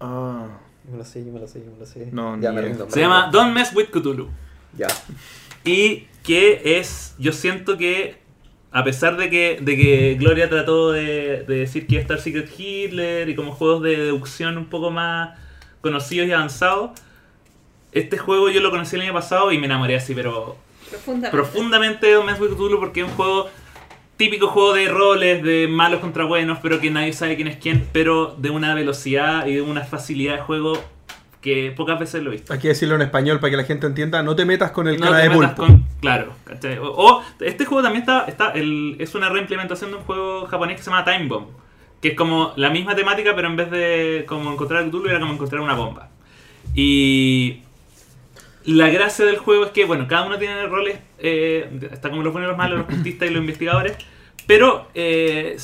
[0.00, 0.46] Ah.
[0.84, 2.08] Yo me lo sé, yo me lo sé, yo me lo sé.
[2.12, 3.14] No, ya me rindo, me Se rindo.
[3.14, 4.28] llama Don't Mess with Cthulhu.
[4.76, 4.88] Ya.
[5.64, 8.16] Y que es, yo siento que,
[8.70, 13.28] a pesar de que, de que Gloria trató de, de decir que estar Secret Hitler
[13.28, 15.38] y como juegos de deducción un poco más
[15.80, 16.90] conocidos y avanzados,
[17.92, 20.56] este juego yo lo conocí el año pasado y me enamoré así, pero
[20.90, 21.30] Profundamente.
[21.30, 23.48] profundamente de Don't Mess with Cthulhu porque es un juego
[24.16, 27.86] típico juego de roles, de malos contra buenos, pero que nadie sabe quién es quién,
[27.92, 30.82] pero de una velocidad y de una facilidad de juego
[31.40, 32.52] que pocas veces lo he visto.
[32.54, 34.22] Hay que decirlo en español para que la gente entienda.
[34.22, 35.66] No te metas con el No cara te de metas pulpo.
[35.72, 36.78] con- claro, ¿cachai?
[36.78, 40.76] O, o este juego también está, está el, es una reimplementación de un juego japonés
[40.76, 41.48] que se llama Time Bomb,
[42.00, 45.20] que es como la misma temática, pero en vez de como encontrar el Cthulhu era
[45.20, 46.08] como encontrar una bomba.
[46.74, 47.60] Y
[48.64, 52.32] la gracia del juego es que, bueno, cada uno tiene roles, eh, está como los
[52.32, 53.96] buenos y los malos, los cultistas y los investigadores,
[54.46, 55.56] pero eh,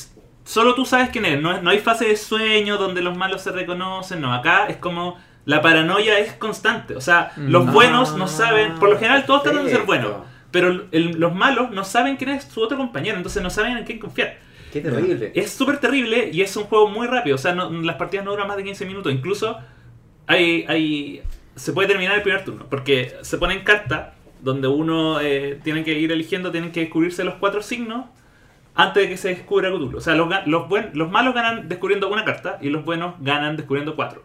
[0.44, 3.52] solo tú sabes quién es, no, no hay fase de sueño donde los malos se
[3.52, 5.18] reconocen, no, acá es como...
[5.46, 7.72] La paranoia es constante, o sea, los Mm.
[7.72, 10.12] buenos no saben, por lo general todos tratan de ser buenos,
[10.50, 13.84] pero el- los malos no saben quién es su otro compañero, entonces no saben en
[13.84, 14.38] quién confiar.
[14.70, 15.32] Qué terrible.
[15.34, 17.36] Es súper terrible y es un juego muy rápido.
[17.36, 19.10] O sea, no- las partidas no duran más de 15 minutos.
[19.12, 19.58] Incluso
[20.26, 21.22] hay, hay,
[21.56, 22.66] se puede terminar el primer turno.
[22.70, 27.34] Porque se ponen cartas donde uno eh, tiene que ir eligiendo, tienen que descubrirse los
[27.34, 28.06] cuatro signos
[28.74, 29.98] antes de que se descubra Cthulhu.
[29.98, 33.14] O sea, los, ga- los, buen- los malos ganan descubriendo una carta y los buenos
[33.20, 34.22] ganan descubriendo cuatro.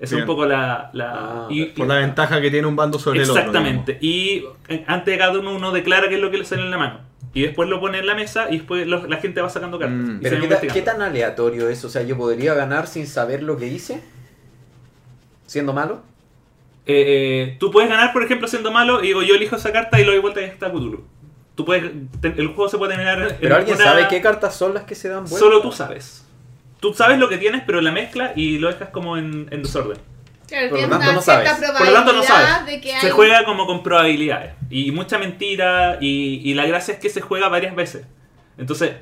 [0.00, 0.22] Esa es Bien.
[0.22, 0.90] un poco la...
[0.92, 3.36] la Ah, y- Por la ventaja que tiene un bando sobre el otro.
[3.40, 3.98] Exactamente.
[4.00, 6.70] Y eh, antes de cada uno uno declara qué es lo que le sale en
[6.70, 7.00] la mano.
[7.34, 9.96] Y después lo pone en la mesa y después la gente va sacando cartas.
[9.98, 10.20] Mm.
[10.22, 10.60] Pero ¿qué, ta-.
[10.60, 11.84] ¿qué tan aleatorio es?
[11.84, 14.02] O sea, ¿yo podría ganar sin saber lo que hice?
[15.46, 16.02] ¿Siendo malo?
[16.90, 17.04] Eh,
[17.52, 20.04] eh, tú puedes ganar, por ejemplo, siendo malo, y digo, yo elijo esa carta y
[20.04, 21.04] lo doy vuelta y está Cthulhu.
[21.54, 21.90] Tú puedes,
[22.20, 24.84] te- el juego se puede terminar en ¿Pero alguien una- sabe qué cartas son las
[24.84, 25.38] que se dan vuelta?
[25.38, 26.24] Solo tú sabes.
[26.80, 29.98] Tú sabes lo que tienes, pero la mezcla y lo dejas como en, en desorden.
[30.46, 31.70] Claro, Por lo tienes tanto, una no cierta sabes.
[31.78, 32.48] Por lo tanto, no sabes.
[32.66, 33.00] hay...
[33.00, 34.54] Se juega como con probabilidades.
[34.70, 35.98] Y mucha mentira.
[36.00, 38.06] Y, y la gracia es que se juega varias veces.
[38.56, 38.92] Entonces,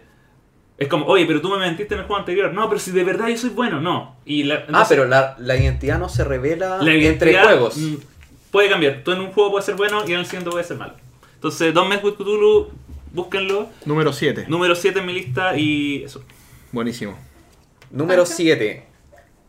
[0.78, 2.52] es como, oye, pero tú me mentiste en el juego anterior.
[2.52, 4.16] No, pero si de verdad yo soy bueno, no.
[4.24, 7.76] Y la, Ah, pero la, la identidad no se revela la entre juegos.
[7.76, 7.94] mm,
[8.50, 9.02] Puede cambiar.
[9.04, 10.94] Tú en un juego puedes ser bueno y en el siguiente puedes ser malo.
[11.34, 12.70] Entonces, Don't Mess with Cthulhu,
[13.12, 13.68] búsquenlo.
[13.84, 14.46] Número 7.
[14.48, 16.22] Número 7 en mi lista y eso.
[16.72, 17.16] Buenísimo.
[17.90, 18.36] Número Pancho.
[18.36, 18.86] 7.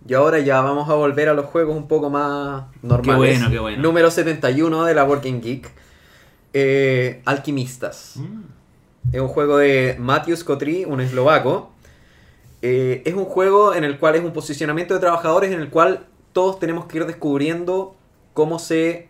[0.07, 3.17] Y ahora ya vamos a volver a los juegos un poco más normales.
[3.39, 3.81] bueno, qué bueno.
[3.81, 5.71] Número 71 de la Working Geek.
[6.53, 8.13] Eh, Alquimistas.
[8.15, 8.41] Mm.
[9.11, 11.71] Es un juego de Matthews Kotri, un eslovaco.
[12.61, 16.07] Eh, es un juego en el cual es un posicionamiento de trabajadores en el cual
[16.33, 17.95] todos tenemos que ir descubriendo
[18.33, 19.07] cómo se,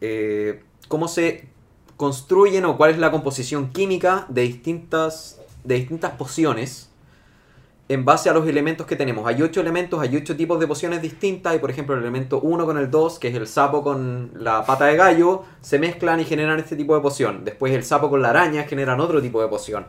[0.00, 1.48] eh, cómo se
[1.96, 6.90] construyen o cuál es la composición química de distintas, de distintas pociones
[7.88, 9.26] en base a los elementos que tenemos.
[9.26, 11.54] Hay ocho elementos, hay ocho tipos de pociones distintas.
[11.54, 14.64] Y por ejemplo, el elemento 1 con el 2, que es el sapo con la
[14.66, 17.44] pata de gallo, se mezclan y generan este tipo de poción.
[17.44, 19.86] Después el sapo con la araña generan otro tipo de poción.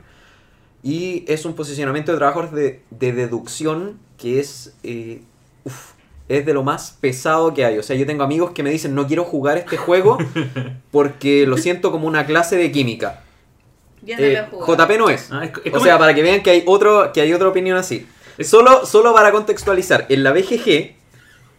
[0.83, 5.23] Y es un posicionamiento de trabajos de, de deducción que es, eh,
[6.29, 7.79] es de lo más pesado que hay.
[7.79, 10.19] O sea, yo tengo amigos que me dicen no quiero jugar este juego
[10.91, 13.23] porque lo siento como una clase de química.
[14.07, 14.73] Yo no lo Eh, jugado.
[14.85, 15.27] JP no es.
[15.31, 17.77] Ah, es- es O sea, para que vean que hay otro que hay otra opinión
[17.77, 18.07] así.
[18.37, 20.95] Es- Solo, solo para contextualizar, en la BGG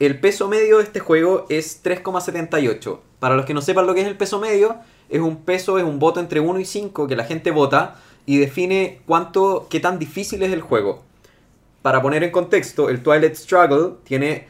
[0.01, 3.01] El peso medio de este juego es 3,78.
[3.19, 4.77] Para los que no sepan lo que es el peso medio,
[5.09, 8.39] es un peso, es un voto entre 1 y 5 que la gente vota y
[8.39, 11.03] define cuánto, qué tan difícil es el juego.
[11.83, 14.47] Para poner en contexto, el Twilight Struggle tiene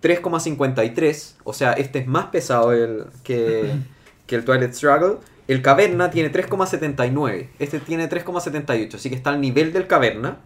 [0.00, 3.70] 3,53, o sea, este es más pesado el- que,
[4.26, 5.16] que el Twilight Struggle.
[5.50, 10.36] El Caverna tiene 3,79, este tiene 3,78, así que está al nivel del Caverna.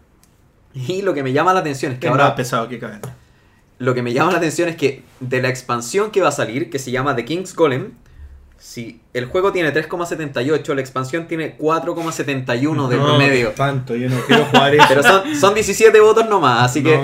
[0.73, 3.15] Y lo que me llama la atención es que ahora más pesado que caverna.
[3.77, 6.71] lo que me llama la atención es que de la expansión que va a salir,
[6.71, 7.91] que se llama The King's Golem,
[8.57, 13.51] si el juego tiene 3,78, la expansión tiene 4,71 de No, promedio.
[13.51, 14.85] Tanto, yo no quiero jugar eso.
[14.87, 16.99] Pero son, son 17 votos nomás, así que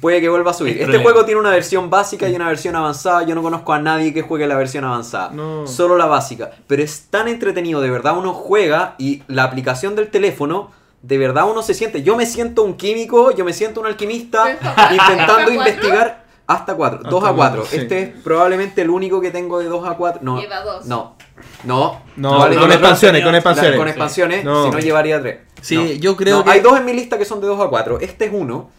[0.00, 0.76] puede que vuelva a subir.
[0.76, 3.22] Es Este juego tiene una versión básica y una versión avanzada.
[3.24, 5.30] Yo no conozco a nadie que juegue la versión avanzada.
[5.30, 5.66] No.
[5.66, 6.50] Solo la básica.
[6.66, 10.72] Pero es tan entretenido, de verdad uno juega y la aplicación del teléfono,
[11.02, 12.02] de verdad uno se siente.
[12.02, 16.25] Yo me siento un químico, yo me siento un alquimista ¿Hasta intentando investigar.
[16.48, 17.36] Hasta 4, Hasta 2 a 4.
[17.36, 17.76] cuatro, sí.
[17.76, 20.20] Este es probablemente el único que tengo de 2 a 4.
[20.22, 20.86] No, Lleva dos.
[20.86, 21.16] no,
[21.64, 22.00] no.
[22.16, 23.76] No, Vale, con no, expansiones, no, con no, expansiones.
[23.78, 24.64] con expansiones, No.
[24.64, 25.38] si no llevaría 3.
[25.60, 27.98] Sí, yo creo que- Hay dos en mi lista que son de 2 a 4.
[28.00, 28.70] Este es uno.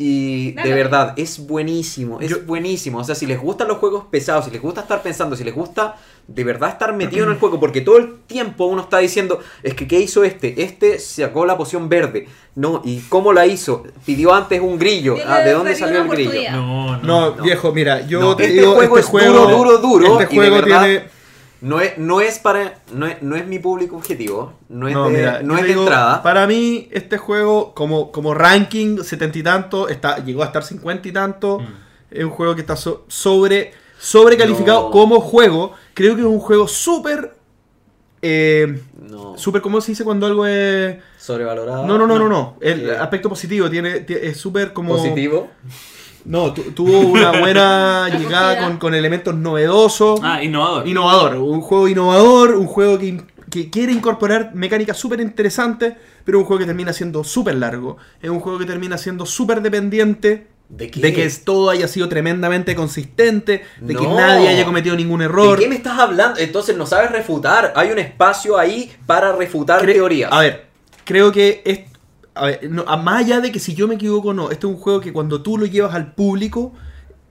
[0.00, 0.68] Y Dale.
[0.68, 2.98] de verdad, es buenísimo, es Yo- buenísimo.
[3.00, 5.52] O sea, si les gustan los juegos pesados, si les gusta estar pensando, si les
[5.52, 5.96] gusta
[6.28, 9.74] de verdad estar metido en el juego, porque todo el tiempo uno está diciendo, es
[9.74, 10.62] que ¿qué hizo este?
[10.62, 12.28] Este sacó la poción verde.
[12.54, 13.82] No, ¿y cómo la hizo?
[14.06, 15.16] Pidió antes un grillo.
[15.26, 16.52] Ah, ¿de dónde salió el grillo?
[16.52, 17.02] No, no.
[17.02, 17.42] No, No.
[17.42, 20.34] viejo, mira, yo No, te este digo, juego este es juego, duro, duro, duro, Este
[20.34, 21.17] y de juego verdad- tiene.
[21.60, 22.78] No es, no es para.
[22.92, 24.52] No es, no es mi público objetivo.
[24.68, 26.22] No es No, de, mira, no yo es te de digo, entrada.
[26.22, 31.08] Para mí, este juego, como, como ranking, setenta y tanto, está, llegó a estar cincuenta
[31.08, 31.58] y tanto.
[31.58, 31.66] Mm.
[32.10, 34.90] Es un juego que está so- sobre sobrecalificado No.
[34.90, 35.72] como juego.
[35.94, 37.34] Creo que es un juego súper.
[38.22, 39.36] Eh, No.
[39.38, 40.96] súper, ¿cómo se dice cuando algo es.?
[41.18, 41.86] Sobrevalorado.
[41.86, 42.56] No, no, no, no, no.
[42.60, 42.92] El ¿Qué?
[42.92, 44.96] aspecto positivo tiene, tie- es súper como.
[44.96, 45.50] Positivo.
[46.24, 50.20] No, tu- tuvo una buena llegada con, con elementos novedosos.
[50.22, 50.86] Ah, innovador.
[50.86, 56.44] Innovador, un juego innovador, un juego que, que quiere incorporar mecánicas súper interesantes, pero un
[56.44, 57.96] juego que termina siendo súper largo.
[58.20, 62.74] Es un juego que termina siendo súper dependiente ¿De de que todo haya sido tremendamente
[62.74, 65.58] consistente, de que nadie haya cometido ningún ¿De error.
[65.58, 66.38] qué me estás hablando?
[66.38, 67.72] Entonces no sabes refutar.
[67.74, 70.30] Hay un espacio ahí para refutar Cre- teorías.
[70.30, 70.66] A ver,
[71.04, 71.86] creo que.
[72.38, 74.66] A ver, no, a- más allá de que si yo me equivoco o no, este
[74.66, 76.72] es un juego que cuando tú lo llevas al público,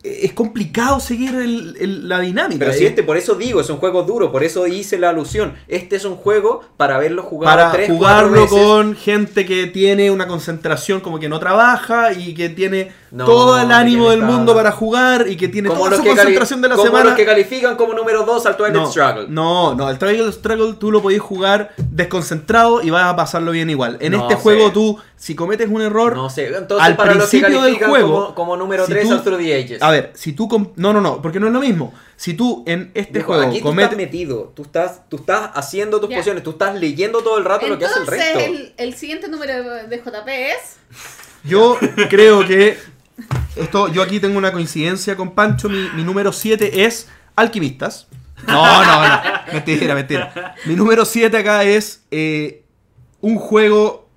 [0.03, 2.59] eh, es complicado seguir el- el- la dinámica.
[2.59, 5.09] Pero Eh, si este, por eso digo, es un juego duro, por eso hice la
[5.09, 5.53] alusión.
[5.67, 8.49] Este es un juego para verlo jugar para tres, jugarlo veces.
[8.51, 13.61] con gente que tiene una concentración como que no trabaja y que tiene No, todo
[13.61, 16.67] el ¿de ánimo del mundo para jugar y que tiene Como toda su concentración de
[16.67, 17.05] la como semana.
[17.05, 19.25] los que califican como número 2 al Twilight no, Struggle.
[19.29, 23.69] no, no, el Trial Struggle tú lo podés jugar desconcentrado y vas a pasarlo bien
[23.69, 23.97] igual.
[24.01, 24.41] En No este sé.
[24.41, 27.77] juego tú, si cometes un error, No sé, entonces Al para los que principio del
[27.77, 29.81] califican juego, como, como número si 3 tú- al Through the Ages.
[29.81, 30.47] a ver, si tú...
[30.75, 31.93] No, no, no, porque no es lo mismo.
[32.17, 33.91] Si tú en este Viejo, juego aquí tú cometes...
[33.91, 36.17] estás metido, tú estás, tú estás haciendo tus Ya.
[36.17, 38.39] pociones, tú estás leyendo todo el rato lo que hace el Entonces, resto.
[38.53, 39.53] el, el siguiente número
[39.87, 40.77] de JP es.
[41.43, 41.77] Yo
[42.09, 42.77] creo que
[43.55, 45.69] esto, yo aquí tengo una coincidencia con Pancho.
[45.69, 48.07] Mi, mi número 7 es Alquimistas.
[48.47, 49.21] No, no, no.
[49.53, 50.55] Mentira, mentira.
[50.65, 52.63] Mi número 7 acá es eh,
[53.21, 54.07] un juego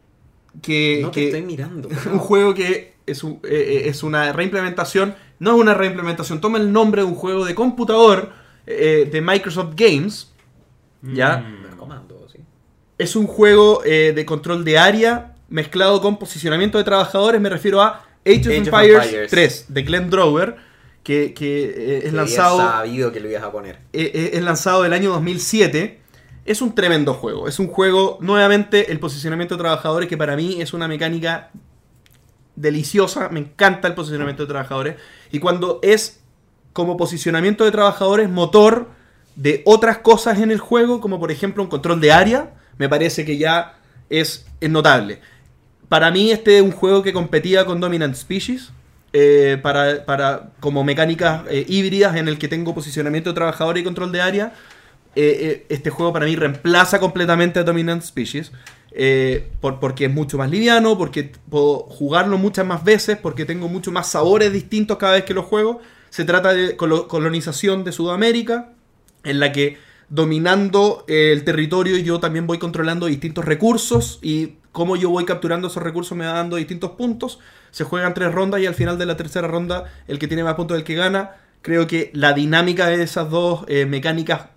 [0.62, 1.00] que.
[1.02, 1.88] no te que- estoy mirando.
[2.12, 5.14] un juego que es, un- eh, eh, es una reimplementación.
[5.38, 8.30] No es una reimplementación, toma el nombre de un juego de computador
[8.66, 10.30] eh, de Microsoft Games.
[11.02, 11.38] ¿Ya?
[11.38, 11.76] Mm.
[11.78, 12.40] Comando, sí.
[12.98, 17.40] Es un juego eh, de control de área mezclado con posicionamiento de trabajadores.
[17.40, 19.30] Me refiero a Age of, Age of Empires, Empires.
[19.30, 20.56] 3 de Glenn Drower,
[21.02, 23.76] que, que, eh, es, Había lanzado, sabido que lo ibas a poner.
[23.92, 25.98] eh, eh, es lanzado el año 2007.
[26.44, 27.48] Es un tremendo juego.
[27.48, 31.50] Es un juego, nuevamente, el posicionamiento de trabajadores, que para mí es una mecánica
[32.56, 33.28] deliciosa.
[33.28, 34.96] Me encanta el posicionamiento de trabajadores.
[35.30, 36.20] Y cuando es
[36.72, 38.88] como posicionamiento de trabajadores, motor
[39.36, 43.24] de otras cosas en el juego, como por ejemplo un control de área, me parece
[43.24, 43.78] que ya
[44.08, 45.20] es, es notable.
[45.90, 48.70] Para mí este es un juego que competía con Dominant Species.
[49.12, 53.82] eh, para, para como mecánicas eh, híbridas en el que tengo posicionamiento de trabajador y
[53.84, 54.54] control de área.
[55.16, 58.52] Eh, este juego para mí reemplaza completamente a Dominant Species.
[59.60, 63.90] por- porque es mucho más liviano, porque puedo jugarlo muchas más veces, porque tengo mucho
[63.92, 65.80] más sabores distintos cada vez que lo juego.
[66.10, 68.72] Se trata de colo- colonización de Sudamérica,
[69.24, 69.76] en la que
[70.08, 75.82] dominando el territorio yo también voy controlando distintos recursos y cómo yo voy capturando esos
[75.82, 77.40] recursos me va dando distintos puntos.
[77.70, 80.54] Se juegan tres rondas y al final de la tercera ronda el que tiene más
[80.54, 81.36] puntos es el que gana.
[81.62, 84.48] Creo que la dinámica de esas dos eh, mecánicas,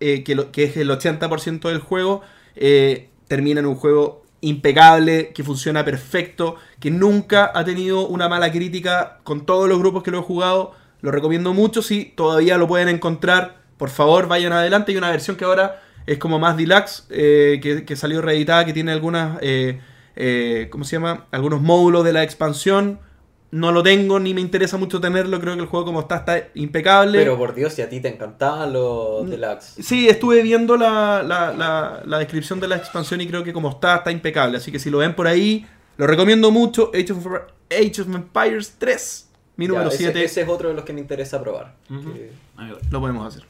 [0.00, 2.22] eh, que, es el 80% del juego,
[2.56, 8.50] eh, termina en un juego impecable, que funciona perfecto, que nunca ha tenido una mala
[8.50, 10.72] crítica con todos los grupos que lo he jugado.
[11.02, 11.82] Lo recomiendo mucho.
[11.82, 14.92] Si todavía lo pueden encontrar, por favor vayan adelante.
[14.92, 18.72] Hay una versión que ahora es como más deluxe, eh, que, que salió reeditada, que
[18.72, 19.80] tiene algunas, eh,
[20.16, 21.26] eh, ¿cómo se llama?
[21.30, 22.98] Algunos módulos de la expansión.
[23.52, 25.40] No lo tengo ni me interesa mucho tenerlo.
[25.40, 27.18] Creo que el juego como está está impecable.
[27.18, 29.74] Pero por Dios, si a ti te encantaban los deluxe.
[29.82, 33.68] Sí, estuve viendo la, la- la- la descripción de la expansión y creo que como
[33.70, 34.58] está, está impecable.
[34.58, 35.66] Así que si lo ven por ahí,
[35.96, 36.92] lo recomiendo mucho.
[36.94, 37.26] Age of,
[37.70, 40.24] Age of Empires 3, mi Ya, número ese- 7.
[40.24, 41.74] Ese, es otro de los que me interesa probar.
[41.88, 42.30] Que-.
[42.92, 43.44] Lo podemos hacer.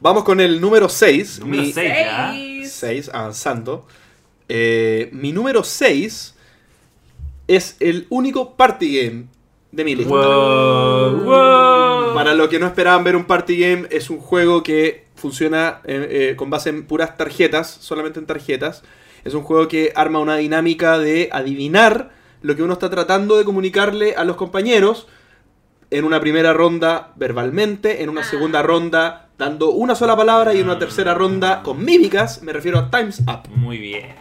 [0.00, 1.40] Vamos con el número 6.
[1.40, 2.30] Número mi, 6 ya.
[2.32, 2.72] Seis.
[2.72, 3.86] 6, avanzando.
[4.48, 6.34] Eh, mi número 6
[7.46, 9.26] es el único party game
[9.72, 10.14] de mi lista.
[10.14, 12.14] Wow, wow.
[12.14, 16.30] Para los que no esperaban ver un party game, es un juego que funciona eh,
[16.30, 18.82] eh, con base en puras tarjetas, solamente en tarjetas.
[19.24, 22.10] Es un juego que arma una dinámica de adivinar
[22.40, 25.08] lo que uno está tratando de comunicarle a los compañeros
[25.90, 28.24] en una primera ronda verbalmente, en una Ah.
[28.24, 32.42] segunda ronda dando una sola palabra y en una tercera ronda con mímicas.
[32.42, 33.48] Me refiero a Times Up.
[33.54, 34.14] Muy bien.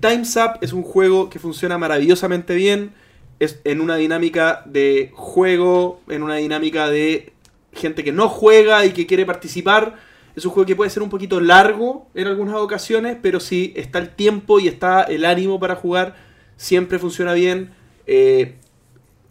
[0.00, 2.92] Time's Up es un juego que funciona maravillosamente bien.
[3.38, 7.32] Es en una dinámica de juego, en una dinámica de
[7.72, 9.94] gente que no juega y que quiere participar.
[10.34, 13.98] Es un juego que puede ser un poquito largo en algunas ocasiones, pero si está
[13.98, 16.16] el tiempo y está el ánimo para jugar,
[16.56, 17.70] siempre funciona bien.
[18.06, 18.56] Eh,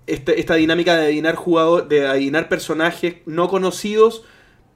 [0.08, 4.24] esta, esta dinámica de adivinar jugador, de adivinar personajes no conocidos,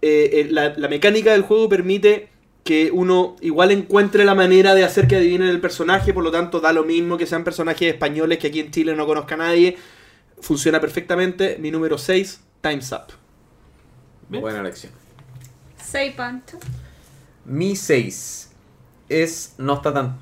[0.01, 2.29] eh, eh, la, la mecánica del juego permite
[2.63, 6.59] que uno igual encuentre la manera de hacer que adivinen el personaje, por lo tanto
[6.59, 9.77] da lo mismo que sean personajes españoles que aquí en Chile no conozca a nadie.
[10.41, 11.57] Funciona perfectamente.
[11.59, 13.13] Mi número 6, Time's Up.
[14.29, 14.41] Bien.
[14.41, 14.93] Buena elección.
[15.83, 16.59] Seis Pancho.
[17.45, 18.51] Mi 6
[19.09, 20.19] es no está tan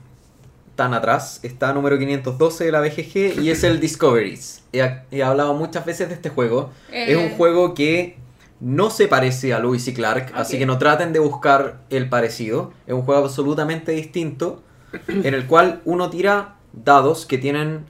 [0.78, 4.64] tan atrás, está número 512 de la BGG y es el Discoveries.
[4.72, 6.70] He, he hablado muchas veces de este juego.
[6.90, 7.08] Eh.
[7.10, 8.18] Es un juego que
[8.62, 12.72] no se parece a Lewis y Clark, así que no traten de buscar el parecido.
[12.86, 14.64] Es un juego absolutamente distinto
[15.08, 17.86] en el cual uno tira dados que tienen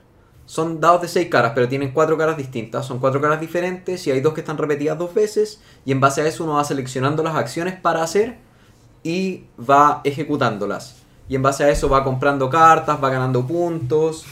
[0.45, 2.85] son dados de seis caras, pero tienen cuatro caras distintas.
[2.85, 5.61] Son cuatro caras diferentes y hay dos que están repetidas dos veces.
[5.85, 8.37] Y en base a eso uno va seleccionando las acciones para hacer
[9.03, 11.03] y va ejecutándolas.
[11.29, 14.25] Y en base a eso va comprando cartas, va ganando puntos.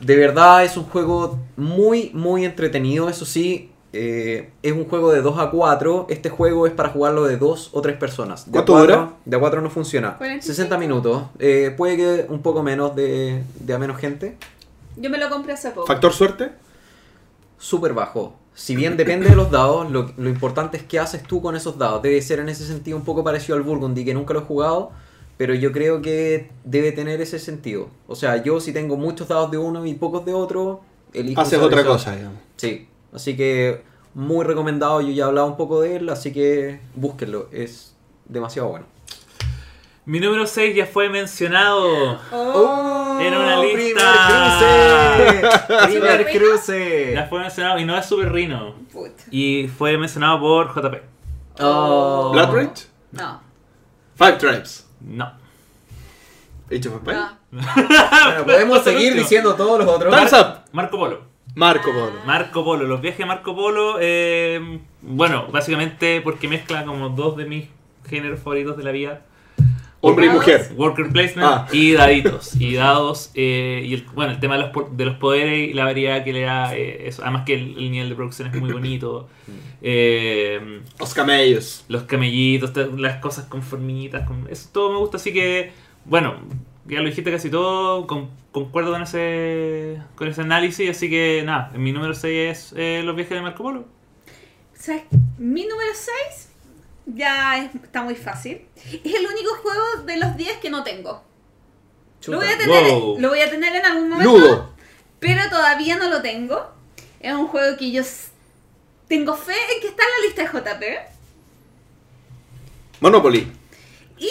[0.00, 3.08] De verdad es un juego muy, muy entretenido.
[3.08, 6.06] Eso sí, eh, es un juego de 2 a 4.
[6.08, 8.46] Este juego es para jugarlo de 2 o 3 personas.
[8.46, 9.12] De ¿Cuánto dura?
[9.24, 10.16] De a 4 no funciona.
[10.16, 10.46] 45.
[10.46, 11.22] 60 minutos.
[11.38, 14.36] Eh, puede que un poco menos de, de a menos gente.
[14.96, 15.86] Yo me lo compré hace poco.
[15.86, 16.50] ¿Factor suerte?
[17.58, 18.36] Súper bajo.
[18.54, 21.76] Si bien depende de los dados, lo, lo importante es qué haces tú con esos
[21.78, 22.02] dados.
[22.02, 24.92] Debe ser en ese sentido un poco parecido al Burgundy, que nunca lo he jugado,
[25.36, 27.88] pero yo creo que debe tener ese sentido.
[28.06, 30.82] O sea, yo si tengo muchos dados de uno y pocos de otro,
[31.12, 31.40] elijo...
[31.40, 32.38] Haces otra cosa, digamos.
[32.56, 33.82] Sí, así que
[34.14, 37.94] muy recomendado, yo ya he hablado un poco de él, así que búsquenlo, es
[38.26, 38.86] demasiado bueno.
[40.06, 42.20] Mi número 6 ya fue mencionado.
[42.30, 43.18] Oh.
[43.20, 44.58] En una lista.
[44.58, 45.86] ¡Primer cruce!
[45.86, 47.12] ¡Primer ¿Super cruce!
[47.14, 48.74] Ya fue mencionado y no es Super Rino.
[49.30, 51.02] Y fue mencionado por JP.
[51.60, 52.30] Oh.
[52.32, 52.86] ¿Blood Rage?
[53.12, 53.40] No.
[54.16, 54.83] Five Tribes.
[55.06, 55.32] No.
[56.70, 57.20] Age of Empires.
[57.52, 57.62] No.
[57.64, 59.22] Bueno, podemos seguir último.
[59.22, 60.14] diciendo todos los otros.
[60.14, 60.64] Time's Up.
[60.72, 61.20] Marco Polo.
[61.54, 62.12] Marco Polo.
[62.26, 67.44] Marco Polo, los viajes de Marco Polo, eh, bueno, básicamente porque mezcla como dos de
[67.44, 67.68] mis
[68.08, 69.22] géneros favoritos de la vida.
[70.10, 70.72] Hombre y mujer.
[70.76, 71.66] Worker placement Ah.
[71.72, 72.54] y daditos.
[72.60, 75.84] Y dados, eh, y el, bueno, el tema de los, de los poderes y la
[75.84, 77.22] variedad que le da eh, eso.
[77.22, 79.28] Además que el, el nivel de producción es muy bonito.
[79.82, 81.84] Eh, Los camellos.
[81.88, 85.72] los camellitos, las cosas con formitas, con, eso todo me gusta, así que,
[86.04, 86.36] bueno,
[86.86, 91.70] ya lo dijiste casi todo, con- concuerdo con ese, con ese análisis, así que nada,
[91.76, 93.84] mi número 6 es eh, los viajes de Marco Polo.
[94.72, 95.02] ¿Sabes?
[95.38, 96.50] Mi número 6
[97.06, 98.66] ya es- está muy fácil.
[98.76, 101.22] Es el único juego de los 10 que no tengo.
[102.26, 103.20] Lo voy, a tener, Wow.
[103.20, 104.74] lo voy a tener en algún momento,
[105.20, 106.72] pero todavía no lo tengo.
[107.20, 108.02] Es un juego que yo
[109.08, 110.98] tengo fe en que está en la lista de JP.
[113.00, 113.52] Monopoly.
[114.18, 114.30] Y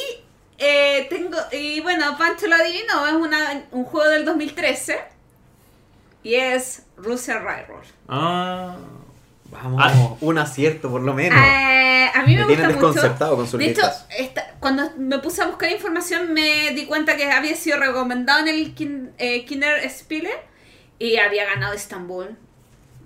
[0.58, 1.38] eh, tengo.
[1.52, 5.00] Y bueno, Pancho lo adivinó, es una- un juego del 2013.
[6.24, 7.84] Y es Rusia Railroad.
[8.08, 8.78] Ah,
[9.54, 10.16] Vamos, Ah.
[10.22, 11.38] un acierto por lo menos.
[11.40, 12.88] Eh, a mí me, Me gusta tienen mucho.
[12.88, 13.82] desconcertado con sus De hecho,
[14.18, 18.48] esta- cuando me puse a buscar información me di cuenta que había sido recomendado en
[18.50, 20.32] el kin, eh, Kinder Spiele
[21.00, 22.36] y había ganado Estambul.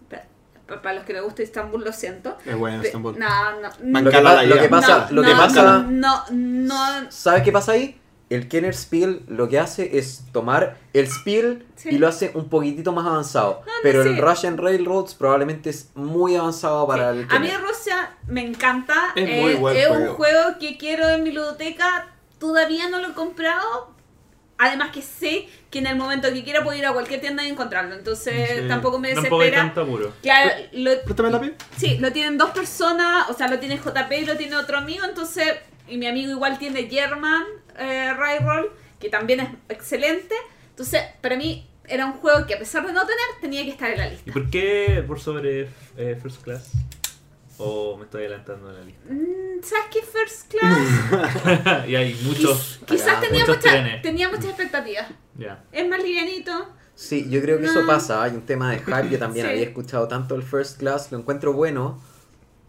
[0.09, 0.23] Pa-
[0.67, 2.37] pa- Para los que les gusta Estambul, lo siento.
[2.45, 3.17] Es bueno Estambul.
[3.19, 3.27] No,
[3.61, 3.69] no.
[4.01, 7.11] Lo que, lo que pasa, no, lo que no, pasa, No, no.
[7.11, 7.99] ¿sabes qué pasa ahí?
[8.29, 11.89] El Kenner Spiel lo que hace es tomar el Spiel Sí.
[11.91, 13.61] y lo hace un poquitito más avanzado.
[13.65, 14.21] no, pero el sí.
[14.21, 17.61] Russian Railroads probablemente es muy avanzado para el A mí Kenner.
[17.61, 18.93] Rusia me encanta.
[19.15, 20.57] Es muy buen es un juego.
[20.59, 22.07] que quiero en mi ludoteca.
[22.39, 23.95] Todavía no lo he comprado.
[24.59, 27.49] Además que sé que en el momento que quiera puedo ir a cualquier tienda y
[27.49, 27.93] encontrarlo.
[27.95, 28.67] Entonces Sí.
[28.67, 29.61] tampoco me Tampoco hay desespera.
[29.73, 30.13] tanto apuro.
[30.23, 30.91] Claro, lo,
[31.77, 33.29] sí, lo tienen dos personas.
[33.29, 35.05] O sea, lo tiene JP y lo tiene otro amigo.
[35.05, 35.45] Entonces,
[35.87, 37.43] y mi amigo igual tiene German
[37.77, 38.65] eh, Railroad,
[38.99, 40.35] que también es excelente.
[40.69, 43.89] Entonces, para mí era un juego que a pesar de no tener, tenía que estar
[43.91, 44.33] en la ¿Y lista.
[44.33, 46.71] por qué por sobre eh, First Class?
[47.59, 49.01] ¿O me estoy adelantando en la lista?
[49.09, 50.01] Mm, ¿Sabes qué?
[50.03, 51.87] First Class.
[51.89, 52.79] y hay muchos.
[52.81, 55.07] Quiz- quizás tenía, muchos mucha- tenía muchas expectativas.
[55.37, 55.63] Ya.
[55.71, 56.51] Es más livianito.
[56.93, 57.87] Sí, yo creo que eso No.
[57.87, 58.21] pasa.
[58.23, 59.09] Hay un tema de hype.
[59.09, 59.51] Yo también Sí.
[59.53, 61.11] había escuchado tanto el First Class.
[61.11, 61.99] Lo encuentro bueno,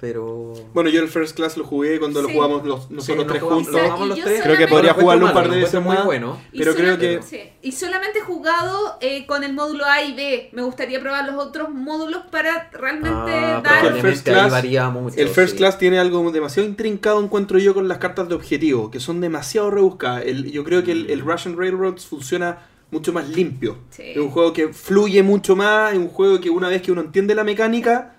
[0.01, 0.53] pero...
[0.75, 3.65] Bueno, yo el First Class lo jugué cuando lo jugamos los, nosotros Sí, tres jugamos-
[3.65, 3.83] juntos.
[3.83, 4.43] lo jugamos los tres.
[4.43, 6.41] Creo que podría jugarlo un par de veces muy bueno.
[6.57, 7.41] Pero creo que- sí.
[7.63, 10.51] Y solamente he jugado eh, con el módulo A y B.
[10.53, 13.87] Me gustaría probar los otros módulos para realmente Ah, dar...
[13.87, 15.17] el First Class- varía mucho.
[15.19, 15.59] El First sí.
[15.59, 19.71] Class tiene algo demasiado intrincado, encuentro yo, con las cartas de objetivo, que son demasiado
[19.71, 20.25] rebuscadas.
[20.27, 22.59] El- yo creo que el, el Russian Railroads funciona
[22.91, 23.77] mucho más limpio.
[23.91, 24.03] Sí.
[24.13, 27.01] Es un juego que fluye mucho más, es un juego que una vez que uno
[27.03, 28.15] entiende la mecánica,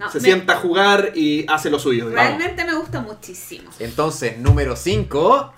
[0.00, 2.08] No, se me- sienta a jugar y hace lo suyo.
[2.08, 2.26] digamos.
[2.38, 3.70] Realmente me gusta muchísimo.
[3.78, 5.52] Entonces, número 5.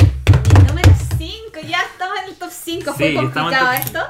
[0.58, 2.92] Mi número 5, ya estamos en el top 5.
[2.94, 4.00] Fue Sí, complicado top- esto.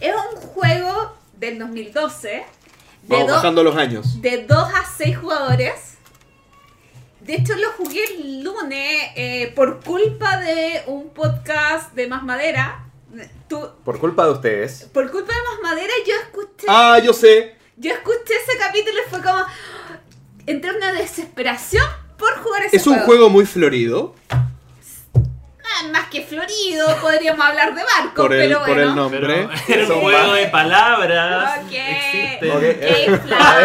[0.00, 2.28] Es un juego del 2012.
[3.02, 4.22] De Vamos bajando los años.
[4.22, 5.72] de 2 a 6 jugadores.
[7.20, 12.84] De hecho, lo jugué el lunes eh, por culpa de un podcast de Más Madera.
[13.48, 14.88] Tú- Por culpa de ustedes.
[14.92, 17.56] por culpa de Más Madera, yo escuché, Ah, yo sé.
[17.76, 19.44] Yo escuché ese capítulo y fue como.
[20.46, 21.86] Entré en una desesperación
[22.18, 24.14] por jugar ese Es un juego muy florido.
[24.30, 28.82] Ah, más que florido, podríamos hablar de barcos, Por el- pero por bueno.
[28.90, 29.48] el nombre.
[29.66, 31.60] Pero un juego de palabras.
[31.64, 31.72] Ok.
[31.72, 32.50] Existe.
[32.52, 33.56] Ok, Qué eh, fla- a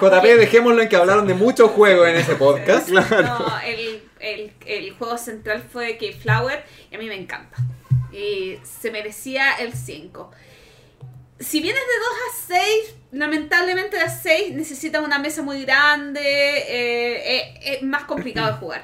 [0.00, 2.88] ver, JP, dejémoslo en que hablaron de muchos juegos en ese podcast.
[2.88, 7.56] No, el, el, el juego central fue Keyflower y a mí me encanta.
[8.12, 10.30] Y se merecía el 5.
[11.40, 17.36] Si vienes de 2 a 6, lamentablemente de 6 necesitas una mesa muy grande, eh,
[17.38, 18.82] eh, es más complicado de jugar.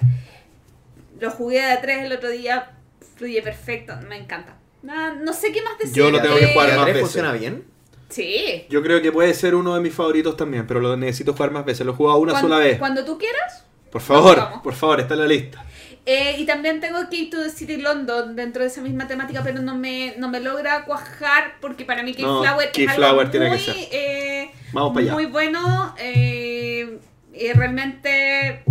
[1.19, 2.71] Lo jugué de 3 el otro día,
[3.17, 4.55] fluye perfecto, me encanta.
[4.83, 5.95] No, no sé qué más decir.
[5.95, 7.01] Yo lo tengo que jugar ¿Y a más veces.
[7.03, 7.65] funciona bien?
[8.09, 8.67] Sí.
[8.71, 11.65] Yo creo que puede ser uno de mis favoritos también, pero lo necesito jugar más
[11.65, 11.85] veces.
[11.85, 12.79] Lo he jugado una Cuando- sola vez.
[12.79, 13.65] Cuando tú quieras.
[13.93, 15.65] Por favor, por favor, está en la lista.
[16.07, 19.61] Eh, y también tengo Key to the City London dentro de esa misma temática, pero
[19.61, 23.47] no me, no me logra cuajar porque para mí No, Keyflower es Keyflower algo tiene
[23.47, 23.77] que muy, ser.
[23.93, 25.13] eh, Vamos para allá.
[25.13, 26.99] muy bueno eh,
[27.35, 28.65] y realmente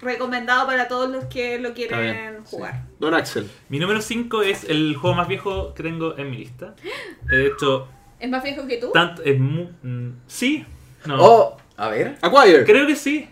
[0.00, 2.56] recomendado para todos los que lo bien, quieren sí.
[2.56, 2.82] jugar.
[2.98, 3.48] Don Axel.
[3.68, 6.74] Mi número 5 es el juego más viejo que tengo en mi lista.
[7.30, 7.88] De hecho,
[8.18, 8.90] ¿Es más viejo que tú?
[8.92, 10.66] tanto es mu- mm, sí,
[11.06, 11.16] no.
[11.24, 12.16] Oh, a ver.
[12.20, 12.64] Acquire.
[12.64, 13.28] Creo que sí.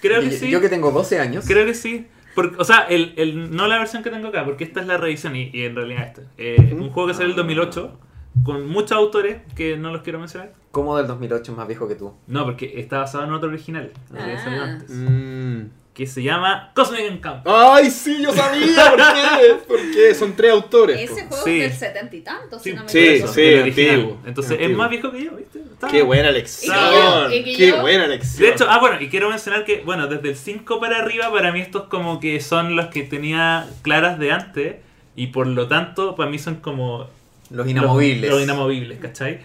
[0.00, 0.50] Creo que yo, sí.
[0.50, 1.44] yo que tengo 12 años.
[1.46, 2.06] Creo que sí.
[2.34, 4.96] Porque, o sea, el, el- no la versión que tengo acá, porque esta es la
[4.96, 6.22] revisión y, y en realidad esta.
[6.38, 6.74] Eh.
[6.76, 7.98] Un juego que salió en el 2008
[8.42, 10.52] con muchos autores que no los quiero mencionar.
[10.72, 12.12] ¿Cómo del 2008 es más viejo que tú?
[12.26, 14.44] No, porque está basado en otro original que había Ah.
[14.44, 15.60] salido antes, Mm.
[15.94, 17.52] Que se llama Cosmic Encounter.
[17.54, 18.90] Ay, sí, yo sabía.
[18.90, 19.54] ¿Por qué?
[19.68, 20.98] Porque son tres autores.
[21.10, 21.60] Ese juego Sí.
[21.60, 23.32] es del setenta y tantos, si Sí, no me sí, equivoco.
[23.32, 23.54] sí.
[23.88, 25.60] antiguo, Entonces es más viejo que yo, ¿viste?
[25.60, 26.74] Está- Qué buena lección.
[26.76, 28.42] Y que yo- y que Qué yo- buena lección.
[28.42, 31.52] De hecho, ah, bueno, y quiero mencionar que, bueno, desde el 5 para arriba, para
[31.52, 34.76] mí estos como que son los que tenía claras de antes,
[35.14, 37.08] y por lo tanto, para mí son como
[37.50, 38.22] Los inamovibles.
[38.30, 39.40] Los, los inamovibles, ¿cachai?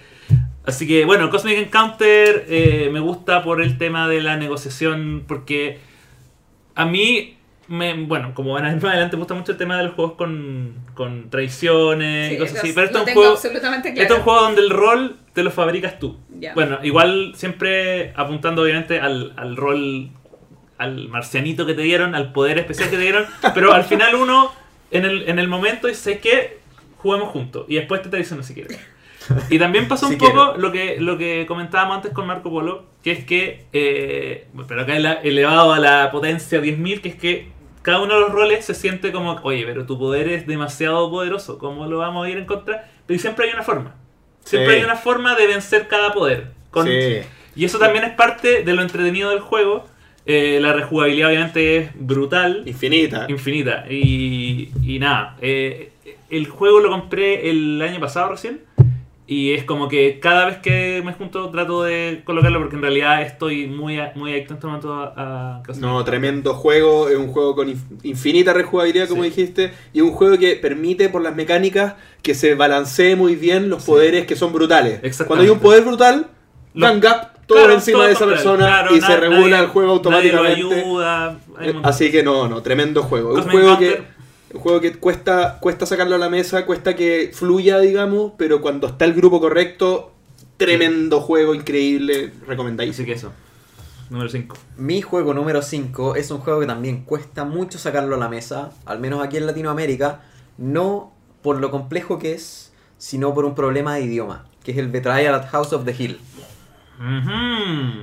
[0.66, 5.78] Así que, bueno, Cosmic Encounter eh, me gusta por el tema de la negociación, porque
[6.80, 7.36] a mí,
[7.68, 9.96] me, bueno, como van a ver más adelante, me gusta mucho el tema de los
[9.96, 12.72] juegos con, con traiciones Sí, y cosas así.
[12.72, 16.18] Pero esto es un juego, es un juego donde el rol te lo fabricas tú.
[16.56, 20.10] Bueno, igual siempre apuntando obviamente al, al rol,
[20.78, 24.54] al marcianito que te dieron, al poder especial que te dieron, pero al final uno,
[24.90, 26.60] en el, en el momento, dice que
[26.96, 28.80] juguemos juntos y después te traiciona si quieres.
[29.50, 32.86] Y también pasó un Si poco lo que, lo que comentábamos antes con Marco Polo,
[33.04, 37.48] que es que, eh, pero acá ele- elevado a la potencia 10.000, que es que
[37.82, 41.58] cada uno de los roles se siente como, oye, pero tu poder es demasiado poderoso,
[41.58, 42.90] ¿cómo lo vamos a ir en contra?
[43.06, 43.96] Pero siempre hay una forma.
[44.44, 44.80] Siempre Sí.
[44.80, 46.52] hay una forma de vencer cada poder.
[46.72, 47.20] Con- Sí.
[47.56, 49.86] Y eso también es parte de lo entretenido del juego.
[50.26, 53.26] Eh, la rejugabilidad obviamente es brutal, Infinita.
[53.30, 53.86] infinita.
[53.90, 55.92] Y, y nada, eh,
[56.30, 58.62] el juego lo compré el año pasado recién.
[59.32, 63.22] Y es como que cada vez que me junto trato de colocarlo porque en realidad
[63.22, 65.14] estoy muy, muy adicto en este momento a,
[65.60, 65.62] a.
[65.78, 69.30] No, tremendo juego, es un juego con inf- infinita rejugabilidad, como Sí.
[69.30, 71.94] dijiste, y un juego que permite por las mecánicas
[72.24, 75.00] que se balancee muy bien los poderes que son brutales.
[75.28, 76.26] Cuando hay un poder brutal,
[76.74, 79.60] Lo- gang up todo Claro, encima todo de esa persona Claro, y se regula nadie-
[79.64, 80.76] el juego automáticamente.
[80.76, 81.38] Ayuda.
[81.56, 81.74] un Eh.
[81.84, 83.30] Así que no, no, tremendo juego.
[83.30, 83.98] Un Cosmic juego Hunter.
[83.98, 84.19] que
[84.54, 88.88] un juego que cuesta cuesta sacarlo a la mesa, cuesta que fluya, digamos, pero cuando
[88.88, 90.12] está el grupo correcto,
[90.58, 93.04] tremendo juego, increíble, recomendadísimo.
[93.04, 93.32] Así que eso.
[94.10, 94.58] Número 5.
[94.78, 98.72] Mi juego número 5 es un juego que también cuesta mucho sacarlo a la mesa,
[98.86, 100.22] al menos aquí en Latinoamérica,
[100.58, 101.14] no
[101.44, 105.36] por lo complejo que es, sino por un problema de idioma, que es el Betrayal
[105.36, 106.20] at House of the Hill.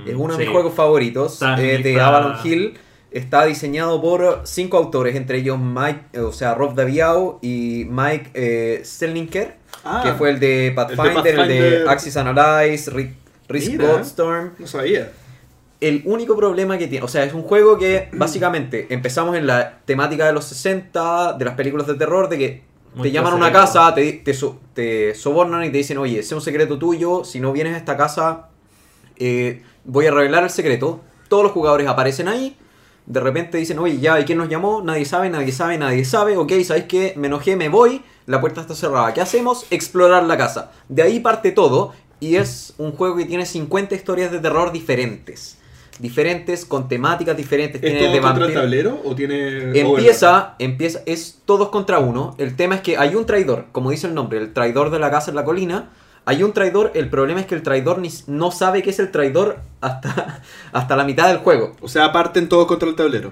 [0.07, 2.01] Es uno de mis juegos favoritos eh, de.
[2.01, 2.79] Avalon Hill.
[3.17, 8.31] Está diseñado por cinco autores, entre ellos Mike, eh, o sea, Rob Daviau y Mike
[8.33, 11.89] eh, Selninker, Ah, que fue el de Pathfinder, el de, Pathfinder.
[11.89, 13.11] Axis Analyze, Risk,
[13.47, 13.87] Risk Mira.
[13.93, 14.51] Goldstorm.
[14.59, 15.11] No sabía.
[15.79, 19.79] El único problema que tiene, o sea, es un juego que básicamente empezamos en la
[19.85, 22.63] temática de los 60, de las películas de terror, de que
[22.95, 25.97] Muy te llaman a una de- casa, te, te, so- te sobornan y te dicen,
[25.97, 28.49] oye, sé un secreto tuyo, si no vienes a esta casa,
[29.17, 31.01] eh, voy a revelar el secreto.
[31.29, 32.55] Todos los jugadores aparecen ahí,
[33.07, 34.81] de repente dicen, oye, ya, ¿y quién nos llamó?
[34.83, 37.13] Nadie sabe, nadie sabe, nadie sabe, ok, ¿sabéis qué?
[37.15, 39.13] Me enojé, me voy, la puerta está cerrada.
[39.13, 39.65] ¿Qué hacemos?
[39.71, 40.71] Explorar la casa.
[40.89, 45.57] De ahí parte todo, y es un juego que tiene 50 historias de terror diferentes.
[45.99, 47.81] Diferentes, con temáticas diferentes.
[47.81, 52.35] ¿Es tiene todo de contra el tablero o tiene Empieza, empieza, es todos contra uno.
[52.37, 55.09] El tema es que hay un traidor, como dice el nombre, el traidor de la
[55.09, 55.91] casa en la colina.
[56.29, 59.11] Hay un traidor, el problema es que el traidor ni, no sabe que es el
[59.11, 60.41] traidor hasta,
[60.73, 61.77] hasta la mitad del juego.
[61.79, 63.31] O sea, parten todos contra el tablero.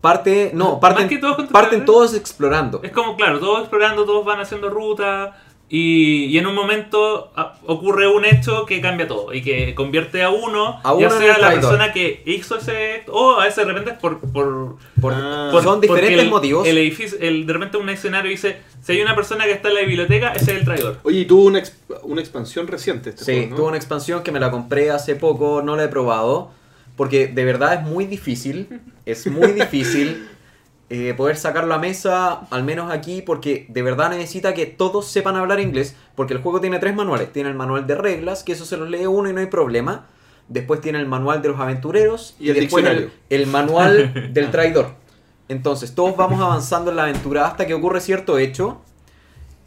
[0.00, 1.92] Parte, no, Más parten, que todos contra el parten tablero.
[1.92, 2.80] todos explorando.
[2.84, 5.36] Es como, claro, todos explorando, todos van haciendo ruta.
[5.68, 10.22] Y, y en un momento ah, ocurre un hecho que cambia todo y que convierte
[10.22, 11.54] a uno, A ya uno sea la traidor.
[11.60, 15.48] persona que hizo ese o a veces de repente es por, por, Por- Ah.
[15.50, 16.68] por- son diferentes el- motivos.
[16.68, 19.74] El edificio, el, de repente un escenario dice, si hay una persona que está en
[19.74, 20.98] la biblioteca, ese es el traidor.
[21.02, 23.56] Oye, y tuvo una, ex- una expansión reciente este Sí, juego, ¿no?
[23.56, 26.52] tuvo una expansión que me la compré hace poco, no la he probado,
[26.96, 28.68] porque de verdad es muy difícil,
[29.04, 30.28] es muy difícil
[30.88, 35.36] eh, poder sacarlo a mesa, al menos aquí, porque de verdad necesita que todos sepan
[35.36, 38.64] hablar inglés, porque el juego tiene tres manuales, tiene el manual de reglas, que eso
[38.64, 40.06] se los lee uno y no hay problema,
[40.48, 42.84] después tiene el manual de los aventureros Y el después
[43.30, 44.90] el, el manual del traidor.
[45.48, 48.80] Entonces todos vamos avanzando en la aventura hasta que ocurre cierto hecho,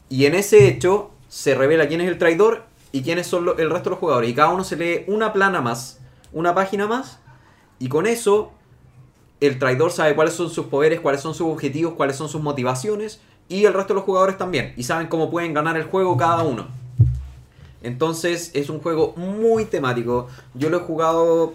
[0.09, 3.69] y en ese hecho se revela quién es el traidor y quiénes son lo- el
[3.69, 4.29] resto de los jugadores.
[4.29, 5.99] Y cada uno se lee una plana más,
[6.31, 7.19] una página más.
[7.77, 8.51] Y con eso
[9.41, 13.21] el traidor sabe cuáles son sus poderes, cuáles son sus objetivos, cuáles son sus motivaciones.
[13.47, 14.73] Y el resto de los jugadores también.
[14.77, 16.67] Y saben cómo pueden ganar el juego cada uno.
[17.81, 20.27] Entonces es un juego muy temático.
[20.53, 21.53] Yo lo he jugado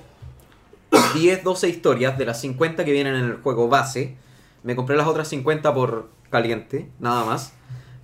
[1.15, 4.17] 10, 12 historias de las 50 que vienen en el juego base.
[4.63, 7.53] Me compré las otras 50 por caliente, nada más.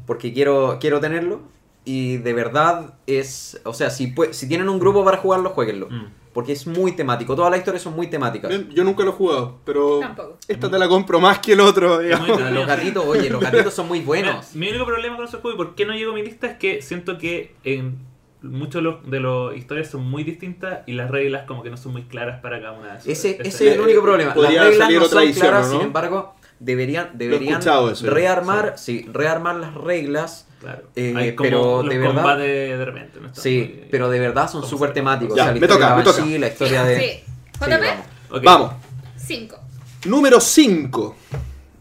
[0.07, 1.41] Porque quiero, quiero tenerlo.
[1.85, 3.61] Y de verdad es...
[3.65, 5.89] O sea, si, si tienen un grupo para jugarlo, jueguenlo.
[5.89, 6.20] Mm.
[6.33, 7.35] Porque es muy temático.
[7.35, 8.53] Todas las historias son muy temáticas.
[8.71, 10.39] Yo nunca lo he jugado, pero Tampoco.
[10.47, 12.29] esta te la compro más que el otro, digamos.
[12.29, 14.55] los gatitos, oye, los gatitos son muy buenos.
[14.55, 16.57] Mi único problema con ese juego y por qué no llegó a mi lista es
[16.57, 17.99] que siento que en
[18.43, 21.77] muchos de los, de los historias son muy distintas y las reglas como que no
[21.77, 23.07] son muy claras para cada una de esas.
[23.09, 24.35] Ese, ese es el único problema.
[24.35, 25.73] Las reglas no son claras, ¿no?
[25.73, 30.47] sin embargo, deberían, deberían eso, rearmar, sí, rearmar las reglas.
[30.61, 30.83] Claro.
[30.95, 33.19] Eh, Hay como pero los de verdad- combates de repente.
[33.21, 33.35] ¿no?
[33.35, 35.35] Sí, muy- pero de verdad son ¿cómo súper temáticos.
[35.37, 36.25] Ya, o sea, me toca, de me toca.
[36.39, 37.01] La historia de...
[37.01, 37.07] Sí.
[37.07, 38.07] Sí, JP, vamos.
[38.31, 38.43] Ok.
[38.45, 38.73] Vamos.
[39.17, 39.59] 5.
[40.07, 41.17] Número 5.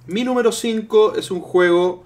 [0.08, 2.06] Mi número 5 es un juego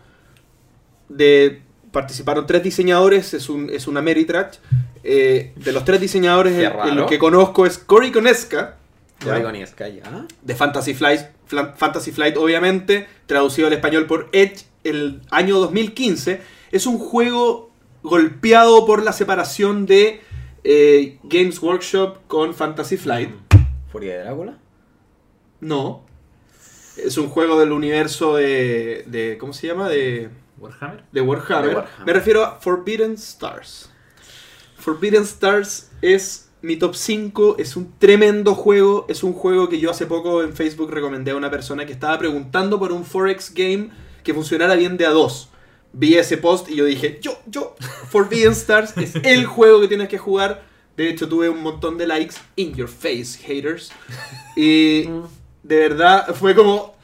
[1.09, 1.61] de...
[1.91, 4.59] Participaron tres diseñadores, es, un, es una Meritrack.
[5.03, 8.77] Eh, de los tres diseñadores, el, el que conozco es Cory Koneska.
[9.23, 9.31] ¿ya?
[9.33, 10.25] Oregon y Sky, ¿ah?
[10.41, 16.41] de Fantasy Flight, Fla- Fantasy Flight obviamente, traducido al español por Edge el año 2015,
[16.73, 17.69] es un juego
[18.01, 20.21] golpeado por la separación de
[20.63, 23.29] eh, Games Workshop con Fantasy Flight.
[23.91, 24.57] Furia de Drácula.
[25.61, 26.03] No.
[26.97, 29.87] Es un juego del universo de, de ¿cómo se llama?
[29.87, 31.03] De, Warhammer.
[31.11, 31.69] de Warhammer.
[31.69, 32.05] De Warhammer.
[32.07, 33.91] Me refiero a Forbidden Stars.
[34.75, 39.91] Forbidden Stars es mi top 5, es un tremendo juego, es un juego que yo
[39.91, 43.91] hace poco en Facebook recomendé a una persona que estaba preguntando por un Forex game
[44.23, 45.52] que funcionara bien de a dos.
[45.93, 47.75] Vi ese post y yo dije, yo, yo,
[48.09, 50.63] Forbidden Stars es el juego que tienes que jugar.
[50.97, 53.91] De hecho tuve un montón de likes, in your face, haters.
[54.55, 55.03] Y
[55.63, 56.95] de verdad fue como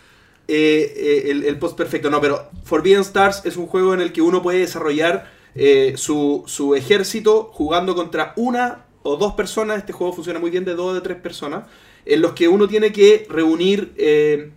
[0.48, 2.10] eh, eh, el, el post perfecto.
[2.10, 6.44] No, pero Forbidden Stars es un juego en el que uno puede desarrollar eh, su,
[6.48, 9.78] su ejército jugando contra una o dos personas.
[9.80, 11.66] Este juego funciona muy bien de dos o de tres personas.
[12.06, 13.94] En los que uno tiene que reunir.
[13.98, 14.52] eh,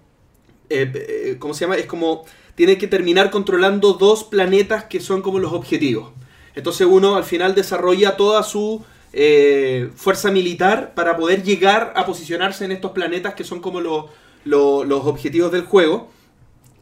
[1.38, 1.76] ¿Cómo se llama?
[1.76, 2.24] Es como.
[2.54, 6.12] Tiene que terminar controlando dos planetas que son como los objetivos.
[6.54, 12.64] Entonces uno al final desarrolla toda su eh, fuerza militar para poder llegar a posicionarse
[12.64, 14.08] en estos planetas que son como lo-
[14.44, 16.10] lo- los objetivos del juego.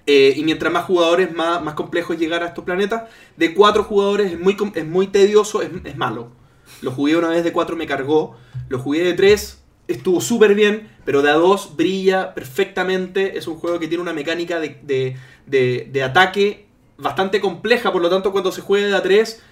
[0.06, 3.04] Eh, y mientras más jugadores, más, más complejo es llegar a estos planetas.
[3.36, 6.30] De cuatro jugadores es muy, es muy tedioso, es malo.
[6.82, 8.36] Lo jugué una vez de cuatro, me cargó.
[8.68, 9.59] Lo jugué de tres,
[9.92, 10.88] estuvo súper bien.
[11.04, 13.36] Pero de a dos brilla perfectamente.
[13.38, 16.66] Es un juego que tiene una mecánica de, de- de- de ataque
[16.98, 17.92] bastante compleja.
[17.92, 19.42] Por lo tanto, cuando se juega de a tres,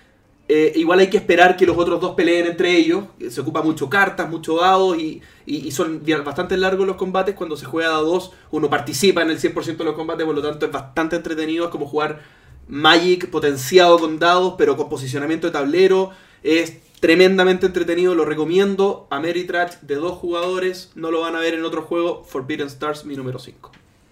[0.51, 3.05] eh, igual hay que esperar que los otros dos peleen entre ellos.
[3.31, 7.35] Se ocupa mucho cartas, mucho dados y, y- y son bastante largos los combates.
[7.35, 10.35] Cuando se juega de a dos, uno participa en el 100% de los combates, por
[10.35, 11.65] lo tanto es bastante entretenido.
[11.67, 12.21] Es como jugar
[12.69, 16.11] Magic potenciado con dados, pero con posicionamiento de tablero.
[16.43, 19.07] Es tremendamente entretenido, lo recomiendo.
[19.11, 22.25] Ameritrash de dos jugadores, no lo van a ver en otro juego.
[22.25, 23.71] Forbidden Stars, mi número 5.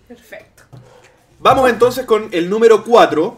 [0.08, 0.62] Perfecto.
[1.38, 3.36] Vamos entonces con el número 4.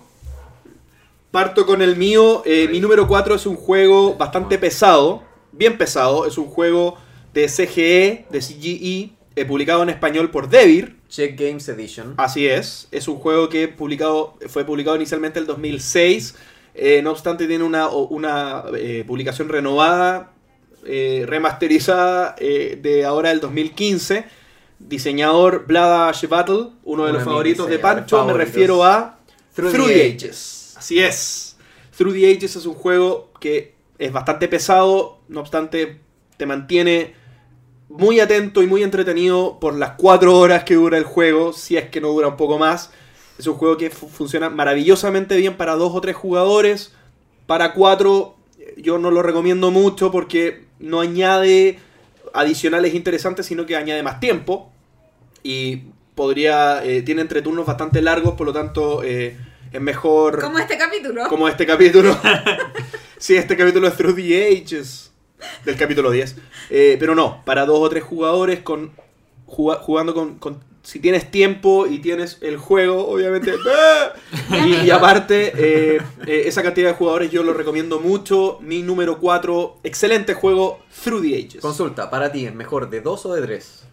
[1.31, 2.43] Parto con el mío.
[2.47, 5.23] Eh, mi número 4 es un juego bastante pesado.
[5.52, 6.27] Bien pesado.
[6.27, 6.97] Es un juego
[7.35, 10.99] de CGE, de CGE, eh, publicado en español por Devir.
[11.09, 12.15] Check Games Edition.
[12.17, 12.89] Así es.
[12.91, 16.35] Es un juego que publicado, fue publicado inicialmente en el 2006.
[16.81, 20.32] Eh, no obstante, tiene una, una eh, publicación renovada,
[20.86, 24.24] eh, remasterizada de ahora del 2015.
[24.78, 28.24] Diseñador Blada Shebattle, uno de los favoritos de Pancho.
[28.24, 29.18] Me refiero a
[29.55, 30.74] Through, Through the the Ages.
[30.76, 31.57] Así es.
[31.97, 36.00] Through the Ages es un juego que es bastante pesado, no obstante
[36.36, 37.15] te mantiene
[37.89, 41.89] muy atento y muy entretenido por las cuatro horas que dura el juego, si es
[41.89, 42.92] que no dura un poco más.
[43.39, 46.92] Es un juego que fu- funciona maravillosamente bien para dos o tres jugadores.
[47.47, 51.78] Para cuatro eh, yo no lo recomiendo mucho porque no añade
[52.34, 54.73] adicionales interesantes, sino que añade más tiempo.
[55.42, 55.83] Y
[56.15, 59.36] podría, eh, tiene entreturnos bastante largos, por lo tanto eh,
[59.73, 61.28] es mejor Como este capítulo.
[61.28, 62.17] como este capítulo.
[63.18, 65.12] sí, este capítulo es Through the Ages.
[65.65, 66.34] Del capítulo 10.
[66.70, 68.91] Eh, pero no, para dos o tres jugadores con
[69.47, 73.52] juga- jugando con, con- Si tienes tiempo y tienes el juego, obviamente.
[73.70, 74.12] ¡ah!
[74.67, 78.57] y, y aparte, eh, eh, esa cantidad de jugadores yo lo recomiendo mucho.
[78.62, 81.60] Mi número 4, excelente juego, Through the Ages.
[81.60, 83.84] Consulta, para ti, ¿es mejor de dos o de tres?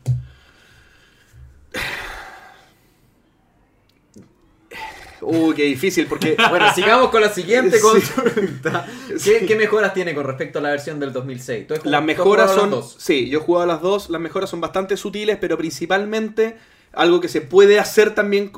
[5.22, 8.86] Uy, qué difícil, porque Bueno, sigamos con la siguiente consulta.
[9.08, 9.32] ¿Qué, Sí.
[9.48, 11.68] qué mejoras tiene con respecto a la versión del 2006?
[11.68, 12.70] ¿Tú has jugado- Las mejoras son.
[12.72, 12.96] las dos?
[13.00, 14.10] Sí, yo he jugado a las dos.
[14.10, 16.58] Las mejoras son bastante sutiles, pero principalmente
[16.96, 18.52] algo que se puede hacer también.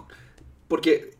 [0.67, 1.11] Porque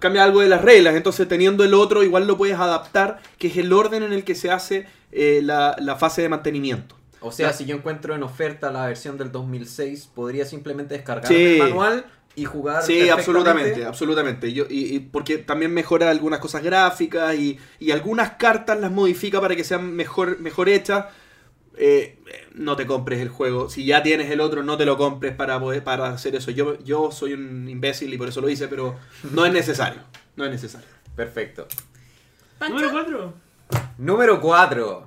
[0.00, 0.94] cambia algo de las reglas.
[0.96, 4.34] Entonces, teniendo el otro, igual lo puedes adaptar, que es el orden en el que
[4.34, 6.96] se hace eh, la, la fase de mantenimiento.
[7.20, 11.26] O sea, La- si yo encuentro en oferta la versión del 2006, podría simplemente descargar
[11.26, 11.34] Sí.
[11.54, 12.82] el manual y jugar.
[12.82, 14.52] Sí, absolutamente, absolutamente.
[14.52, 19.40] Yo, y, y porque también mejora algunas cosas gráficas y, y algunas cartas las modifica
[19.40, 21.06] para que sean mejor, mejor hechas.
[21.76, 22.18] Eh,
[22.54, 23.68] no te compres el juego.
[23.68, 26.50] Si ya tienes el otro, no te lo compres para poder para hacer eso.
[26.50, 28.96] Yo, yo soy un imbécil y por eso lo hice, pero
[29.32, 30.00] no es necesario.
[30.36, 30.88] No es necesario.
[31.14, 31.66] Perfecto.
[32.58, 33.34] Pancho, Número 4.
[33.98, 35.06] Número 4.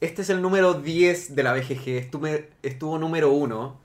[0.00, 1.88] Este es el número 10 de la BGG.
[1.96, 3.80] Estuve- estuvo número 1.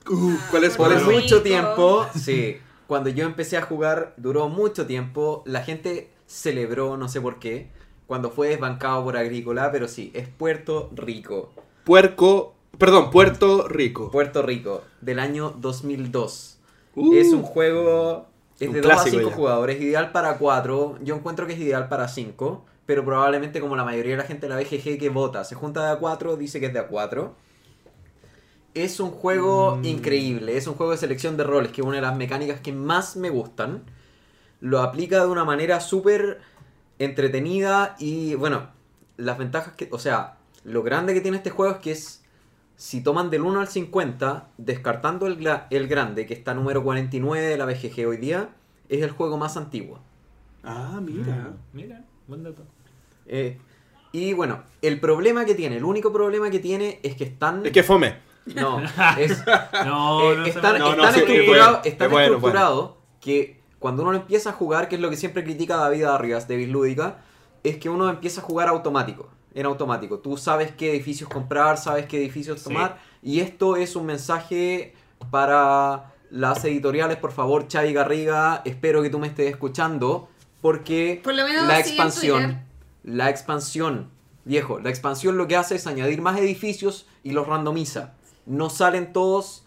[0.49, 0.75] ¿Cuál es?
[0.75, 1.05] Por cuál es?
[1.05, 1.19] rico.
[1.19, 2.57] mucho tiempo, sí.
[2.87, 5.43] Cuando yo empecé a jugar, duró mucho tiempo.
[5.45, 7.67] La gente celebró, no sé por qué,
[8.07, 11.51] cuando fue desbancado por Agrícola, pero sí, es Puerto Rico.
[11.87, 12.53] Puerco.
[12.77, 14.11] Perdón, Puerto Rico.
[14.11, 16.59] Puerto Rico, del año 2002.
[16.95, 17.13] Uh.
[17.15, 18.27] Es un juego.
[18.59, 19.35] Es Un de 2 a clásico 5 ya.
[19.35, 20.97] jugadores, ideal para 4.
[21.01, 22.65] Yo encuentro que es ideal para 5.
[22.85, 25.85] Pero probablemente, como la mayoría de la gente de la BGG que vota se junta
[25.85, 27.33] de a 4, dice que es de a 4.
[28.73, 29.85] Es un juego Mm.
[29.85, 30.57] increíble.
[30.57, 33.15] Es un juego de selección de roles, que es una de las mecánicas que más
[33.15, 33.83] me gustan.
[34.59, 36.39] Lo aplica de una manera súper
[36.99, 38.67] entretenida y, bueno,
[39.17, 39.87] las ventajas que.
[39.91, 40.36] O sea,
[40.67, 42.23] lo grande que tiene este juego es que es
[42.75, 47.57] si toman del 1 al 50, descartando el, el grande, que está número 49 de
[47.57, 48.49] la BGG hoy día,
[48.89, 49.99] es el juego más antiguo.
[50.63, 51.53] Ah, mira.
[51.73, 52.63] Mira, buen dato.
[53.25, 53.57] Eh,
[54.11, 57.65] y bueno, el problema que tiene, el único problema que tiene es que están...
[57.65, 58.17] Es que fome.
[58.53, 58.81] No,
[59.17, 59.43] es...
[59.85, 63.61] No, eh, no se están no, están estructurados, es bueno, están es bueno, estructurados que
[63.79, 67.19] cuando uno empieza a jugar, que es lo que siempre critica David Arribas de Bislúdica,
[67.63, 70.19] es que uno empieza a jugar automático, en automático.
[70.19, 72.65] Tú sabes qué edificios comprar, sabes qué edificios Sí.
[72.65, 74.93] tomar, y esto es un mensaje
[75.31, 80.29] para las editoriales, por favor, Xavi Garriga, espero que tú me estés escuchando,
[80.61, 82.65] porque por lo menos la expansión...
[83.03, 84.09] La expansión,
[84.43, 88.15] viejo, la expansión lo que hace es añadir más edificios y los randomiza.
[88.45, 89.63] No salen todos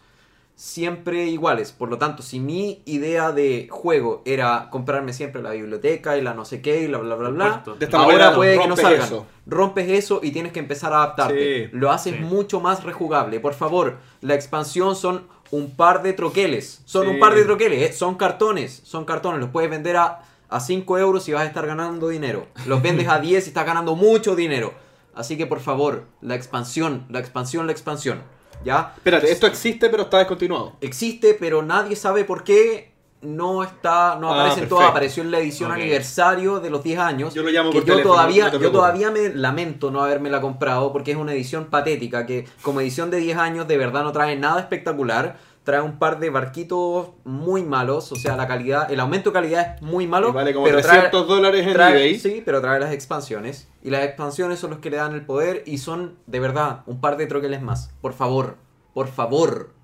[0.60, 1.72] siempre iguales.
[1.72, 6.34] Por lo tanto, si mi idea de juego era comprarme siempre la biblioteca y la
[6.34, 7.64] no sé qué y la bla bla bla.
[7.78, 9.00] De esta ahora manera puede que no salgan.
[9.06, 9.26] eso.
[9.46, 11.68] Rompes eso y tienes que empezar a adaptarte.
[11.68, 11.70] Sí.
[11.72, 12.20] Lo haces Sí.
[12.20, 13.40] mucho más rejugable.
[13.40, 16.82] Por favor, la expansión son un par de troqueles.
[16.84, 17.12] Son Sí.
[17.14, 17.92] un par de troqueles, ¿eh?
[17.94, 18.82] son cartones.
[18.84, 19.40] Son cartones.
[19.40, 22.46] Los puedes vender a, a 5 euros y vas a estar ganando dinero.
[22.66, 24.74] Los vendes a 10 y estás ganando mucho dinero.
[25.14, 28.22] Así que por favor, la expansión, la expansión, la expansión.
[28.64, 28.92] ¿Ya?
[28.96, 30.74] Espérate, esto existe pero está descontinuado.
[30.80, 32.90] Existe, pero nadie sabe por qué
[33.22, 34.76] no está, no Ah, aparece en perfecto.
[34.76, 34.86] todo.
[34.86, 37.34] Apareció en la edición aniversario de los 10 años.
[37.34, 40.40] Yo lo llamo que por yo teléfono, todavía, no yo todavía me lamento no habérmela
[40.40, 44.12] comprado porque es una edición patética que como edición de 10 años de verdad no
[44.12, 45.38] trae nada espectacular.
[45.62, 49.76] Trae un par de barquitos muy malos, o sea, la calidad, el aumento de calidad
[49.76, 50.30] es muy malo.
[50.30, 52.18] Y vale como pero 300 dólares en trae- eBay.
[52.18, 53.68] Sí, pero trae las expansiones.
[53.82, 57.00] Y las expansiones son los que le dan el poder y son, de verdad, un
[57.00, 57.90] par de troqueles más.
[58.00, 58.56] Por favor,
[58.94, 59.74] por favor,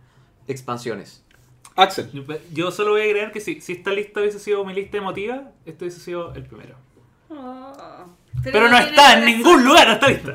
[0.48, 1.22] expansiones.
[1.76, 2.10] Axel.
[2.52, 5.50] Yo- solo voy a agregar que si, si esta lista hubiese sido mi lista emotiva,
[5.66, 6.74] este hubiese sido el primero.
[7.28, 8.06] Oh.
[8.42, 9.98] Pero no está en ningún lugar.
[10.00, 10.32] Pero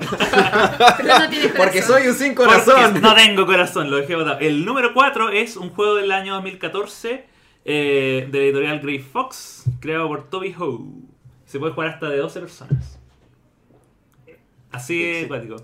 [1.20, 3.02] no tiene Porque soy un sin Porque corazón.
[3.02, 4.40] no tengo corazón, lo dejé botado.
[4.40, 7.26] El número 4 es un juego del año 2014
[7.64, 10.86] eh, de la editorial Grey Fox, creado por Toby Howe.
[11.46, 13.00] Se puede jugar hasta de 12 personas.
[14.72, 15.26] Así de Sí.
[15.26, 15.56] acuático.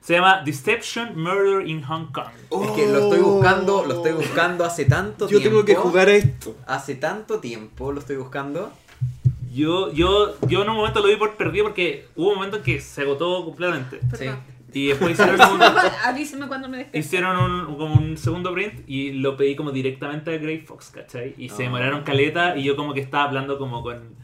[0.00, 2.26] Se llama Deception Murder in Hong Kong.
[2.62, 5.48] Es que lo estoy buscando, lo estoy buscando hace tanto Yo tiempo.
[5.48, 6.54] tengo que jugar a esto.
[6.66, 8.70] Hace tanto tiempo lo estoy buscando.
[9.54, 12.62] Yo, yo, yo en un momento lo vi por perdido porque hubo un momento en
[12.64, 14.00] que se agotó completamente.
[14.10, 14.38] Perdón.
[14.72, 15.62] Y después hicieron un,
[16.04, 16.98] Avíseme cuando me despierto.
[17.06, 21.34] hicieron un, como un segundo print y lo pedí como directamente a Grey Fox, ¿cachai?
[21.38, 21.66] Y se Ah.
[21.66, 24.14] demoraron caleta y yo como que estaba hablando como con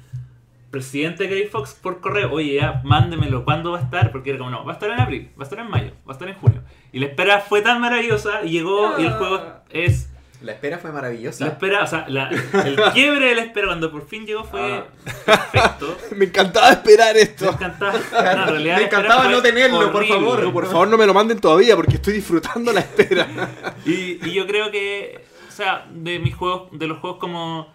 [0.72, 4.10] presidente de Grey Fox por correo, oye ya, mándemelo, ¿cuándo va a estar?
[4.12, 6.10] Porque era como, no, va a estar en abril, va a estar en mayo, va
[6.10, 6.62] a estar en junio.
[6.92, 10.09] Y la espera fue tan maravillosa y llegó y el juego es...
[10.42, 11.44] La espera fue maravillosa.
[11.44, 12.30] La espera, o sea, la-
[12.64, 14.86] el quiebre de la espera cuando por fin llegó fue Ah.
[15.26, 15.96] perfecto.
[16.16, 17.50] Me encantaba esperar Me esto.
[17.50, 17.92] encantaba.
[18.12, 20.52] No, en realidad Me encantaba no tenerlo, por favor.
[20.52, 23.26] Por favor no me lo manden todavía porque estoy disfrutando la espera.
[23.84, 27.68] Y, y yo creo que, o sea, de mis juegos, de los juegos como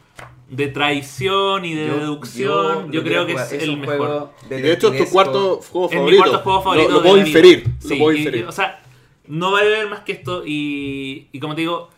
[0.49, 3.97] de traición y de Yo- deducción, yo, creo que es, el mejor.
[3.97, 6.23] juego Y de hecho es tu cuarto juego Es mi favorito.
[6.23, 6.87] cuarto juego favorito.
[6.89, 7.27] Lo, lo de puedo la vida.
[7.39, 7.63] inferir.
[7.79, 8.45] Sí, lo puedo y- inferir.
[8.47, 8.79] o sea,
[9.27, 10.43] no va a haber más que esto.
[10.45, 11.89] Y, y como te digo,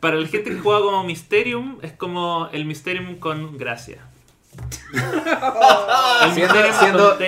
[0.00, 4.06] para la gente que juega como Mysterium, es como el Mysterium con gracia.
[4.92, 7.18] El Siendo, siendo,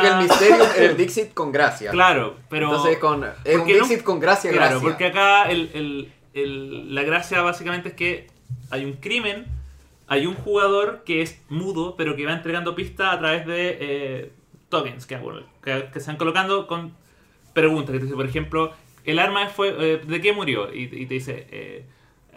[0.00, 1.90] que el misterio es el Dixit con gracia.
[1.90, 2.66] Claro, pero.
[2.68, 4.88] Entonces con, es un no- Dixit con gracia, Claro, gracia.
[4.88, 8.26] porque acá el, el- el- la gracia básicamente es que
[8.70, 9.46] hay un crimen,
[10.06, 14.32] hay un jugador que es mudo, pero que va entregando pistas a través de eh,
[14.68, 15.18] tokens que,
[15.64, 16.94] que, que se van colocando con
[17.54, 17.92] preguntas.
[17.94, 18.72] Que te dice, por ejemplo,
[19.04, 19.74] el arma fue.
[19.78, 20.72] eh, ¿De qué murió?
[20.72, 21.46] Y, y te dice.
[21.50, 21.86] eh,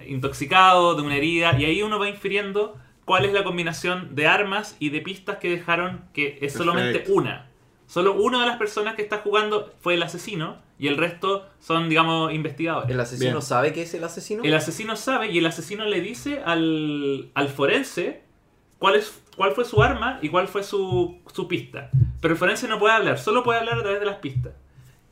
[0.07, 4.75] intoxicado, de una herida, y ahí uno va infiriendo cuál es la combinación de armas
[4.79, 7.49] y de pistas que dejaron que es solamente una.
[7.87, 11.89] Solo una de las personas que está jugando fue el asesino y el resto son,
[11.89, 12.91] digamos, investigadores.
[12.91, 13.41] ¿El asesino Bien.
[13.41, 14.43] sabe que es el asesino?
[14.43, 18.21] El asesino sabe y el asesino le dice al, al forense
[18.77, 21.89] cuál, es, cuál fue su arma y cuál fue su, su pista.
[22.21, 24.53] Pero el forense no puede hablar, solo puede hablar a través de las pistas.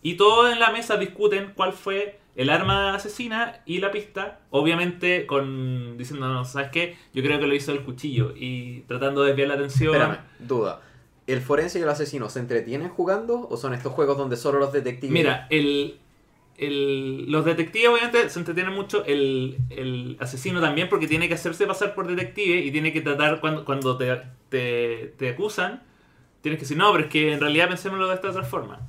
[0.03, 5.25] Y todos en la mesa discuten cuál fue el arma asesina y la pista, obviamente
[5.25, 6.95] con diciendo, no, ¿sabes qué?
[7.13, 9.93] Yo creo que lo hizo el cuchillo y tratando de desviar la atención.
[9.93, 10.81] Espérame, duda.
[11.27, 14.71] ¿El forense y el asesino se entretienen jugando o son estos juegos donde solo los
[14.71, 15.11] detectives...
[15.11, 15.97] Mira, el,
[16.57, 21.67] el- los detectives obviamente se entretienen mucho, el, el asesino también porque tiene que hacerse
[21.67, 25.83] pasar por detective y tiene que tratar cuando, cuando te, te, te acusan,
[26.41, 28.79] tienes que decir, no, pero es que en realidad pensémoslo de esta otra forma.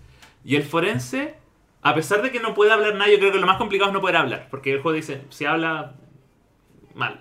[0.44, 1.34] Y el forense,
[1.82, 3.94] a pesar de que no puede hablar nada, yo creo que lo más complicado es
[3.94, 5.94] no poder hablar, porque el juego dice, si habla
[6.94, 7.20] mal.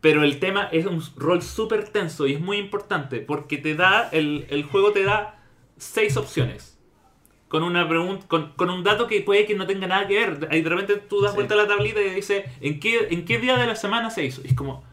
[0.00, 4.08] Pero el tema es un rol súper tenso y es muy importante porque te da,
[4.12, 5.40] el, el juego te da
[5.76, 6.78] seis opciones
[7.48, 10.48] con una pregunta, con, con un dato que puede que no tenga nada que ver.
[10.52, 11.36] Ahí de repente tú das Sí.
[11.36, 14.24] vuelta a la tablita y dice, ¿en qué, ¿en qué día de la semana se
[14.24, 14.40] hizo?
[14.44, 14.84] Y es como,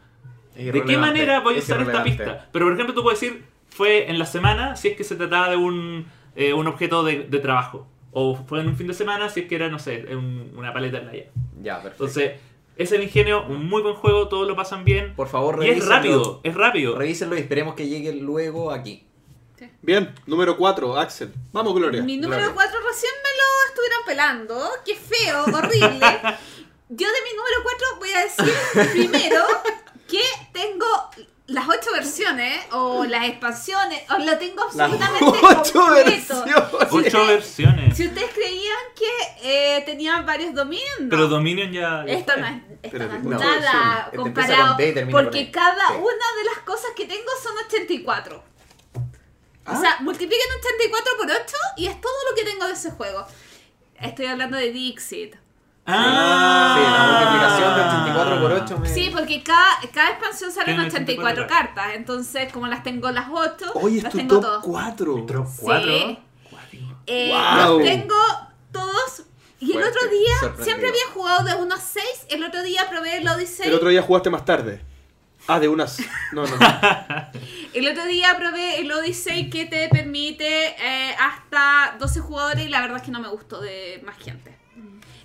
[0.56, 2.48] Es ¿de qué manera voy a usar esta pista?
[2.52, 5.50] Pero por ejemplo tú puedes decir, fue en la semana si es que se trataba
[5.50, 7.86] de un, eh, un objeto de, de trabajo.
[8.12, 10.72] O fue en un fin de semana si es que era, no sé, un- una
[10.72, 11.24] paleta de playa.
[11.62, 12.04] Ya, perfecto.
[12.04, 12.40] Entonces,
[12.76, 15.14] es el ingenio, un muy buen juego, todos lo pasan bien.
[15.14, 15.94] Por favor, Y es revísenlo.
[15.96, 16.98] rápido, es rápido.
[16.98, 19.02] Revísenlo y esperemos que llegue luego aquí.
[19.80, 21.32] Bien, número 4, Axel.
[21.52, 22.02] Vamos, Gloria.
[22.02, 22.54] Mi número Gloria.
[22.54, 24.68] 4 recién me lo estuvieron pelando.
[24.84, 26.06] Qué feo, horrible.
[26.88, 29.42] Yo de mi número 4 voy a decir primero
[30.08, 30.20] que
[30.52, 30.86] tengo
[31.48, 36.44] las ocho versiones o las expansiones, os lo tengo Las absolutamente ocho completo.
[36.44, 36.88] versiones.
[36.90, 37.96] Ocho versiones.
[37.96, 41.08] Si ustedes creían que eh, tenían varios dominios, no.
[41.08, 42.04] Pero Dominion ya.
[42.06, 44.68] Esto no es, esto Pero no es no, nada sí, comparado.
[44.68, 45.50] con D y termina Porque con E.
[45.52, 45.94] cada Sí.
[45.94, 48.42] una de las cosas que tengo son 84.
[49.68, 49.72] Ah.
[49.76, 53.26] O sea, multipliquen 84 por 8 y es todo lo que tengo de ese juego.
[54.00, 55.36] Estoy hablando de Dixit.
[55.86, 58.88] Ah, Sí, la multiplicación de 84 por 8 me...
[58.88, 61.94] Sí, porque cada, cada expansión salen Tiene 84 84 cartas.
[61.94, 64.64] Entonces, como las tengo las 8, Oye, es las tu tengo top todas.
[64.64, 65.26] 4.
[65.26, 65.60] Top Sí.
[65.62, 65.92] 4.
[67.06, 67.78] Eh, Wow.
[67.78, 68.14] Los tengo
[68.72, 69.22] todos.
[69.60, 72.04] Y el Fuerte, otro día, siempre había jugado de 1 a 6.
[72.30, 73.68] El otro día probé el Odyssey.
[73.68, 74.82] El otro día jugaste más tarde.
[75.48, 75.98] Ah, de unas.
[76.32, 76.56] No, no.
[77.72, 82.80] El otro día probé el Odyssey que te permite eh, hasta 12 jugadores y la
[82.80, 84.56] verdad es que no me gustó de más gente.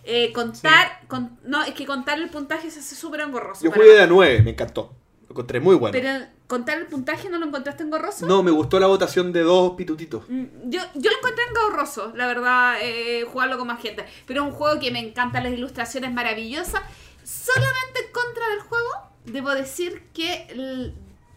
[0.04, 3.64] Eh, contar, con- no, es que contar el puntaje se hace súper engorroso.
[3.64, 4.94] Yo jugué de a 9, me encantó.
[5.28, 5.92] Lo encontré muy bueno.
[5.94, 8.26] Pero contar el puntaje no lo encontraste engorroso.
[8.26, 10.24] No, me gustó la votación de dos pitutitos.
[10.28, 14.04] Mm, Yo, yo lo encontré engorroso, la verdad, eh, jugarlo con más gente.
[14.26, 16.82] Pero es un juego que me encantan las ilustraciones maravillosas.
[17.24, 18.90] Solamente en contra del juego,
[19.26, 20.94] debo decir que el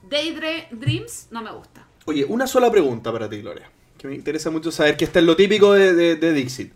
[0.09, 1.86] Daydreams no me gusta.
[2.07, 3.70] Oye, una sola pregunta para ti, Gloria.
[3.99, 6.73] Que me interesa mucho saber que está en lo típico de, de- de Dixit.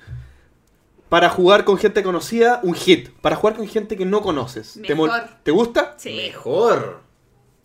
[1.09, 3.09] Para jugar con gente conocida, un hit.
[3.21, 4.75] Para jugar con gente que no conoces.
[4.87, 5.11] ¿Te, Mejor.
[5.43, 5.95] ¿Te gusta?
[5.99, 6.15] Sí.
[6.17, 7.01] Mejor.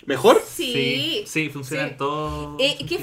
[0.06, 0.42] ¿Mejor?
[0.46, 1.24] Sí.
[1.28, 1.90] Sí, funciona Sí.
[1.92, 2.56] en todo.
[2.60, 3.00] Eh, que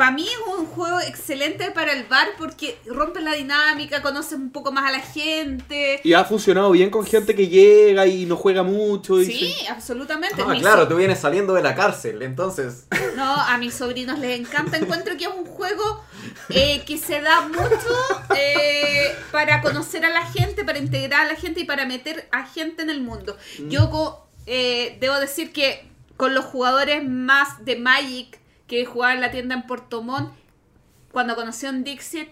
[0.00, 4.50] para mí es un juego excelente para el bar porque rompe la dinámica, conoces un
[4.50, 6.00] poco más a la gente.
[6.02, 9.20] Y ha funcionado bien con gente que llega y no juega mucho.
[9.20, 10.40] Y Sí, absolutamente.
[10.46, 12.86] Ah, claro, so- tú vienes saliendo de la cárcel, entonces...
[13.14, 14.78] No, a mis sobrinos les encanta.
[14.78, 16.02] Encuentro que es un juego
[16.48, 17.94] eh, que se da mucho
[18.36, 22.46] eh, para conocer a la gente, para integrar a la gente y para meter a
[22.46, 23.36] gente en el mundo.
[23.68, 28.39] Yo co- eh, debo decir que con los jugadores más de Magic
[28.70, 30.04] que jugaban en la tienda en Puerto
[31.10, 32.28] cuando conocí a Dixit,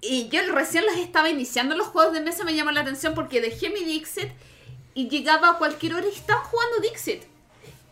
[0.00, 3.40] y yo recién los estaba iniciando los juegos de mesa, me llamó la atención porque
[3.40, 4.30] dejé mi Dixit
[4.94, 7.24] y llegaba a cualquier hora y estaban jugando Dixit.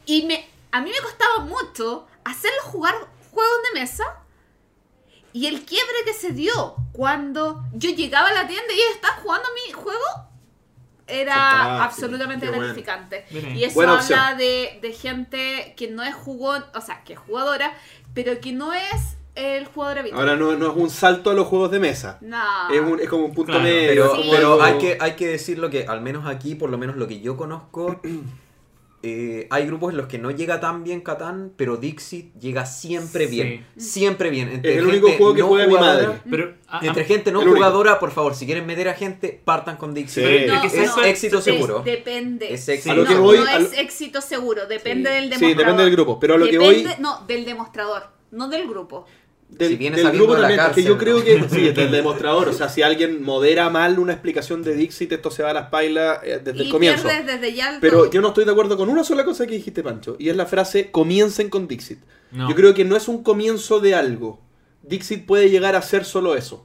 [0.06, 2.94] Y me, a mí me costaba mucho hacerlos jugar
[3.32, 4.04] juegos de mesa.
[5.32, 9.22] Y el quiebre que se dio cuando yo llegaba a la tienda y ellos estaban
[9.22, 10.29] jugando mi juego
[11.10, 12.62] era Fantástico, absolutamente bueno.
[12.62, 13.24] gratificante.
[13.54, 17.18] Y eso Buena habla de, de gente que no es jugón, o sea, que es
[17.18, 17.72] jugadora,
[18.14, 20.20] pero que no es el jugador habitual.
[20.28, 22.18] Ahora no, no es un salto a los juegos de mesa.
[22.20, 22.68] no.
[22.72, 24.10] Es, un- es como un punto Claro, medio.
[24.12, 27.06] Pero, pero hay, que, hay que decirlo que, al menos aquí, por lo menos lo
[27.06, 28.00] que yo conozco,
[29.02, 33.26] eh, hay grupos en los que no llega tan bien Catán, pero Dixit llega siempre
[33.26, 33.66] bien.
[33.78, 34.48] Siempre bien.
[34.50, 36.20] Entre Es el único gente juego que no juega mi jugadora- madre.
[36.30, 37.54] Pero, ah, Entre ah, gente no único.
[37.56, 40.24] jugadora, por favor, si quieren meter a gente, partan con Dixit.
[40.24, 40.46] Sí.
[40.46, 41.80] No, es éxito seguro.
[41.82, 42.52] Depende.
[42.52, 45.14] Es éxito A lo que no, voy- no a es lo- éxito seguro, depende Sí.
[45.14, 45.56] del Sí, demostrador.
[45.56, 49.06] depende del grupo, pero a lo que voy- No, del demostrador, no del grupo.
[49.50, 51.90] Del, Si viene del grupo de la también, porque yo cárcel, creo que sí, del
[51.90, 52.48] demostrador.
[52.48, 55.68] O sea, si alguien modera mal una explicación de Dixit, esto se va a las
[55.68, 57.02] pailas eh, desde y el comienzo.
[57.08, 59.54] pierdes desde ya el Pero yo no estoy de acuerdo con una sola cosa que
[59.54, 61.98] dijiste, Pancho, y es la frase comiencen con Dixit.
[62.32, 62.48] No.
[62.48, 64.40] Yo creo que no es un comienzo de algo.
[64.82, 66.64] Dixit puede llegar a ser solo eso.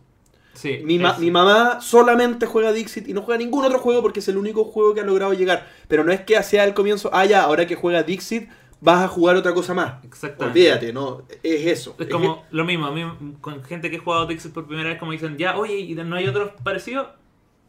[0.54, 4.02] sí, Mi, ma- es- mi mamá solamente juega Dixit y no juega ningún otro juego
[4.02, 5.68] porque es el único juego que ha logrado llegar.
[5.90, 8.48] Pero no es que sea el comienzo, ah, ya, ahora que juega Dixit,
[8.86, 10.04] vas a jugar otra cosa más.
[10.06, 10.46] Exactamente.
[10.60, 11.96] Olvídate, no, es eso.
[12.00, 13.04] Es Es como lo mismo, a mí,
[13.42, 16.16] con gente que he jugado Dixit por primera vez, como dicen, ya, oye, ¿y no
[16.16, 17.08] hay otros parecidos?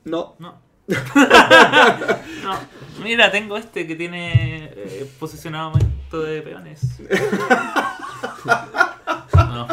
[0.05, 0.65] no, No.
[0.87, 2.55] no.
[3.03, 6.81] Mira, tengo este que tiene eh, posicionamiento de peones.
[9.35, 9.67] No.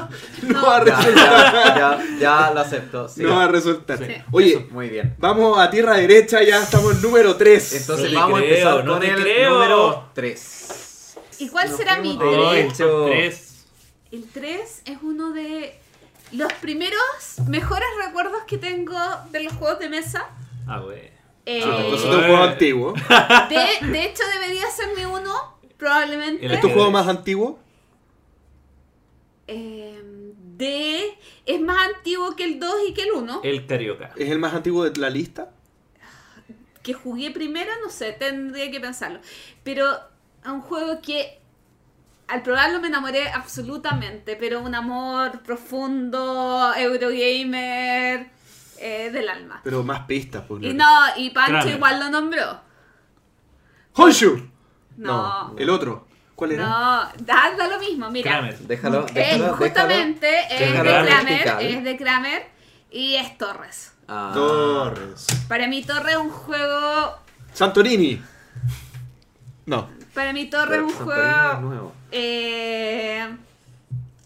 [0.44, 1.16] no va a resultar.
[1.16, 3.08] ya, ya, ya lo acepto.
[3.08, 3.22] sí.
[3.22, 3.98] No va a resultar.
[4.00, 4.14] Sí.
[4.32, 5.16] Oye, Muy bien.
[5.20, 7.74] vamos a tierra derecha, ya estamos en número 3.
[7.82, 9.54] Entonces No vamos a creo, empezar no con te el creo.
[9.54, 10.93] número 3.
[11.40, 12.74] ¿Y cuál Nos será mi fuimos de- tres?
[12.74, 12.90] Hecho.
[13.00, 13.50] Son tres.
[14.12, 15.80] El 3 es uno de
[16.34, 17.00] los primeros
[17.48, 18.96] mejores recuerdos que tengo
[19.32, 20.30] de los juegos de mesa.
[20.68, 21.12] Ah, güey.
[21.46, 22.94] Eh, Entonces es un juego antiguo.
[22.94, 26.46] de, de hecho, debería ser mi uno, probablemente.
[26.46, 27.60] ¿Es tu juego más antiguo?
[29.48, 33.42] Eh, de es más antiguo que el 2 y que el 1.
[33.44, 34.12] El Carioca.
[34.16, 35.52] ¿Es el más antiguo de la lista?
[36.84, 39.22] que jugué primero, no sé, tendría que pensarlo.
[39.64, 39.86] Pero
[40.44, 41.40] es un juego que
[42.28, 48.28] al probarlo me enamoré absolutamente, pero un amor profundo, Eurogamer,
[48.78, 49.62] eh, del alma.
[49.64, 50.64] Pero más pistas, pues.
[50.64, 52.60] Y no, y Pancho igual lo nombró.
[53.94, 54.50] ¡Honshu!
[54.98, 55.56] No.
[55.58, 56.08] el otro.
[56.36, 56.66] ¿Cuál era?
[56.68, 58.32] No, da, da lo mismo, mira.
[58.32, 58.58] Kramer.
[58.60, 62.48] Déjalo, Eh, déjalo, justamente es de Kramer, es de Kramer
[62.92, 63.94] y es Torres.
[64.08, 65.28] Ah, Torres.
[65.48, 67.18] Para mí Torres es un juego
[67.54, 68.20] Santorini.
[69.68, 69.88] No.
[70.14, 71.92] Para mí Torre es un juego nuevo.
[72.12, 73.28] eh,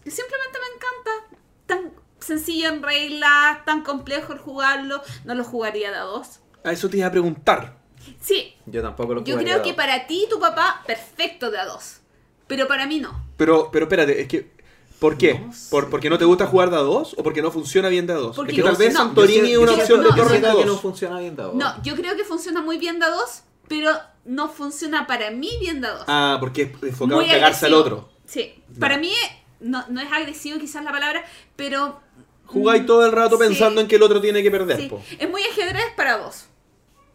[0.04, 1.36] que simplemente me encanta.
[1.66, 5.02] Tan sencillo en reglas, tan complejo el jugarlo.
[5.24, 6.40] No lo jugaría de a dos.
[6.64, 7.76] A eso te iba a preguntar.
[8.20, 11.66] Sí, Yo tampoco lo yo creo que para ti y tu papá, perfecto de a
[11.66, 11.98] dos.
[12.46, 13.22] Pero para mí no.
[13.36, 14.50] Pero, pero espérate, es que.
[14.98, 15.38] ¿Por qué?
[15.38, 15.70] No sé.
[15.70, 18.14] ¿Por, ¿Porque no te gusta jugar de a dos o porque no funciona bien de
[18.14, 18.34] a dos?
[18.34, 20.34] Porque es que no- tal vez no, Santorini es Yo una opción no, de torre
[20.34, 20.80] de siento que no dos.
[20.80, 21.52] funciona bien dado.
[21.54, 23.92] No, yo creo que funciona muy bien de a dos, pero
[24.24, 26.04] no funciona para mí bien dos.
[26.06, 28.08] Ah, porque es enfocado Muy en cagarse al otro.
[28.26, 29.12] Sí, para mí
[29.60, 31.24] no, no es agresivo quizás la palabra,
[31.56, 32.00] pero...
[32.46, 33.44] Jugáis todo el rato Sí.
[33.46, 34.78] pensando en que el otro tiene que perder.
[34.80, 35.02] Sí, po.
[35.18, 36.46] es muy ajedrez para dos.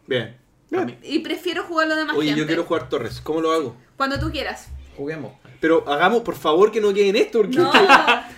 [0.06, 0.36] Bien.
[0.70, 0.98] Bien.
[1.02, 2.40] Y prefiero jugarlo de más Oye, gente.
[2.40, 3.20] yo quiero jugar Torres.
[3.20, 3.76] ¿Cómo lo hago?
[3.96, 4.68] Cuando tú quieras.
[4.96, 5.32] Juguemos.
[5.64, 7.72] Pero hagamos, por favor, que no quede en esto, porque No.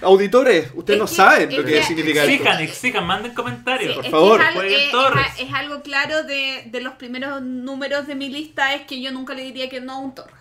[0.02, 2.32] auditores, ustedes Es no que- saben es lo que, que- significa esto.
[2.34, 3.90] Exijan, exijan, manden comentarios.
[3.90, 5.26] Sí, por es favor, que es, algo, jueguen es- Torres.
[5.36, 9.10] es- es algo claro de, de los primeros números de mi lista, es que yo
[9.10, 10.36] nunca le diría que no a un Torres.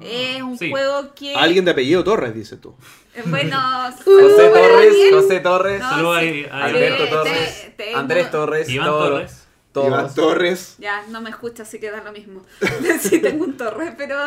[0.00, 0.70] Es un Sí.
[0.70, 1.34] juego que...
[1.36, 2.74] Alguien de apellido Torres, dices tú.
[3.14, 3.58] eh, Bueno...
[4.06, 4.94] José Torres.
[5.12, 6.46] José Torres, No, Saludos sí.
[6.50, 9.43] Alberto Te- Torres, te- te- Andrés Torres, Iván Torres.
[9.74, 9.88] Todos.
[9.88, 10.76] Iván Torres.
[10.78, 12.40] Ya, no me escucha, así que da lo mismo.
[13.00, 14.16] sí tengo un torre, pero...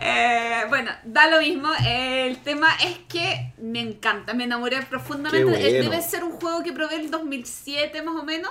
[0.00, 1.68] Eh, bueno, da lo mismo.
[1.84, 5.52] El tema es que me encanta, me enamoré profundamente.
[5.58, 5.90] Eh, bueno.
[5.90, 8.50] Debe ser un juego que probé en 2007 más o menos.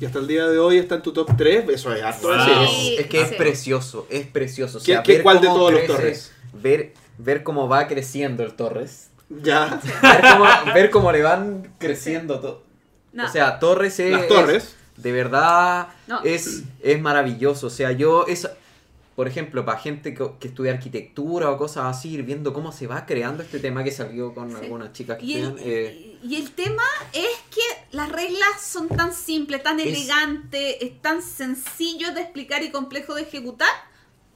[0.00, 1.68] Y hasta el día de hoy está en tu top 3.
[1.70, 2.28] Eso es harto.
[2.28, 2.66] Wow.
[2.66, 2.96] Sí.
[2.98, 4.78] Es que es precioso, es precioso.
[4.78, 6.32] O ¿Qué- sea, qué- ver cuál de cómo todos los Torres?
[6.52, 9.10] Ver, ver cómo va creciendo el Torres.
[9.28, 9.80] Ya.
[10.02, 10.44] Ver cómo,
[10.74, 12.67] ver cómo le van creciendo todo.
[13.22, 13.28] No.
[13.28, 14.12] O sea, Torres es.
[14.12, 14.64] Las torres.
[14.64, 16.22] es- de verdad No.
[16.24, 17.66] es, es maravilloso.
[17.68, 18.26] O sea, yo.
[18.26, 18.48] Es,
[19.14, 22.86] por ejemplo, para gente que, que estudia arquitectura o cosas así, ir viendo cómo se
[22.86, 24.56] va creando este tema que salió con Sí.
[24.62, 25.68] algunas chicas que Y el, estudian.
[25.68, 26.82] eh, y el tema
[27.12, 32.62] es que las reglas son tan simples, tan Es- elegantes, es tan sencillo de explicar
[32.62, 33.68] y complejo de ejecutar.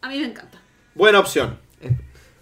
[0.00, 0.60] A mí me encanta.
[0.96, 1.58] Buena opción.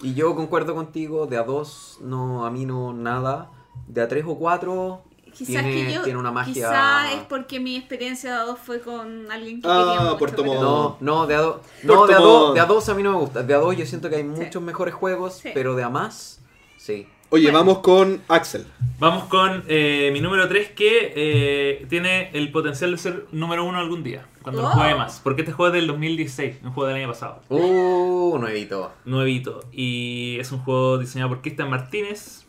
[0.02, 3.50] y yo concuerdo contigo, de a dos, no, a mí no nada.
[3.86, 5.04] De a tres o cuatro,
[5.46, 6.02] Quizás tiene, que yo.
[6.02, 6.52] tiene una magia.
[6.54, 10.18] Quizás es porque mi experiencia de dos fue con alguien que Ah, quería mucho.
[10.18, 10.62] Puerto pero- Montt.
[10.62, 11.56] No, no, de a dos.
[11.82, 13.42] No, de a dos, de a dos a mí no me gusta.
[13.42, 15.50] De a dos yo siento que hay muchos mejores juegos, Sí.
[15.54, 16.40] pero de a más,
[16.76, 17.06] sí.
[17.32, 17.58] Oye, Bueno.
[17.60, 18.66] vamos con Axel.
[18.98, 23.78] Vamos con eh, mi número 3 que eh, tiene el potencial de ser número 1
[23.78, 24.72] algún día, cuando lo Oh.
[24.72, 25.20] juegue más.
[25.22, 27.40] Porque este juego es del 2016, un juego del año pasado.
[27.48, 28.90] Uh, nuevito.
[29.04, 29.60] Nuevito.
[29.70, 32.44] Y es un juego diseñado por Cristian Martínez,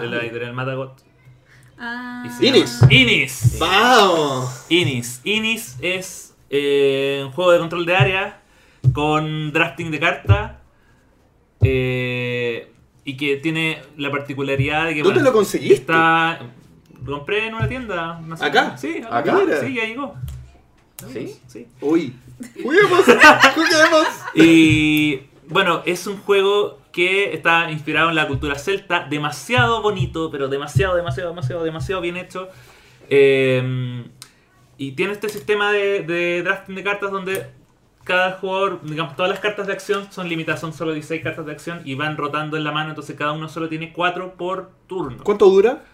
[0.00, 0.20] de la Ah.
[0.20, 0.94] editorial Matagot.
[1.84, 2.24] Ah.
[2.40, 2.80] Inis.
[2.88, 3.56] Inis.
[3.58, 4.66] ¡Vamos!
[4.68, 5.20] Inis.
[5.24, 8.40] Inis es eh, un juego de control de área
[8.92, 10.60] con drafting de carta.
[11.60, 12.68] eh,
[13.04, 15.02] y que tiene la particularidad de que.
[15.02, 15.74] ¿Dónde lo conseguiste?
[15.74, 16.38] Está.
[17.04, 18.20] Lo compré en una tienda.
[18.24, 18.44] no sé.
[18.44, 18.76] ¿Acá?
[18.78, 19.34] Sí, ¿Acá?
[19.34, 19.60] Mira.
[19.60, 20.14] Sí, ya llegó.
[21.12, 21.36] ¿Sí?
[21.48, 21.66] Sí.
[21.80, 22.14] Uy.
[22.62, 23.00] ¡Juguemos!
[23.54, 24.06] ¡Juguemos!
[24.36, 30.48] Y bueno, es un juego que está inspirado en la cultura celta, demasiado bonito, pero
[30.48, 32.48] demasiado, demasiado, demasiado, demasiado bien hecho.
[33.08, 34.04] Eh,
[34.78, 37.46] y tiene este sistema de, de drafting de cartas donde
[38.04, 41.52] cada jugador, digamos, todas las cartas de acción son limitadas, son solo 16 cartas de
[41.52, 45.22] acción y van rotando en la mano, entonces cada uno solo tiene 4 por turno.
[45.22, 45.84] ¿Cuánto dura?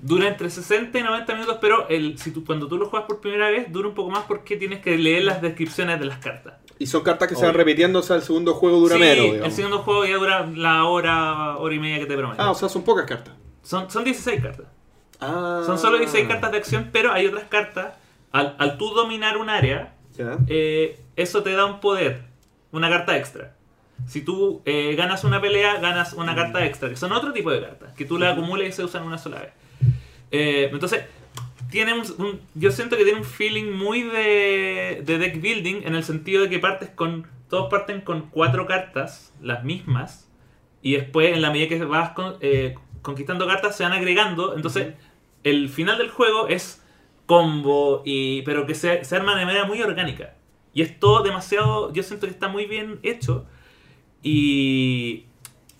[0.00, 3.20] Dura entre 60 y 90 minutos, pero el, si tú, cuando tú lo juegas por
[3.20, 6.54] primera vez, dura un poco más porque tienes que leer las descripciones de las cartas.
[6.78, 9.46] Y son cartas que se van repitiendo, o sea, el segundo juego dura Sí, menos,
[9.46, 12.42] el segundo juego ya dura la hora, hora y media que te prometo.
[12.42, 13.34] Ah, o sea, son pocas cartas.
[13.62, 14.66] son, son 16 cartas.
[15.20, 15.62] Ah.
[15.64, 17.94] Son solo 16 cartas de acción, pero hay otras cartas.
[18.32, 19.94] Al, al tú dominar un área,
[20.48, 22.24] eh, eso te da un poder,
[22.72, 23.54] una carta extra.
[24.06, 27.62] Si tú eh, ganas una pelea, ganas una carta extra, que son otro tipo de
[27.62, 29.52] cartas, que tú la acumulas y se usan una sola vez.
[30.30, 31.04] Eh, entonces,
[31.70, 35.94] tiene un, un- yo siento que tiene un feeling muy de, de deck building en
[35.94, 40.28] el sentido de que partes con, todos parten con cuatro cartas, las mismas,
[40.82, 44.94] y después en la medida que vas con- eh, conquistando cartas se van agregando, entonces
[45.44, 46.82] el final del juego es
[47.26, 50.34] combo, y, pero que se, se arma de manera muy orgánica.
[50.74, 53.46] Y es todo demasiado, yo siento que está muy bien hecho.
[54.22, 55.26] Y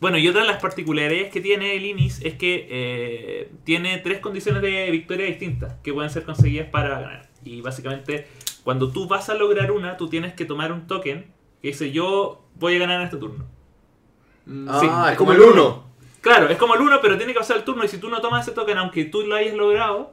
[0.01, 4.19] bueno, y otra de las particularidades que tiene el Inis es que eh, tiene tres
[4.19, 7.29] condiciones de victoria distintas que pueden ser conseguidas para ganar.
[7.45, 8.27] Y básicamente,
[8.63, 12.45] cuando tú vas a lograr una, tú tienes que tomar un token que dice yo
[12.57, 13.47] voy a ganar en este turno.
[14.69, 15.87] Ah, Sí, es Es como el 1.
[16.21, 18.21] Claro, es como el 1, pero tiene que pasar el turno y si tú no
[18.21, 20.13] tomas ese token, aunque tú lo hayas logrado,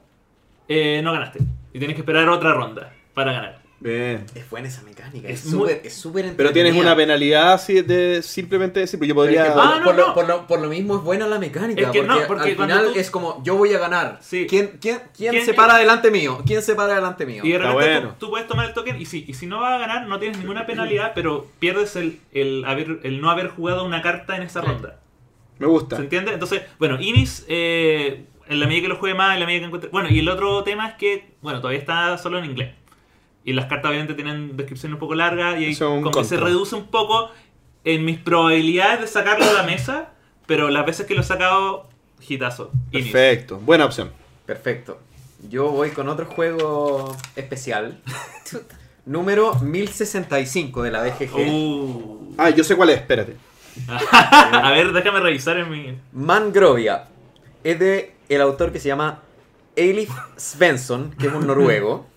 [0.68, 1.40] eh, no ganaste.
[1.74, 3.63] Y tienes que esperar otra ronda para ganar.
[3.84, 4.26] Bien.
[4.34, 7.82] Es buena esa mecánica, Es es muy- súper es súper Pero tienes una penalidad así
[7.82, 9.44] de simplemente decir, porque yo Pero es podría...
[9.48, 10.14] que por, Ah, no, por lo, no.
[10.14, 11.82] por lo- por lo mismo es buena la mecánica.
[11.82, 14.20] Es que porque, no, porque al final tú- es como yo voy a ganar.
[14.22, 14.48] Sí.
[14.50, 16.42] ¿Quién, quién, quién, ¿Quién- se para delante mío?
[16.46, 17.44] ¿Quién se para delante mío?
[17.46, 18.10] Y de repente bueno.
[18.18, 20.18] tú, tú puedes tomar el token y si, y si no vas a ganar no
[20.18, 24.44] tienes ninguna penalidad, pero pierdes el, el, haber, el no haber jugado una carta en
[24.44, 24.68] esa Sí.
[24.68, 25.00] ronda.
[25.60, 25.98] Me gusta.
[25.98, 26.32] ¿Se entiende?
[26.32, 29.66] Entonces, bueno, Inis, eh, en la medida que lo juegue más, en la medida que
[29.66, 29.90] encuentre...
[29.92, 32.70] Bueno, y el otro tema es que, bueno, todavía está solo en inglés.
[33.46, 36.38] Y las cartas obviamente tienen descripciones un poco largas y ahí Eso como que se
[36.38, 37.30] reduce un poco
[37.84, 40.14] en mis probabilidades de sacarlo de la mesa,
[40.46, 41.90] pero las veces que lo he sacado,
[42.28, 42.72] hitazo.
[42.92, 43.12] Inis.
[43.12, 43.60] Perfecto.
[43.60, 44.12] Buena opción.
[44.46, 45.00] Perfecto.
[45.50, 48.00] Yo voy con otro juego especial.
[49.06, 51.36] Número 1065 de la BGG.
[51.36, 52.36] Uh.
[52.38, 53.36] Ah, yo sé cuál es, espérate.
[53.88, 55.98] a ver, déjame revisar en mi...
[56.14, 57.08] Mangrovia.
[57.64, 59.22] Es de el autor que se llama
[59.76, 62.08] Eilif Svensson, que es un noruego.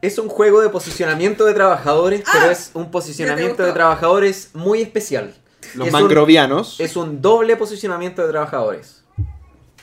[0.00, 5.34] Es un juego de posicionamiento de trabajadores, pero es un posicionamiento de trabajadores muy especial.
[5.74, 6.78] Los es un- mangrovianos.
[6.78, 9.02] es un doble posicionamiento de trabajadores.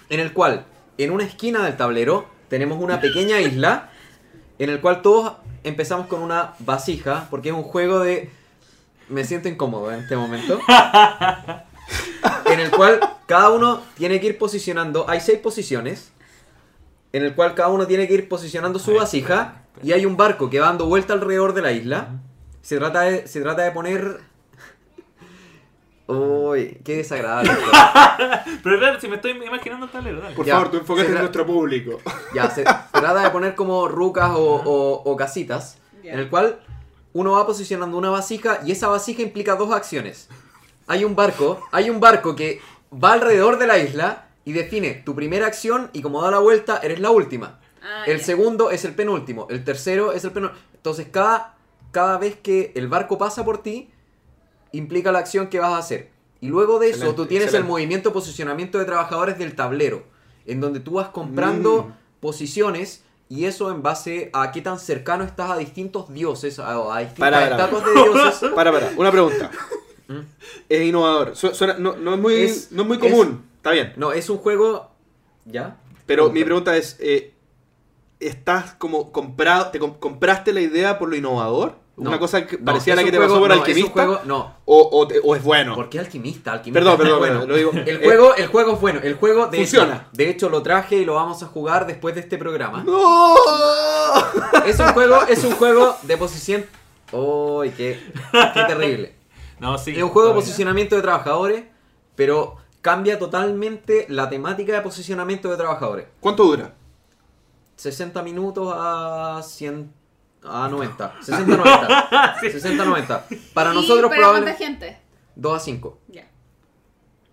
[0.10, 0.66] En el cual,
[0.98, 3.90] en una esquina del tablero, tenemos una pequeña isla.
[4.58, 5.34] En el cual todos
[5.66, 7.28] empezamos con una vasija.
[7.30, 8.30] Porque es un juego de.
[9.10, 10.60] Me siento incómodo en este momento.
[12.46, 15.10] En el cual cada uno tiene que ir posicionando.
[15.10, 16.12] Hay seis posiciones.
[17.12, 19.62] En el cual cada uno tiene que ir posicionando su vasija.
[19.84, 22.10] Y hay un barco que va dando vuelta alrededor de la isla.
[22.62, 24.20] Se trata de, se trata de poner.
[26.08, 27.52] Uy, qué desagradable.
[28.64, 30.36] Pero espera, si me estoy imaginando el tablero, dale.
[30.36, 32.00] Por Ya, favor, tú enfócate se en tra- nuestro público.
[32.34, 36.14] Ya, se, se trata de poner como rucas o, o- o casitas, Ya.
[36.14, 36.60] en el cual
[37.14, 40.30] uno va posicionando una vasija y esa vasija implica dos acciones.
[40.88, 42.62] Hay un barco, hay un barco que
[42.94, 46.80] va alrededor de la isla y define tu primera acción y como da la vuelta
[46.84, 47.60] eres la última.
[47.86, 48.24] Ah, El ya.
[48.26, 50.60] segundo es el penúltimo, el tercero es el penúltimo.
[50.74, 51.56] Entonces cada,
[51.92, 53.90] cada vez que el barco pasa por ti
[54.72, 56.10] implica la acción que vas a hacer.
[56.42, 57.66] Y luego de eso Excelente, tú tienes excelente.
[57.68, 60.04] el movimiento posicionamiento de trabajadores del tablero,
[60.46, 61.94] en donde tú vas comprando Mm.
[62.20, 67.00] posiciones y eso en base a qué tan cercano estás a distintos dioses, a, a
[67.00, 68.52] distintas Para, para, estatuas de dioses.
[68.56, 69.50] Para, para, una pregunta.
[70.08, 70.20] ¿Mm?
[70.70, 71.36] Es innovador.
[71.36, 73.46] Su- suena- no, no es muy, Es- no es muy es- común.
[73.58, 73.94] Está bien.
[73.96, 74.92] No, es un juego...
[75.46, 75.78] ¿Ya?
[76.06, 77.34] Pero mi pregunta es, eh,
[78.28, 81.84] ¿estás como comprado, te com- compraste la idea por lo innovador?
[81.98, 82.10] No.
[82.10, 83.94] Una cosa que parecía la que te juego- pasó por no, es un alquimista.
[84.06, 85.76] juego- no, O, o te- o es bueno.
[85.76, 86.52] ¿Por qué alquimista?
[86.52, 87.34] Alquimista Perdón, perdón, bueno.
[87.40, 87.72] perdón, lo digo.
[87.72, 89.00] El Eh, juego, el juego es bueno.
[89.02, 89.94] El juego de Funciona.
[89.96, 92.84] Hecho, de hecho lo traje y lo vamos a jugar después de este programa.
[92.84, 93.34] ¡No!
[94.66, 96.66] Es un juego, es un juego de posición.
[97.14, 98.00] ¡Uy, qué,
[98.54, 99.16] qué terrible!
[99.60, 99.92] No, sí.
[99.96, 101.64] Es un juego de posicionamiento de trabajadores,
[102.16, 106.08] pero cambia totalmente la temática de posicionamiento de trabajadores.
[106.20, 106.74] ¿Cuánto dura?
[107.76, 109.92] 60 minutos a 100
[110.44, 111.16] a 90.
[111.22, 112.52] 60 a 90.
[112.52, 113.26] 60 a 90.
[113.54, 114.98] Para ¿Y nosotros para cuánta probablemente gente?
[115.36, 116.00] 2 a 5.
[116.10, 116.28] Ya.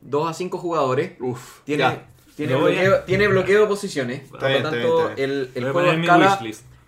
[0.01, 1.13] 2 a 5 jugadores.
[1.21, 2.07] Uf, Tiene, ya.
[2.37, 4.29] tiene, a- bloqueo, tiene bloqueo de posiciones.
[4.29, 5.31] Por lo tanto, bien, está bien.
[5.31, 6.41] el, el juego escala,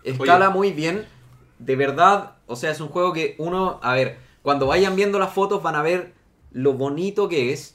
[0.03, 0.55] escala Oye.
[0.57, 1.07] muy bien.
[1.59, 5.33] De verdad, o sea, es un juego que uno, a ver, cuando vayan viendo las
[5.33, 6.13] fotos van a ver
[6.51, 7.74] lo bonito que es.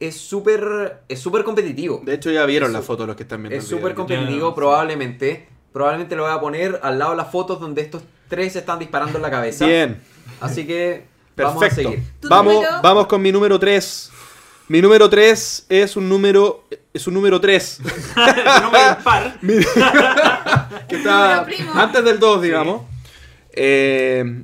[0.00, 2.00] Es súper es súper competitivo.
[2.04, 3.56] De hecho, ya vieron Es la su- foto los que están viendo.
[3.58, 4.54] Es súper competitivo, sí.
[4.56, 5.48] probablemente.
[5.72, 8.78] Probablemente lo voy a poner al lado de las fotos donde estos tres se están
[8.78, 9.66] disparando en la cabeza.
[9.66, 10.00] Bien,
[10.40, 11.04] Así que
[11.36, 12.02] vamos a seguir.
[12.20, 12.72] ¿Tu Vamos, número?
[12.82, 14.10] vamos con mi número 3.
[14.68, 16.64] Mi número 3 es un número.
[16.94, 17.62] Es un número 3.
[17.62, 17.78] Es
[18.16, 19.38] un número impar.
[20.88, 22.82] que está antes del 2, digamos.
[23.52, 24.42] Eh,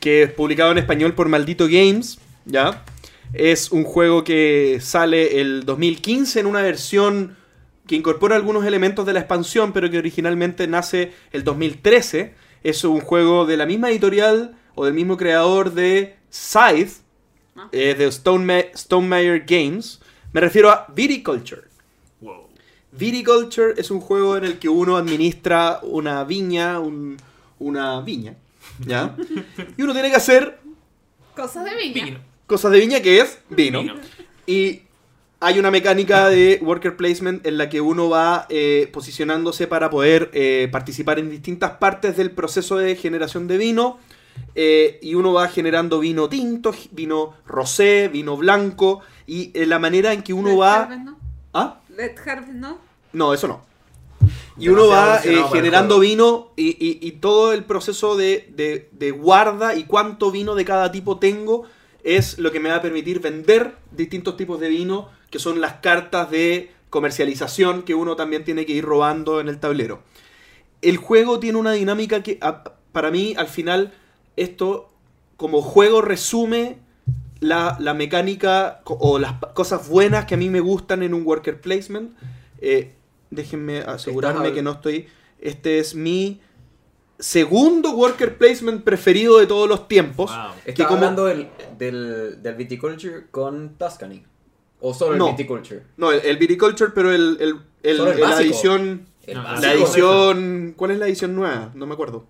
[0.00, 2.18] que es publicado en español por Maldito Games.
[2.46, 2.84] ¿Ya?
[3.32, 7.36] Es un juego que sale el 2015 en una versión
[7.86, 12.34] que incorpora algunos elementos de la expansión, pero que originalmente nace el 2013.
[12.62, 16.92] Es un juego de la misma editorial o del mismo creador de Scythe,
[17.56, 17.68] Ah.
[17.72, 20.00] eh, de Stone Stonemeyer Games.
[20.32, 21.62] Me refiero a Viticulture.
[22.20, 22.46] Wow.
[22.92, 27.16] Viticulture es un juego en el que uno administra una viña, un-
[27.58, 28.34] una viña,
[28.86, 29.16] ¿ya?
[29.76, 30.58] Y uno tiene que hacer
[31.34, 32.04] Cosas de viña.
[32.04, 32.18] Vino.
[32.48, 33.80] Cosas de viña que es vino.
[33.82, 33.94] Vino.
[34.46, 34.82] Y
[35.40, 40.30] hay una mecánica de worker placement en la que uno va eh, posicionándose para poder
[40.32, 43.98] eh, participar en distintas partes del proceso de generación de vino.
[44.56, 49.00] eh, y uno va generando vino tinto, vino rosé, vino blanco.
[49.26, 50.82] Y eh, la manera en que uno Red va...
[50.82, 51.18] Harvest, ¿no?
[51.54, 51.78] ¿Ah?
[51.96, 52.78] Red Harvest, ¿no?
[53.12, 53.60] No, eso no.
[54.58, 58.88] Y Demasiado uno va eh, generando vino y, y- y todo el proceso de, de-
[58.92, 61.64] de guarda y cuánto vino de cada tipo tengo
[62.16, 65.74] es lo que me va a permitir vender distintos tipos de vino, que son las
[65.74, 70.02] cartas de comercialización que uno también tiene que ir robando en el tablero.
[70.80, 72.40] El juego tiene una dinámica que,
[72.92, 73.92] para mí, al final,
[74.36, 74.90] esto
[75.36, 76.78] como juego resume
[77.40, 81.60] la, la mecánica o las cosas buenas que a mí me gustan en un worker
[81.60, 82.12] placement.
[82.60, 82.94] Eh,
[83.30, 85.08] déjenme asegurarme que no estoy.
[85.40, 86.40] Este es mi
[87.18, 90.30] segundo worker placement preferido de todos los tiempos.
[90.30, 90.50] Wow.
[90.64, 91.48] que Estaba como- hablando del,
[91.78, 94.22] del, del viticulture con Tuscany.
[94.80, 95.30] O solo el No.
[95.32, 95.82] viticulture.
[95.96, 99.06] No, el, el Viticulture, pero el, el, el- Solo el la edición.
[99.26, 100.74] La edición.
[100.76, 101.72] ¿Cuál es la edición nueva?
[101.74, 102.24] No me acuerdo.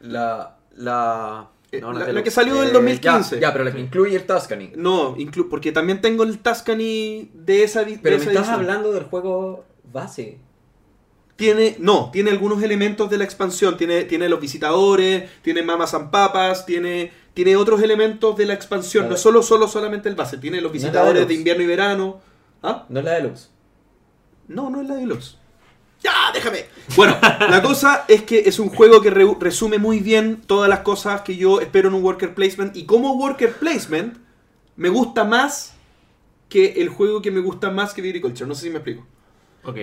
[0.00, 0.56] La.
[0.74, 1.48] La.
[1.70, 3.36] Eh, no, la- que salió del eh, 2015.
[3.36, 4.72] Ya, ya, pero la que incluye el Tuscany.
[4.76, 8.54] No, inclu- porque también tengo el Tuscany de esa, de Pero me estás edición.
[8.54, 10.38] hablando del juego base.
[11.42, 13.76] Tiene, no, tiene algunos elementos de la expansión.
[13.76, 19.04] Tiene, tiene los visitadores, tiene mamas and papas, tiene, tiene otros elementos de la expansión.
[19.06, 19.18] No ver.
[19.18, 20.38] solo, solo solamente el base.
[20.38, 22.20] Tiene los No es visitadores de invierno y verano.
[22.62, 22.86] ¿Ah?
[22.88, 23.50] No es la deluxe.
[24.46, 25.36] No, no es la deluxe.
[26.00, 26.66] ¡Ya, déjame!
[26.94, 30.80] Bueno, la cosa es que es un juego que re- resume muy bien todas las
[30.80, 32.76] cosas que yo espero en un worker placement.
[32.76, 34.16] Y como worker placement,
[34.76, 35.74] me gusta más
[36.48, 38.46] que el juego que me gusta más que Viticulture.
[38.46, 39.04] No sé si me explico.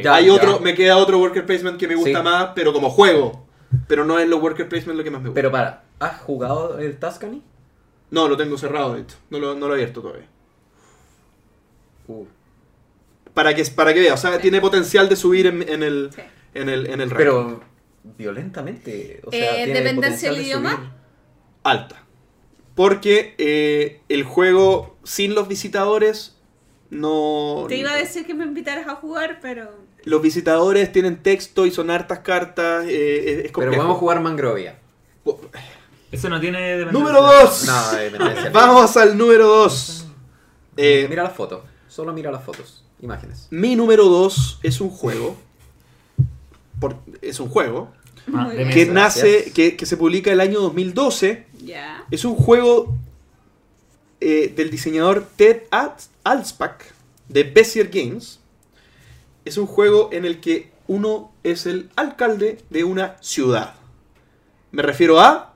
[0.03, 0.15] Ya.
[0.15, 2.23] Hay otro, me queda otro worker placement que me gusta Sí.
[2.23, 3.45] más, pero como juego.
[3.87, 5.35] Pero no es los worker placement lo que más me gusta.
[5.35, 7.41] Pero para, ¿has jugado el Tuscany?
[8.11, 9.15] no, lo tengo cerrado, de hecho.
[9.29, 10.27] No lo, no lo he abierto todavía.
[12.07, 12.25] Uh.
[13.33, 16.21] Para que, para que vea, o sea, tiene potencial de subir en, en el, Sí.
[16.55, 17.17] en el, en el ranking.
[17.17, 17.61] Pero
[18.17, 19.21] violentamente.
[19.25, 20.75] O sea, Eh, tiene ¿dependencia potencial del de idioma?
[20.75, 20.89] subir.
[21.63, 22.03] alta.
[22.75, 26.38] Porque eh, el juego sin los visitadores
[26.89, 27.65] no...
[27.67, 29.69] Te iba a decir que me invitaras a jugar, pero.
[30.05, 32.85] Los visitadores tienen texto y son hartas cartas.
[32.87, 33.75] eh, es, es Pero complejo.
[33.77, 34.79] podemos jugar Mangrovia.
[36.11, 36.99] Eso no tiene dependencia.
[36.99, 37.65] Número 2.
[37.67, 38.49] No, dependencia.
[38.51, 40.07] Vamos al número 2.
[40.77, 41.61] Eh, Mira las fotos.
[41.87, 42.83] Solo mira las fotos.
[43.01, 43.47] Imágenes.
[43.51, 45.37] mi número 2 es un juego.
[46.79, 47.91] por- es un juego
[48.33, 51.45] Ah, que nace, que, que se publica el año 2012.
[51.63, 52.05] Ya.
[52.11, 52.95] Es un juego
[54.21, 56.83] eh, del diseñador Ted Alts- Alspach
[57.27, 58.39] de Bezier Games.
[59.45, 63.75] Es un juego en el que uno es el alcalde de una ciudad.
[64.71, 65.55] Me refiero a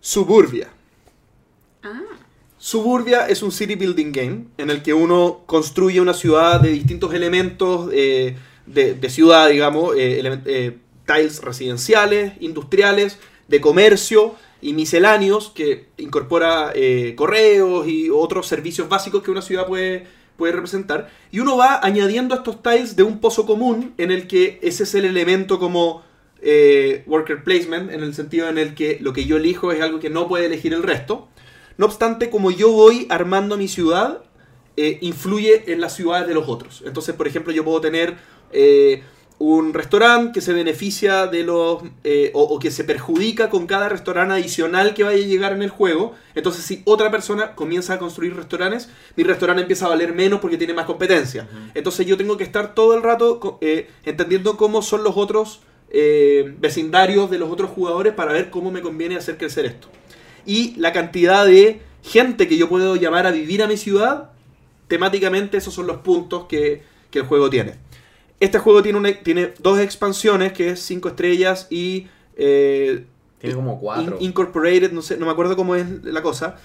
[0.00, 0.68] Suburbia.
[1.82, 2.02] Ah.
[2.58, 7.12] Suburbia es un city building game en el que uno construye una ciudad de distintos
[7.12, 8.36] elementos eh,
[8.66, 13.18] de, de ciudad, digamos, eh, eh, tiles residenciales, industriales,
[13.48, 19.66] de comercio y misceláneos que incorpora eh, correos y otros servicios básicos que una ciudad
[19.66, 20.06] puede,
[20.38, 21.10] puede representar.
[21.30, 24.94] Y uno va añadiendo estos tiles de un pozo común en el que ese es
[24.94, 26.02] el elemento como
[26.40, 30.00] eh, worker placement, en el sentido en el que lo que yo elijo es algo
[30.00, 31.28] que no puede elegir el resto.
[31.76, 34.22] No obstante, como yo voy armando mi ciudad,
[34.78, 36.82] eh, influye en las ciudades de los otros.
[36.86, 38.16] Entonces, por ejemplo, yo puedo tener
[39.38, 41.82] un restaurante que se beneficia de los...
[42.04, 45.62] eh, o, o que se perjudica con cada restaurante adicional que vaya a llegar en
[45.62, 46.14] el juego.
[46.34, 50.56] Entonces, si otra persona comienza a construir restaurantes, mi restaurante empieza a valer menos porque
[50.56, 51.48] tiene más competencia.
[51.74, 56.54] Entonces, yo tengo que estar todo el rato eh, entendiendo cómo son los otros eh,
[56.58, 59.88] vecindarios de los otros jugadores para ver cómo me conviene hacer crecer esto
[60.46, 64.30] y la cantidad de gente que yo puedo llamar a vivir a mi ciudad,
[64.88, 67.74] temáticamente esos son los puntos que, que el juego tiene.
[68.44, 73.04] Este juego tiene, una, tiene dos expansiones, que es 5 estrellas y eh,
[73.38, 74.16] Tiene como cuatro.
[74.20, 76.56] In- Incorporated, no sé, no me acuerdo cómo es la cosa,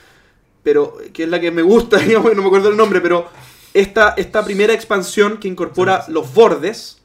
[0.63, 3.27] pero que es la que me gusta, digamos, no me acuerdo el nombre, pero
[3.73, 6.97] esta, esta primera expansión que incorpora los bordes,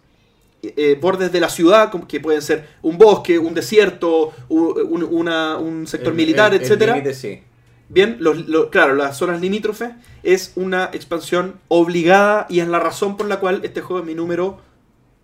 [0.62, 5.86] eh, bordes de la ciudad, que pueden ser un bosque, un desierto, un, una- un
[5.86, 6.94] sector El- militar, el- el etcétera.
[6.94, 7.42] límite, sí.
[7.88, 8.38] Bien, los,
[8.70, 9.90] claro, las zonas limítrofes
[10.22, 14.14] es una expansión obligada y es la razón por la cual este juego es mi
[14.14, 14.58] número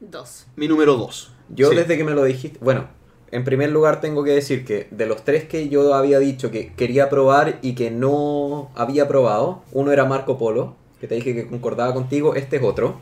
[0.00, 0.46] Dos.
[0.56, 1.32] mi número 2.
[1.50, 2.86] Yo desde que me lo dijiste, bueno,
[3.30, 6.72] en primer lugar tengo que decir que de los tres que yo había dicho que
[6.74, 11.46] quería probar y que no había probado, uno era Marco Polo, que te dije que
[11.48, 13.00] concordaba contigo, este es otro.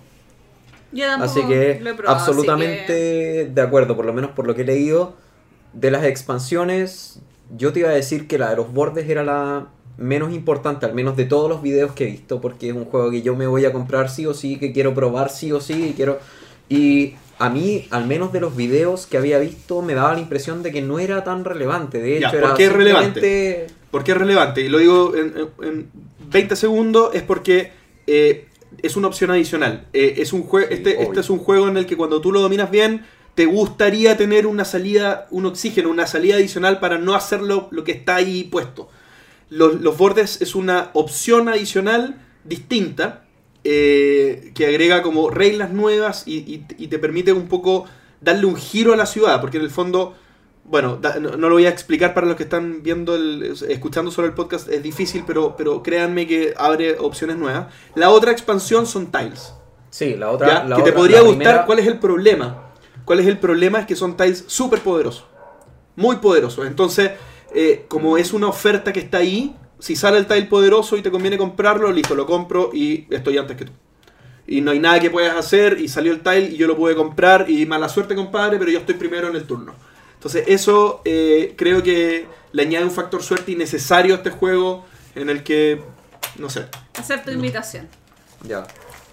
[0.93, 4.31] Yo tampoco Así que lo he probado, así absolutamente que- de acuerdo, por lo menos
[4.31, 5.15] por lo que he leído.
[5.75, 7.21] De las expansiones,
[7.57, 10.95] yo te iba a decir que la de los bordes era la menos importante, al
[10.95, 13.47] menos de todos los videos que he visto, porque es un juego que yo me
[13.47, 16.19] voy a comprar sí o sí, que quiero probar sí o sí, y quiero...
[16.69, 20.63] Y a mí, al menos de los videos que había visto, me daba la impresión
[20.63, 22.01] de que no era tan relevante.
[22.01, 23.67] De Ya, hecho, ¿por era qué es relevante?
[23.91, 24.61] ¿Por qué es relevante?
[24.61, 25.91] Y lo digo en, en- en
[26.31, 27.73] 20 segundos, es porque
[28.07, 28.47] eh,
[28.83, 29.87] es una opción adicional.
[29.93, 32.41] Eh, es un Sí, este, este es un juego en el que cuando tú lo
[32.41, 33.05] dominas bien,
[33.39, 37.93] te gustaría tener una salida, un oxígeno, una salida adicional para no hacerlo lo que
[37.93, 38.89] está ahí puesto.
[39.49, 43.23] Los, los bordes es una opción adicional distinta
[43.63, 47.85] eh, que agrega como reglas nuevas y, y- y te permite un poco
[48.21, 50.15] darle un giro a la ciudad, porque en el fondo
[50.65, 54.11] bueno, da- no, no lo voy a explicar para los que están viendo, el, escuchando
[54.11, 57.69] solo el podcast, es difícil, pero, pero créanme que abre opciones nuevas.
[57.95, 59.55] La otra expansión son tiles.
[59.91, 60.49] Sí, la otra.
[60.49, 60.65] ¿ya?
[60.65, 61.37] la que te podría gustar.
[61.39, 62.65] primera- ¿Cuál es el problema?
[63.09, 63.79] ¿Cuál es el problema?
[63.79, 65.25] Es que son tiles súper poderosos.
[65.97, 66.67] Muy poderosos.
[66.67, 67.13] Entonces,
[67.55, 71.11] eh, como es una oferta que está ahí, si sale el tile poderoso y te
[71.11, 73.73] conviene comprarlo, listo, lo compro y estoy antes que tú.
[74.47, 76.95] Y no hay nada que puedas hacer y salió el tile y yo lo pude
[76.95, 79.73] comprar y mala suerte, compadre, pero yo estoy primero en el turno.
[80.13, 85.31] Entonces, eso eh, creo que le añade un factor suerte innecesario a este juego en
[85.31, 85.81] el que,
[86.37, 86.67] no sé,
[86.99, 87.89] Hacer tu invitación.
[88.43, 88.67] Ya.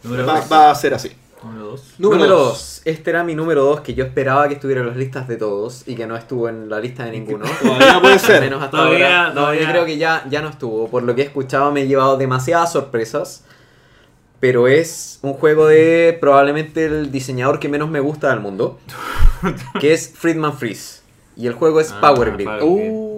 [0.06, 1.16] Va, va a ser así.
[1.46, 1.94] Número dos.
[2.00, 2.82] Número Número 2.
[2.86, 5.84] Este era mi número 2 que yo esperaba que estuviera en las listas de todos
[5.88, 7.46] y que no estuvo en la lista de ninguno.
[7.62, 8.42] Todavía puede Al ser.
[8.42, 9.30] menos hasta Todavía- ahora.
[9.30, 10.88] No, todavía- yo creo que ya, ya no estuvo.
[10.90, 13.44] Por lo que he escuchado me he llevado demasiadas sorpresas.
[14.40, 18.80] Pero es un juego de probablemente el diseñador que menos me gusta del mundo.
[19.80, 21.02] que es Friedman Freeze.
[21.38, 22.46] Y el juego es Ah, Power Grid.
[22.46, 23.15] Power Uh.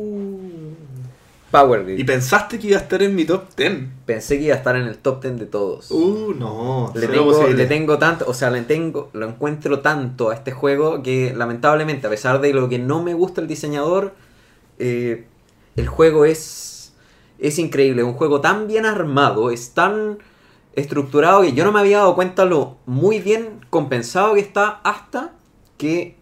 [1.51, 1.99] Power Grid.
[1.99, 3.73] Y pensaste que iba a estar en mi top 10.
[4.05, 5.91] Pensé que iba a estar en el top 10 de todos.
[5.91, 6.91] Uh, no.
[6.93, 7.57] Le tengo, posibilidad.
[7.57, 12.07] le tengo tanto, o sea, le tengo, lo encuentro tanto a este juego que lamentablemente,
[12.07, 14.13] a pesar de lo que no me gusta el diseñador,
[14.79, 15.25] eh,
[15.75, 16.93] el juego es,
[17.39, 18.01] es increíble.
[18.01, 20.17] Es un juego tan bien armado, es tan
[20.73, 25.33] estructurado que yo no me había dado cuenta lo muy bien compensado que está hasta
[25.77, 26.17] que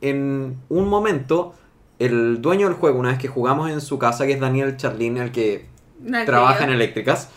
[0.00, 1.54] en un momento
[1.98, 5.16] el dueño del juego, una vez que jugamos en su casa, que es Daniel Charlin,
[5.18, 5.66] el que
[6.00, 7.28] No, trabaja en eléctricas.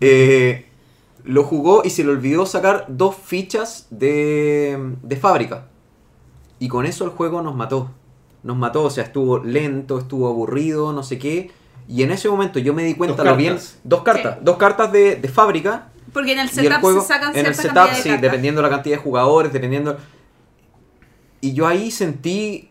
[0.00, 0.66] Eh,
[1.24, 5.66] lo jugó y se le olvidó sacar dos fichas de, de fábrica.
[6.58, 7.90] Y con eso el juego nos mató.
[8.42, 11.50] Nos mató, o sea, estuvo lento, estuvo aburrido, no sé qué.
[11.88, 13.58] Y en ese momento yo me di cuenta lo bien.
[13.84, 14.36] Dos cartas.
[14.36, 14.40] Sí.
[14.42, 15.88] Dos cartas de, de fábrica.
[16.12, 17.00] Porque en el y el setup juego.
[17.02, 18.22] se sacan en el setup, de sí, cartas.
[18.22, 19.98] dependiendo de la cantidad de jugadores, dependiendo.
[21.40, 22.69] Y yo ahí sentí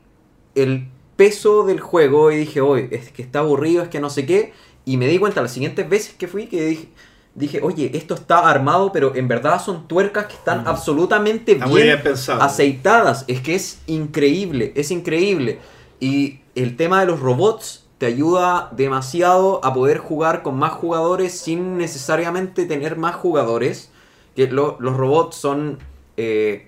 [0.56, 4.26] el peso del juego y dije, oye, es que está aburrido, es que no sé
[4.26, 4.53] qué.
[4.86, 6.88] Y me di cuenta las siguientes veces que fui que dije,
[7.36, 11.78] dije, oye, esto está armado, pero en verdad son tuercas que están absolutamente Está bien
[11.78, 11.98] bien
[12.42, 13.26] aceitadas.
[13.28, 15.60] Es que es increíble, es increíble.
[16.00, 21.38] Y el tema de los robots te ayuda demasiado a poder jugar con más jugadores
[21.38, 23.92] sin necesariamente tener más jugadores.
[24.36, 25.80] Que lo- los robots son,
[26.16, 26.68] eh,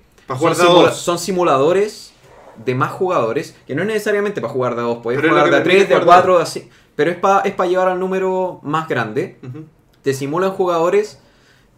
[0.93, 2.10] son simuladores
[2.63, 3.55] de más jugadores.
[3.67, 6.01] Que no es necesariamente para jugar de a dos, jugar de a tres, de a
[6.03, 6.65] cuatro, de a seis.
[6.95, 9.65] Pero es para es pa llevar al número más grande Ujú.
[10.01, 11.19] te simulan jugadores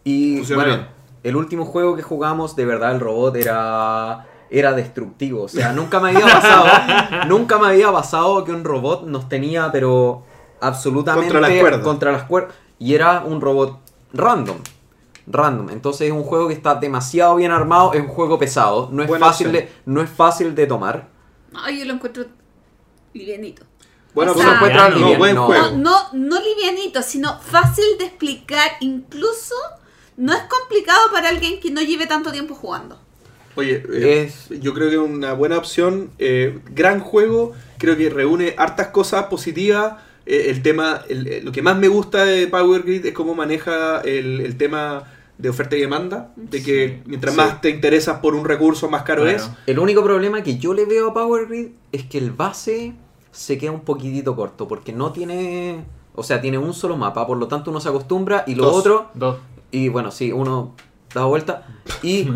[0.03, 0.89] y Funciona bueno, bien.
[1.23, 5.99] el último juego que jugamos, de verdad el robot era era destructivo, o sea, nunca
[5.99, 6.65] me había pasado,
[7.27, 10.23] nunca me había pasado que un robot nos tenía pero
[10.61, 11.81] absolutamente Contra las cuerdas.
[11.81, 13.79] contra las cuerdas y era un robot
[14.13, 14.57] random.
[15.27, 19.01] Random, entonces es un juego que está demasiado bien armado, es un juego pesado, no
[19.03, 19.65] es Buena fácil opción.
[19.65, 21.07] de no es fácil de tomar.
[21.53, 22.25] Ay, yo lo encuentro
[23.13, 23.63] livianito.
[24.13, 25.45] Bueno, O pues sea, no, buen no.
[25.45, 25.71] juego.
[25.71, 28.71] No, no, no livianito, sino fácil de explicar.
[28.81, 29.55] Incluso
[30.17, 32.99] no es complicado para alguien que no lleve tanto tiempo jugando.
[33.55, 36.11] Oye, eh, Es- yo creo que es una buena opción.
[36.19, 37.53] eh, gran juego.
[37.79, 39.95] Creo que reúne hartas cosas positivas.
[40.25, 43.99] eh, el tema, el- lo que más me gusta de Power Grid es cómo maneja
[44.05, 45.03] el, el tema
[45.37, 46.31] de oferta y demanda.
[46.35, 47.37] De que mientras Sí.
[47.39, 49.49] más te interesas por un recurso, más caro es.
[49.65, 52.93] El único problema que yo le veo a Power Grid es que el base
[53.31, 55.83] se queda un poquitito corto, porque no tiene,
[56.15, 58.75] o sea, tiene un solo mapa, por lo tanto uno se acostumbra y lo Dos.
[58.75, 59.37] otro, Dos.
[59.71, 60.75] y bueno, sí, uno
[61.15, 61.65] da vuelta,
[62.03, 62.27] y,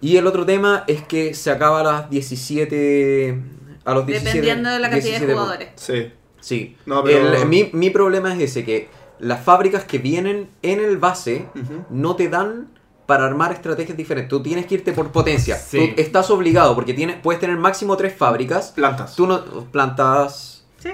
[0.00, 3.40] y el otro tema es que se acaba a las 17,
[3.84, 5.68] a los 17, Dependiendo de la cantidad de 17 jugadores.
[5.76, 6.12] Sí.
[6.38, 8.88] Sí, No, pero- El- mi, mi problema es ese, que
[9.18, 11.46] las fábricas que vienen en el base
[11.90, 12.68] no te dan
[13.06, 14.28] para armar estrategias diferentes.
[14.28, 15.56] Tú tienes que irte por potencia.
[15.56, 15.94] Sí.
[15.94, 18.72] Tú estás obligado porque tienes, puedes tener máximo tres fábricas.
[18.72, 19.14] Plantas.
[19.14, 20.64] Tú no plantas.
[20.78, 20.90] Sí.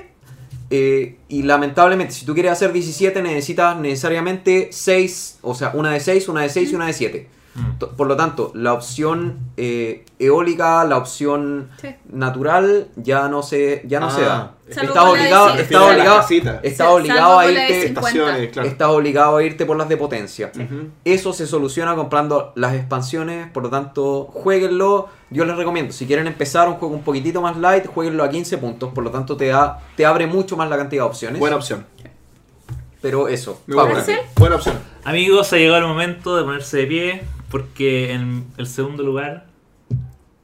[0.70, 5.39] eh, y lamentablemente, si tú quieres hacer 17, necesitas necesariamente 6.
[5.42, 7.28] O sea, una de 6, una de 6 y una de 7.
[7.55, 7.73] Mm.
[7.97, 11.89] Por lo tanto, la opción eh, eólica, la opción Sí.
[12.11, 14.11] natural ya no se, ya no Ah.
[14.11, 14.55] se da.
[14.67, 16.41] De obligado, la obligado, Sí,
[16.89, 18.01] obligado a irte, 50.
[18.01, 18.69] Estaciones, claro.
[18.69, 20.51] estás obligado a irte por las de potencia.
[21.05, 25.09] Eso se soluciona comprando las expansiones, por lo tanto, jueguenlo.
[25.29, 28.57] Yo les recomiendo, si quieren empezar un juego un poquitito más light, jueguenlo a 15
[28.57, 31.39] puntos, por lo tanto te da te abre mucho más la cantidad de opciones.
[31.39, 31.85] Buena opción.
[33.03, 33.61] pero eso.
[33.67, 34.79] Buena opción.
[35.05, 37.23] Amigos, ha llegado el momento de ponerse de pie
[37.53, 39.47] porque en el segundo lugar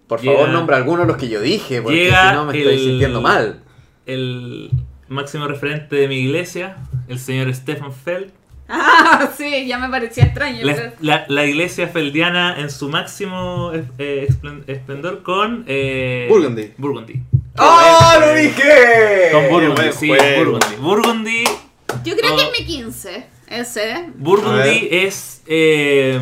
[0.07, 2.57] Por Llega- favor, nombra algunos de los que yo dije, porque Llega si no me
[2.59, 3.61] estoy sintiendo mal.
[4.07, 4.71] el
[5.09, 6.77] máximo referente de mi iglesia,
[7.09, 8.31] el señor Stefan Feld,
[8.71, 10.65] Ah, sí, ya me parecía extraño.
[10.65, 16.73] La, pero- la- la iglesia feldiana en su máximo eh, esplen- esplendor con eh, Burgundy.
[16.77, 17.23] Burgundy.
[17.57, 19.31] ¡Ah, lo dije!
[19.33, 20.09] Con Burgundy, sí.
[20.37, 20.77] Burgundy.
[20.81, 21.45] Burgundy,
[22.05, 22.53] Yo creo que Oh.
[22.53, 23.27] es mi 15.
[23.49, 24.11] Ese.
[24.17, 25.43] Burgundy es.
[25.47, 26.21] eh,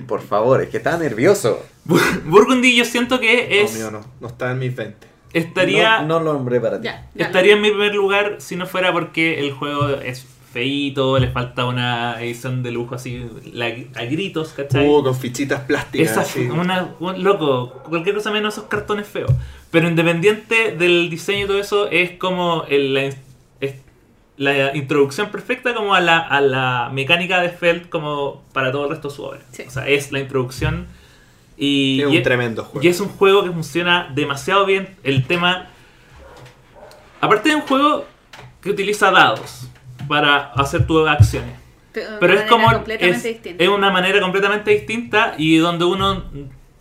[0.00, 1.62] Por favor, es que está nervioso.
[1.84, 3.72] Bur- Burgundy yo siento que es.
[3.74, 4.00] No, mío no.
[4.20, 5.06] No está en mis 20.
[5.34, 6.02] Estaría.
[6.02, 6.84] No, no lo nombré para ti.
[6.86, 7.08] Ya.
[7.16, 11.64] Estaría en mi primer lugar si no fuera porque el juego es feíto, le falta
[11.64, 14.86] una edición de lujo así la- a gritos, ¿cachai?
[14.86, 16.10] Uh, con fichitas plásticas.
[16.10, 16.40] Esa, así.
[16.42, 19.32] una, un- loco, cualquier cosa menos esos cartones feos.
[19.70, 23.10] Pero independiente del diseño y todo eso, es como el- la,
[24.36, 28.90] la introducción perfecta como a la, a la mecánica de Feld como para todo el
[28.90, 29.40] resto de su obra.
[29.52, 29.64] Sí.
[29.66, 30.86] O sea, es la introducción
[31.56, 32.84] y, Es y un tremendo juego.
[32.84, 34.96] y es un juego que funciona demasiado bien.
[35.04, 35.68] El tema.
[37.20, 38.04] Aparte de un juego
[38.60, 39.68] que utiliza dados
[40.08, 41.54] para hacer tus acciones.
[41.92, 42.70] Pero, Pero es como.
[42.72, 43.62] completamente Es, distinta.
[43.62, 46.24] es una manera completamente distinta y donde uno.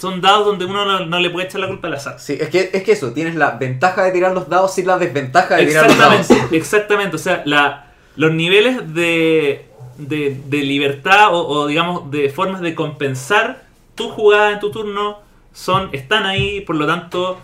[0.01, 2.19] Son dados donde uno no, no le puede echar la culpa al azar.
[2.19, 4.97] Sí, es que, es que eso, tienes la ventaja de tirar los dados sin la
[4.97, 6.53] desventaja de tirar los Exactamente, dados.
[6.53, 7.15] exactamente.
[7.17, 12.73] O sea, la, los niveles de, de, de libertad o, o, digamos de formas de
[12.73, 13.63] compensar
[13.93, 15.19] tu jugada en tu turno
[15.53, 17.37] son están ahí, por lo tanto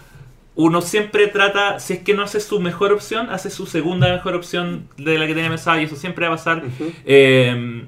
[0.55, 4.33] uno siempre trata, si es que no hace su mejor opción, hace su segunda mejor
[4.33, 6.63] opción de la que tenía pensada y eso siempre va a pasar.
[7.05, 7.85] Eh,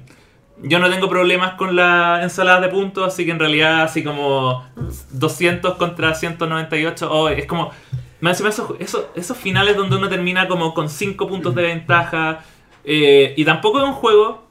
[0.62, 4.64] yo no tengo problemas con la ensalada de puntos, así que en realidad así como
[5.12, 7.70] 200 contra 198, oh, es como...
[8.20, 12.40] Me encima esos, esos, esos finales donde uno termina como con 5 puntos de ventaja.
[12.84, 14.44] eh, y tampoco es un juego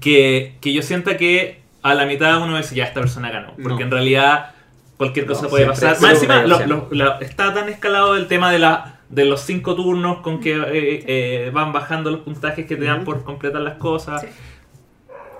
[0.00, 3.52] que, que yo sienta que a la mitad uno dice, ya, esta persona ganó.
[3.62, 3.80] Porque No.
[3.86, 4.50] en realidad
[4.98, 5.98] cualquier No, cosa puede pasar.
[6.00, 10.18] Más encima, lo- lo- está tan escalado el tema de, la, de los 5 turnos
[10.18, 10.66] con que eh,
[11.06, 14.20] eh, van bajando los puntajes que te dan por completar las cosas.
[14.22, 14.28] Sí.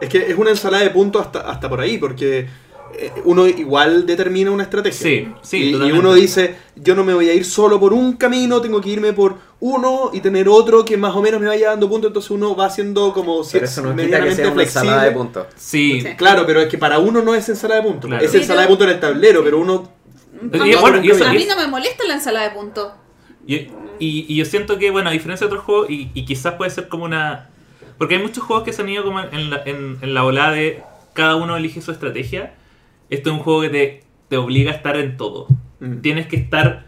[0.00, 2.46] Es que es una ensalada de puntos hasta, hasta por ahí, porque
[2.94, 4.98] eh, uno igual determina una estrategia.
[4.98, 8.60] Sí, sí, Y- uno dice, yo no me voy a ir solo por un camino,
[8.60, 11.88] tengo que irme por uno y tener otro que más o menos me vaya dando
[11.88, 14.96] puntos, entonces uno va haciendo como Pero eso no quita que medianamente sea una ensalada
[15.02, 15.24] de flexible.
[15.24, 15.46] puntos.
[15.56, 16.08] Sí, Sí.
[16.16, 18.08] Claro, pero es que para uno no es ensalada de puntos.
[18.08, 18.24] Claro.
[18.24, 19.90] Es Sí, ensalada de puntos en el tablero, pero uno...
[20.40, 22.92] A Y mí, bueno, y eso- a mí no me molesta la ensalada de puntos.
[23.46, 26.54] Y, y- y yo siento que, bueno, a diferencia de otros juegos, y, y quizás
[26.54, 27.50] puede ser como una...
[27.98, 30.50] Porque hay muchos juegos que se han ido como en la, en, en la ola
[30.52, 30.82] de
[31.14, 32.54] cada uno elige su estrategia.
[33.10, 35.48] Esto es un juego que te, te obliga a estar en todo.
[35.80, 36.00] Mm.
[36.00, 36.86] Tienes que estar...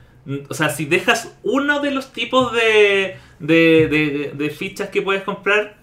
[0.48, 5.22] O sea, si dejas uno de los tipos de, de, de- de fichas que puedes
[5.24, 5.79] comprar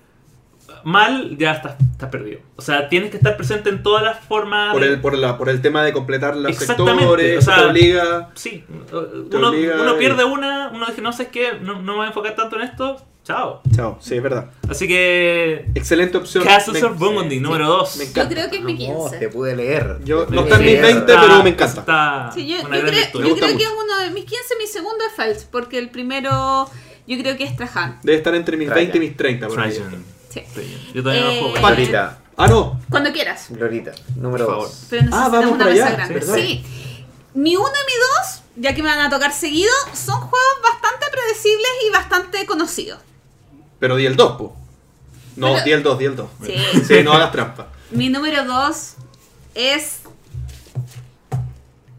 [0.84, 2.40] mal, ya estás, estás perdido.
[2.56, 4.74] O sea, tienes que estar presente en todas las formas...
[4.74, 7.62] Por de- el, por, la, por el tema de completar los sectores, o sea, te
[7.66, 8.30] obliga...
[8.36, 8.64] Sí,
[9.30, 11.98] Te uno, obliga uno y- pierde una, uno dice, no sé qué, no, no me
[11.98, 13.62] voy a enfocar tanto en esto, chao.
[13.76, 14.52] Chao, sí, es verdad.
[14.70, 16.44] Así que Excelente opción.
[16.44, 18.08] Castles of Burgundy, sí, número sí, 2.
[18.16, 19.18] me Yo creo que es mi Vamos, 15.
[19.18, 19.98] te pude leer.
[20.06, 20.86] Yo- no está en mis leer.
[20.86, 21.80] 20, pero me encanta.
[21.82, 25.04] Está Sí, yo, yo creo, yo creo que es uno de mis 15, mi segundo
[25.30, 26.70] es porque el primero
[27.08, 28.00] yo creo que es Trajan.
[28.04, 28.84] Debe estar entre mis Trajan.
[28.84, 29.48] 20 y mis 30.
[29.48, 29.78] por ahí.
[30.30, 30.44] Sí.
[30.94, 31.68] Yo todavía no lo Eh, juego.
[31.68, 32.80] Glorita, Ah, no.
[32.90, 33.48] Cuando quieras.
[33.50, 34.68] Glorita, número Por favor.
[34.70, 34.86] 2.
[34.90, 36.22] Pero Ah, necesitas vamos una mesa allá, grande.
[36.22, 36.64] Sí.
[37.34, 41.06] Mi 1 y mi 2, ya que me van a tocar seguido, son juegos bastante
[41.12, 43.00] predecibles y bastante conocidos.
[43.80, 44.56] Pero di el 2, po.
[45.36, 46.30] No, Pero- di el 2, di el 2.
[46.46, 46.56] Sí.
[46.88, 47.68] Sí, no hagas trampa.
[47.92, 48.94] Mi número 2
[49.56, 50.00] es.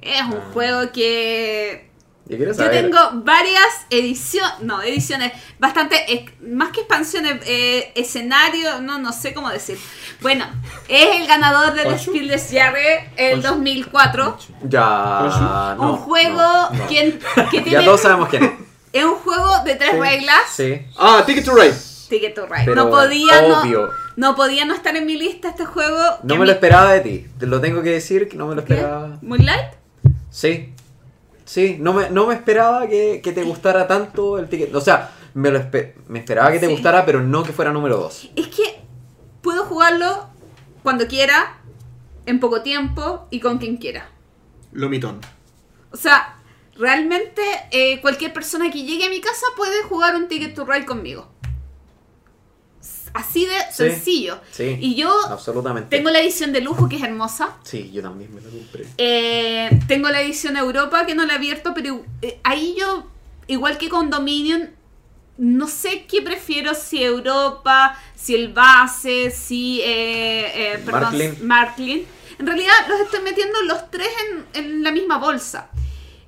[0.00, 0.50] Es un Ah.
[0.52, 1.88] juego que.
[2.28, 2.82] Yo saber.
[2.82, 4.60] tengo varias ediciones.
[4.60, 5.32] No, ediciones.
[5.58, 6.26] Bastante.
[6.42, 7.40] Más que expansiones.
[7.47, 8.81] Eh, escenario.
[8.82, 9.78] No, no sé cómo decir.
[10.20, 10.44] Bueno,
[10.89, 12.10] es el ganador del ¿Ocho?
[12.10, 14.39] Spiel des Jahres el 2004.
[14.65, 15.74] Ya.
[15.78, 16.86] no, un juego no, no.
[16.89, 17.18] que,
[17.50, 18.50] que Ya todos sabemos quién es.
[18.92, 20.40] Es un juego de tres Sí, reglas.
[20.55, 20.82] Sí.
[20.98, 21.74] Ah, Ticket to Ride.
[22.08, 22.65] Ticket to Ride.
[22.65, 23.86] Pero no podía obvio.
[24.16, 25.98] no, no podía no estar en mi lista este juego.
[26.23, 27.26] No me lo esperaba de ti.
[27.39, 28.74] Te lo tengo que decir que no me lo ¿Qué?
[28.74, 29.18] esperaba.
[29.23, 29.73] ¿Moonlight?
[30.31, 30.74] Sí.
[31.48, 34.74] Sí, no me, no me esperaba que, que te gustara tanto el ticket.
[34.74, 36.72] O sea, me, lo espe- me esperaba que te Sí.
[36.72, 38.32] gustara, pero no que fuera número 2.
[38.36, 38.80] Es que
[39.40, 40.26] puedo jugarlo
[40.82, 41.58] cuando quiera,
[42.26, 44.10] en poco tiempo y con quien quiera.
[44.72, 45.20] Lomitón.
[45.90, 46.36] O sea,
[46.76, 50.84] realmente eh, cualquier persona que llegue a mi casa puede jugar un Ticket to Ride
[50.84, 51.30] conmigo.
[53.18, 53.90] Así de Sí.
[53.90, 54.40] sencillo.
[54.52, 54.76] Sí.
[54.80, 55.97] Y yo Absolutamente.
[55.97, 57.56] tengo la edición de lujo que es hermosa.
[57.64, 58.86] Sí, yo también me lo compré.
[58.97, 63.08] Eh, tengo la edición Europa que no la he abierto, pero eh, ahí yo,
[63.48, 64.70] igual que con Dominion,
[65.36, 69.80] no sé qué prefiero, si Europa, si el base, si...
[69.82, 71.47] Eh, perdón, Marklin.
[71.47, 72.06] Marklin.
[72.38, 74.08] En realidad los estoy metiendo los tres
[74.55, 75.70] en, en la misma bolsa.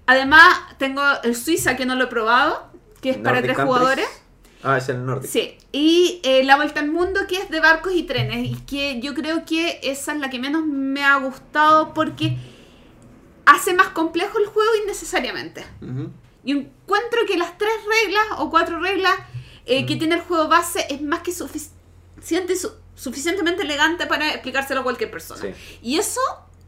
[0.06, 2.68] Además, tengo el Suiza que no lo he probado,
[3.00, 3.66] que es para tres Countries.
[3.78, 4.08] jugadores.
[4.62, 5.26] Ah, es el norte.
[5.26, 9.00] Sí, y eh, La Vuelta al Mundo, que es de barcos y trenes, y que
[9.00, 12.36] yo creo que esa es la que menos me ha gustado porque
[13.46, 15.64] hace más complejo el juego innecesariamente.
[15.80, 16.10] Ujú.
[16.44, 17.72] Yo encuentro que las tres
[18.04, 19.14] reglas o cuatro reglas
[19.66, 24.80] eh, que tiene el juego base es más que suficiente, su- suficientemente elegante para explicárselo
[24.80, 25.40] a cualquier persona.
[25.40, 25.48] Sí.
[25.82, 26.20] Y eso,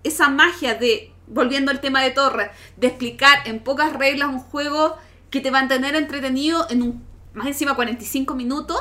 [0.05, 4.97] esa magia de, volviendo al tema de Torre, de explicar en pocas reglas un juego
[5.31, 8.79] que te va a mantener entretenido en un, más encima 45 minutos,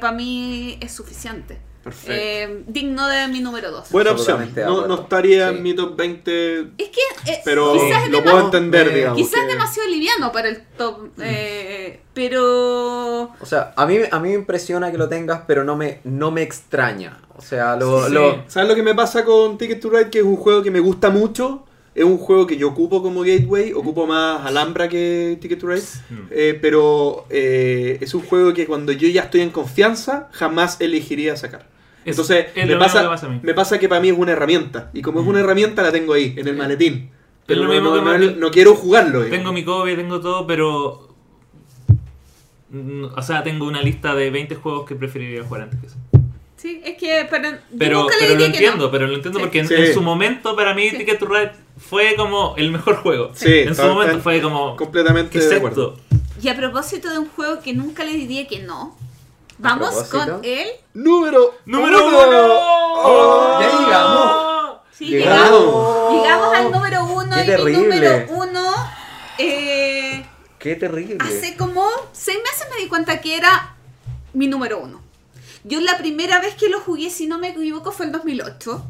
[0.00, 1.60] para mí es suficiente.
[1.82, 2.12] Perfecto.
[2.14, 3.90] Eh, digno de mi número 2.
[3.90, 4.52] Buena opción.
[4.54, 5.56] No, estaría Sí.
[5.56, 9.16] en mi top 20, Es que eh, pero quizás es lo puedo entender, Eh, digamos.
[9.18, 13.22] Quizás que- es demasiado liviano para el top, eh, pero...
[13.40, 16.30] O sea, a mí, a mí me impresiona que lo tengas, pero no me, no
[16.30, 17.18] me extraña.
[17.36, 18.12] O sea, lo, Sí.
[18.12, 20.10] lo- ¿Sabes lo que me pasa con Ticket to Ride?
[20.10, 21.64] Que es un juego que me gusta mucho.
[21.94, 23.72] Es un juego que yo ocupo como gateway.
[23.72, 25.82] Ocupo más Alhambra que Ticket to Ride.
[26.10, 26.14] Mm.
[26.30, 31.36] Eh, pero eh, es un juego que cuando yo ya estoy en confianza, jamás elegiría
[31.36, 31.68] sacar.
[32.04, 33.40] Es- Entonces, es me, pasa, que pasa a mí.
[33.42, 34.90] me pasa que para mí es una herramienta.
[34.94, 37.10] Y como es una herramienta, la tengo ahí, en el maletín.
[37.46, 39.22] Pero no, quiero jugarlo.
[39.24, 39.30] digamos.
[39.38, 41.08] Tengo mi copia, tengo todo, pero.
[42.70, 45.96] mm, O sea, tengo una lista de 20 juegos que preferiría jugar antes que eso.
[46.60, 48.90] Sí, es que para, Pero, nunca le pero lo que entiendo, no.
[48.90, 49.44] pero lo entiendo Sí.
[49.44, 49.74] porque en, Sí.
[49.74, 50.98] en su momento para mí Sí.
[50.98, 53.30] Ticket to Ride fue como el mejor juego.
[53.34, 54.76] Sí, en su momento fue como.
[54.76, 55.38] completamente.
[56.42, 58.96] Y a propósito de un juego que nunca le diría que no,
[59.58, 60.66] vamos con el...
[60.94, 62.28] Número ¡Número uno.
[62.28, 62.48] uno!
[63.02, 64.76] Oh, ya llegamos.
[64.92, 65.50] Sí, Llegamos.
[65.50, 68.74] llegamos, llegamos al número uno Qué y mi número uno...
[69.38, 70.26] eh,
[70.58, 71.16] Qué terrible.
[71.20, 73.74] hace como seis meses me di cuenta que era
[74.34, 75.00] mi número uno.
[75.64, 78.84] Yo la primera vez que lo jugué, si no me equivoco, fue el 2008.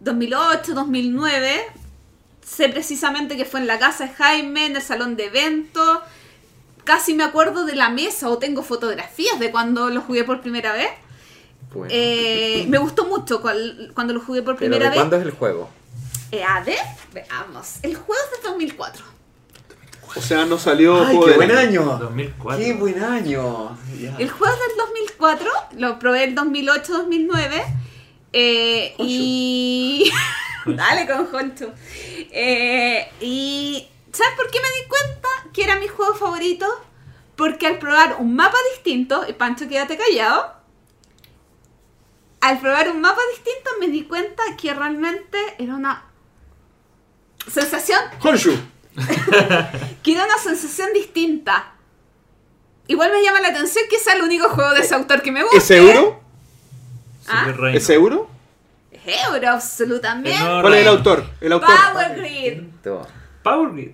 [0.00, 1.60] 2008, 2009.
[2.44, 6.00] Sé precisamente que fue en la casa de Jaime, en el salón de eventos.
[6.84, 10.72] Casi me acuerdo de la mesa o tengo fotografías de cuando lo jugué por primera
[10.72, 10.88] vez.
[11.72, 11.88] Bueno.
[11.92, 14.98] Eh, me gustó mucho cuando lo jugué por ¿Pero primera de vez.
[14.98, 15.68] cuándo es el juego?
[16.30, 16.78] Eh, a ver,
[17.12, 17.74] veamos.
[17.82, 19.04] El juego es de 2004.
[20.16, 21.80] O sea, no salió ¡Ay, juego qué del buen año.
[21.82, 21.98] año!
[21.98, 22.64] 2004.
[22.64, 23.78] ¡Qué buen año!
[24.00, 24.16] Ya.
[24.18, 27.64] El juego es del 2004, lo probé el 2008-2009.
[28.32, 30.10] Eh, y.
[30.66, 31.72] Dale con Honcho.
[32.30, 33.88] Eh, y.
[34.12, 36.66] ¿Sabes por qué me di cuenta que era mi juego favorito?
[37.36, 40.54] Porque al probar un mapa distinto, y Pancho, quédate callado.
[42.40, 46.04] Al probar un mapa distinto me di cuenta que realmente era una
[47.50, 48.56] sensación Honshu.
[50.02, 51.72] que era una sensación distinta.
[52.88, 55.42] Igual me llama la atención que sea el único juego de ese autor que me
[55.42, 55.58] gusta.
[55.58, 56.20] ¿Es euro?
[57.28, 57.52] Ah.
[57.72, 58.28] ¿Es euro?
[58.92, 60.36] Es Euro, absolutamente.
[60.38, 61.24] No, ¿Cuál es el autor?
[61.40, 61.68] El autor.
[61.92, 62.62] Power Grid.
[63.42, 63.90] Power Grid.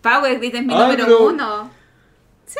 [0.00, 1.70] Power Grid es mi Ah, número pero- uno.
[2.46, 2.58] Sí.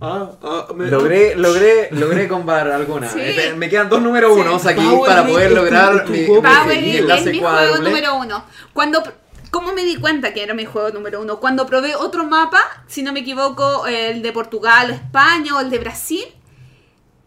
[0.00, 3.08] Ah, ah, me- Logré, logré, logré combar alguna.
[3.08, 3.18] Sí.
[3.20, 4.40] Eh, Me quedan dos números Sí.
[4.42, 8.44] unos aquí Power para poder lograr mi, mi Power Grid es mi juego número uno.
[8.72, 9.02] Cuando,
[9.50, 11.40] ¿Cómo me di cuenta que era mi juego número uno?
[11.40, 15.70] Cuando probé otro mapa, si no me equivoco, el de Portugal o España o el
[15.70, 16.24] de Brasil.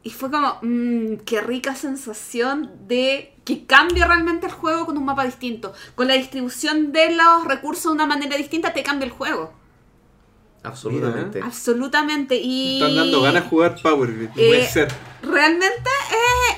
[0.04, 5.06] Y fue como, mmm, qué rica sensación de que cambia realmente el juego con un
[5.06, 5.74] mapa distinto.
[5.96, 9.54] Con la distribución de los recursos de una manera distinta te cambia el juego.
[10.64, 11.42] Absolutamente.
[11.42, 12.36] Absolutamente.
[12.36, 12.82] Y...
[12.82, 14.30] Están dando ganas de jugar Power Grid.
[14.36, 14.88] Eh, Puede ser.
[15.24, 15.90] realmente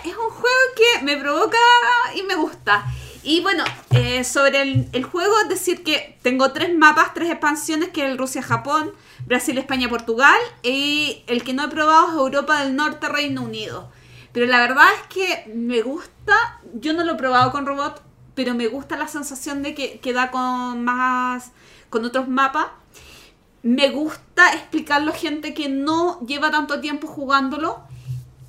[0.04, 1.58] es, es un juego que me provoca
[2.16, 2.86] y me gusta.
[3.24, 7.90] Y bueno, eh, sobre el, el juego, es decir que tengo tres mapas, tres expansiones,
[7.90, 8.92] que es el Rusia-Japón,
[9.26, 13.90] Brasil, España, Portugal, y el que no he probado es Europa del Norte, Reino Unido.
[14.34, 18.04] Pero la verdad es que me gusta, yo no lo he probado con robot,
[18.36, 21.52] pero me gusta la sensación de que, que da con más,
[21.90, 22.68] con otros mapas.
[23.62, 27.84] Me gusta explicarlo a gente que no lleva tanto tiempo jugándolo.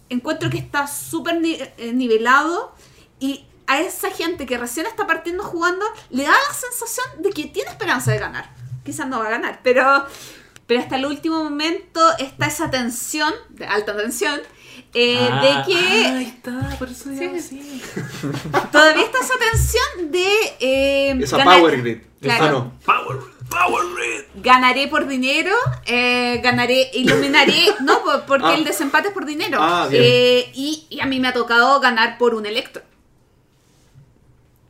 [0.08, 2.74] Encuentro que está súper eh, nivelado
[3.20, 7.44] y a esa gente que recién está partiendo jugando le da la sensación de que
[7.47, 8.51] tiene esperanza de ganar.
[8.84, 10.05] Quizás no va a ganar, pero,
[10.67, 14.41] pero hasta el último momento está esa tensión, de alta tensión,
[14.93, 17.17] eh, Ah, de que Ahí está, por eso Sí.
[17.25, 17.83] llamo así.
[18.73, 20.26] todavía está esa tensión de...
[20.60, 21.99] eh, Esa ganar- Power Grid.
[22.20, 22.44] Claro.
[22.44, 22.73] Esa no.
[22.84, 23.18] Power,
[23.49, 24.43] Power Grid.
[24.43, 25.52] ganaré por dinero,
[25.86, 28.55] eh, ganaré, iluminaré, no, por- porque Ah.
[28.55, 29.59] el desempate es por dinero.
[29.60, 30.02] Ah, bien.
[30.05, 32.83] Eh, y, y a mí me ha tocado ganar por un electro.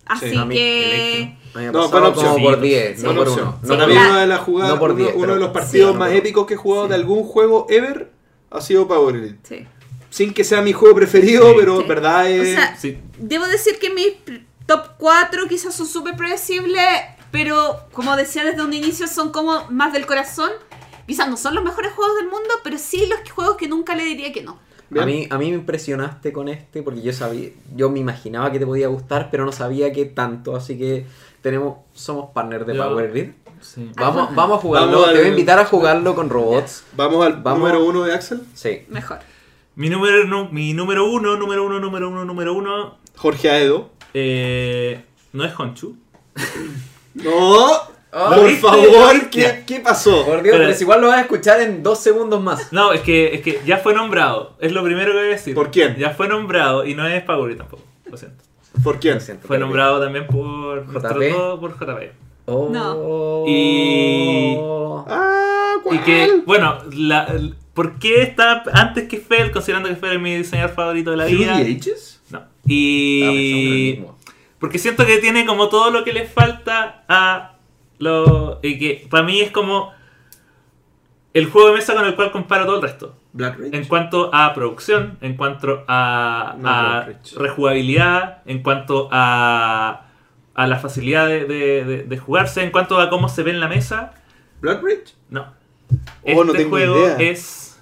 [0.06, 1.36] Así Sí, a mí, que...
[1.72, 2.32] No, opción.
[2.34, 3.06] como por Sí, 10, sí.
[3.06, 3.58] no por uno.
[3.62, 5.98] No la- una de las jugadas, no por uno, 10, uno de los partidos sí.
[5.98, 8.10] más épicos que he jugado de algún juego ever
[8.50, 9.36] ha sido Power.
[9.44, 9.66] Sí.
[10.10, 11.56] Sin que sea mi juego preferido, Sí.
[11.58, 11.86] pero Sí.
[11.88, 12.54] verdad O es...
[12.54, 12.98] sea, Sí.
[13.18, 14.12] Debo decir que mis
[14.66, 16.82] top 4 quizás son súper predecibles,
[17.30, 20.50] pero como decía desde un inicio, son como más del corazón.
[21.06, 24.04] quizás no son los mejores juegos del mundo, pero sí los juegos que nunca le
[24.04, 24.58] diría que no.
[25.00, 28.58] A mí, a mí me impresionaste con este porque yo sabía, yo me imaginaba que
[28.58, 31.06] te podía gustar, pero no sabía que tanto, así que
[31.42, 33.30] tenemos, somos partners de Yo- Power Grid.
[33.60, 33.90] Sí.
[33.96, 36.84] Vamos, vamos a jugarlo, Vamos al- te voy a invitar a jugarlo con robots.
[36.96, 37.60] Vamos al Vamos.
[37.60, 38.42] número uno de Axel.
[38.54, 38.82] Sí.
[38.88, 39.18] Mejor.
[39.76, 43.90] Mi número, nu- mi número uno, número uno, número uno, número uno, Jorge Aedo.
[44.12, 45.96] eh, no es Honchu.
[47.14, 47.66] No.
[48.16, 48.60] Oh, por ¿viste?
[48.60, 49.30] favor.
[49.30, 50.24] ¿qué, qué pasó?
[50.24, 52.72] Por Dios, Pero- pero si igual lo vas a escuchar en dos segundos más.
[52.72, 54.54] No, es que, es que ya fue nombrado.
[54.60, 55.54] Es lo primero que voy a decir.
[55.54, 55.96] ¿Por quién?
[55.96, 57.82] Ya fue nombrado y no es Power tampoco.
[58.10, 58.42] Lo siento.
[58.82, 59.14] ¿Por quién?
[59.14, 61.58] Lo siento, Fue nombrado también por JP.
[61.60, 62.12] por JP.
[62.46, 62.68] Oh.
[62.70, 63.44] No.
[63.46, 64.56] Y-
[65.06, 65.96] Ah, ¿cuál?
[65.96, 67.26] Y que, bueno, la,
[67.74, 71.26] ¿por qué está antes que Fel, considerando que Fel es mi diseñador favorito de la
[71.26, 71.56] ¿Through vida?
[71.56, 72.20] Ages?
[72.30, 72.42] No.
[72.66, 73.92] Y.
[73.96, 74.18] mismo.
[74.58, 77.53] Porque siento que tiene como todo lo que le falta a
[77.98, 78.58] lo.
[78.62, 79.92] Y que para mí es como.
[81.32, 83.16] El juego de mesa con el cual comparo todo el resto.
[83.32, 83.74] Black Ridge.
[83.74, 90.06] En cuanto a producción, en cuanto a, No, a rejugabilidad, en cuanto a,
[90.54, 93.58] a la facilidad de, de- de- de jugarse, en cuanto a cómo se ve en
[93.58, 94.12] la mesa,
[94.60, 95.14] Black Ridge.
[95.28, 95.42] no.
[95.90, 97.16] Oh, este no tengo juego idea.
[97.30, 97.80] es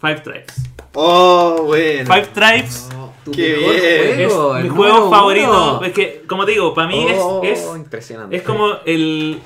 [0.00, 0.54] Five Tribes.
[0.94, 2.12] Oh, bueno.
[2.12, 4.20] Five Tribes Oh, tu Qué mejor bien.
[4.20, 5.50] es juego, mi juego favorito.
[5.78, 5.84] uno.
[5.84, 8.34] Es que, como te digo, para mí es- Oh, es, impresionante.
[8.36, 9.38] es como el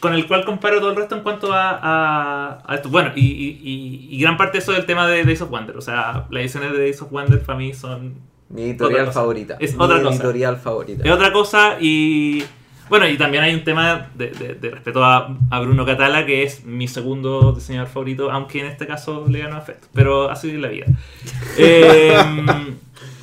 [0.00, 2.88] con el cual comparo todo el resto en cuanto a, a- a esto.
[2.88, 5.48] Bueno, y, y- y- y gran parte de eso es el tema de Days of
[5.50, 5.76] Wonder.
[5.76, 8.14] O sea, las ediciones de Days of Wonder para mí son
[8.50, 9.56] Mi editorial favorita.
[9.60, 10.14] Es Mi otra cosa.
[10.16, 11.04] editorial favorita.
[11.04, 12.42] Es otra cosa y...
[12.88, 16.42] Bueno, y también hay un tema de, de- de respeto a, a Bruno Catala, que
[16.42, 19.86] es mi segundo diseñador favorito, aunque en este caso le ganó afecto.
[19.94, 20.86] Pero así es la vida.
[21.58, 22.12] Eh,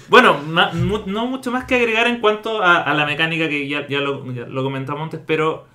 [0.10, 0.72] bueno, ma-
[1.06, 4.24] no mucho más que agregar en cuanto a, a la mecánica que ya, ya lo,
[4.64, 5.66] comentamos antes, pero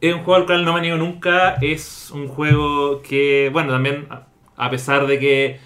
[0.00, 1.54] es un juego al cual no me niego nunca.
[1.60, 4.26] Es un juego que, bueno, también a-
[4.70, 5.60] pesar de que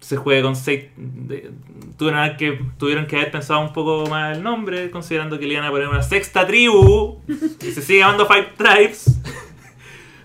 [0.00, 0.86] se juegue con seis.
[0.96, 1.50] de-
[1.96, 5.64] tuvieron, que, tuvieron que haber pensado un poco más el nombre, considerando que le iban
[5.66, 7.20] a poner una sexta tribu.
[7.28, 9.20] y se sigue llamando Five Tribes.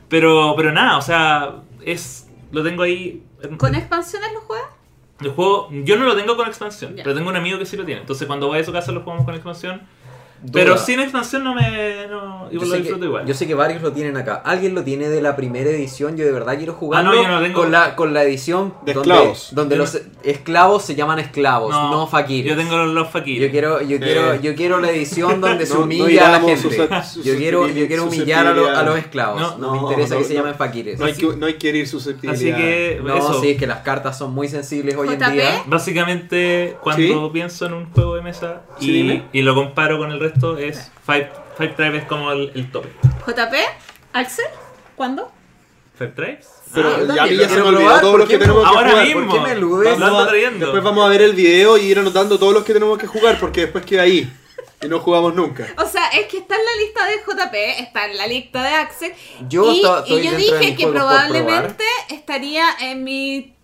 [0.09, 2.27] pero, pero nada, o sea, es.
[2.51, 3.23] Lo tengo ahí.
[3.57, 4.67] ¿Con expansiones lo juegas?
[5.21, 7.03] El juego, yo no lo tengo con expansión, Ya.
[7.03, 8.01] pero tengo un amigo que sí lo tiene.
[8.01, 9.81] Entonces cuando voy a su casa lo jugamos con expansión.
[10.43, 10.51] Duda.
[10.53, 12.07] Pero sin expansión no me.
[12.09, 13.25] No, Yo igual lo sé, disfruto que, igual.
[13.27, 14.41] yo sé que varios lo tienen acá.
[14.43, 16.17] ¿Alguien lo tiene de la primera edición?
[16.17, 17.61] Yo de verdad quiero jugarlo Ah, no, yo no lo tengo.
[17.61, 19.49] con, la, con la edición De donde, esclavos.
[19.53, 22.51] donde Yo los esclavos se llaman esclavos, no, fakires.
[22.51, 23.41] Yo tengo los fakir.
[23.41, 24.39] Yo quiero, yo quiero, Eh.
[24.41, 26.57] yo quiero la edición donde se No- no humilla a la gente.
[26.61, 29.39] sus- yo quiero, yo quiero humillar a, lo- a los esclavos.
[29.39, 30.39] No, No, me no, interesa no, que se no.
[30.39, 30.99] llamen fakires.
[30.99, 32.33] No hay, que, no hay que herir susceptibilidad.
[32.57, 33.41] Así que No, eso.
[33.41, 35.63] sí, es que las cartas son muy sensibles hoy en día.
[35.67, 40.30] Básicamente, cuando pienso en un juego de mesa y, y lo comparo con el resto,
[40.59, 42.89] es Five, Five Tribes es como el, el tope.
[43.27, 43.53] JP,
[44.13, 44.45] Axel,
[44.95, 45.31] ¿cuándo?
[45.97, 46.47] ¿Five Tribes?
[46.73, 48.67] Pero Ah, ya a mí ya se me olvidó todos ¿por los que tenemos que
[48.69, 49.05] Ahora jugar.
[49.05, 49.25] mismo.
[49.27, 49.99] ¿por qué me eludes?
[50.59, 53.37] Después vamos a ver el video y ir anotando todos los que tenemos que jugar
[53.39, 54.31] porque después queda ahí
[54.81, 55.67] y no jugamos nunca.
[55.77, 58.69] O sea, es que está en la lista de JP, está en la lista de
[58.69, 59.13] Axel.
[59.49, 63.55] Yo y, y yo dije que probablemente estaría en mi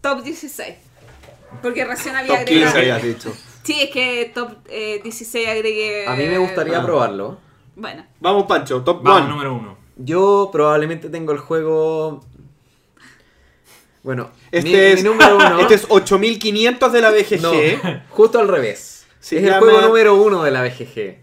[0.00, 0.76] top 16.
[1.62, 2.78] Porque recién había Top 15 agregado.
[2.96, 3.36] habías dicho.
[3.70, 6.06] Sí, es que top eh, 16 agregué.
[6.08, 6.84] A mí me gustaría Ah.
[6.84, 7.38] probarlo.
[7.76, 9.30] Bueno, Vamos, Pancho, top Vamos, 1.
[9.30, 9.78] número uno.
[9.96, 12.24] Yo probablemente tengo el juego.
[14.02, 15.60] Bueno, Este, mi, es, mi número uno.
[15.60, 17.40] este es 8500 de la BGG.
[17.42, 17.52] No,
[18.10, 19.06] justo al revés.
[19.20, 21.20] Se es llama- el juego número uno de la BGG.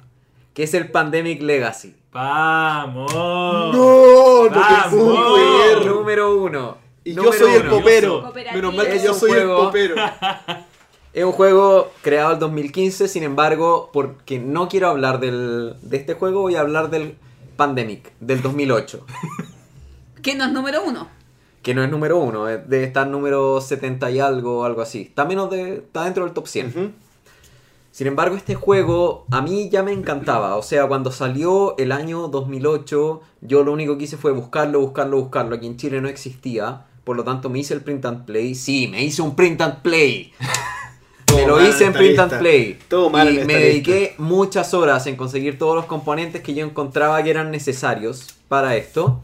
[0.53, 1.95] Que es el Pandemic Legacy.
[2.13, 3.13] ¡Vamos!
[3.13, 5.39] No, Vamos.
[5.81, 6.77] El número uno.
[7.03, 7.71] Y yo Número soy el uno.
[7.71, 8.21] popero.
[8.21, 8.55] Cooperativo.
[8.55, 9.95] Menos mal que yo soy el popero.
[11.17, 16.13] Es un juego creado en 2015, sin embargo, porque no quiero hablar del, de este
[16.13, 17.17] juego, voy a hablar del
[17.55, 19.03] Pandemic, del 2008.
[20.21, 21.07] que no es número uno.
[21.63, 25.01] que no es número uno, eh, debe estar número 70 y algo, algo así.
[25.09, 26.67] Está, menos de, está dentro del top 100.
[26.67, 26.91] Ujú.
[27.89, 30.55] Sin embargo, este juego a mí ya me encantaba.
[30.55, 35.19] O sea, cuando salió el año 2008, yo lo único que hice fue buscarlo, buscarlo,
[35.19, 35.55] buscarlo.
[35.55, 36.85] Aquí en Chile no existía.
[37.03, 38.53] Por lo tanto, me hice el print and play.
[38.53, 40.31] Sí, me hice un print and play.
[41.27, 42.23] Todo me lo hice en print lista.
[42.23, 42.79] and play.
[42.87, 47.21] Todo mal y me dediqué muchas horas en conseguir todos los componentes que yo encontraba
[47.23, 49.19] que eran necesarios para esto.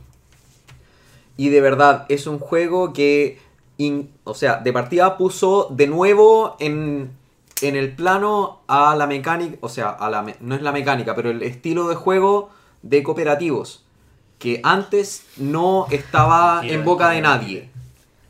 [1.38, 3.40] Y de verdad, es un juego que,
[3.77, 7.09] in- o sea, de partida puso de nuevo en,
[7.61, 11.15] en el plano a la mecánica, o sea, a la, me- no es la mecánica,
[11.15, 12.49] pero el estilo de juego
[12.83, 13.83] de cooperativos,
[14.38, 17.69] que antes no estaba en boca de nadie.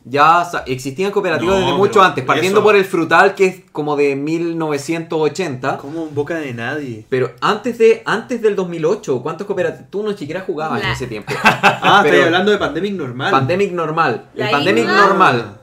[0.06, 3.96] Ya existían cooperativos No, desde mucho antes, partiendo eso- por el Frutal, que es como
[3.96, 5.78] de 1980.
[5.78, 7.06] Como en boca de nadie.
[7.08, 9.90] Pero antes de antes del 2008, ¿cuántos cooperativos?
[9.90, 11.32] Tú no siquiera jugabas en ese tiempo.
[11.86, 13.30] Ah, Pero- estoy hablando de Pandemic normal.
[13.30, 14.26] Pandemic normal.
[14.34, 15.58] La el Pandemic isla- normal.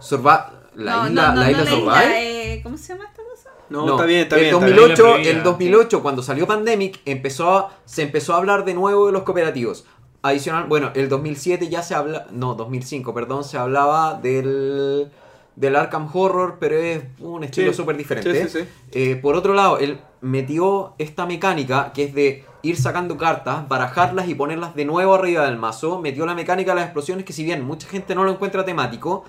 [0.00, 2.52] Survi- la No, isla, no, no, la no, isla la Survive.
[2.54, 3.50] eh, ¿Cómo se llama esta cosa?
[3.70, 4.54] no, está bien, está el bien.
[4.54, 5.06] está 2008, bien.
[5.06, 5.30] La prohibida.
[5.38, 9.22] el 2008 cuando salió Pandemic, empezó a- se empezó a hablar de nuevo de los
[9.22, 9.84] cooperativos.
[10.24, 15.10] Adicional, bueno, el 2007 ya se habla, no, 2005, perdón, se hablaba del
[15.54, 18.32] del Arkham Horror, pero es un estilo Sí, súper diferente.
[18.34, 18.68] sí, sí, sí.
[18.92, 24.26] Eh, por otro lado, él metió esta mecánica que es de ir sacando cartas, barajarlas
[24.28, 26.00] y ponerlas de nuevo arriba del mazo.
[26.00, 29.24] Metió la mecánica de las explosiones que si bien mucha gente no lo encuentra temático,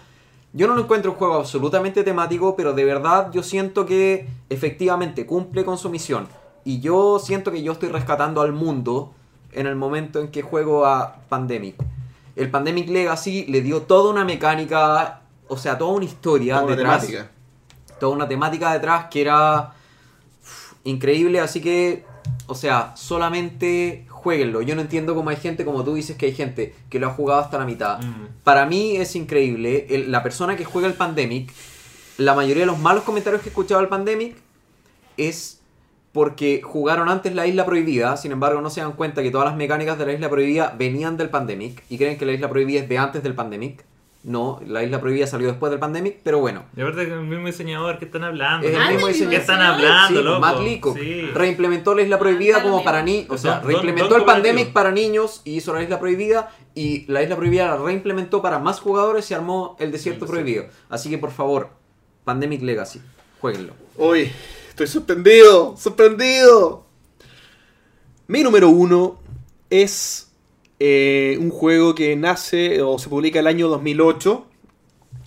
[0.53, 5.25] yo no lo encuentro un juego absolutamente temático, pero de verdad yo siento que efectivamente
[5.25, 6.27] cumple con su misión.
[6.63, 9.13] Y yo siento que yo estoy rescatando al mundo
[9.55, 11.75] en el momento en que juego a Pandemic.
[12.35, 16.75] El Pandemic Legacy le dio toda una mecánica, o sea, toda una historia Toda una
[16.75, 17.31] detrás temática.
[17.99, 19.73] toda una temática detrás que era
[20.83, 22.03] increíble, así que,
[22.47, 24.61] o sea, solamente jueguenlo.
[24.61, 27.11] Yo no entiendo cómo hay gente, como tú dices que hay gente que lo ha
[27.11, 28.01] jugado hasta la mitad.
[28.01, 28.27] Mm.
[28.43, 31.51] Para mí es increíble, el- la persona que juega el Pandemic,
[32.17, 34.35] la mayoría de los malos comentarios que he escuchado al Pandemic
[35.17, 35.59] es
[36.15, 39.57] porque jugaron antes la Isla Prohibida, sin embargo no se dan cuenta que todas las
[39.57, 42.87] mecánicas de la Isla Prohibida venían del Pandemic y creen que la Isla Prohibida es
[42.87, 43.83] de antes del Pandemic.
[44.23, 46.63] No, la Isla Prohibida salió después del Pandemic, pero bueno.
[46.75, 48.65] Y aparte que el mismo diseñador que están hablando.
[48.65, 49.35] Es el mismo diseñador.
[49.35, 50.39] ¿Qué están hablando, Sí, loco?
[50.39, 51.21] Matt Leacock Sí.
[51.33, 53.27] reimplementó la Isla Prohibida como para niños.
[53.31, 56.49] O sea, Don- reimplementó don el Pandemic para niños y hizo la Isla Prohibida.
[56.73, 60.65] Y la Isla Prohibida la reimplementó para más jugadores y armó el Desierto Sí, Prohibido.
[60.89, 61.69] Así que por favor,
[62.23, 63.01] Pandemic Legacy,
[63.41, 63.73] jueguenlo.
[63.97, 64.31] Uy,
[64.75, 66.83] estoy sorprendido, sorprendido.
[68.27, 69.17] Mi número uno
[69.69, 70.27] es
[70.79, 74.45] eh, un juego que nace o se publica el año 2008.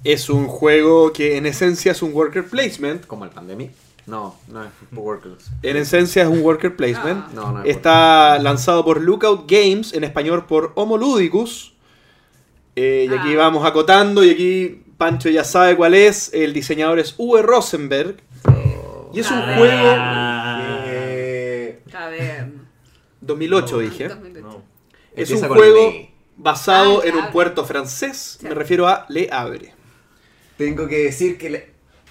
[0.04, 3.06] Es un juego que en esencia es un worker placement.
[3.06, 3.70] Como el Pandemic.
[4.06, 5.46] No, no es Workers.
[5.62, 7.24] En esencia es un worker placement.
[7.28, 7.30] Ah.
[7.34, 11.72] No, no es Está lanzado por Lookout Games, en español por Homo Ludicus.
[12.76, 13.38] Eh, y aquí Ah.
[13.38, 16.34] vamos acotando, y aquí Pancho ya sabe cuál es.
[16.34, 18.16] El diseñador es Uwe Rosenberg.
[19.12, 19.54] Y es un Ah.
[19.56, 20.84] juego.
[20.86, 22.48] Eh, A ver.
[23.20, 24.08] 2008 dije.
[24.08, 24.40] 2008.
[24.46, 24.62] No.
[25.14, 25.92] Es empieza un juego
[26.36, 28.38] basado Ah, en un puerto francés.
[28.42, 28.54] Me Sí.
[28.54, 29.74] refiero a Le Havre.
[30.56, 31.70] Tengo que decir que le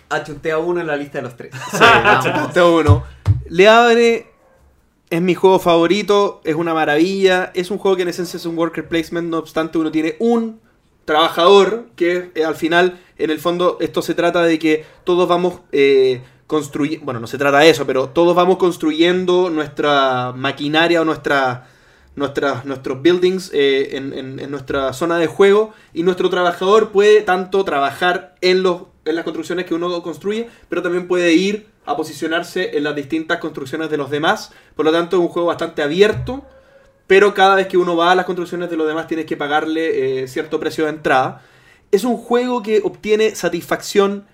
[0.10, 1.52] achunté a uno en la lista de los tres.
[1.74, 3.04] Achataste uno.
[3.50, 4.28] Le Havre
[5.10, 7.52] es mi juego favorito, es una maravilla.
[7.54, 10.60] Es un juego que en esencia es un worker placement, no obstante uno tiene un
[11.06, 15.62] trabajador que eh, al final, en el fondo, esto se trata de que todos vamos
[15.72, 21.06] eh, construyendo, bueno, no se trata de eso, pero todos vamos construyendo nuestra maquinaria o
[21.06, 21.68] nuestra,
[22.16, 27.64] nuestros buildings eh, en, en- en nuestra zona de juego y nuestro trabajador puede tanto
[27.66, 32.78] trabajar en, los, en las construcciones que uno construye, pero también puede ir a posicionarse
[32.78, 34.52] en las distintas construcciones de los demás.
[34.76, 36.46] Por lo tanto, es un juego bastante abierto,
[37.08, 40.24] pero cada vez que uno va a las construcciones de los demás tienes que pagarle
[40.24, 41.42] eh, cierto precio de entrada.
[41.92, 44.26] Es un juego que obtiene satisfacción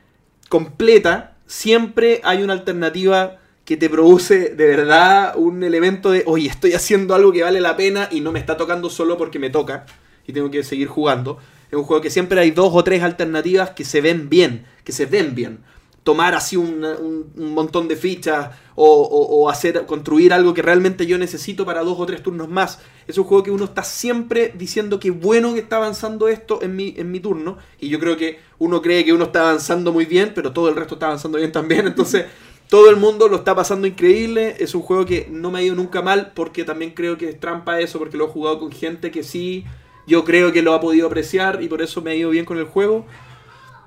[0.50, 1.33] completa.
[1.54, 7.14] Siempre hay una alternativa que te produce de verdad un elemento de, oye, estoy haciendo
[7.14, 9.86] algo que vale la pena y no me está tocando solo porque me toca
[10.26, 11.38] y tengo que seguir jugando.
[11.70, 14.92] Es un juego que siempre hay dos o tres alternativas que se ven bien, que
[14.92, 15.60] se ven bien.
[16.04, 21.06] Tomar así un, un montón de fichas o, o- o hacer, construir algo que realmente
[21.06, 22.80] yo necesito para dos o tres turnos más.
[23.08, 26.76] Es un juego que uno está siempre diciendo que bueno que está avanzando esto en
[26.76, 27.58] mi, en mi turno.
[27.80, 30.76] Y yo creo que uno cree que uno está avanzando muy bien, pero todo el
[30.76, 31.88] resto está avanzando bien también.
[31.88, 32.26] Entonces,
[32.70, 34.56] todo el mundo lo está pasando increíble.
[34.60, 37.40] Es un juego que no me ha ido nunca mal, porque también creo que es
[37.40, 39.64] trampa eso, porque lo he jugado con gente que sí,
[40.08, 42.58] yo creo que lo ha podido apreciar y por eso me ha ido bien con
[42.58, 43.06] el juego.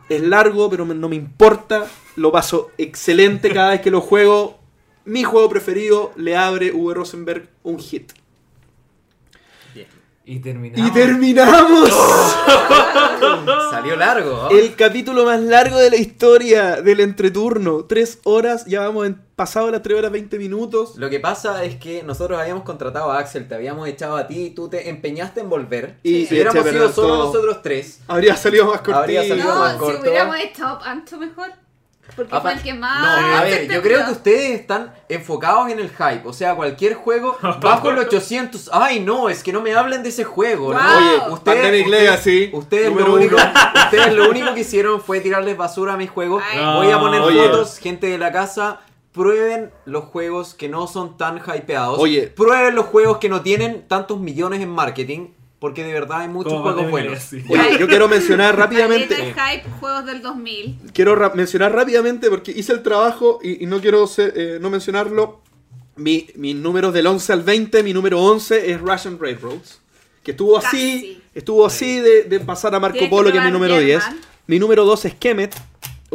[0.09, 1.87] Es largo, pero no me importa.
[2.17, 4.59] Lo paso excelente cada vez que lo juego.
[5.05, 6.95] Mi juego preferido le abre V.
[6.95, 8.13] Rosenberg un hit.
[10.29, 10.89] Y terminamos.
[10.89, 11.89] ¡Y terminamos!
[13.71, 14.31] Salió largo.
[14.31, 14.51] ¿no?
[14.51, 17.85] El capítulo más largo de la historia del entreturno.
[17.85, 20.97] Tres horas, ya vamos en, pasado las tres horas 20 minutos.
[20.97, 24.47] Lo que pasa es que nosotros habíamos contratado a Axel, te habíamos echado a ti
[24.47, 25.99] y tú te empeñaste en volver.
[26.03, 27.27] Y si hubiéramos sido solo todo.
[27.27, 28.81] nosotros tres, Habría salido más.
[28.89, 30.01] Habría salido No, más si corto.
[30.01, 31.51] hubiéramos estado Pancho mejor.
[32.15, 33.03] Porque Apa- fue el que más.
[33.03, 36.23] No, a ver, yo creo que ustedes están enfocados en el hype.
[36.25, 38.71] O sea, cualquier juego bajo los 800.
[38.73, 40.73] Ay, no, es que no me hablen de ese juego.
[40.73, 40.79] ¿no?
[40.81, 45.95] Oye, Pandemic Legacy, Ustedes número lo, único, ustedes lo único que hicieron fue tirarles basura
[45.95, 46.41] a mi juego.
[46.41, 46.77] Ay.
[46.77, 47.43] Voy a poner Oye.
[47.49, 48.81] fotos, gente de la casa.
[49.17, 51.99] Prueben los juegos que no son tan hypeados.
[51.99, 52.29] Oye.
[52.29, 55.29] Prueben los juegos que no tienen tantos millones en marketing.
[55.59, 57.33] porque de verdad hay muchos juegos buenos.
[57.49, 59.17] Oye, yo quiero mencionar rápidamente.
[59.17, 60.79] Hype, juegos del 2000.
[60.93, 65.41] quiero mencionar rápidamente porque hice el trabajo y, y no quiero ser- eh, no mencionarlo.
[65.97, 69.81] Mi, mi número del 11 al 20, mi número 11 es Russian Railroads.
[70.23, 71.23] Que estuvo así, Casi.
[71.35, 74.03] estuvo así de, de pasar a Marco que Polo, que es mi número 10.
[74.05, 74.21] German.
[74.47, 75.55] Mi número 2 es Kemet,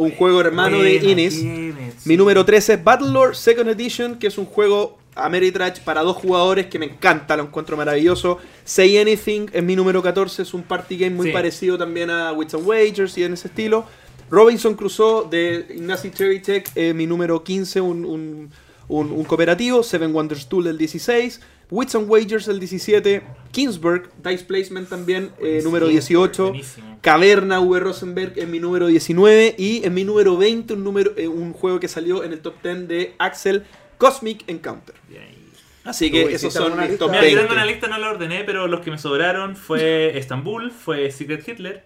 [0.02, 1.72] un juego hermano de sí.
[2.04, 6.66] Mi número 13 es Battlelord Second Edition, que es un juego Ameritrash para dos jugadores
[6.66, 8.38] que me encanta, lo encuentro maravilloso.
[8.64, 11.32] Say Anything es mi número 14, es un party game muy Sí.
[11.32, 13.84] parecido también a Wits and Wagers y en ese estilo.
[14.30, 18.50] Robinson Crusoe de Ignacy Cherrytech, eh, mi número 15, un, un,
[18.88, 19.82] un- un cooperativo.
[19.82, 21.40] Seven Wonders Tool el 16.
[21.70, 23.22] Wits and Wagers el 17.
[23.50, 26.48] Kingsburg, Dice Placement también, eh, número 18.
[26.48, 26.98] Buenísimo.
[27.02, 27.80] Caverna V.
[27.80, 31.80] Rosenberg en mi número 19 y en mi número 20 un, número, eh, un juego
[31.80, 33.64] que salió en el top 10 de Axel
[33.98, 34.94] Cosmic Encounter.
[35.08, 35.42] Bien.
[35.84, 37.40] Así que Uy, esos ¿hiciste son mis top Mira, yo 20.
[37.40, 41.46] tengo una lista, no la ordené, pero los que me sobraron fue Estambul, fue Secret
[41.48, 41.84] Hitler,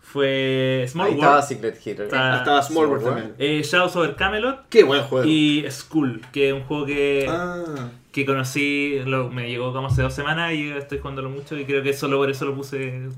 [0.00, 2.06] fue Small Ahí estaba World, Secret Hitler.
[2.06, 3.18] Está- Estaba Small World World.
[3.22, 3.34] también.
[3.38, 5.26] eh, Shadows over Camelot Qué buen juego.
[5.28, 7.90] y Skull, que es un juego que, Ah.
[8.16, 11.82] Que conocí, lo- me llegó como hace dos semanas y estoy jugándolo mucho y creo
[11.82, 13.08] que solo por eso lo puse.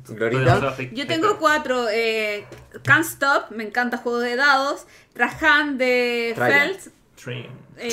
[0.93, 1.89] Yo tengo cuatro.
[1.89, 2.45] Eh,
[2.83, 4.87] Can't Stop, me encanta juego de dados.
[5.13, 6.61] Trajan de Trajan.
[6.75, 6.81] Felt.
[7.23, 7.47] Train.
[7.77, 7.89] eh,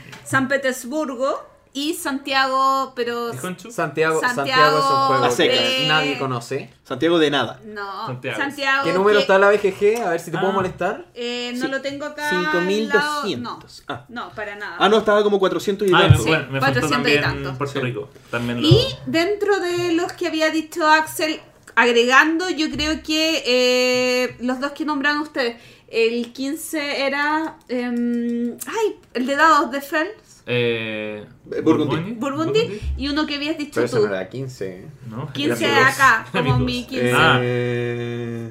[0.00, 0.02] Trajan.
[0.24, 1.53] San Petersburgo.
[1.76, 3.34] Y Santiago, pero.
[3.34, 3.36] ¿Y?
[3.36, 6.70] Santiago, Santiago Santiago es un juego que nadie conoce.
[6.84, 7.60] Santiago de nada.
[7.64, 8.38] No, Santiago.
[8.38, 8.84] Santiago.
[8.84, 10.00] ¿Qué número que, está la BGG?
[10.06, 10.40] A ver si te Ah.
[10.40, 11.06] puedo molestar.
[11.14, 11.70] eh, no Sí.
[11.72, 12.28] lo tengo acá.
[12.30, 12.52] al lado.
[12.52, 13.82] 5200.
[13.88, 14.04] No, Ah.
[14.08, 14.76] no, para nada.
[14.78, 16.22] Ah, no, estaba como 400 y Ah, tanto.
[16.22, 17.58] me, bueno, me faltó 400 y también tanto.
[17.58, 17.84] Puerto Sí.
[17.84, 18.08] Rico.
[18.30, 18.68] También lo...
[18.68, 21.40] Y dentro de los que había dicho Axel,
[21.74, 25.56] agregando, yo creo que eh, los dos que nombraron ustedes,
[25.88, 27.56] el 15 era.
[27.68, 30.10] em, ay, el de dados de Fels,
[30.46, 31.24] Eh,
[31.62, 32.12] Burgundy.
[32.12, 34.06] Burgundy, y uno que habías dicho Pero eso tú.
[34.08, 34.86] no era 15.
[35.08, 36.88] No, 15 era mi acá, como mi mi dos.
[36.90, 37.12] 15.
[37.14, 37.38] Ah.
[37.42, 38.50] Eh,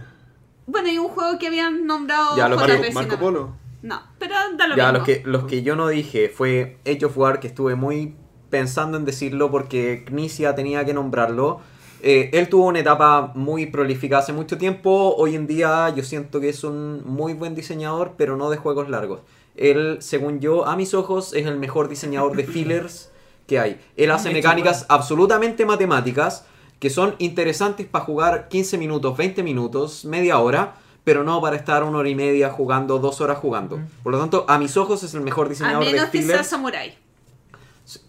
[0.65, 3.19] Bueno, y un juego que habían nombrado Ya, lo Marco, Marco no.
[3.19, 3.55] Polo.
[3.83, 4.97] No, pero da lo Ya, mismo.
[4.99, 8.15] los que, los que yo no dije fue Age of War, que estuve muy
[8.49, 11.59] pensando en decirlo porque Knizia tenía que nombrarlo.
[12.01, 15.15] Eh, él tuvo una etapa muy prolífica hace mucho tiempo.
[15.17, 18.89] Hoy en día yo siento que es un muy buen diseñador, pero no de juegos
[18.89, 19.21] largos.
[19.55, 23.11] Él, según yo, a mis ojos, es el mejor diseñador de fillers
[23.47, 23.79] que hay.
[23.97, 26.45] Él hace mecánicas absolutamente matemáticas
[26.79, 31.83] que son interesantes para jugar 15 minutos, 20 minutos, media hora, pero no para estar
[31.83, 33.79] una hora y media jugando, dos horas jugando.
[34.03, 36.27] Por lo tanto, a mis ojos es el mejor A diseñador de menos que sea
[36.27, 36.47] fillers.
[36.47, 36.97] Samurai.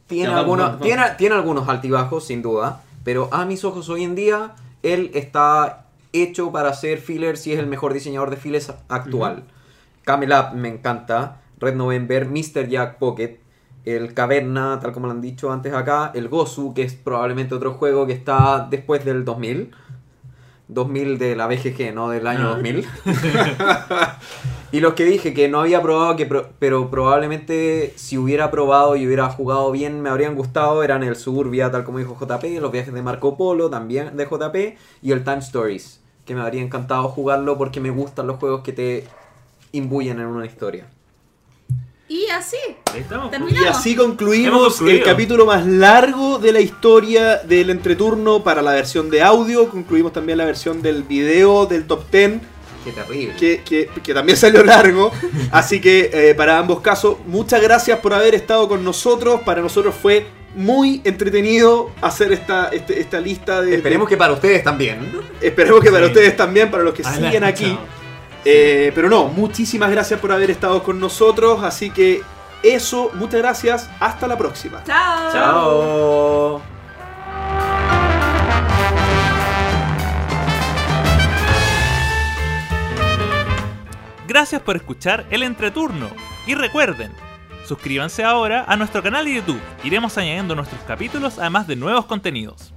[0.07, 4.15] Tiene, vamos, algunos, tiene, tiene algunos altibajos, sin duda, pero a mis ojos hoy en
[4.15, 9.45] día, él está hecho para hacer fillers y es el mejor diseñador de fillers actual.
[10.05, 12.69] Camel Up me encanta, Red November, Mr.
[12.69, 13.39] Jack Pocket,
[13.85, 17.73] el Caverna, tal como lo han dicho antes acá, el Gozu, que es probablemente otro
[17.75, 19.71] juego que está después del 2000.
[20.69, 22.55] 2000 de la BGG, no del año Ah.
[22.55, 22.87] 2000.
[24.73, 28.97] y los que dije que no había probado, que pro- pero probablemente si hubiera probado
[28.97, 32.73] y hubiera jugado bien me habrían gustado, eran el Suburbia, tal como dijo JP, los
[32.73, 37.09] viajes de Marco Polo, también de JP, y el Time Stories, que me habría encantado
[37.09, 39.05] jugarlo porque me gustan los juegos que te
[39.75, 40.87] imbuyen en una historia.
[42.09, 42.57] Y así.
[42.93, 43.29] Ahí estamos.
[43.29, 43.41] pues.
[43.41, 43.61] Termina.
[43.63, 49.09] Y así concluimos el capítulo más largo de la historia del entreturno para la versión
[49.11, 49.69] de audio.
[49.69, 52.33] Concluimos también la versión del video del top 10,
[52.85, 53.35] Qué terrible.
[53.37, 55.11] que, que- que también salió largo.
[55.51, 59.41] Así que eh, para ambos casos, muchas gracias por haber estado con nosotros.
[59.41, 63.75] Para nosotros fue muy entretenido hacer esta, este- esta lista de...
[63.77, 65.11] Esperemos que para ustedes también.
[65.41, 66.13] esperemos que para Sí.
[66.13, 67.65] ustedes también, para los que Ah, siguen aquí.
[67.65, 68.04] escuchamos.
[68.45, 71.63] Eh, pero no, muchísimas gracias por haber estado con nosotros.
[71.63, 72.23] Así que
[72.63, 73.91] eso, muchas gracias.
[74.01, 74.83] Hasta la próxima.
[74.85, 75.33] Chao.
[75.33, 76.63] Chao.
[84.27, 86.09] Gracias por escuchar el entreturno.
[86.47, 87.13] Y recuerden,
[87.67, 89.61] suscríbanse ahora a nuestro canal de YouTube.
[89.85, 92.73] Iremos añadiendo nuestros capítulos además de nuevos contenidos.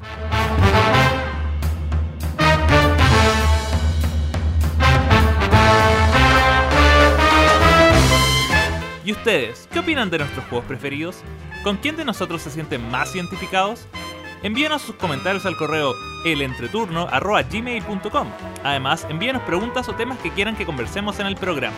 [9.08, 9.68] ¿Y ustedes?
[9.72, 11.24] ¿Qué opinan de nuestros juegos preferidos?
[11.64, 13.88] ¿Con quién de nosotros se sienten más identificados?
[14.44, 15.94] Envíenos sus comentarios al correo
[16.26, 18.28] elentreturno.gmail.com
[18.66, 21.78] Además, envíenos preguntas o temas que quieran que conversemos en el programa.